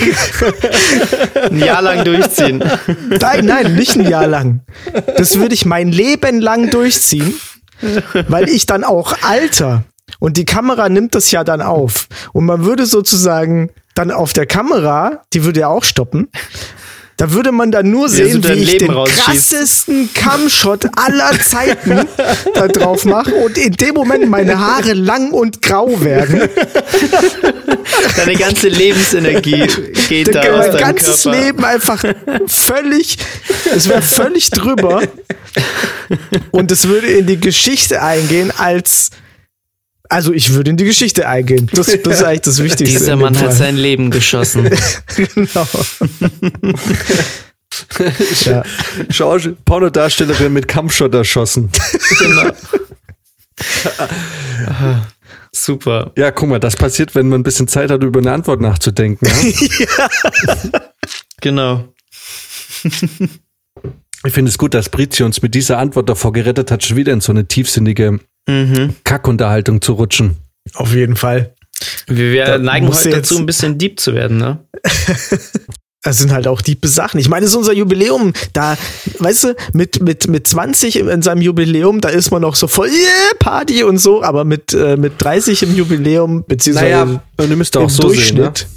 Ein 1.50 1.60
Jahr 1.60 1.82
lang 1.82 2.04
durchziehen. 2.04 2.64
Nein, 3.20 3.46
nein, 3.46 3.76
nicht 3.76 3.96
ein 3.96 4.08
Jahr 4.08 4.28
lang. 4.28 4.62
Das 5.18 5.40
würde 5.40 5.56
ich 5.56 5.66
mein 5.66 5.92
Leben 5.92 6.42
lang 6.42 6.70
durchziehen, 6.70 7.34
weil 8.28 8.50
ich 8.50 8.66
dann 8.66 8.84
auch 8.84 9.16
alter. 9.24 9.84
Und 10.20 10.38
die 10.38 10.46
Kamera 10.46 10.90
nimmt 10.90 11.16
das 11.16 11.32
ja 11.32 11.44
dann 11.44 11.62
auf. 11.62 12.08
Und 12.34 12.46
man 12.46 12.66
würde 12.66 12.86
sozusagen 12.86 13.72
dann 13.98 14.12
auf 14.12 14.34
der 14.34 14.46
Kamera, 14.46 15.24
die 15.34 15.44
würde 15.44 15.62
ja 15.62 15.68
auch 15.70 15.84
stoppen, 15.84 16.30
da 17.18 17.32
würde 17.32 17.52
man 17.52 17.72
dann 17.72 17.90
nur 17.90 18.10
sehen, 18.10 18.44
wie 18.44 18.52
ich 18.54 18.74
Leben 18.74 18.94
den 18.94 19.06
krassesten 19.06 20.14
Cam-Shot 20.14 20.86
aller 20.96 21.32
Zeiten 21.40 22.08
da 22.54 22.68
drauf 22.68 23.06
mache 23.06 23.34
und 23.34 23.58
in 23.58 23.74
dem 23.74 23.96
Moment 23.96 24.30
meine 24.30 24.60
Haare 24.60 24.94
lang 24.94 25.32
und 25.32 25.64
grau 25.64 26.00
werden. 26.04 26.48
Deine 28.18 28.36
ganze 28.36 28.68
Lebensenergie 28.68 29.66
geht 30.10 30.36
da 30.36 30.42
aus 30.42 30.68
mein 30.68 30.78
ganzes 30.78 31.24
Körper. 31.24 31.42
Leben 31.42 31.66
einfach 31.66 32.04
völlig, 32.46 33.18
es 33.76 33.90
wäre 33.90 34.04
völlig 34.04 34.52
drüber. 34.52 35.02
Und 36.52 36.72
es 36.72 36.88
würde 36.88 37.08
in 37.08 37.26
die 37.26 37.40
Geschichte 37.40 38.04
eingehen 38.04 38.54
als, 38.56 39.10
also 40.10 40.34
ich 40.34 40.54
würde 40.54 40.72
in 40.72 40.78
die 40.78 40.86
Geschichte 40.86 41.28
eingehen. 41.28 41.70
Das, 41.74 41.88
das 41.88 41.98
ist 41.98 42.24
eigentlich 42.24 42.42
das 42.42 42.64
Wichtigste. 42.64 43.00
Dieser 43.00 43.16
Mann 43.16 43.38
hat 43.40 43.54
sein 43.54 43.76
Leben 43.78 44.12
geschossen. 44.12 44.70
genau. 45.16 45.68
ja. 48.46 48.64
Schau, 49.10 49.38
Pornodarstellerin 49.66 50.54
mit 50.54 50.68
Kampfshot 50.68 51.14
erschossen. 51.14 51.70
genau. 52.20 52.52
Super. 55.52 56.12
Ja, 56.18 56.32
guck 56.32 56.50
mal, 56.50 56.60
das 56.60 56.76
passiert, 56.76 57.16
wenn 57.16 57.30
man 57.30 57.42
ein 57.42 57.44
bisschen 57.44 57.68
Zeit 57.68 57.90
hat, 57.90 58.04
über 58.04 58.20
eine 58.20 58.32
Antwort 58.32 58.62
nachzudenken. 58.62 59.26
Ja? 59.26 60.90
Genau. 61.42 61.88
Ich 64.26 64.34
finde 64.34 64.50
es 64.50 64.58
gut, 64.58 64.74
dass 64.74 64.90
Brizi 64.90 65.24
uns 65.24 65.42
mit 65.42 65.56
dieser 65.56 65.78
Antwort 65.78 66.10
davor 66.10 66.34
gerettet 66.34 66.72
hat, 66.72 66.84
schon 66.84 66.98
wieder 66.98 67.14
in 67.14 67.22
so 67.22 67.32
eine 67.32 67.48
tiefsinnige 67.48 68.20
Mhm. 68.48 68.96
Kackunterhaltung 69.04 69.82
zu 69.82 69.94
rutschen. 69.94 70.38
Auf 70.74 70.94
jeden 70.94 71.16
Fall. 71.16 71.54
Wir, 72.08 72.32
wir 72.32 72.58
neigen 72.58 72.88
heute 72.88 73.10
du 73.10 73.16
dazu, 73.18 73.38
ein 73.38 73.46
bisschen 73.46 73.78
deep 73.78 74.00
zu 74.00 74.14
werden, 74.16 74.38
ne? 74.38 74.60
Das 76.04 76.20
sind 76.20 76.32
halt 76.32 76.48
auch 76.48 76.62
diepe 76.62 76.88
Sachen. 76.88 77.20
Ich 77.20 77.28
meine, 77.28 77.46
es 77.46 77.52
ist 77.52 77.58
unser 77.58 77.74
Jubiläum. 77.74 78.32
Da, 78.54 78.78
weißt 79.20 79.44
du, 79.44 79.56
mit, 79.74 80.02
mit, 80.02 80.30
mit 80.30 80.48
20 80.48 81.00
in 81.00 81.22
seinem 81.22 81.42
Jubiläum, 81.42 82.00
da 82.00 82.08
ist 82.08 82.32
man 82.32 82.44
noch 82.44 82.56
so 82.56 82.68
voll 82.68 82.88
yeah, 82.88 83.34
Party 83.40 83.84
und 83.84 83.98
so, 83.98 84.24
aber 84.24 84.46
mit, 84.46 84.74
äh, 84.74 84.96
mit 84.96 85.14
30 85.18 85.64
im 85.64 85.76
Jubiläum, 85.76 86.46
beziehungsweise 86.48 87.06
Naja, 87.06 87.22
ihr 87.50 87.56
müsst 87.58 87.76
auch 87.76 87.84
im 87.84 87.90
so 87.90 88.04
sehen. 88.10 88.38
Ne? 88.38 88.44
Durchschnitt. 88.44 88.68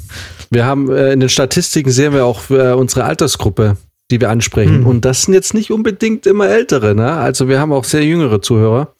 Wir 0.50 0.64
haben 0.64 0.90
äh, 0.90 1.12
in 1.12 1.20
den 1.20 1.28
Statistiken 1.28 1.92
sehen 1.92 2.14
wir 2.14 2.24
auch 2.24 2.50
äh, 2.50 2.72
unsere 2.72 3.04
Altersgruppe, 3.04 3.76
die 4.10 4.20
wir 4.20 4.30
ansprechen. 4.30 4.80
Mhm. 4.80 4.86
Und 4.86 5.04
das 5.04 5.22
sind 5.22 5.34
jetzt 5.34 5.54
nicht 5.54 5.70
unbedingt 5.70 6.26
immer 6.26 6.48
ältere, 6.48 6.96
ne? 6.96 7.12
Also 7.12 7.48
wir 7.48 7.60
haben 7.60 7.72
auch 7.72 7.84
sehr 7.84 8.04
jüngere 8.04 8.42
Zuhörer. 8.42 8.92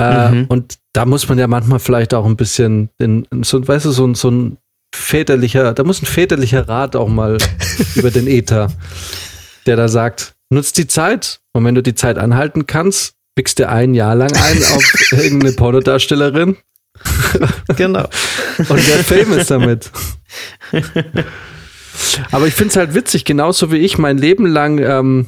Äh, 0.00 0.28
Mhm. 0.30 0.44
Und 0.48 0.78
da 0.92 1.04
muss 1.04 1.28
man 1.28 1.38
ja 1.38 1.46
manchmal 1.46 1.78
vielleicht 1.78 2.14
auch 2.14 2.26
ein 2.26 2.36
bisschen, 2.36 2.90
in, 2.98 3.26
so, 3.42 3.66
weißt 3.66 3.84
du, 3.86 3.90
so, 3.92 4.06
ein- 4.06 4.14
so 4.14 4.30
ein 4.30 4.58
väterlicher, 4.94 5.72
da 5.72 5.84
muss 5.84 6.02
ein 6.02 6.06
väterlicher 6.06 6.68
Rat 6.68 6.96
auch 6.96 7.08
mal 7.08 7.38
über 7.94 8.10
den 8.10 8.26
Äther, 8.26 8.72
der 9.66 9.76
da 9.76 9.88
sagt, 9.88 10.34
nutzt 10.50 10.76
die 10.78 10.86
Zeit 10.86 11.40
und 11.52 11.64
wenn 11.64 11.74
du 11.74 11.82
die 11.82 11.94
Zeit 11.94 12.18
anhalten 12.18 12.66
kannst, 12.66 13.14
wichst 13.36 13.58
dir 13.58 13.68
ein 13.70 13.94
Jahr 13.94 14.14
lang 14.14 14.32
ein 14.34 14.58
auf 14.74 15.12
irgendeine 15.12 15.52
Pornodarstellerin 15.52 16.56
Genau. 17.76 18.08
und 18.58 18.88
werd 18.88 19.04
famous 19.04 19.46
damit. 19.48 19.90
Aber 22.30 22.46
ich 22.46 22.54
finde 22.54 22.70
es 22.70 22.76
halt 22.76 22.94
witzig, 22.94 23.24
genauso 23.24 23.72
wie 23.72 23.78
ich 23.78 23.98
mein 23.98 24.18
Leben 24.18 24.46
lang 24.46 24.78
ähm, 24.78 25.26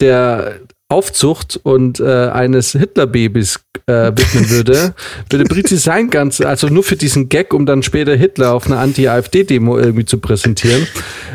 der 0.00 0.60
Aufzucht 0.88 1.58
und 1.62 1.98
äh, 1.98 2.28
eines 2.28 2.72
Hitlerbabys 2.72 3.60
äh, 3.86 4.12
widmen 4.14 4.50
würde, 4.50 4.94
würde 5.30 5.44
Brizi 5.44 5.76
sein 5.78 6.10
ganz, 6.10 6.40
also 6.40 6.68
nur 6.68 6.84
für 6.84 6.96
diesen 6.96 7.28
Gag, 7.28 7.54
um 7.54 7.66
dann 7.66 7.82
später 7.82 8.14
Hitler 8.14 8.52
auf 8.52 8.66
einer 8.66 8.78
Anti-AfD-Demo 8.80 9.78
irgendwie 9.78 10.04
zu 10.04 10.18
präsentieren, 10.18 10.86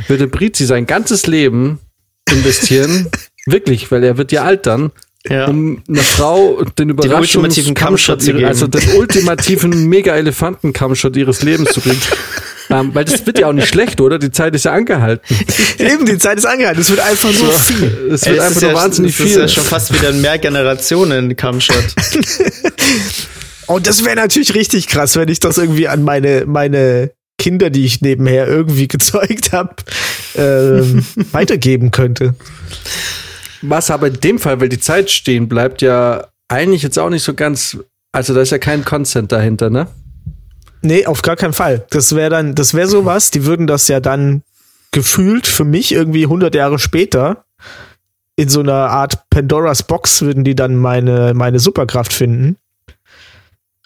würde 0.07 0.27
Brizi 0.27 0.65
sein 0.65 0.85
ganzes 0.85 1.25
Leben 1.27 1.79
investieren, 2.31 3.09
wirklich, 3.47 3.91
weil 3.91 4.03
er 4.03 4.17
wird 4.17 4.31
ja 4.31 4.43
altern, 4.43 4.91
Ja. 5.27 5.47
um 5.47 5.81
einer 5.89 6.01
Frau 6.03 6.63
den 6.77 6.89
Überraschungs 6.91 7.35
ultimativen 7.35 7.73
Kampfshot 7.73 8.21
zu 8.21 8.31
ihre- 8.31 8.47
also 8.47 8.67
den 8.67 8.87
ultimativen 8.97 9.71
Mega-Elefanten-Kampfshot 9.89 11.15
ihres 11.17 11.41
Lebens 11.41 11.71
zu 11.71 11.81
bringen. 11.81 12.01
Ähm, 12.69 12.93
weil 12.93 13.05
das 13.05 13.25
wird 13.25 13.39
ja 13.39 13.47
auch 13.47 13.53
nicht 13.53 13.67
schlecht, 13.67 14.01
oder? 14.01 14.19
Die 14.19 14.31
Zeit 14.31 14.53
ist 14.55 14.65
ja 14.65 14.73
angehalten. 14.73 15.23
Eben, 15.79 16.05
die 16.05 16.17
Zeit 16.17 16.37
ist 16.37 16.45
angehalten. 16.45 16.81
Es 16.81 16.89
wird 16.89 16.99
einfach 16.99 17.31
so 17.31 17.45
viel. 17.45 18.11
Es 18.11 18.23
Ey, 18.23 18.33
wird 18.33 18.39
das 18.39 18.47
einfach 18.47 18.61
nur 18.61 18.71
ja, 18.71 18.77
wahnsinnig 18.77 19.17
das 19.17 19.25
ist 19.25 19.31
viel. 19.31 19.41
ja 19.41 19.47
schon 19.47 19.63
fast 19.63 19.93
wieder 19.93 20.09
ein 20.09 20.21
Mehrgenerationen-Kampfshot. 20.21 21.75
Und 23.67 23.87
das 23.87 24.03
wäre 24.03 24.15
natürlich 24.15 24.55
richtig 24.55 24.87
krass, 24.87 25.15
wenn 25.15 25.29
ich 25.29 25.39
das 25.39 25.57
irgendwie 25.57 25.87
an 25.87 26.03
meine, 26.03 26.45
meine 26.47 27.11
Kinder, 27.37 27.69
die 27.69 27.85
ich 27.85 28.01
nebenher 28.01 28.47
irgendwie 28.47 28.87
gezeugt 28.87 29.51
habe, 29.51 29.75
ähm, 30.35 31.05
weitergeben 31.31 31.91
könnte. 31.91 32.35
Was 33.61 33.91
aber 33.91 34.07
in 34.07 34.19
dem 34.19 34.39
Fall, 34.39 34.59
weil 34.59 34.69
die 34.69 34.79
Zeit 34.79 35.11
stehen 35.11 35.47
bleibt, 35.47 35.81
ja 35.81 36.27
eigentlich 36.47 36.81
jetzt 36.81 36.97
auch 36.99 37.09
nicht 37.09 37.23
so 37.23 37.33
ganz, 37.33 37.77
also 38.11 38.33
da 38.33 38.41
ist 38.41 38.51
ja 38.51 38.57
kein 38.57 38.83
Consent 38.83 39.31
dahinter, 39.31 39.69
ne? 39.69 39.87
Nee, 40.81 41.05
auf 41.05 41.21
gar 41.21 41.35
keinen 41.35 41.53
Fall. 41.53 41.85
Das 41.89 42.15
wäre 42.15 42.29
dann, 42.29 42.55
das 42.55 42.73
wäre 42.73 42.87
sowas, 42.87 43.31
die 43.31 43.45
würden 43.45 43.67
das 43.67 43.87
ja 43.87 43.99
dann 43.99 44.43
gefühlt 44.91 45.45
für 45.45 45.65
mich 45.65 45.91
irgendwie 45.91 46.23
100 46.23 46.55
Jahre 46.55 46.79
später 46.79 47.43
in 48.39 48.47
so 48.47 48.61
einer 48.61 48.89
Art 48.89 49.29
Pandoras 49.29 49.83
Box 49.83 50.21
würden 50.21 50.45
die 50.45 50.55
dann 50.55 50.77
meine, 50.77 51.33
meine 51.35 51.59
Superkraft 51.59 52.13
finden. 52.13 52.55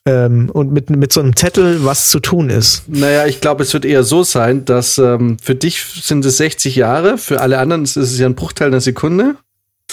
Ähm, 0.06 0.52
und 0.52 0.72
mit, 0.72 0.91
mit 0.91 1.12
so 1.12 1.22
einem 1.22 1.36
Zettel, 1.36 1.84
was 1.86 2.10
zu 2.10 2.20
tun 2.20 2.52
ist. 2.52 2.84
Naja, 2.88 3.26
ich 3.26 3.41
glaube, 3.41 3.64
es 3.64 3.74
wird 3.74 3.84
eher 3.84 4.04
so 4.04 4.24
sein, 4.24 4.64
dass 4.66 5.00
ähm, 5.00 5.38
für 5.41 5.56
dich 5.56 5.82
sind 6.04 6.24
es 6.24 6.38
60 6.38 6.76
Jahre, 6.76 7.18
für 7.18 7.41
alle 7.41 7.58
anderen 7.58 7.84
ist 7.84 7.96
es 7.96 8.20
ja 8.20 8.28
ein 8.28 8.36
Bruchteil 8.36 8.68
einer 8.68 8.82
Sekunde. 8.82 9.38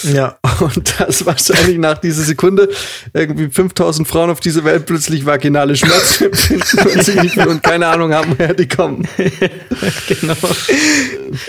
Ja. 0.03 0.37
Und 0.59 0.99
dass 0.99 1.25
wahrscheinlich 1.25 1.77
nach 1.77 1.97
dieser 1.97 2.23
Sekunde 2.23 2.69
irgendwie 3.13 3.49
5000 3.49 4.07
Frauen 4.07 4.29
auf 4.29 4.39
dieser 4.39 4.63
Welt 4.63 4.85
plötzlich 4.85 5.25
vaginale 5.25 5.75
Schmerzen 5.75 6.25
empfinden 6.31 7.39
und, 7.41 7.47
und 7.47 7.63
keine 7.63 7.87
Ahnung 7.87 8.13
haben, 8.13 8.35
woher 8.37 8.53
die 8.53 8.67
kommen. 8.67 9.07
genau. 10.07 10.35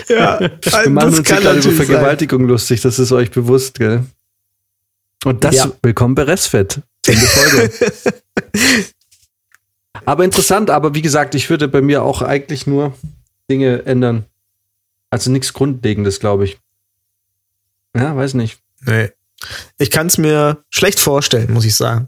Ja, 0.07 0.39
Wir 0.39 0.89
machen 0.89 1.15
uns 1.15 1.23
gerade 1.23 1.59
über 1.59 1.71
Vergewaltigung 1.71 2.47
lustig, 2.47 2.81
das 2.81 2.99
ist 2.99 3.11
euch 3.11 3.31
bewusst, 3.31 3.77
gell? 3.79 4.03
Und 5.25 5.43
das, 5.43 5.55
Ja. 5.55 5.71
willkommen 5.81 6.15
bei 6.15 6.23
Restfett. 6.23 6.81
Zehnte 7.05 7.25
Folge. 7.25 7.71
aber 10.05 10.23
interessant, 10.25 10.69
aber 10.69 10.95
wie 10.95 11.01
gesagt, 11.01 11.35
ich 11.35 11.49
würde 11.49 11.67
bei 11.67 11.81
mir 11.81 12.03
auch 12.03 12.21
eigentlich 12.21 12.67
nur 12.67 12.93
Dinge 13.49 13.85
ändern. 13.85 14.25
Also 15.09 15.29
nichts 15.31 15.53
Grundlegendes, 15.53 16.19
glaube 16.19 16.45
ich. 16.45 16.57
Ja, 17.95 18.15
weiß 18.15 18.33
nicht. 18.35 18.59
Nee. 18.85 19.09
Ich 19.77 19.91
kann 19.91 20.07
es 20.07 20.17
mir 20.17 20.63
schlecht 20.69 20.99
vorstellen, 20.99 21.51
muss 21.53 21.65
ich 21.65 21.75
sagen. 21.75 22.07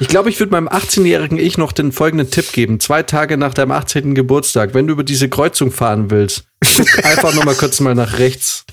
Ich 0.00 0.08
glaube, 0.08 0.30
ich 0.30 0.38
würde 0.38 0.52
meinem 0.52 0.68
18-jährigen 0.68 1.38
Ich 1.38 1.58
noch 1.58 1.72
den 1.72 1.92
folgenden 1.92 2.30
Tipp 2.30 2.52
geben. 2.52 2.80
Zwei 2.80 3.02
Tage 3.02 3.36
nach 3.36 3.52
deinem 3.54 3.72
18. 3.72 4.14
Geburtstag, 4.14 4.74
wenn 4.74 4.86
du 4.86 4.92
über 4.92 5.04
diese 5.04 5.28
Kreuzung 5.28 5.70
fahren 5.72 6.10
willst, 6.10 6.44
guck 6.76 7.04
einfach 7.04 7.34
nur 7.34 7.44
mal 7.44 7.54
kurz 7.54 7.80
mal 7.80 7.94
nach 7.94 8.18
rechts. 8.18 8.64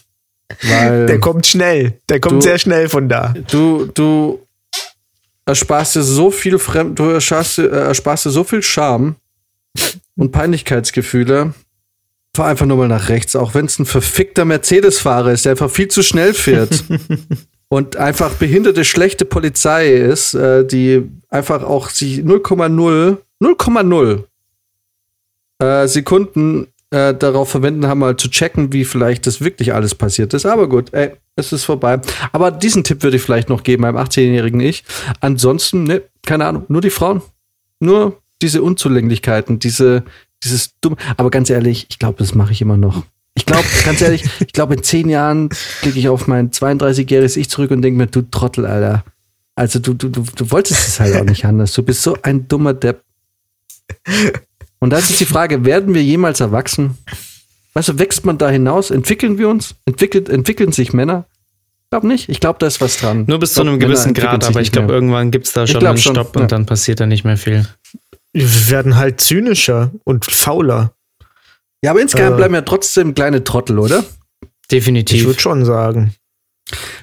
Weil 0.61 1.07
Der 1.07 1.19
kommt 1.19 1.45
schnell. 1.47 1.99
Der 2.09 2.19
kommt 2.19 2.35
Du- 2.35 2.41
sehr 2.41 2.59
schnell 2.59 2.87
von 2.89 3.09
da. 3.09 3.33
du, 3.49 3.85
du 3.87 4.45
ersparst 5.45 5.95
dir 5.95 6.03
so 6.03 6.31
viel 6.31 6.59
Fremd, 6.59 6.99
du 6.99 7.05
ersparst, 7.09 7.59
äh, 7.59 7.67
ersparst 7.67 8.25
dir 8.25 8.29
so 8.29 8.43
viel 8.43 8.61
Scham 8.61 9.15
und 10.15 10.31
Peinlichkeitsgefühle. 10.31 11.53
Fahr 12.35 12.47
einfach 12.47 12.65
nur 12.65 12.77
mal 12.77 12.87
nach 12.87 13.09
rechts, 13.09 13.35
auch 13.35 13.53
wenn 13.53 13.65
es 13.65 13.77
ein 13.77 13.85
verfickter 13.85 14.43
Mercedes-Fahrer 14.43 15.31
ist, 15.33 15.45
der 15.45 15.51
einfach 15.51 15.69
viel 15.69 15.87
zu 15.87 16.01
schnell 16.01 16.33
fährt. 16.33 16.83
und 17.69 17.95
einfach 17.95 18.31
behinderte, 18.33 18.85
schlechte 18.85 19.25
Polizei 19.25 19.93
ist, 19.93 20.33
äh, 20.33 20.65
die 20.65 21.09
einfach 21.29 21.63
auch 21.63 21.89
sich 21.89 22.19
0,0, 22.19 23.17
0,0 23.41 24.23
äh, 25.59 25.87
Sekunden 25.87 26.67
äh, 26.93 27.13
darauf 27.13 27.49
verwenden, 27.49 27.87
haben 27.87 27.99
mal 27.99 28.17
zu 28.17 28.29
checken, 28.29 28.73
wie 28.73 28.85
vielleicht 28.85 29.25
das 29.25 29.41
wirklich 29.41 29.73
alles 29.73 29.95
passiert 29.95 30.33
ist. 30.33 30.45
Aber 30.45 30.69
gut, 30.69 30.93
ey, 30.93 31.11
es 31.35 31.51
ist 31.51 31.63
vorbei. 31.63 31.99
Aber 32.31 32.51
diesen 32.51 32.83
Tipp 32.83 33.01
würde 33.01 33.17
ich 33.17 33.23
vielleicht 33.23 33.49
noch 33.49 33.63
geben 33.63 33.81
meinem 33.81 33.97
18-jährigen 33.97 34.59
Ich. 34.59 34.83
Ansonsten, 35.19 35.83
ne, 35.83 36.03
keine 36.25 36.45
Ahnung, 36.45 36.65
nur 36.67 36.81
die 36.81 36.91
Frauen. 36.91 37.21
Nur 37.79 38.21
diese 38.41 38.61
Unzulänglichkeiten, 38.61 39.57
diese, 39.57 40.03
dieses 40.43 40.71
dumme. 40.81 40.97
Aber 41.17 41.29
ganz 41.29 41.49
ehrlich, 41.49 41.87
ich 41.89 41.99
glaube, 41.99 42.17
das 42.19 42.35
mache 42.35 42.51
ich 42.51 42.61
immer 42.61 42.77
noch. 42.77 43.03
Ich 43.35 43.45
glaube, 43.45 43.65
ganz 43.85 44.01
ehrlich, 44.01 44.23
ich 44.39 44.53
glaube, 44.53 44.75
in 44.75 44.83
zehn 44.83 45.09
Jahren 45.09 45.49
blicke 45.81 45.97
ich 45.97 46.07
auf 46.09 46.27
mein 46.27 46.51
32-jähriges 46.51 47.37
Ich 47.37 47.49
zurück 47.49 47.71
und 47.71 47.81
denke 47.81 47.97
mir, 47.97 48.07
du 48.07 48.21
Trottel, 48.21 48.65
Alter. 48.65 49.03
Also 49.55 49.79
du, 49.79 49.93
du, 49.93 50.09
du, 50.09 50.23
du 50.35 50.51
wolltest 50.51 50.87
es 50.87 50.99
halt 50.99 51.15
auch 51.15 51.25
nicht 51.25 51.45
anders. 51.45 51.73
Du 51.73 51.83
bist 51.83 52.03
so 52.03 52.17
ein 52.21 52.47
dummer 52.47 52.73
Depp. 52.73 53.01
Und 54.79 54.89
da 54.89 54.97
ist 54.97 55.19
die 55.19 55.25
Frage, 55.25 55.65
werden 55.65 55.93
wir 55.93 56.03
jemals 56.03 56.39
erwachsen? 56.39 56.97
Weißt 57.73 57.89
du, 57.89 57.99
wächst 57.99 58.25
man 58.25 58.37
da 58.37 58.49
hinaus? 58.49 58.91
Entwickeln 58.91 59.37
wir 59.37 59.49
uns? 59.49 59.75
Entwickelt, 59.85 60.29
entwickeln 60.29 60.71
sich 60.71 60.93
Männer? 60.93 61.25
Ich 61.85 61.89
glaube 61.89 62.07
nicht. 62.07 62.29
Ich 62.29 62.39
glaube, 62.39 62.59
da 62.59 62.67
ist 62.67 62.81
was 62.81 62.97
dran. 62.97 63.25
Nur 63.27 63.39
bis 63.39 63.51
Ich 63.51 63.55
zu 63.55 63.61
glaub, 63.61 63.71
einem 63.71 63.79
gewissen 63.79 64.13
Grad, 64.13 64.43
aber 64.43 64.61
ich 64.61 64.71
glaube, 64.71 64.93
irgendwann 64.93 65.31
gibt's 65.31 65.53
da 65.53 65.63
Ich 65.63 65.71
schon 65.71 65.79
glaub 65.79 65.91
einen 65.91 65.99
schon, 65.99 66.15
Stopp 66.15 66.35
ja. 66.35 66.41
und 66.41 66.51
dann 66.51 66.65
passiert 66.65 66.99
da 66.99 67.05
nicht 67.05 67.23
mehr 67.23 67.37
viel. 67.37 67.67
Wir 68.33 68.69
werden 68.69 68.95
halt 68.97 69.21
zynischer 69.21 69.91
und 70.03 70.25
fauler. 70.25 70.93
Ja, 71.83 71.91
aber 71.91 72.01
insgesamt 72.01 72.33
Äh. 72.33 72.37
bleiben 72.37 72.53
ja 72.55 72.61
trotzdem 72.61 73.13
kleine 73.13 73.43
Trottel, 73.43 73.77
oder? 73.79 74.03
Ich 74.63 74.67
Definitiv. 74.69 75.25
würde 75.25 75.39
schon 75.39 75.65
sagen. 75.65 76.15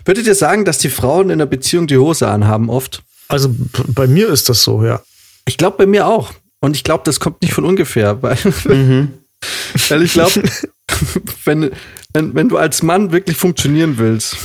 Würdet 0.04 0.26
ihr 0.26 0.34
sagen, 0.34 0.64
dass 0.64 0.78
die 0.78 0.88
Frauen 0.88 1.30
in 1.30 1.38
der 1.38 1.46
Beziehung 1.46 1.86
die 1.86 1.98
Hose 1.98 2.26
anhaben 2.28 2.68
oft? 2.70 3.02
Also 3.28 3.54
bei 3.88 4.06
mir 4.08 4.28
ist 4.30 4.48
das 4.48 4.62
so, 4.64 4.82
ja. 4.84 5.02
Ich 5.46 5.56
glaube 5.56 5.76
bei 5.78 5.86
mir 5.86 6.06
auch. 6.06 6.32
Und 6.60 6.74
ich 6.76 6.82
glaube, 6.82 7.02
das 7.04 7.20
kommt 7.20 7.42
nicht 7.42 7.54
von 7.54 7.64
ungefähr, 7.64 8.22
weil, 8.22 8.36
Mhm. 8.64 9.12
weil 9.88 10.02
ich 10.02 10.12
glaube, 10.14 10.42
wenn, 11.44 11.70
wenn, 12.12 12.34
wenn 12.34 12.48
du 12.48 12.56
als 12.56 12.82
Mann 12.82 13.12
wirklich 13.12 13.36
funktionieren 13.36 13.98
willst, 13.98 14.36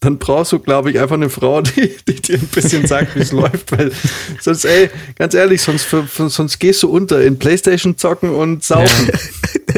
dann 0.00 0.18
brauchst 0.18 0.52
du, 0.52 0.58
glaube 0.58 0.90
ich, 0.90 0.98
einfach 1.00 1.16
eine 1.16 1.30
Frau, 1.30 1.60
die, 1.62 1.94
die 2.08 2.14
dir 2.20 2.34
ein 2.38 2.46
bisschen 2.48 2.86
sagt, 2.86 3.14
wie 3.16 3.20
es 3.20 3.32
läuft. 3.32 3.72
Weil 3.72 3.92
sonst, 4.40 4.64
ey, 4.64 4.90
ganz 5.18 5.34
ehrlich, 5.34 5.62
sonst, 5.62 5.84
für- 5.84 6.04
für- 6.06 6.30
sonst 6.30 6.58
gehst 6.58 6.82
du 6.82 6.88
unter 6.88 7.20
in 7.22 7.38
Playstation 7.38 7.96
zocken 7.96 8.30
und 8.30 8.64
saufen. 8.64 9.10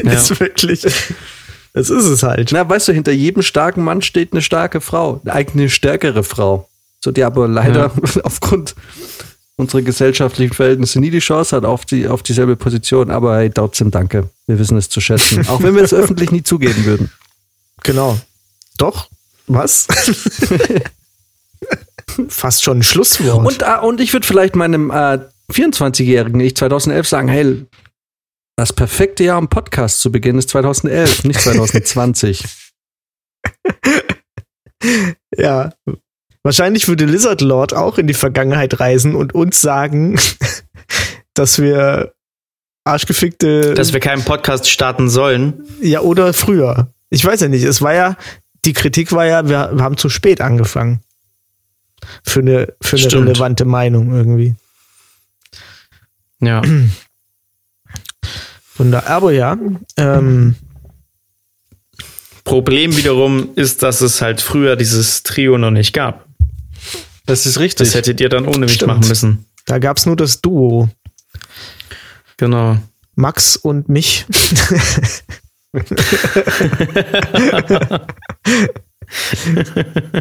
Das 0.03 0.31
ist 0.31 0.39
wirklich. 0.39 0.81
Das 1.75 1.89
ist 1.89 2.05
es 2.05 2.21
halt. 2.23 2.51
Na, 2.51 2.67
weißt 2.69 2.87
du, 2.89 2.93
hinter 2.93 3.11
jedem 3.11 3.41
starken 3.41 3.83
Mann 3.83 4.01
steht 4.03 4.31
eine 4.31 4.41
starke 4.43 4.79
Frau, 4.79 5.21
eigentlich 5.25 5.55
eine 5.63 5.69
stärkere 5.69 6.23
Frau. 6.23 6.69
So, 7.03 7.11
die 7.11 7.23
aber 7.23 7.47
leider 7.47 7.91
aufgrund 8.23 8.75
unserer 9.55 9.81
gesellschaftlichen 9.81 10.53
Verhältnisse 10.53 10.99
nie 10.99 11.11
die 11.11 11.19
Chance 11.19 11.55
hat 11.55 11.65
auf, 11.65 11.85
die, 11.85 12.07
auf 12.07 12.23
dieselbe 12.23 12.55
Position. 12.55 13.11
Aber 13.11 13.37
hey, 13.37 13.51
trotzdem 13.51 13.91
danke. 13.91 14.29
Wir 14.47 14.59
wissen 14.59 14.77
es 14.77 14.89
zu 14.89 14.99
schätzen. 14.99 15.47
Auch 15.47 15.61
wenn 15.61 15.75
wir 15.75 15.83
es 15.83 15.93
öffentlich 15.93 16.31
nie 16.31 16.43
zugeben 16.43 16.85
würden. 16.85 17.11
Genau. 17.83 18.19
Doch? 18.77 19.09
Was? 19.47 19.87
Fast 22.29 22.63
schon 22.63 22.79
ein 22.79 22.83
Schlusswort. 22.83 23.45
Und, 23.45 23.61
äh, 23.61 23.77
und 23.81 24.01
ich 24.01 24.13
würde 24.13 24.25
vielleicht 24.25 24.55
meinem 24.55 24.89
äh, 24.89 25.19
24-jährigen 25.51 26.39
Ich 26.39 26.55
2011 26.55 27.07
sagen, 27.07 27.27
hey, 27.27 27.65
das 28.55 28.73
perfekte 28.73 29.23
Jahr, 29.23 29.39
um 29.39 29.47
Podcast 29.47 29.99
zu 29.99 30.11
beginnen, 30.11 30.39
ist 30.39 30.49
2011, 30.49 31.23
nicht 31.23 31.41
2020. 31.41 32.43
ja. 35.37 35.73
Wahrscheinlich 36.43 36.87
würde 36.89 37.05
Lizard 37.05 37.41
Lord 37.41 37.73
auch 37.73 37.97
in 37.97 38.07
die 38.07 38.13
Vergangenheit 38.13 38.79
reisen 38.79 39.15
und 39.15 39.33
uns 39.33 39.61
sagen, 39.61 40.19
dass 41.33 41.59
wir 41.59 42.13
arschgefickte. 42.83 43.73
Dass 43.73 43.93
wir 43.93 44.01
keinen 44.01 44.23
Podcast 44.23 44.69
starten 44.69 45.09
sollen. 45.09 45.63
ja, 45.81 46.01
oder 46.01 46.33
früher. 46.33 46.89
Ich 47.09 47.23
weiß 47.23 47.41
ja 47.41 47.47
nicht. 47.47 47.63
Es 47.63 47.81
war 47.81 47.93
ja, 47.93 48.17
die 48.65 48.73
Kritik 48.73 49.13
war 49.13 49.25
ja, 49.25 49.47
wir, 49.47 49.59
haben 49.79 49.97
zu 49.97 50.09
spät 50.09 50.41
angefangen. 50.41 50.99
Für 52.23 52.41
eine, 52.41 52.73
für 52.81 52.97
eine 52.97 53.05
Stimmt. 53.05 53.27
relevante 53.27 53.65
Meinung 53.65 54.13
irgendwie. 54.13 54.55
Ja. 56.39 56.61
Da, 58.79 59.03
aber 59.05 59.31
ja, 59.31 59.55
ähm, 59.97 60.55
Problem 62.43 62.97
wiederum 62.97 63.49
ist, 63.55 63.83
dass 63.83 64.01
es 64.01 64.21
halt 64.21 64.41
früher 64.41 64.75
dieses 64.75 65.23
Trio 65.23 65.57
noch 65.57 65.71
nicht 65.71 65.93
gab. 65.93 66.25
Das 67.25 67.45
ist 67.45 67.59
richtig. 67.59 67.87
Das 67.87 67.95
hättet 67.95 68.19
ihr 68.21 68.29
dann 68.29 68.47
ohne 68.47 68.59
mich 68.59 68.73
Stimmt. 68.73 68.93
machen 68.93 69.07
müssen. 69.07 69.45
da 69.65 69.79
gab's 69.79 70.05
nur 70.05 70.15
das 70.15 70.41
Duo. 70.41 70.89
Genau. 72.37 72.77
Max 73.15 73.55
und 73.55 73.89
mich. 73.89 74.25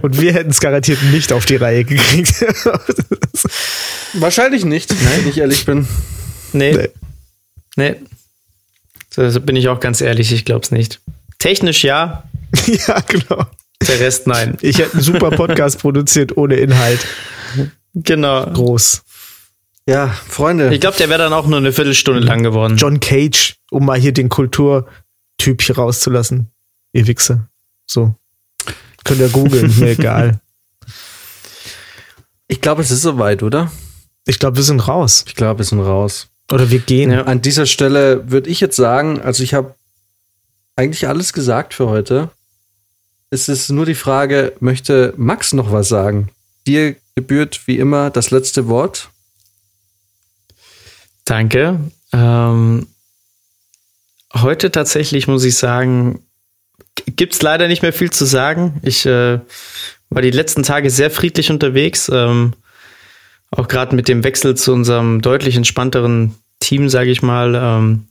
und 0.02 0.20
wir 0.20 0.32
hätten 0.32 0.50
es 0.50 0.60
garantiert 0.60 1.02
nicht 1.04 1.32
auf 1.32 1.46
die 1.46 1.56
Reihe 1.56 1.84
gekriegt. 1.84 2.44
Wahrscheinlich 4.14 4.64
nicht, 4.64 4.90
wenn 4.90 5.28
ich 5.28 5.38
ehrlich 5.38 5.64
bin. 5.64 5.88
Nee. 6.52 6.76
Nee. 6.76 6.88
Nee. 7.76 7.96
So 9.10 9.40
bin 9.40 9.56
ich 9.56 9.68
auch 9.68 9.80
ganz 9.80 10.00
ehrlich, 10.00 10.32
ich 10.32 10.44
glaub's 10.44 10.70
nicht. 10.70 11.00
Technisch 11.38 11.84
ja, 11.84 12.24
ja, 12.86 13.00
genau. 13.00 13.46
Der 13.88 14.00
Rest 14.00 14.26
nein. 14.26 14.56
Ich 14.60 14.78
hätte 14.78 14.94
einen 14.94 15.02
super 15.02 15.30
Podcast 15.30 15.80
produziert 15.80 16.36
ohne 16.36 16.56
Inhalt. 16.56 17.00
Genau. 17.94 18.46
Groß. 18.46 19.02
Ja, 19.86 20.08
Freunde. 20.08 20.72
Ich 20.72 20.80
glaube, 20.80 20.96
der 20.96 21.08
wäre 21.08 21.18
dann 21.18 21.32
auch 21.32 21.46
nur 21.46 21.58
eine 21.58 21.72
Viertelstunde 21.72 22.20
lang 22.20 22.42
geworden. 22.42 22.76
John 22.76 23.00
Cage, 23.00 23.56
um 23.70 23.84
mal 23.84 23.98
hier 23.98 24.12
den 24.12 24.28
Kulturtyp 24.28 25.60
hier 25.60 25.76
rauszulassen. 25.76 26.48
Ihr 26.92 27.06
Wichse. 27.06 27.48
So. 27.86 28.14
Könnt 29.04 29.20
ihr 29.20 29.28
googeln, 29.28 29.74
mir 29.78 29.90
egal. 29.98 30.40
Ich 32.46 32.60
glaube, 32.60 32.82
es 32.82 32.90
ist 32.90 33.02
soweit, 33.02 33.42
oder? 33.42 33.72
Ich 34.26 34.38
glaube, 34.38 34.56
wir 34.56 34.62
sind 34.62 34.86
raus. 34.86 35.24
Ich 35.26 35.34
glaube, 35.34 35.58
wir 35.60 35.64
sind 35.64 35.80
raus. 35.80 36.28
Oder 36.52 36.70
wir 36.70 36.78
gehen. 36.78 37.10
Ja. 37.10 37.22
An 37.22 37.40
dieser 37.42 37.66
Stelle 37.66 38.30
würde 38.30 38.50
ich 38.50 38.60
jetzt 38.60 38.76
sagen, 38.76 39.20
also 39.20 39.42
ich 39.42 39.54
habe 39.54 39.74
eigentlich 40.76 41.08
alles 41.08 41.32
gesagt 41.32 41.74
für 41.74 41.88
heute. 41.88 42.30
Es 43.32 43.48
ist 43.48 43.70
nur 43.70 43.86
die 43.86 43.94
Frage, 43.94 44.52
möchte 44.60 45.14
Max 45.16 45.54
noch 45.54 45.72
was 45.72 45.88
sagen? 45.88 46.28
Dir 46.66 46.96
gebührt 47.14 47.62
wie 47.64 47.78
immer 47.78 48.10
das 48.10 48.30
letzte 48.30 48.68
Wort. 48.68 49.08
Danke. 51.24 51.80
Ähm, 52.12 52.88
heute 54.34 54.70
tatsächlich 54.70 55.28
muss 55.28 55.44
ich 55.44 55.56
sagen, 55.56 56.20
gibt 57.06 57.32
es 57.32 57.40
leider 57.40 57.68
nicht 57.68 57.80
mehr 57.80 57.94
viel 57.94 58.10
zu 58.10 58.26
sagen. 58.26 58.78
Ich 58.82 59.06
äh, 59.06 59.40
war 60.10 60.20
die 60.20 60.30
letzten 60.30 60.62
Tage 60.62 60.90
sehr 60.90 61.10
friedlich 61.10 61.50
unterwegs. 61.50 62.10
Ähm, 62.12 62.52
auch 63.50 63.66
gerade 63.66 63.96
mit 63.96 64.08
dem 64.08 64.24
Wechsel 64.24 64.58
zu 64.58 64.74
unserem 64.74 65.22
deutlich 65.22 65.56
entspannteren 65.56 66.34
Team, 66.60 66.90
sage 66.90 67.10
ich 67.10 67.22
mal, 67.22 67.54
ähm, 67.54 68.08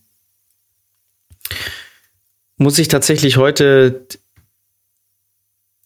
muss 2.57 2.80
ich 2.80 2.88
tatsächlich 2.88 3.38
heute 3.38 4.07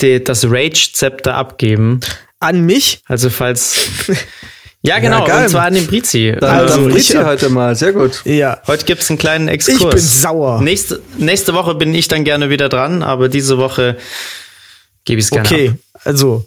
die, 0.01 0.23
das 0.23 0.45
Rage-Zepter 0.45 1.35
abgeben. 1.35 1.99
An 2.39 2.61
mich? 2.65 3.01
Also 3.05 3.29
falls. 3.29 3.87
Ja, 4.81 4.99
genau, 4.99 5.25
geil. 5.25 5.45
und 5.45 5.49
zwar 5.49 5.63
an 5.65 5.73
den 5.73 5.87
Brizi. 5.87 6.35
Dann 6.39 6.59
Also, 6.59 6.75
also, 6.83 6.89
ich 6.95 7.09
ich 7.09 7.15
hab- 7.15 7.25
heute 7.25 7.49
mal. 7.49 7.75
Sehr 7.75 7.91
gut. 7.91 8.21
Ja. 8.23 8.61
Heute 8.67 8.85
gibt's 8.85 9.09
einen 9.09 9.17
kleinen 9.17 9.47
Exkurs. 9.47 9.79
Ich 9.81 9.89
bin 9.89 9.97
sauer. 9.99 10.61
Nächste, 10.61 11.01
nächste 11.17 11.55
Woche 11.55 11.73
bin 11.73 11.95
ich 11.95 12.07
dann 12.07 12.23
gerne 12.23 12.51
wieder 12.51 12.69
dran, 12.69 13.01
aber 13.01 13.27
diese 13.27 13.57
Woche 13.57 13.97
gebe 15.03 15.17
ich 15.19 15.25
es 15.25 15.31
gerne 15.31 15.47
Okay, 15.49 15.69
ab. 15.93 16.01
also 16.03 16.45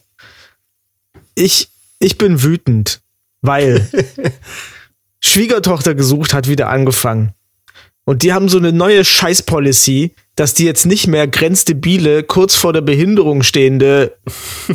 ich, 1.34 1.68
ich 1.98 2.16
bin 2.16 2.40
wütend, 2.44 3.00
weil 3.42 3.88
Schwiegertochter 5.20 5.96
gesucht 5.96 6.32
hat 6.32 6.46
wieder 6.48 6.68
angefangen. 6.68 7.34
Und 8.04 8.22
die 8.22 8.32
haben 8.32 8.48
so 8.48 8.58
eine 8.58 8.72
neue 8.72 9.04
Scheiß-Policy, 9.04 10.14
dass 10.38 10.54
die 10.54 10.64
jetzt 10.64 10.86
nicht 10.86 11.08
mehr 11.08 11.26
grenzdebile, 11.26 12.22
kurz 12.22 12.54
vor 12.54 12.72
der 12.72 12.80
Behinderung 12.80 13.42
stehende, 13.42 14.14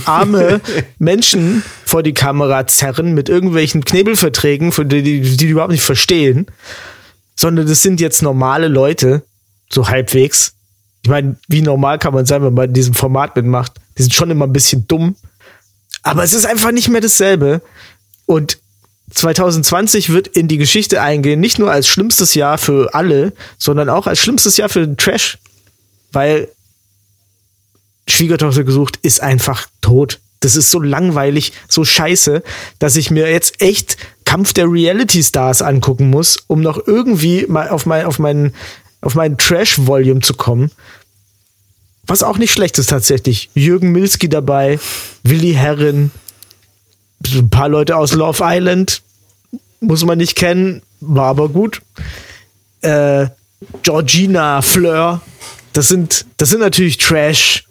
arme 0.04 0.60
Menschen 1.00 1.64
vor 1.86 2.04
die 2.04 2.14
Kamera 2.14 2.68
zerren 2.68 3.14
mit 3.14 3.30
irgendwelchen 3.30 3.86
Knebelverträgen, 3.86 4.72
die, 4.90 5.02
die 5.02 5.38
die 5.38 5.48
überhaupt 5.48 5.72
nicht 5.72 5.84
verstehen, 5.84 6.48
sondern 7.38 7.66
das 7.66 7.82
sind 7.82 8.02
jetzt 8.02 8.22
normale 8.22 8.68
Leute, 8.68 9.24
so 9.70 9.88
halbwegs. 9.88 10.54
Ich 11.02 11.10
meine, 11.10 11.38
wie 11.48 11.62
normal 11.62 11.98
kann 11.98 12.14
man 12.14 12.26
sein, 12.26 12.44
wenn 12.44 12.54
man 12.54 12.68
in 12.68 12.74
diesem 12.74 12.94
Format 12.94 13.34
mitmacht? 13.38 13.72
Die 13.98 14.04
sind 14.04 14.14
schon 14.14 14.32
immer 14.32 14.46
ein 14.46 14.54
bisschen 14.54 14.86
dumm. 14.88 15.16
Aber 16.02 16.26
es 16.26 16.34
ist 16.34 16.46
einfach 16.46 16.74
nicht 16.74 16.90
mehr 16.90 17.02
dasselbe. 17.02 17.62
Und 18.26 18.58
2020 19.12 20.10
wird 20.10 20.28
in 20.28 20.50
die 20.50 20.58
Geschichte 20.58 21.02
eingehen, 21.02 21.40
nicht 21.40 21.58
nur 21.58 21.72
als 21.72 21.88
schlimmstes 21.88 22.36
Jahr 22.36 22.58
für 22.58 22.94
alle, 22.94 23.32
sondern 23.58 23.90
auch 23.90 24.08
als 24.08 24.20
schlimmstes 24.20 24.58
Jahr 24.58 24.68
für 24.68 24.86
den 24.86 24.98
Trash. 24.98 25.38
Weil 26.14 26.48
Schwiegertochter 28.08 28.64
gesucht 28.64 28.98
ist 29.02 29.22
einfach 29.22 29.68
tot. 29.82 30.20
Das 30.40 30.56
ist 30.56 30.72
so 30.72 30.82
langweilig, 30.82 31.54
so 31.70 31.86
scheiße, 31.86 32.44
dass 32.80 32.96
ich 32.96 33.12
mir 33.12 33.32
jetzt 33.32 33.62
echt 33.62 33.98
Kampf 34.26 34.54
der 34.54 34.70
Reality 34.70 35.24
Stars 35.24 35.62
angucken 35.62 36.10
muss, 36.10 36.38
um 36.48 36.62
noch 36.62 36.86
irgendwie 36.86 37.46
mal 37.48 37.70
auf 37.70 37.86
mein, 37.86 38.06
auf 38.06 38.20
meinen, 38.20 38.54
auf 39.02 39.16
meinen 39.16 39.38
Trash-Volume 39.38 40.22
zu 40.22 40.34
kommen. 40.34 40.72
Was 42.06 42.24
auch 42.24 42.38
nicht 42.38 42.52
schlecht 42.52 42.78
ist 42.78 42.90
tatsächlich. 42.90 43.50
Jürgen 43.54 43.92
Milski 43.94 44.28
dabei, 44.28 44.80
Willi 45.24 45.54
Herren, 45.54 46.12
ein 47.34 47.50
paar 47.50 47.70
Leute 47.70 47.96
aus 47.96 48.14
Love 48.14 48.44
Island, 48.44 49.02
muss 49.80 50.04
man 50.04 50.18
nicht 50.18 50.36
kennen, 50.36 50.82
war 51.00 51.28
aber 51.28 51.48
gut. 51.48 51.82
Äh, 52.82 53.28
Georgina 53.82 54.62
Fleur, 54.62 55.22
das 55.74 55.88
sind, 55.88 56.26
das 56.38 56.50
sind 56.50 56.60
natürlich 56.60 56.98
Trash. 56.98 57.66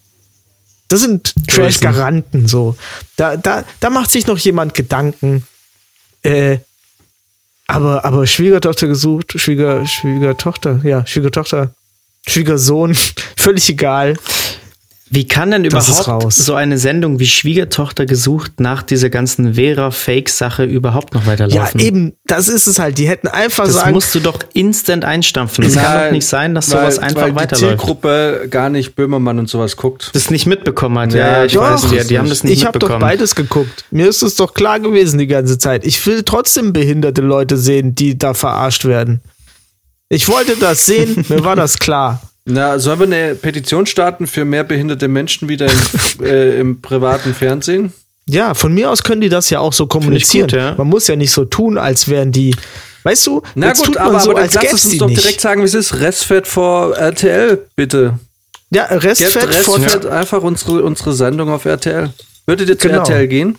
Das 0.88 1.00
sind 1.00 1.32
Trash-Garanten, 1.48 2.46
so. 2.46 2.76
Da, 3.16 3.36
da, 3.36 3.64
da 3.80 3.90
macht 3.90 4.10
sich 4.10 4.26
noch 4.26 4.36
jemand 4.38 4.74
Gedanken. 4.74 5.46
Äh, 6.22 6.58
aber, 7.66 8.04
aber 8.04 8.26
Schwiegertochter 8.26 8.88
gesucht, 8.88 9.32
Schwieger, 9.36 9.86
Schwiegertochter, 9.86 10.80
ja, 10.84 11.06
Schwiegertochter, 11.06 11.70
Schwiegersohn, 12.26 12.94
völlig 13.36 13.68
egal. 13.70 14.18
Wie 15.14 15.28
kann 15.28 15.50
denn 15.50 15.62
Das 15.64 15.88
überhaupt 15.90 16.24
raus. 16.24 16.36
so 16.36 16.54
eine 16.54 16.78
Sendung 16.78 17.18
wie 17.18 17.26
Schwiegertochter 17.26 18.06
gesucht 18.06 18.60
nach 18.60 18.82
dieser 18.82 19.10
ganzen 19.10 19.52
Vera-Fake-Sache 19.54 20.64
überhaupt 20.64 21.12
noch 21.12 21.26
Ja, 21.26 21.32
weiterlaufen? 21.32 21.80
eben, 21.80 22.12
das 22.24 22.48
ist 22.48 22.66
es 22.66 22.78
halt. 22.78 22.96
Die 22.96 23.06
hätten 23.08 23.28
einfach 23.28 23.66
Das 23.66 23.74
sagen, 23.74 23.92
musst 23.92 24.14
du 24.14 24.20
doch 24.20 24.38
instant 24.54 25.04
einstampfen. 25.04 25.64
Es 25.66 25.74
kann 25.74 25.82
Nein, 25.84 26.04
doch 26.06 26.12
nicht 26.12 26.26
sein, 26.26 26.54
dass 26.54 26.70
weil- 26.70 26.80
sowas 26.80 26.98
einfach 26.98 27.20
weil 27.22 27.30
die 27.32 27.36
weiterläuft. 27.36 27.68
Zielgruppe 27.78 28.46
gar 28.50 28.70
nicht 28.70 28.96
Böhmermann 28.96 29.38
und 29.38 29.50
sowas 29.50 29.76
guckt. 29.76 30.10
Das 30.14 30.30
nicht 30.30 30.46
mitbekommen 30.46 30.98
hat. 30.98 31.12
Ja, 31.12 31.18
Ja, 31.18 31.32
ja 31.40 31.44
ich 31.44 31.52
doch. 31.52 31.60
weiß, 31.60 31.90
die, 31.90 32.08
die 32.08 32.18
haben 32.18 32.30
das 32.30 32.42
nicht 32.42 32.54
ich 32.54 32.64
habe 32.64 32.78
doch 32.78 32.88
mitbekommen. 32.88 33.10
beides 33.10 33.34
geguckt. 33.34 33.84
Mir 33.90 34.08
ist 34.08 34.22
es 34.22 34.36
doch 34.36 34.54
klar 34.54 34.80
gewesen 34.80 35.18
die 35.18 35.26
ganze 35.26 35.58
Zeit. 35.58 35.84
Ich 35.84 36.04
will 36.06 36.22
trotzdem 36.22 36.72
behinderte 36.72 37.20
Leute 37.20 37.58
sehen, 37.58 37.94
die 37.94 38.16
da 38.16 38.32
verarscht 38.32 38.86
werden. 38.86 39.20
Ich 40.08 40.26
wollte 40.28 40.56
das 40.56 40.86
sehen, 40.86 41.24
mir 41.28 41.44
war 41.44 41.54
das 41.56 41.78
klar. 41.78 42.22
Na, 42.44 42.78
sollen 42.78 42.98
wir 42.98 43.06
eine 43.06 43.34
Petition 43.36 43.86
starten 43.86 44.26
für 44.26 44.44
mehr 44.44 44.64
behinderte 44.64 45.06
Menschen 45.08 45.48
wieder 45.48 45.66
im, 45.66 45.80
äh, 46.24 46.58
im 46.58 46.80
privaten 46.80 47.34
Fernsehen? 47.34 47.92
Ja, 48.28 48.54
von 48.54 48.72
mir 48.72 48.90
aus 48.90 49.02
können 49.02 49.20
die 49.20 49.28
das 49.28 49.50
ja 49.50 49.60
auch 49.60 49.72
so 49.72 49.86
kommunizieren. 49.86 50.48
gut, 50.48 50.56
ja. 50.58 50.74
Man 50.76 50.86
muss 50.88 51.06
ja 51.08 51.16
nicht 51.16 51.32
so 51.32 51.44
tun, 51.44 51.78
als 51.78 52.08
wären 52.08 52.32
die. 52.32 52.54
Weißt 53.04 53.26
du, 53.26 53.42
Na 53.56 53.68
jetzt 53.68 53.78
gut, 53.78 53.86
tut 53.86 53.94
man 53.96 54.04
aber, 54.06 54.20
so, 54.20 54.30
aber 54.30 54.34
dann 54.40 54.44
als 54.44 54.54
lass 54.54 54.64
es 54.72 54.72
uns 54.84 54.88
die 54.90 54.98
doch 54.98 55.08
nicht. 55.08 55.22
direkt 55.22 55.40
sagen, 55.40 55.60
wie 55.62 55.66
es 55.66 55.74
ist. 55.74 55.94
Restfett 56.00 56.46
vor 56.46 56.96
RTL, 56.96 57.66
bitte. 57.74 58.18
ja, 58.70 58.86
Get 58.88 59.02
Restfett 59.04 59.54
von 59.56 59.82
Restfett 59.82 60.06
einfach 60.06 60.42
unsere, 60.42 60.84
unsere 60.84 61.12
Sendung 61.14 61.48
auf 61.50 61.64
RTL. 61.64 62.12
Würdet 62.46 62.68
ihr 62.68 62.78
zu 62.78 62.88
Genau. 62.88 63.00
RTL 63.00 63.26
gehen? 63.26 63.58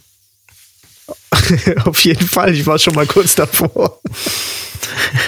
auf 1.86 2.00
jeden 2.06 2.26
Fall. 2.28 2.54
Ich 2.54 2.66
war 2.66 2.80
schon 2.80 2.96
mal 2.96 3.06
kurz 3.06 3.36
davor. 3.36 4.00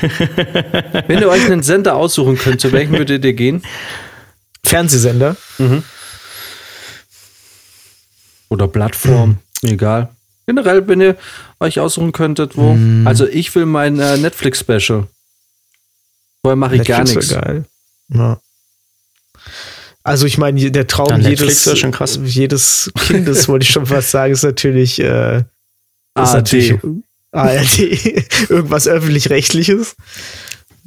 Wenn 1.07 1.19
ihr 1.19 1.29
euch 1.29 1.45
einen 1.45 1.63
Sender 1.63 1.95
aussuchen 1.95 2.37
könnt, 2.37 2.61
zu 2.61 2.71
welchem 2.71 2.93
würdet 2.97 3.23
ihr 3.25 3.33
gehen? 3.33 3.63
Fernsehsender. 4.63 5.35
Oder 8.49 8.67
Plattform, 8.67 9.37
mir 9.61 9.71
egal. 9.71 10.09
Generell, 10.47 10.87
wenn 10.87 11.01
ihr 11.01 11.15
euch 11.59 11.79
aussuchen 11.79 12.11
könntet, 12.11 12.55
wo. 12.55 12.77
Also 13.05 13.25
ich 13.27 13.53
will 13.55 13.65
mein 13.65 13.99
äh, 13.99 14.17
Netflix-Special. 14.17 15.07
Vorher 16.41 16.55
mache 16.55 16.75
ich 16.75 16.83
gar 16.87 16.99
Netflix 16.99 17.31
wär 17.31 17.37
nichts. 17.37 17.47
Geil. 17.47 17.65
Ja. 18.13 18.39
Also 20.03 20.27
ich 20.27 20.37
meine, 20.37 20.69
der 20.69 20.85
Traum 20.85 21.09
Ja, 21.09 21.17
jedes, 21.17 21.65
wär 21.65 21.75
schon 21.75 21.91
krass. 21.91 22.19
jedes 22.23 22.91
Kindes, 23.07 23.47
wollte 23.47 23.63
ich 23.63 23.71
schon 23.71 23.87
fast 23.87 24.11
sagen, 24.11 24.33
ist 24.33 24.43
natürlich, 24.43 24.99
äh, 24.99 25.37
ist 25.39 25.45
ARD. 26.13 26.33
natürlich 26.35 26.75
ARD, 27.35 27.79
irgendwas 28.49 28.87
öffentlich-rechtliches. 28.87 29.95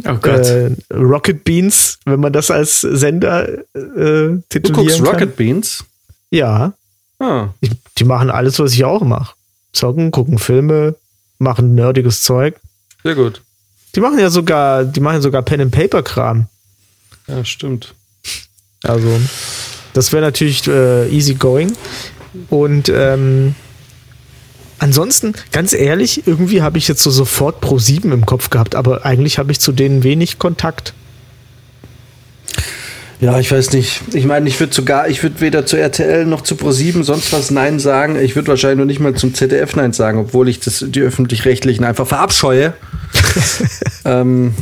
Oh 0.07 0.15
Gott. 0.15 0.47
Äh, 0.47 0.71
Rocket 0.93 1.45
Beans, 1.45 1.99
wenn 2.05 2.21
man 2.21 2.33
das 2.33 2.51
als 2.51 2.81
Sender 2.81 3.49
äh, 3.49 3.63
Du 3.75 4.43
titulieren 4.49 4.85
guckst 4.87 4.99
kann. 4.99 5.07
Rocket 5.07 5.37
Beans? 5.37 5.85
Ja, 6.31 6.73
Ah, 7.21 7.49
die, 7.65 7.71
die 7.99 8.05
machen 8.05 8.31
alles, 8.31 8.61
was 8.61 8.75
ich 8.75 8.85
auch 8.85 9.03
mache. 9.03 9.35
Zocken, 9.73 10.13
gucken 10.13 10.39
Filme, 10.39 10.95
machen 11.39 11.75
nerdiges 11.75 12.23
Zeug. 12.23 12.55
sehr 13.03 13.17
gut. 13.17 13.43
Die 13.97 14.01
machen 14.01 14.21
ja 14.21 14.31
sogar, 14.31 14.85
die 14.85 15.01
machen 15.01 15.21
sogar 15.21 15.43
Pen 15.43 15.61
and 15.63 15.73
Paper 15.73 16.05
Kram. 16.05 16.47
Ja, 17.27 17.45
stimmt. 17.45 17.95
Also, 18.85 19.09
das 19.95 20.13
wäre 20.13 20.23
natürlich 20.23 20.69
äh, 20.69 21.09
easy 21.09 21.35
going. 21.35 21.73
Und 22.51 22.89
ähm, 22.89 23.57
ansonsten, 24.79 25.35
ganz 25.53 25.73
ehrlich, 25.73 26.27
irgendwie 26.27 26.63
habe 26.63 26.79
ich 26.79 26.89
jetzt 26.89 27.03
so 27.03 27.11
sofort 27.11 27.61
Pro 27.61 27.79
7 27.79 28.13
im 28.13 28.27
Kopf 28.27 28.51
gehabt, 28.51 28.75
aber 28.75 29.05
eigentlich 29.05 29.39
habe 29.39 29.53
ich 29.53 29.61
zu 29.61 29.73
denen 29.73 30.03
wenig 30.03 30.39
Kontakt. 30.39 30.95
Ja, 33.21 33.41
ich 33.41 33.51
weiß 33.51 33.73
nicht. 33.73 34.01
Ich 34.15 34.27
meine, 34.27 34.49
ich 34.49 34.61
würde 34.61 34.73
sogar, 34.73 35.09
ich 35.09 35.23
würde 35.25 35.41
weder 35.41 35.67
zu 35.67 35.77
RTL 35.77 36.25
noch 36.25 36.43
zu 36.43 36.55
Pro7 36.55 37.03
sonst 37.03 37.33
was 37.33 37.51
Nein 37.51 37.81
sagen. 37.81 38.17
Ich 38.17 38.37
würde 38.37 38.49
wahrscheinlich 38.49 38.77
nur 38.77 38.87
nicht 38.87 39.01
mal 39.01 39.15
zum 39.15 39.35
ZDF 39.35 39.75
Nein 39.75 39.93
sagen, 39.93 40.19
obwohl 40.21 40.49
ich 40.49 40.61
das, 40.61 40.85
die 40.87 41.01
öffentlich-rechtlichen 41.01 41.85
einfach 41.85 42.07
verabscheue. 42.07 42.75
ähm, 44.05 44.55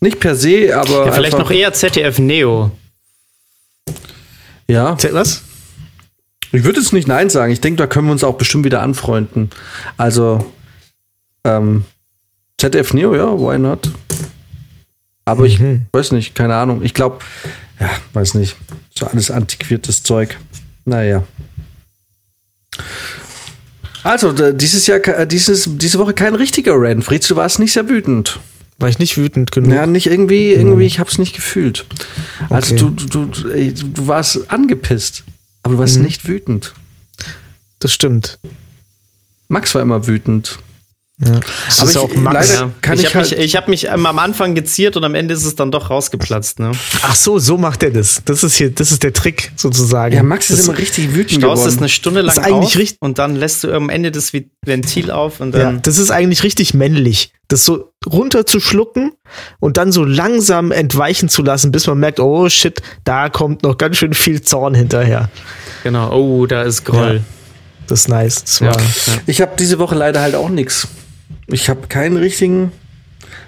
nicht 0.00 0.20
per 0.20 0.36
se, 0.36 0.76
aber. 0.76 1.06
ja, 1.06 1.12
vielleicht 1.12 1.38
noch 1.38 1.50
eher 1.50 1.72
ZDF 1.72 2.20
Neo. 2.20 2.70
Ja, 4.68 4.96
Zählt 4.96 5.14
Was? 5.14 5.42
Ich 6.52 6.64
würde 6.64 6.80
jetzt 6.80 6.92
nicht 6.92 7.08
Nein 7.08 7.30
sagen. 7.30 7.52
Ich 7.52 7.60
denke, 7.60 7.78
da 7.78 7.86
können 7.86 8.06
wir 8.06 8.12
uns 8.12 8.24
auch 8.24 8.36
bestimmt 8.36 8.64
wieder 8.64 8.82
anfreunden. 8.82 9.50
Also, 9.96 10.52
ähm, 11.44 11.84
ZDF 12.58 12.92
Neo, 12.94 13.14
ja, 13.16 13.26
why 13.38 13.58
not? 13.58 13.90
Aber 15.24 15.46
ich 15.46 15.60
weiß 15.92 16.12
nicht, 16.12 16.34
keine 16.34 16.54
Ahnung. 16.56 16.82
Ich 16.82 16.94
glaube, 16.94 17.18
ja, 17.80 17.90
weiß 18.12 18.34
nicht. 18.34 18.56
So 18.96 19.06
alles 19.06 19.30
antiquiertes 19.30 20.02
Zeug. 20.02 20.36
Naja. 20.84 21.22
Also, 24.02 24.32
dieses 24.52 24.86
Jahr, 24.88 25.06
äh, 25.06 25.26
dieses, 25.26 25.68
diese 25.70 25.98
Woche 25.98 26.12
kein 26.12 26.34
richtiger 26.34 26.74
Rant. 26.76 27.04
Fritz, 27.04 27.28
du 27.28 27.36
warst 27.36 27.60
nicht 27.60 27.72
sehr 27.72 27.88
wütend. 27.88 28.40
War 28.78 28.88
ich 28.88 28.98
nicht 28.98 29.16
wütend 29.16 29.52
genug? 29.52 29.72
Ja, 29.72 29.86
nicht 29.86 30.06
irgendwie, 30.08 30.52
irgendwie, 30.52 30.86
ich 30.86 30.98
hab's 30.98 31.18
nicht 31.18 31.36
gefühlt. 31.36 31.86
Also, 32.50 32.74
Okay. 32.74 32.94
du, 32.96 33.06
du, 33.06 33.26
du, 33.26 33.72
du 33.72 34.06
warst 34.08 34.50
angepisst, 34.50 35.22
aber 35.62 35.74
du 35.74 35.80
warst 35.80 35.98
nicht 35.98 36.26
wütend. 36.26 36.74
Das 37.78 37.92
stimmt. 37.92 38.38
Max 39.48 39.74
war 39.74 39.82
immer 39.82 40.06
wütend. 40.06 40.58
Ja. 41.18 41.38
Das 41.66 41.78
Aber 41.80 41.90
ist 41.90 41.96
ich- 41.96 42.02
auch 42.02 42.14
Max. 42.16 42.48
leider- 42.48 42.60
Ja. 42.62 42.70
kann 42.80 42.94
ich 42.98 43.04
ich 43.04 43.14
habe 43.14 43.18
mich, 43.24 43.30
halt- 43.32 43.40
ich 43.44 43.56
hab 43.56 43.68
mich 43.68 43.90
am 43.92 44.18
Anfang 44.18 44.54
geziert 44.54 44.96
und 44.96 45.04
am 45.04 45.14
Ende 45.14 45.34
ist 45.34 45.44
es 45.44 45.54
dann 45.54 45.70
doch 45.70 45.90
rausgeplatzt. 45.90 46.58
Ne? 46.58 46.72
Ach 47.02 47.14
so, 47.14 47.38
so 47.38 47.58
macht 47.58 47.82
er 47.84 47.90
das. 47.90 48.22
Das 48.24 48.42
ist 48.42 48.56
hier, 48.56 48.70
das 48.70 48.90
ist 48.90 49.02
der 49.04 49.12
Trick 49.12 49.52
sozusagen. 49.54 50.14
Ja, 50.16 50.22
Max 50.22 50.50
ist 50.50 50.58
das, 50.60 50.66
immer 50.68 50.78
richtig 50.78 51.14
wütend 51.14 51.40
Staust 51.42 51.60
es 51.60 51.64
geworden. 51.66 51.78
eine 51.80 51.88
Stunde 51.90 52.20
lang 52.22 52.34
Das 52.34 52.38
ist 52.38 52.44
eigentlich 52.50 52.74
auf 52.74 52.76
richtig- 52.76 53.02
und 53.02 53.18
dann 53.18 53.36
lässt 53.36 53.62
du 53.62 53.72
am 53.72 53.88
Ende 53.88 54.10
das 54.10 54.32
Ventil 54.64 55.10
auf 55.10 55.38
und 55.40 55.54
Ja, 55.54 55.60
dann 55.64 55.82
das 55.82 55.98
ist 55.98 56.10
eigentlich 56.10 56.42
richtig 56.42 56.74
männlich. 56.74 57.32
Das 57.46 57.64
so 57.64 57.92
runterzuschlucken 58.06 59.12
und 59.60 59.76
dann 59.76 59.92
so 59.92 60.04
langsam 60.04 60.72
entweichen 60.72 61.28
zu 61.28 61.42
lassen, 61.42 61.70
bis 61.70 61.86
man 61.86 61.98
merkt, 61.98 62.18
oh 62.18 62.48
shit, 62.48 62.80
da 63.04 63.28
kommt 63.28 63.62
noch 63.62 63.76
ganz 63.78 63.98
schön 63.98 64.14
viel 64.14 64.40
Zorn 64.40 64.74
hinterher. 64.74 65.28
genau, 65.84 66.10
oh, 66.12 66.46
da 66.46 66.62
ist 66.62 66.84
Groll. 66.84 67.22
Das 67.86 68.00
ist 68.02 68.08
nice. 68.08 68.42
Das 68.44 68.60
war, 68.62 68.76
Ich 69.26 69.40
habe 69.42 69.52
diese 69.58 69.78
Woche 69.78 69.94
leider 69.94 70.20
halt 70.22 70.34
auch 70.34 70.48
nichts. 70.48 70.88
Ich 71.52 71.68
habe 71.68 71.86
keinen 71.88 72.16
richtigen. 72.16 72.72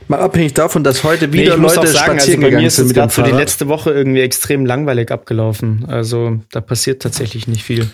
Mal 0.07 0.21
abhängig 0.21 0.53
davon, 0.55 0.85
dass 0.85 1.03
heute 1.03 1.29
Nee, 1.29 1.33
wieder 1.45 1.57
muss 1.57 1.77
Leute 1.77 1.89
sagen, 1.89 2.13
also 2.13 2.13
spazieren 2.13 2.41
bei 2.41 2.47
mir 2.47 2.51
gegangen 2.51 2.67
ist 2.67 2.77
sind 2.77 2.85
es 2.87 2.95
mit 2.95 3.03
dem 3.03 3.11
so 3.11 3.23
die 3.23 3.31
letzte 3.31 3.69
Woche 3.69 3.91
irgendwie 3.91 4.21
extrem 4.21 4.67
langweilig 4.67 5.11
abgelaufen. 5.11 5.87
Also 5.89 6.41
da 6.51 6.61
passiert 6.61 7.01
tatsächlich 7.03 7.49
nicht 7.49 7.65
viel. 7.65 7.91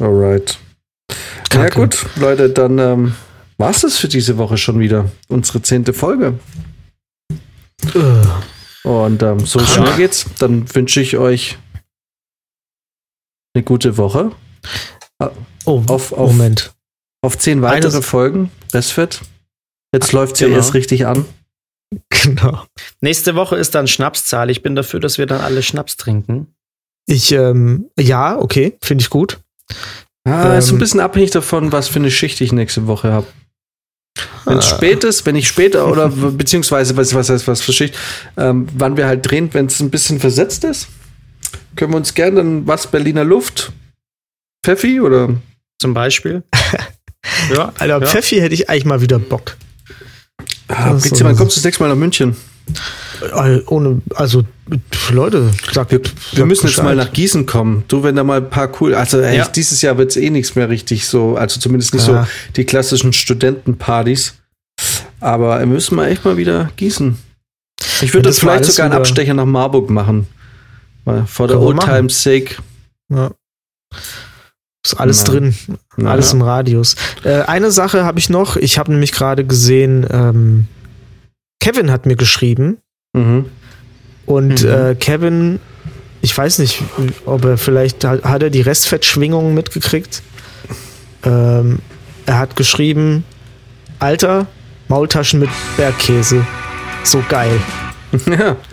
Alright. 0.00 0.58
Ja 1.10 1.16
Kacke. 1.64 1.80
gut, 1.80 2.06
Leute, 2.16 2.50
dann 2.50 2.78
ähm, 2.78 3.14
war's 3.56 3.80
das 3.80 3.96
für 3.98 4.06
diese 4.08 4.38
Woche 4.38 4.56
schon 4.58 4.78
wieder. 4.78 5.10
Unsere 5.28 5.60
zehnte 5.62 5.92
Folge. 5.92 6.34
Und 8.84 9.22
ähm, 9.22 9.40
so 9.40 9.58
Krank. 9.58 9.70
schnell 9.70 9.96
geht's. 9.96 10.26
Dann 10.38 10.72
wünsche 10.74 11.00
ich 11.00 11.16
euch 11.16 11.58
eine 13.54 13.64
gute 13.64 13.96
Woche. 13.96 14.30
Oh, 15.64 15.82
Auf- 15.88 16.12
auf- 16.12 16.30
Moment. 16.32 16.72
Auf 17.22 17.36
zehn 17.38 17.62
weitere 17.62 17.92
Eines- 17.96 18.06
Folgen. 18.06 18.50
Restfett. 18.72 19.20
Jetzt 19.92 20.12
läuft's 20.12 20.40
ja 20.40 20.46
Genau. 20.48 20.58
erst 20.58 20.74
richtig 20.74 21.06
an. 21.06 21.24
Genau. 22.10 22.64
Nächste 23.00 23.34
Woche 23.34 23.56
ist 23.56 23.74
dann 23.74 23.88
Schnapszahl. 23.88 24.50
Ich 24.50 24.62
bin 24.62 24.74
dafür, 24.74 25.00
dass 25.00 25.16
wir 25.16 25.24
dann 25.24 25.40
alle 25.40 25.62
Schnaps 25.62 25.96
trinken. 25.96 26.48
Ich, 27.06 27.32
ähm, 27.32 27.88
ja, 27.98 28.36
okay, 28.38 28.76
finde 28.82 29.00
ich 29.02 29.08
gut. 29.08 29.38
Ah, 30.24 30.58
ist 30.58 30.68
ein 30.68 30.74
Ähm, 30.74 30.78
bisschen 30.80 31.00
abhängig 31.00 31.30
davon, 31.30 31.72
was 31.72 31.88
für 31.88 31.98
eine 31.98 32.10
Schicht 32.10 32.42
ich 32.42 32.52
nächste 32.52 32.86
Woche 32.86 33.10
habe. 33.12 33.26
Wenn 34.44 34.58
es 34.58 34.70
Ah. 34.72 34.76
spät 34.76 35.04
ist, 35.04 35.24
wenn 35.24 35.36
ich 35.36 35.48
später 35.48 35.90
oder 35.90 36.08
beziehungsweise 36.30 36.94
was, 36.98 37.14
was 37.14 37.30
heißt 37.30 37.48
was 37.48 37.62
für 37.62 37.72
Schicht, 37.72 37.96
ähm, 38.36 38.68
wann 38.74 38.98
wir 38.98 39.06
halt 39.06 39.24
drehen, 39.30 39.54
wenn 39.54 39.66
es 39.66 39.80
ein 39.80 39.90
bisschen 39.90 40.20
versetzt 40.20 40.64
ist, 40.64 40.88
können 41.76 41.92
wir 41.92 41.96
uns 41.98 42.12
gerne 42.12 42.36
dann 42.36 42.66
was 42.66 42.88
Berliner 42.88 43.24
Luft, 43.24 43.72
Pfeffi 44.62 45.00
oder 45.00 45.36
Zum 45.80 45.94
Beispiel. 45.94 46.42
ja, 47.54 47.72
Alter, 47.78 48.00
ja. 48.00 48.06
Pfeffi 48.06 48.36
hätte 48.36 48.54
ich 48.54 48.68
eigentlich 48.70 48.84
mal 48.84 49.00
wieder 49.00 49.18
Bock. 49.18 49.56
ah, 50.68 50.90
Das 50.90 50.98
ist 50.98 51.02
Pizzi, 51.04 51.16
so- 51.20 51.24
wann 51.24 51.36
kommst 51.36 51.56
du 51.56 51.60
das 51.60 51.64
nächste 51.64 51.82
Mal 51.82 51.88
nach 51.90 51.96
München? 51.96 52.36
Äh, 53.34 53.60
Ohne, 53.66 54.02
also, 54.14 54.44
Leute, 55.10 55.50
sagt, 55.72 55.90
Wir, 55.90 56.00
wir 56.32 56.44
müssen 56.44 56.66
jetzt 56.66 56.76
Bescheid. 56.76 56.84
mal 56.84 56.96
nach 56.96 57.12
Gießen 57.12 57.46
kommen. 57.46 57.84
Du, 57.88 58.02
wenn 58.02 58.14
da 58.14 58.22
mal 58.24 58.38
ein 58.42 58.50
paar 58.50 58.70
cool, 58.80 58.94
also 58.94 59.18
ey, 59.20 59.38
Ja. 59.38 59.48
dieses 59.48 59.80
Jahr 59.80 59.96
wird 59.96 60.10
es 60.10 60.16
eh 60.18 60.28
nichts 60.28 60.54
mehr 60.54 60.68
richtig 60.68 61.06
so, 61.06 61.36
also 61.36 61.58
zumindest 61.58 61.94
nicht 61.94 62.06
Ja. 62.06 62.24
so 62.24 62.30
die 62.56 62.64
klassischen 62.64 63.14
Studentenpartys. 63.14 64.34
Aber 65.20 65.58
wir 65.58 65.66
müssen 65.66 65.96
mal 65.96 66.08
echt 66.08 66.24
mal 66.26 66.36
wieder 66.36 66.70
Gießen. 66.76 67.16
Ich 68.02 68.12
würde 68.12 68.28
das 68.28 68.36
das 68.36 68.44
mal 68.44 68.52
vielleicht 68.58 68.72
sogar 68.72 68.84
einen 68.90 68.94
Abstecher 69.00 69.32
nach 69.34 69.46
Marburg 69.46 69.88
machen. 69.90 70.26
Mal 71.06 71.24
For 71.26 71.48
the 71.48 71.54
old 71.54 71.80
time's 71.80 72.22
sake. 72.22 72.56
Ja. 73.08 73.30
Ist 74.84 74.94
alles 74.98 75.24
Na. 75.26 75.32
drin, 75.32 75.54
Na, 75.96 76.10
alles 76.12 76.30
ja. 76.32 76.36
im 76.36 76.42
Radius. 76.42 76.94
Äh, 77.24 77.40
eine 77.42 77.70
Sache 77.70 78.04
habe 78.04 78.18
ich 78.18 78.30
noch. 78.30 78.56
Ich 78.56 78.78
habe 78.78 78.90
nämlich 78.92 79.12
gerade 79.12 79.44
gesehen, 79.44 80.06
ähm, 80.10 80.66
Kevin 81.60 81.90
hat 81.90 82.06
mir 82.06 82.16
geschrieben 82.16 82.78
Mhm. 83.14 83.46
und 84.26 84.62
Mhm. 84.62 84.68
äh, 84.70 84.94
Kevin, 84.94 85.58
ich 86.22 86.36
weiß 86.36 86.58
nicht, 86.60 86.82
ob 87.26 87.44
er 87.44 87.58
vielleicht 87.58 88.04
hat, 88.04 88.42
er 88.42 88.50
die 88.50 88.60
Restfettschwingungen 88.60 89.54
mitgekriegt. 89.54 90.22
Ähm, 91.24 91.80
er 92.26 92.38
hat 92.38 92.54
geschrieben, 92.56 93.24
Alter, 93.98 94.46
Maultaschen 94.88 95.40
mit 95.40 95.50
Bergkäse. 95.76 96.46
So 97.04 97.22
geil. 97.28 97.60
ja. 98.26 98.56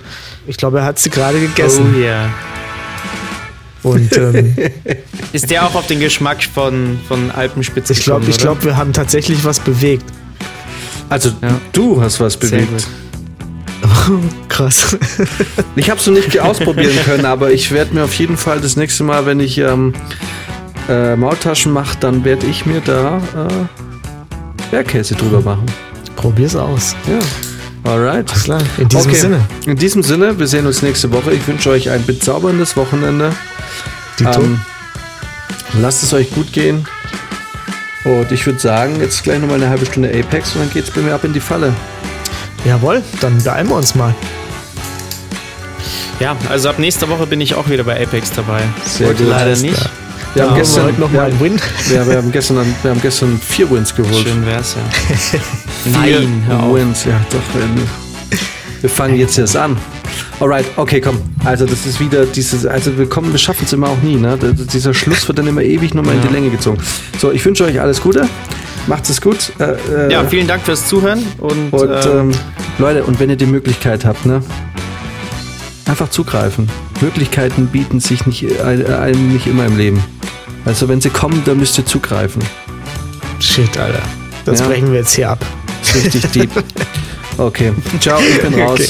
Ich 0.47 0.57
glaube, 0.57 0.77
er 0.77 0.85
hat 0.85 0.99
sie 0.99 1.09
gerade 1.09 1.39
gegessen. 1.39 1.95
Oh 1.95 1.99
ja. 1.99 2.29
Und 3.85 4.17
ähm, 4.17 4.55
Ist 5.33 5.49
der 5.51 5.65
auch 5.65 5.75
auf 5.75 5.85
den 5.87 5.99
Geschmack 5.99 6.43
von, 6.43 6.99
von 7.07 7.29
Alpenspitze 7.29 7.93
ich 7.93 8.01
glaube, 8.01 8.25
ich 8.29 8.37
glaube, 8.37 8.63
wir 8.63 8.77
haben 8.77 8.93
tatsächlich 8.93 9.43
was 9.45 9.59
bewegt. 9.59 10.05
Also 11.09 11.29
Ja. 11.41 11.59
du 11.71 12.01
hast 12.01 12.19
was 12.19 12.35
bewegt. 12.35 12.67
gut. 14.07 14.23
Krass. 14.49 14.97
Ich 15.75 15.89
habe 15.89 15.99
es 15.99 16.07
noch 16.07 16.13
nicht 16.15 16.39
ausprobieren 16.39 16.95
können, 17.05 17.25
aber 17.25 17.51
ich 17.51 17.71
werde 17.71 17.93
mir 17.93 18.05
auf 18.05 18.13
jeden 18.15 18.37
Fall 18.37 18.59
das 18.59 18.75
nächste 18.75 19.03
Mal, 19.03 19.25
wenn 19.25 19.39
ich 19.39 19.57
ähm, 19.59 19.93
äh, 20.89 21.15
Maultaschen 21.15 21.71
mache, 21.71 21.97
dann 21.99 22.23
werde 22.23 22.47
ich 22.47 22.65
mir 22.65 22.81
da 22.81 23.17
äh, 23.17 24.71
Bergkäse 24.71 25.13
drüber 25.15 25.41
machen. 25.41 25.65
Probier's 26.15 26.55
aus. 26.55 26.95
Ja. 27.07 27.19
Alright. 27.85 28.29
Alles 28.31 28.43
klar. 28.43 28.61
In 28.77 28.89
diesem 28.89 29.11
Okay. 29.11 29.19
Sinne. 29.19 29.39
In 29.65 29.75
diesem 29.77 30.03
Sinne, 30.03 30.39
wir 30.39 30.47
sehen 30.47 30.65
uns 30.65 30.81
nächste 30.81 31.11
Woche. 31.11 31.31
Ich 31.33 31.47
wünsche 31.47 31.69
euch 31.69 31.89
ein 31.89 32.05
bezauberndes 32.05 32.75
Wochenende. 32.75 33.31
Dito. 34.19 34.41
Ähm, 34.41 34.59
lasst 35.81 36.03
es 36.03 36.13
euch 36.13 36.31
gut 36.31 36.51
gehen. 36.51 36.87
Und 38.03 38.31
ich 38.31 38.45
würde 38.45 38.59
sagen, 38.59 38.99
jetzt 39.01 39.23
gleich 39.23 39.39
nochmal 39.39 39.57
eine 39.57 39.69
halbe 39.69 39.85
Stunde 39.85 40.09
Apex 40.09 40.53
und 40.55 40.61
dann 40.61 40.69
geht's 40.71 40.91
bei 40.91 41.01
mir 41.01 41.13
ab 41.13 41.23
in 41.23 41.33
die 41.33 41.39
Falle. 41.39 41.73
Jawohl, 42.65 43.01
dann 43.21 43.41
beeilen 43.43 43.67
wir 43.69 43.75
uns 43.75 43.93
mal. 43.95 44.13
Ja, 46.19 46.35
also 46.49 46.69
ab 46.69 46.79
nächster 46.79 47.09
Woche 47.09 47.27
bin 47.27 47.41
ich 47.41 47.55
auch 47.55 47.69
wieder 47.69 47.83
bei 47.83 48.01
Apex 48.01 48.31
dabei. 48.31 48.61
Sehr 48.85 49.09
Heute 49.09 49.23
gut. 49.23 49.31
leider 49.31 49.55
nicht. 49.57 49.75
klar. 49.75 49.89
Wir 50.33 50.43
haben 50.43 50.49
Haben 50.49 50.55
wir 50.57 50.63
gestern 50.63 50.97
wir 50.97 51.07
mal 51.07 51.19
einen 51.25 51.33
haben, 51.33 51.39
Win. 51.39 51.61
wir, 51.87 52.07
wir 52.07 52.17
haben 52.17 52.31
gestern, 52.31 52.75
wir 52.83 52.91
haben 52.91 53.01
gestern 53.01 53.39
vier 53.39 53.69
Wins 53.71 53.95
geholt. 53.95 54.27
Schön 54.27 54.45
wär's 54.45 54.75
ja. 54.75 55.39
Vier 55.85 56.19
Nein, 56.19 56.43
hör. 56.47 56.73
Wins, 56.73 57.05
ja 57.05 57.19
doch. 57.29 57.59
äh, 57.59 58.81
Wir 58.81 58.89
fangen 58.89 59.15
jetzt 59.17 59.37
erst 59.37 59.55
an. 59.55 59.77
Alright, 60.39 60.65
okay, 60.75 60.99
komm. 60.99 61.17
Also 61.43 61.65
das 61.65 61.85
ist 61.85 61.99
wieder 61.99 62.25
dieses, 62.25 62.65
also 62.65 62.97
wir 62.97 63.07
kommen, 63.07 63.31
wir 63.31 63.39
schaffen 63.39 63.63
es 63.65 63.73
immer 63.73 63.87
auch 63.89 64.01
nie, 64.01 64.15
ne? 64.15 64.37
Dieser 64.37 64.93
Schluss 64.93 65.27
wird 65.27 65.37
dann 65.37 65.47
immer 65.47 65.61
ewig 65.61 65.93
nochmal 65.93 66.15
in 66.15 66.21
die 66.21 66.27
Länge 66.27 66.49
gezogen. 66.49 66.77
So, 67.19 67.31
ich 67.31 67.43
wünsche 67.45 67.63
euch 67.65 67.79
alles 67.79 68.01
Gute. 68.01 68.27
Macht 68.87 69.09
es 69.09 69.21
gut. 69.21 69.51
Äh, 69.59 70.07
äh, 70.07 70.11
Ja, 70.11 70.23
vielen 70.25 70.47
Dank 70.47 70.63
fürs 70.63 70.87
Zuhören 70.87 71.23
und, 71.39 71.71
Und 71.71 71.89
ähm, 71.89 72.31
ähm, 72.31 72.31
Leute, 72.77 73.03
und 73.05 73.19
wenn 73.19 73.29
ihr 73.29 73.35
die 73.37 73.45
Möglichkeit 73.45 74.05
habt, 74.05 74.25
ne? 74.25 74.41
Einfach 75.85 76.09
zugreifen. 76.09 76.67
Möglichkeiten 77.01 77.67
bieten 77.67 77.99
sich 77.99 78.25
nicht, 78.25 78.43
äh, 78.43 78.61
einem 78.93 79.31
nicht 79.33 79.47
immer 79.47 79.65
im 79.65 79.77
Leben. 79.77 80.03
Also 80.65 80.87
wenn 80.89 80.99
sie 80.99 81.09
kommen, 81.09 81.41
dann 81.45 81.57
müsst 81.59 81.77
ihr 81.77 81.85
zugreifen. 81.85 82.41
Shit, 83.39 83.77
Alter. 83.77 84.01
Das 84.45 84.59
Ja. 84.59 84.67
brechen 84.67 84.91
wir 84.91 84.99
jetzt 84.99 85.13
hier 85.15 85.29
ab. 85.29 85.45
Richtig 85.95 86.31
deep. 86.31 86.49
Okay. 87.37 87.73
Ciao, 87.99 88.19
ich 88.19 88.41
bin 88.41 88.53
raus. 88.61 88.79
Okay. 88.79 88.89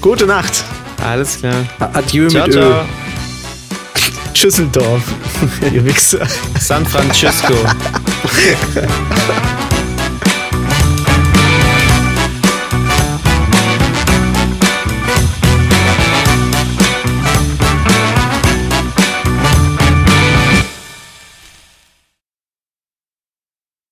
Gute 0.00 0.26
Nacht. 0.26 0.64
alles 1.02 1.38
klar. 1.38 1.54
Adieu 1.92 2.28
Ciao, 2.28 2.46
mit 2.46 2.56
Öl. 2.56 2.62
ciao. 2.62 2.84
Tschüsseldorf. 4.34 5.02
Ihr 5.72 5.84
Wichser. 5.84 6.26
San 6.60 6.84
Francisco. 6.86 7.54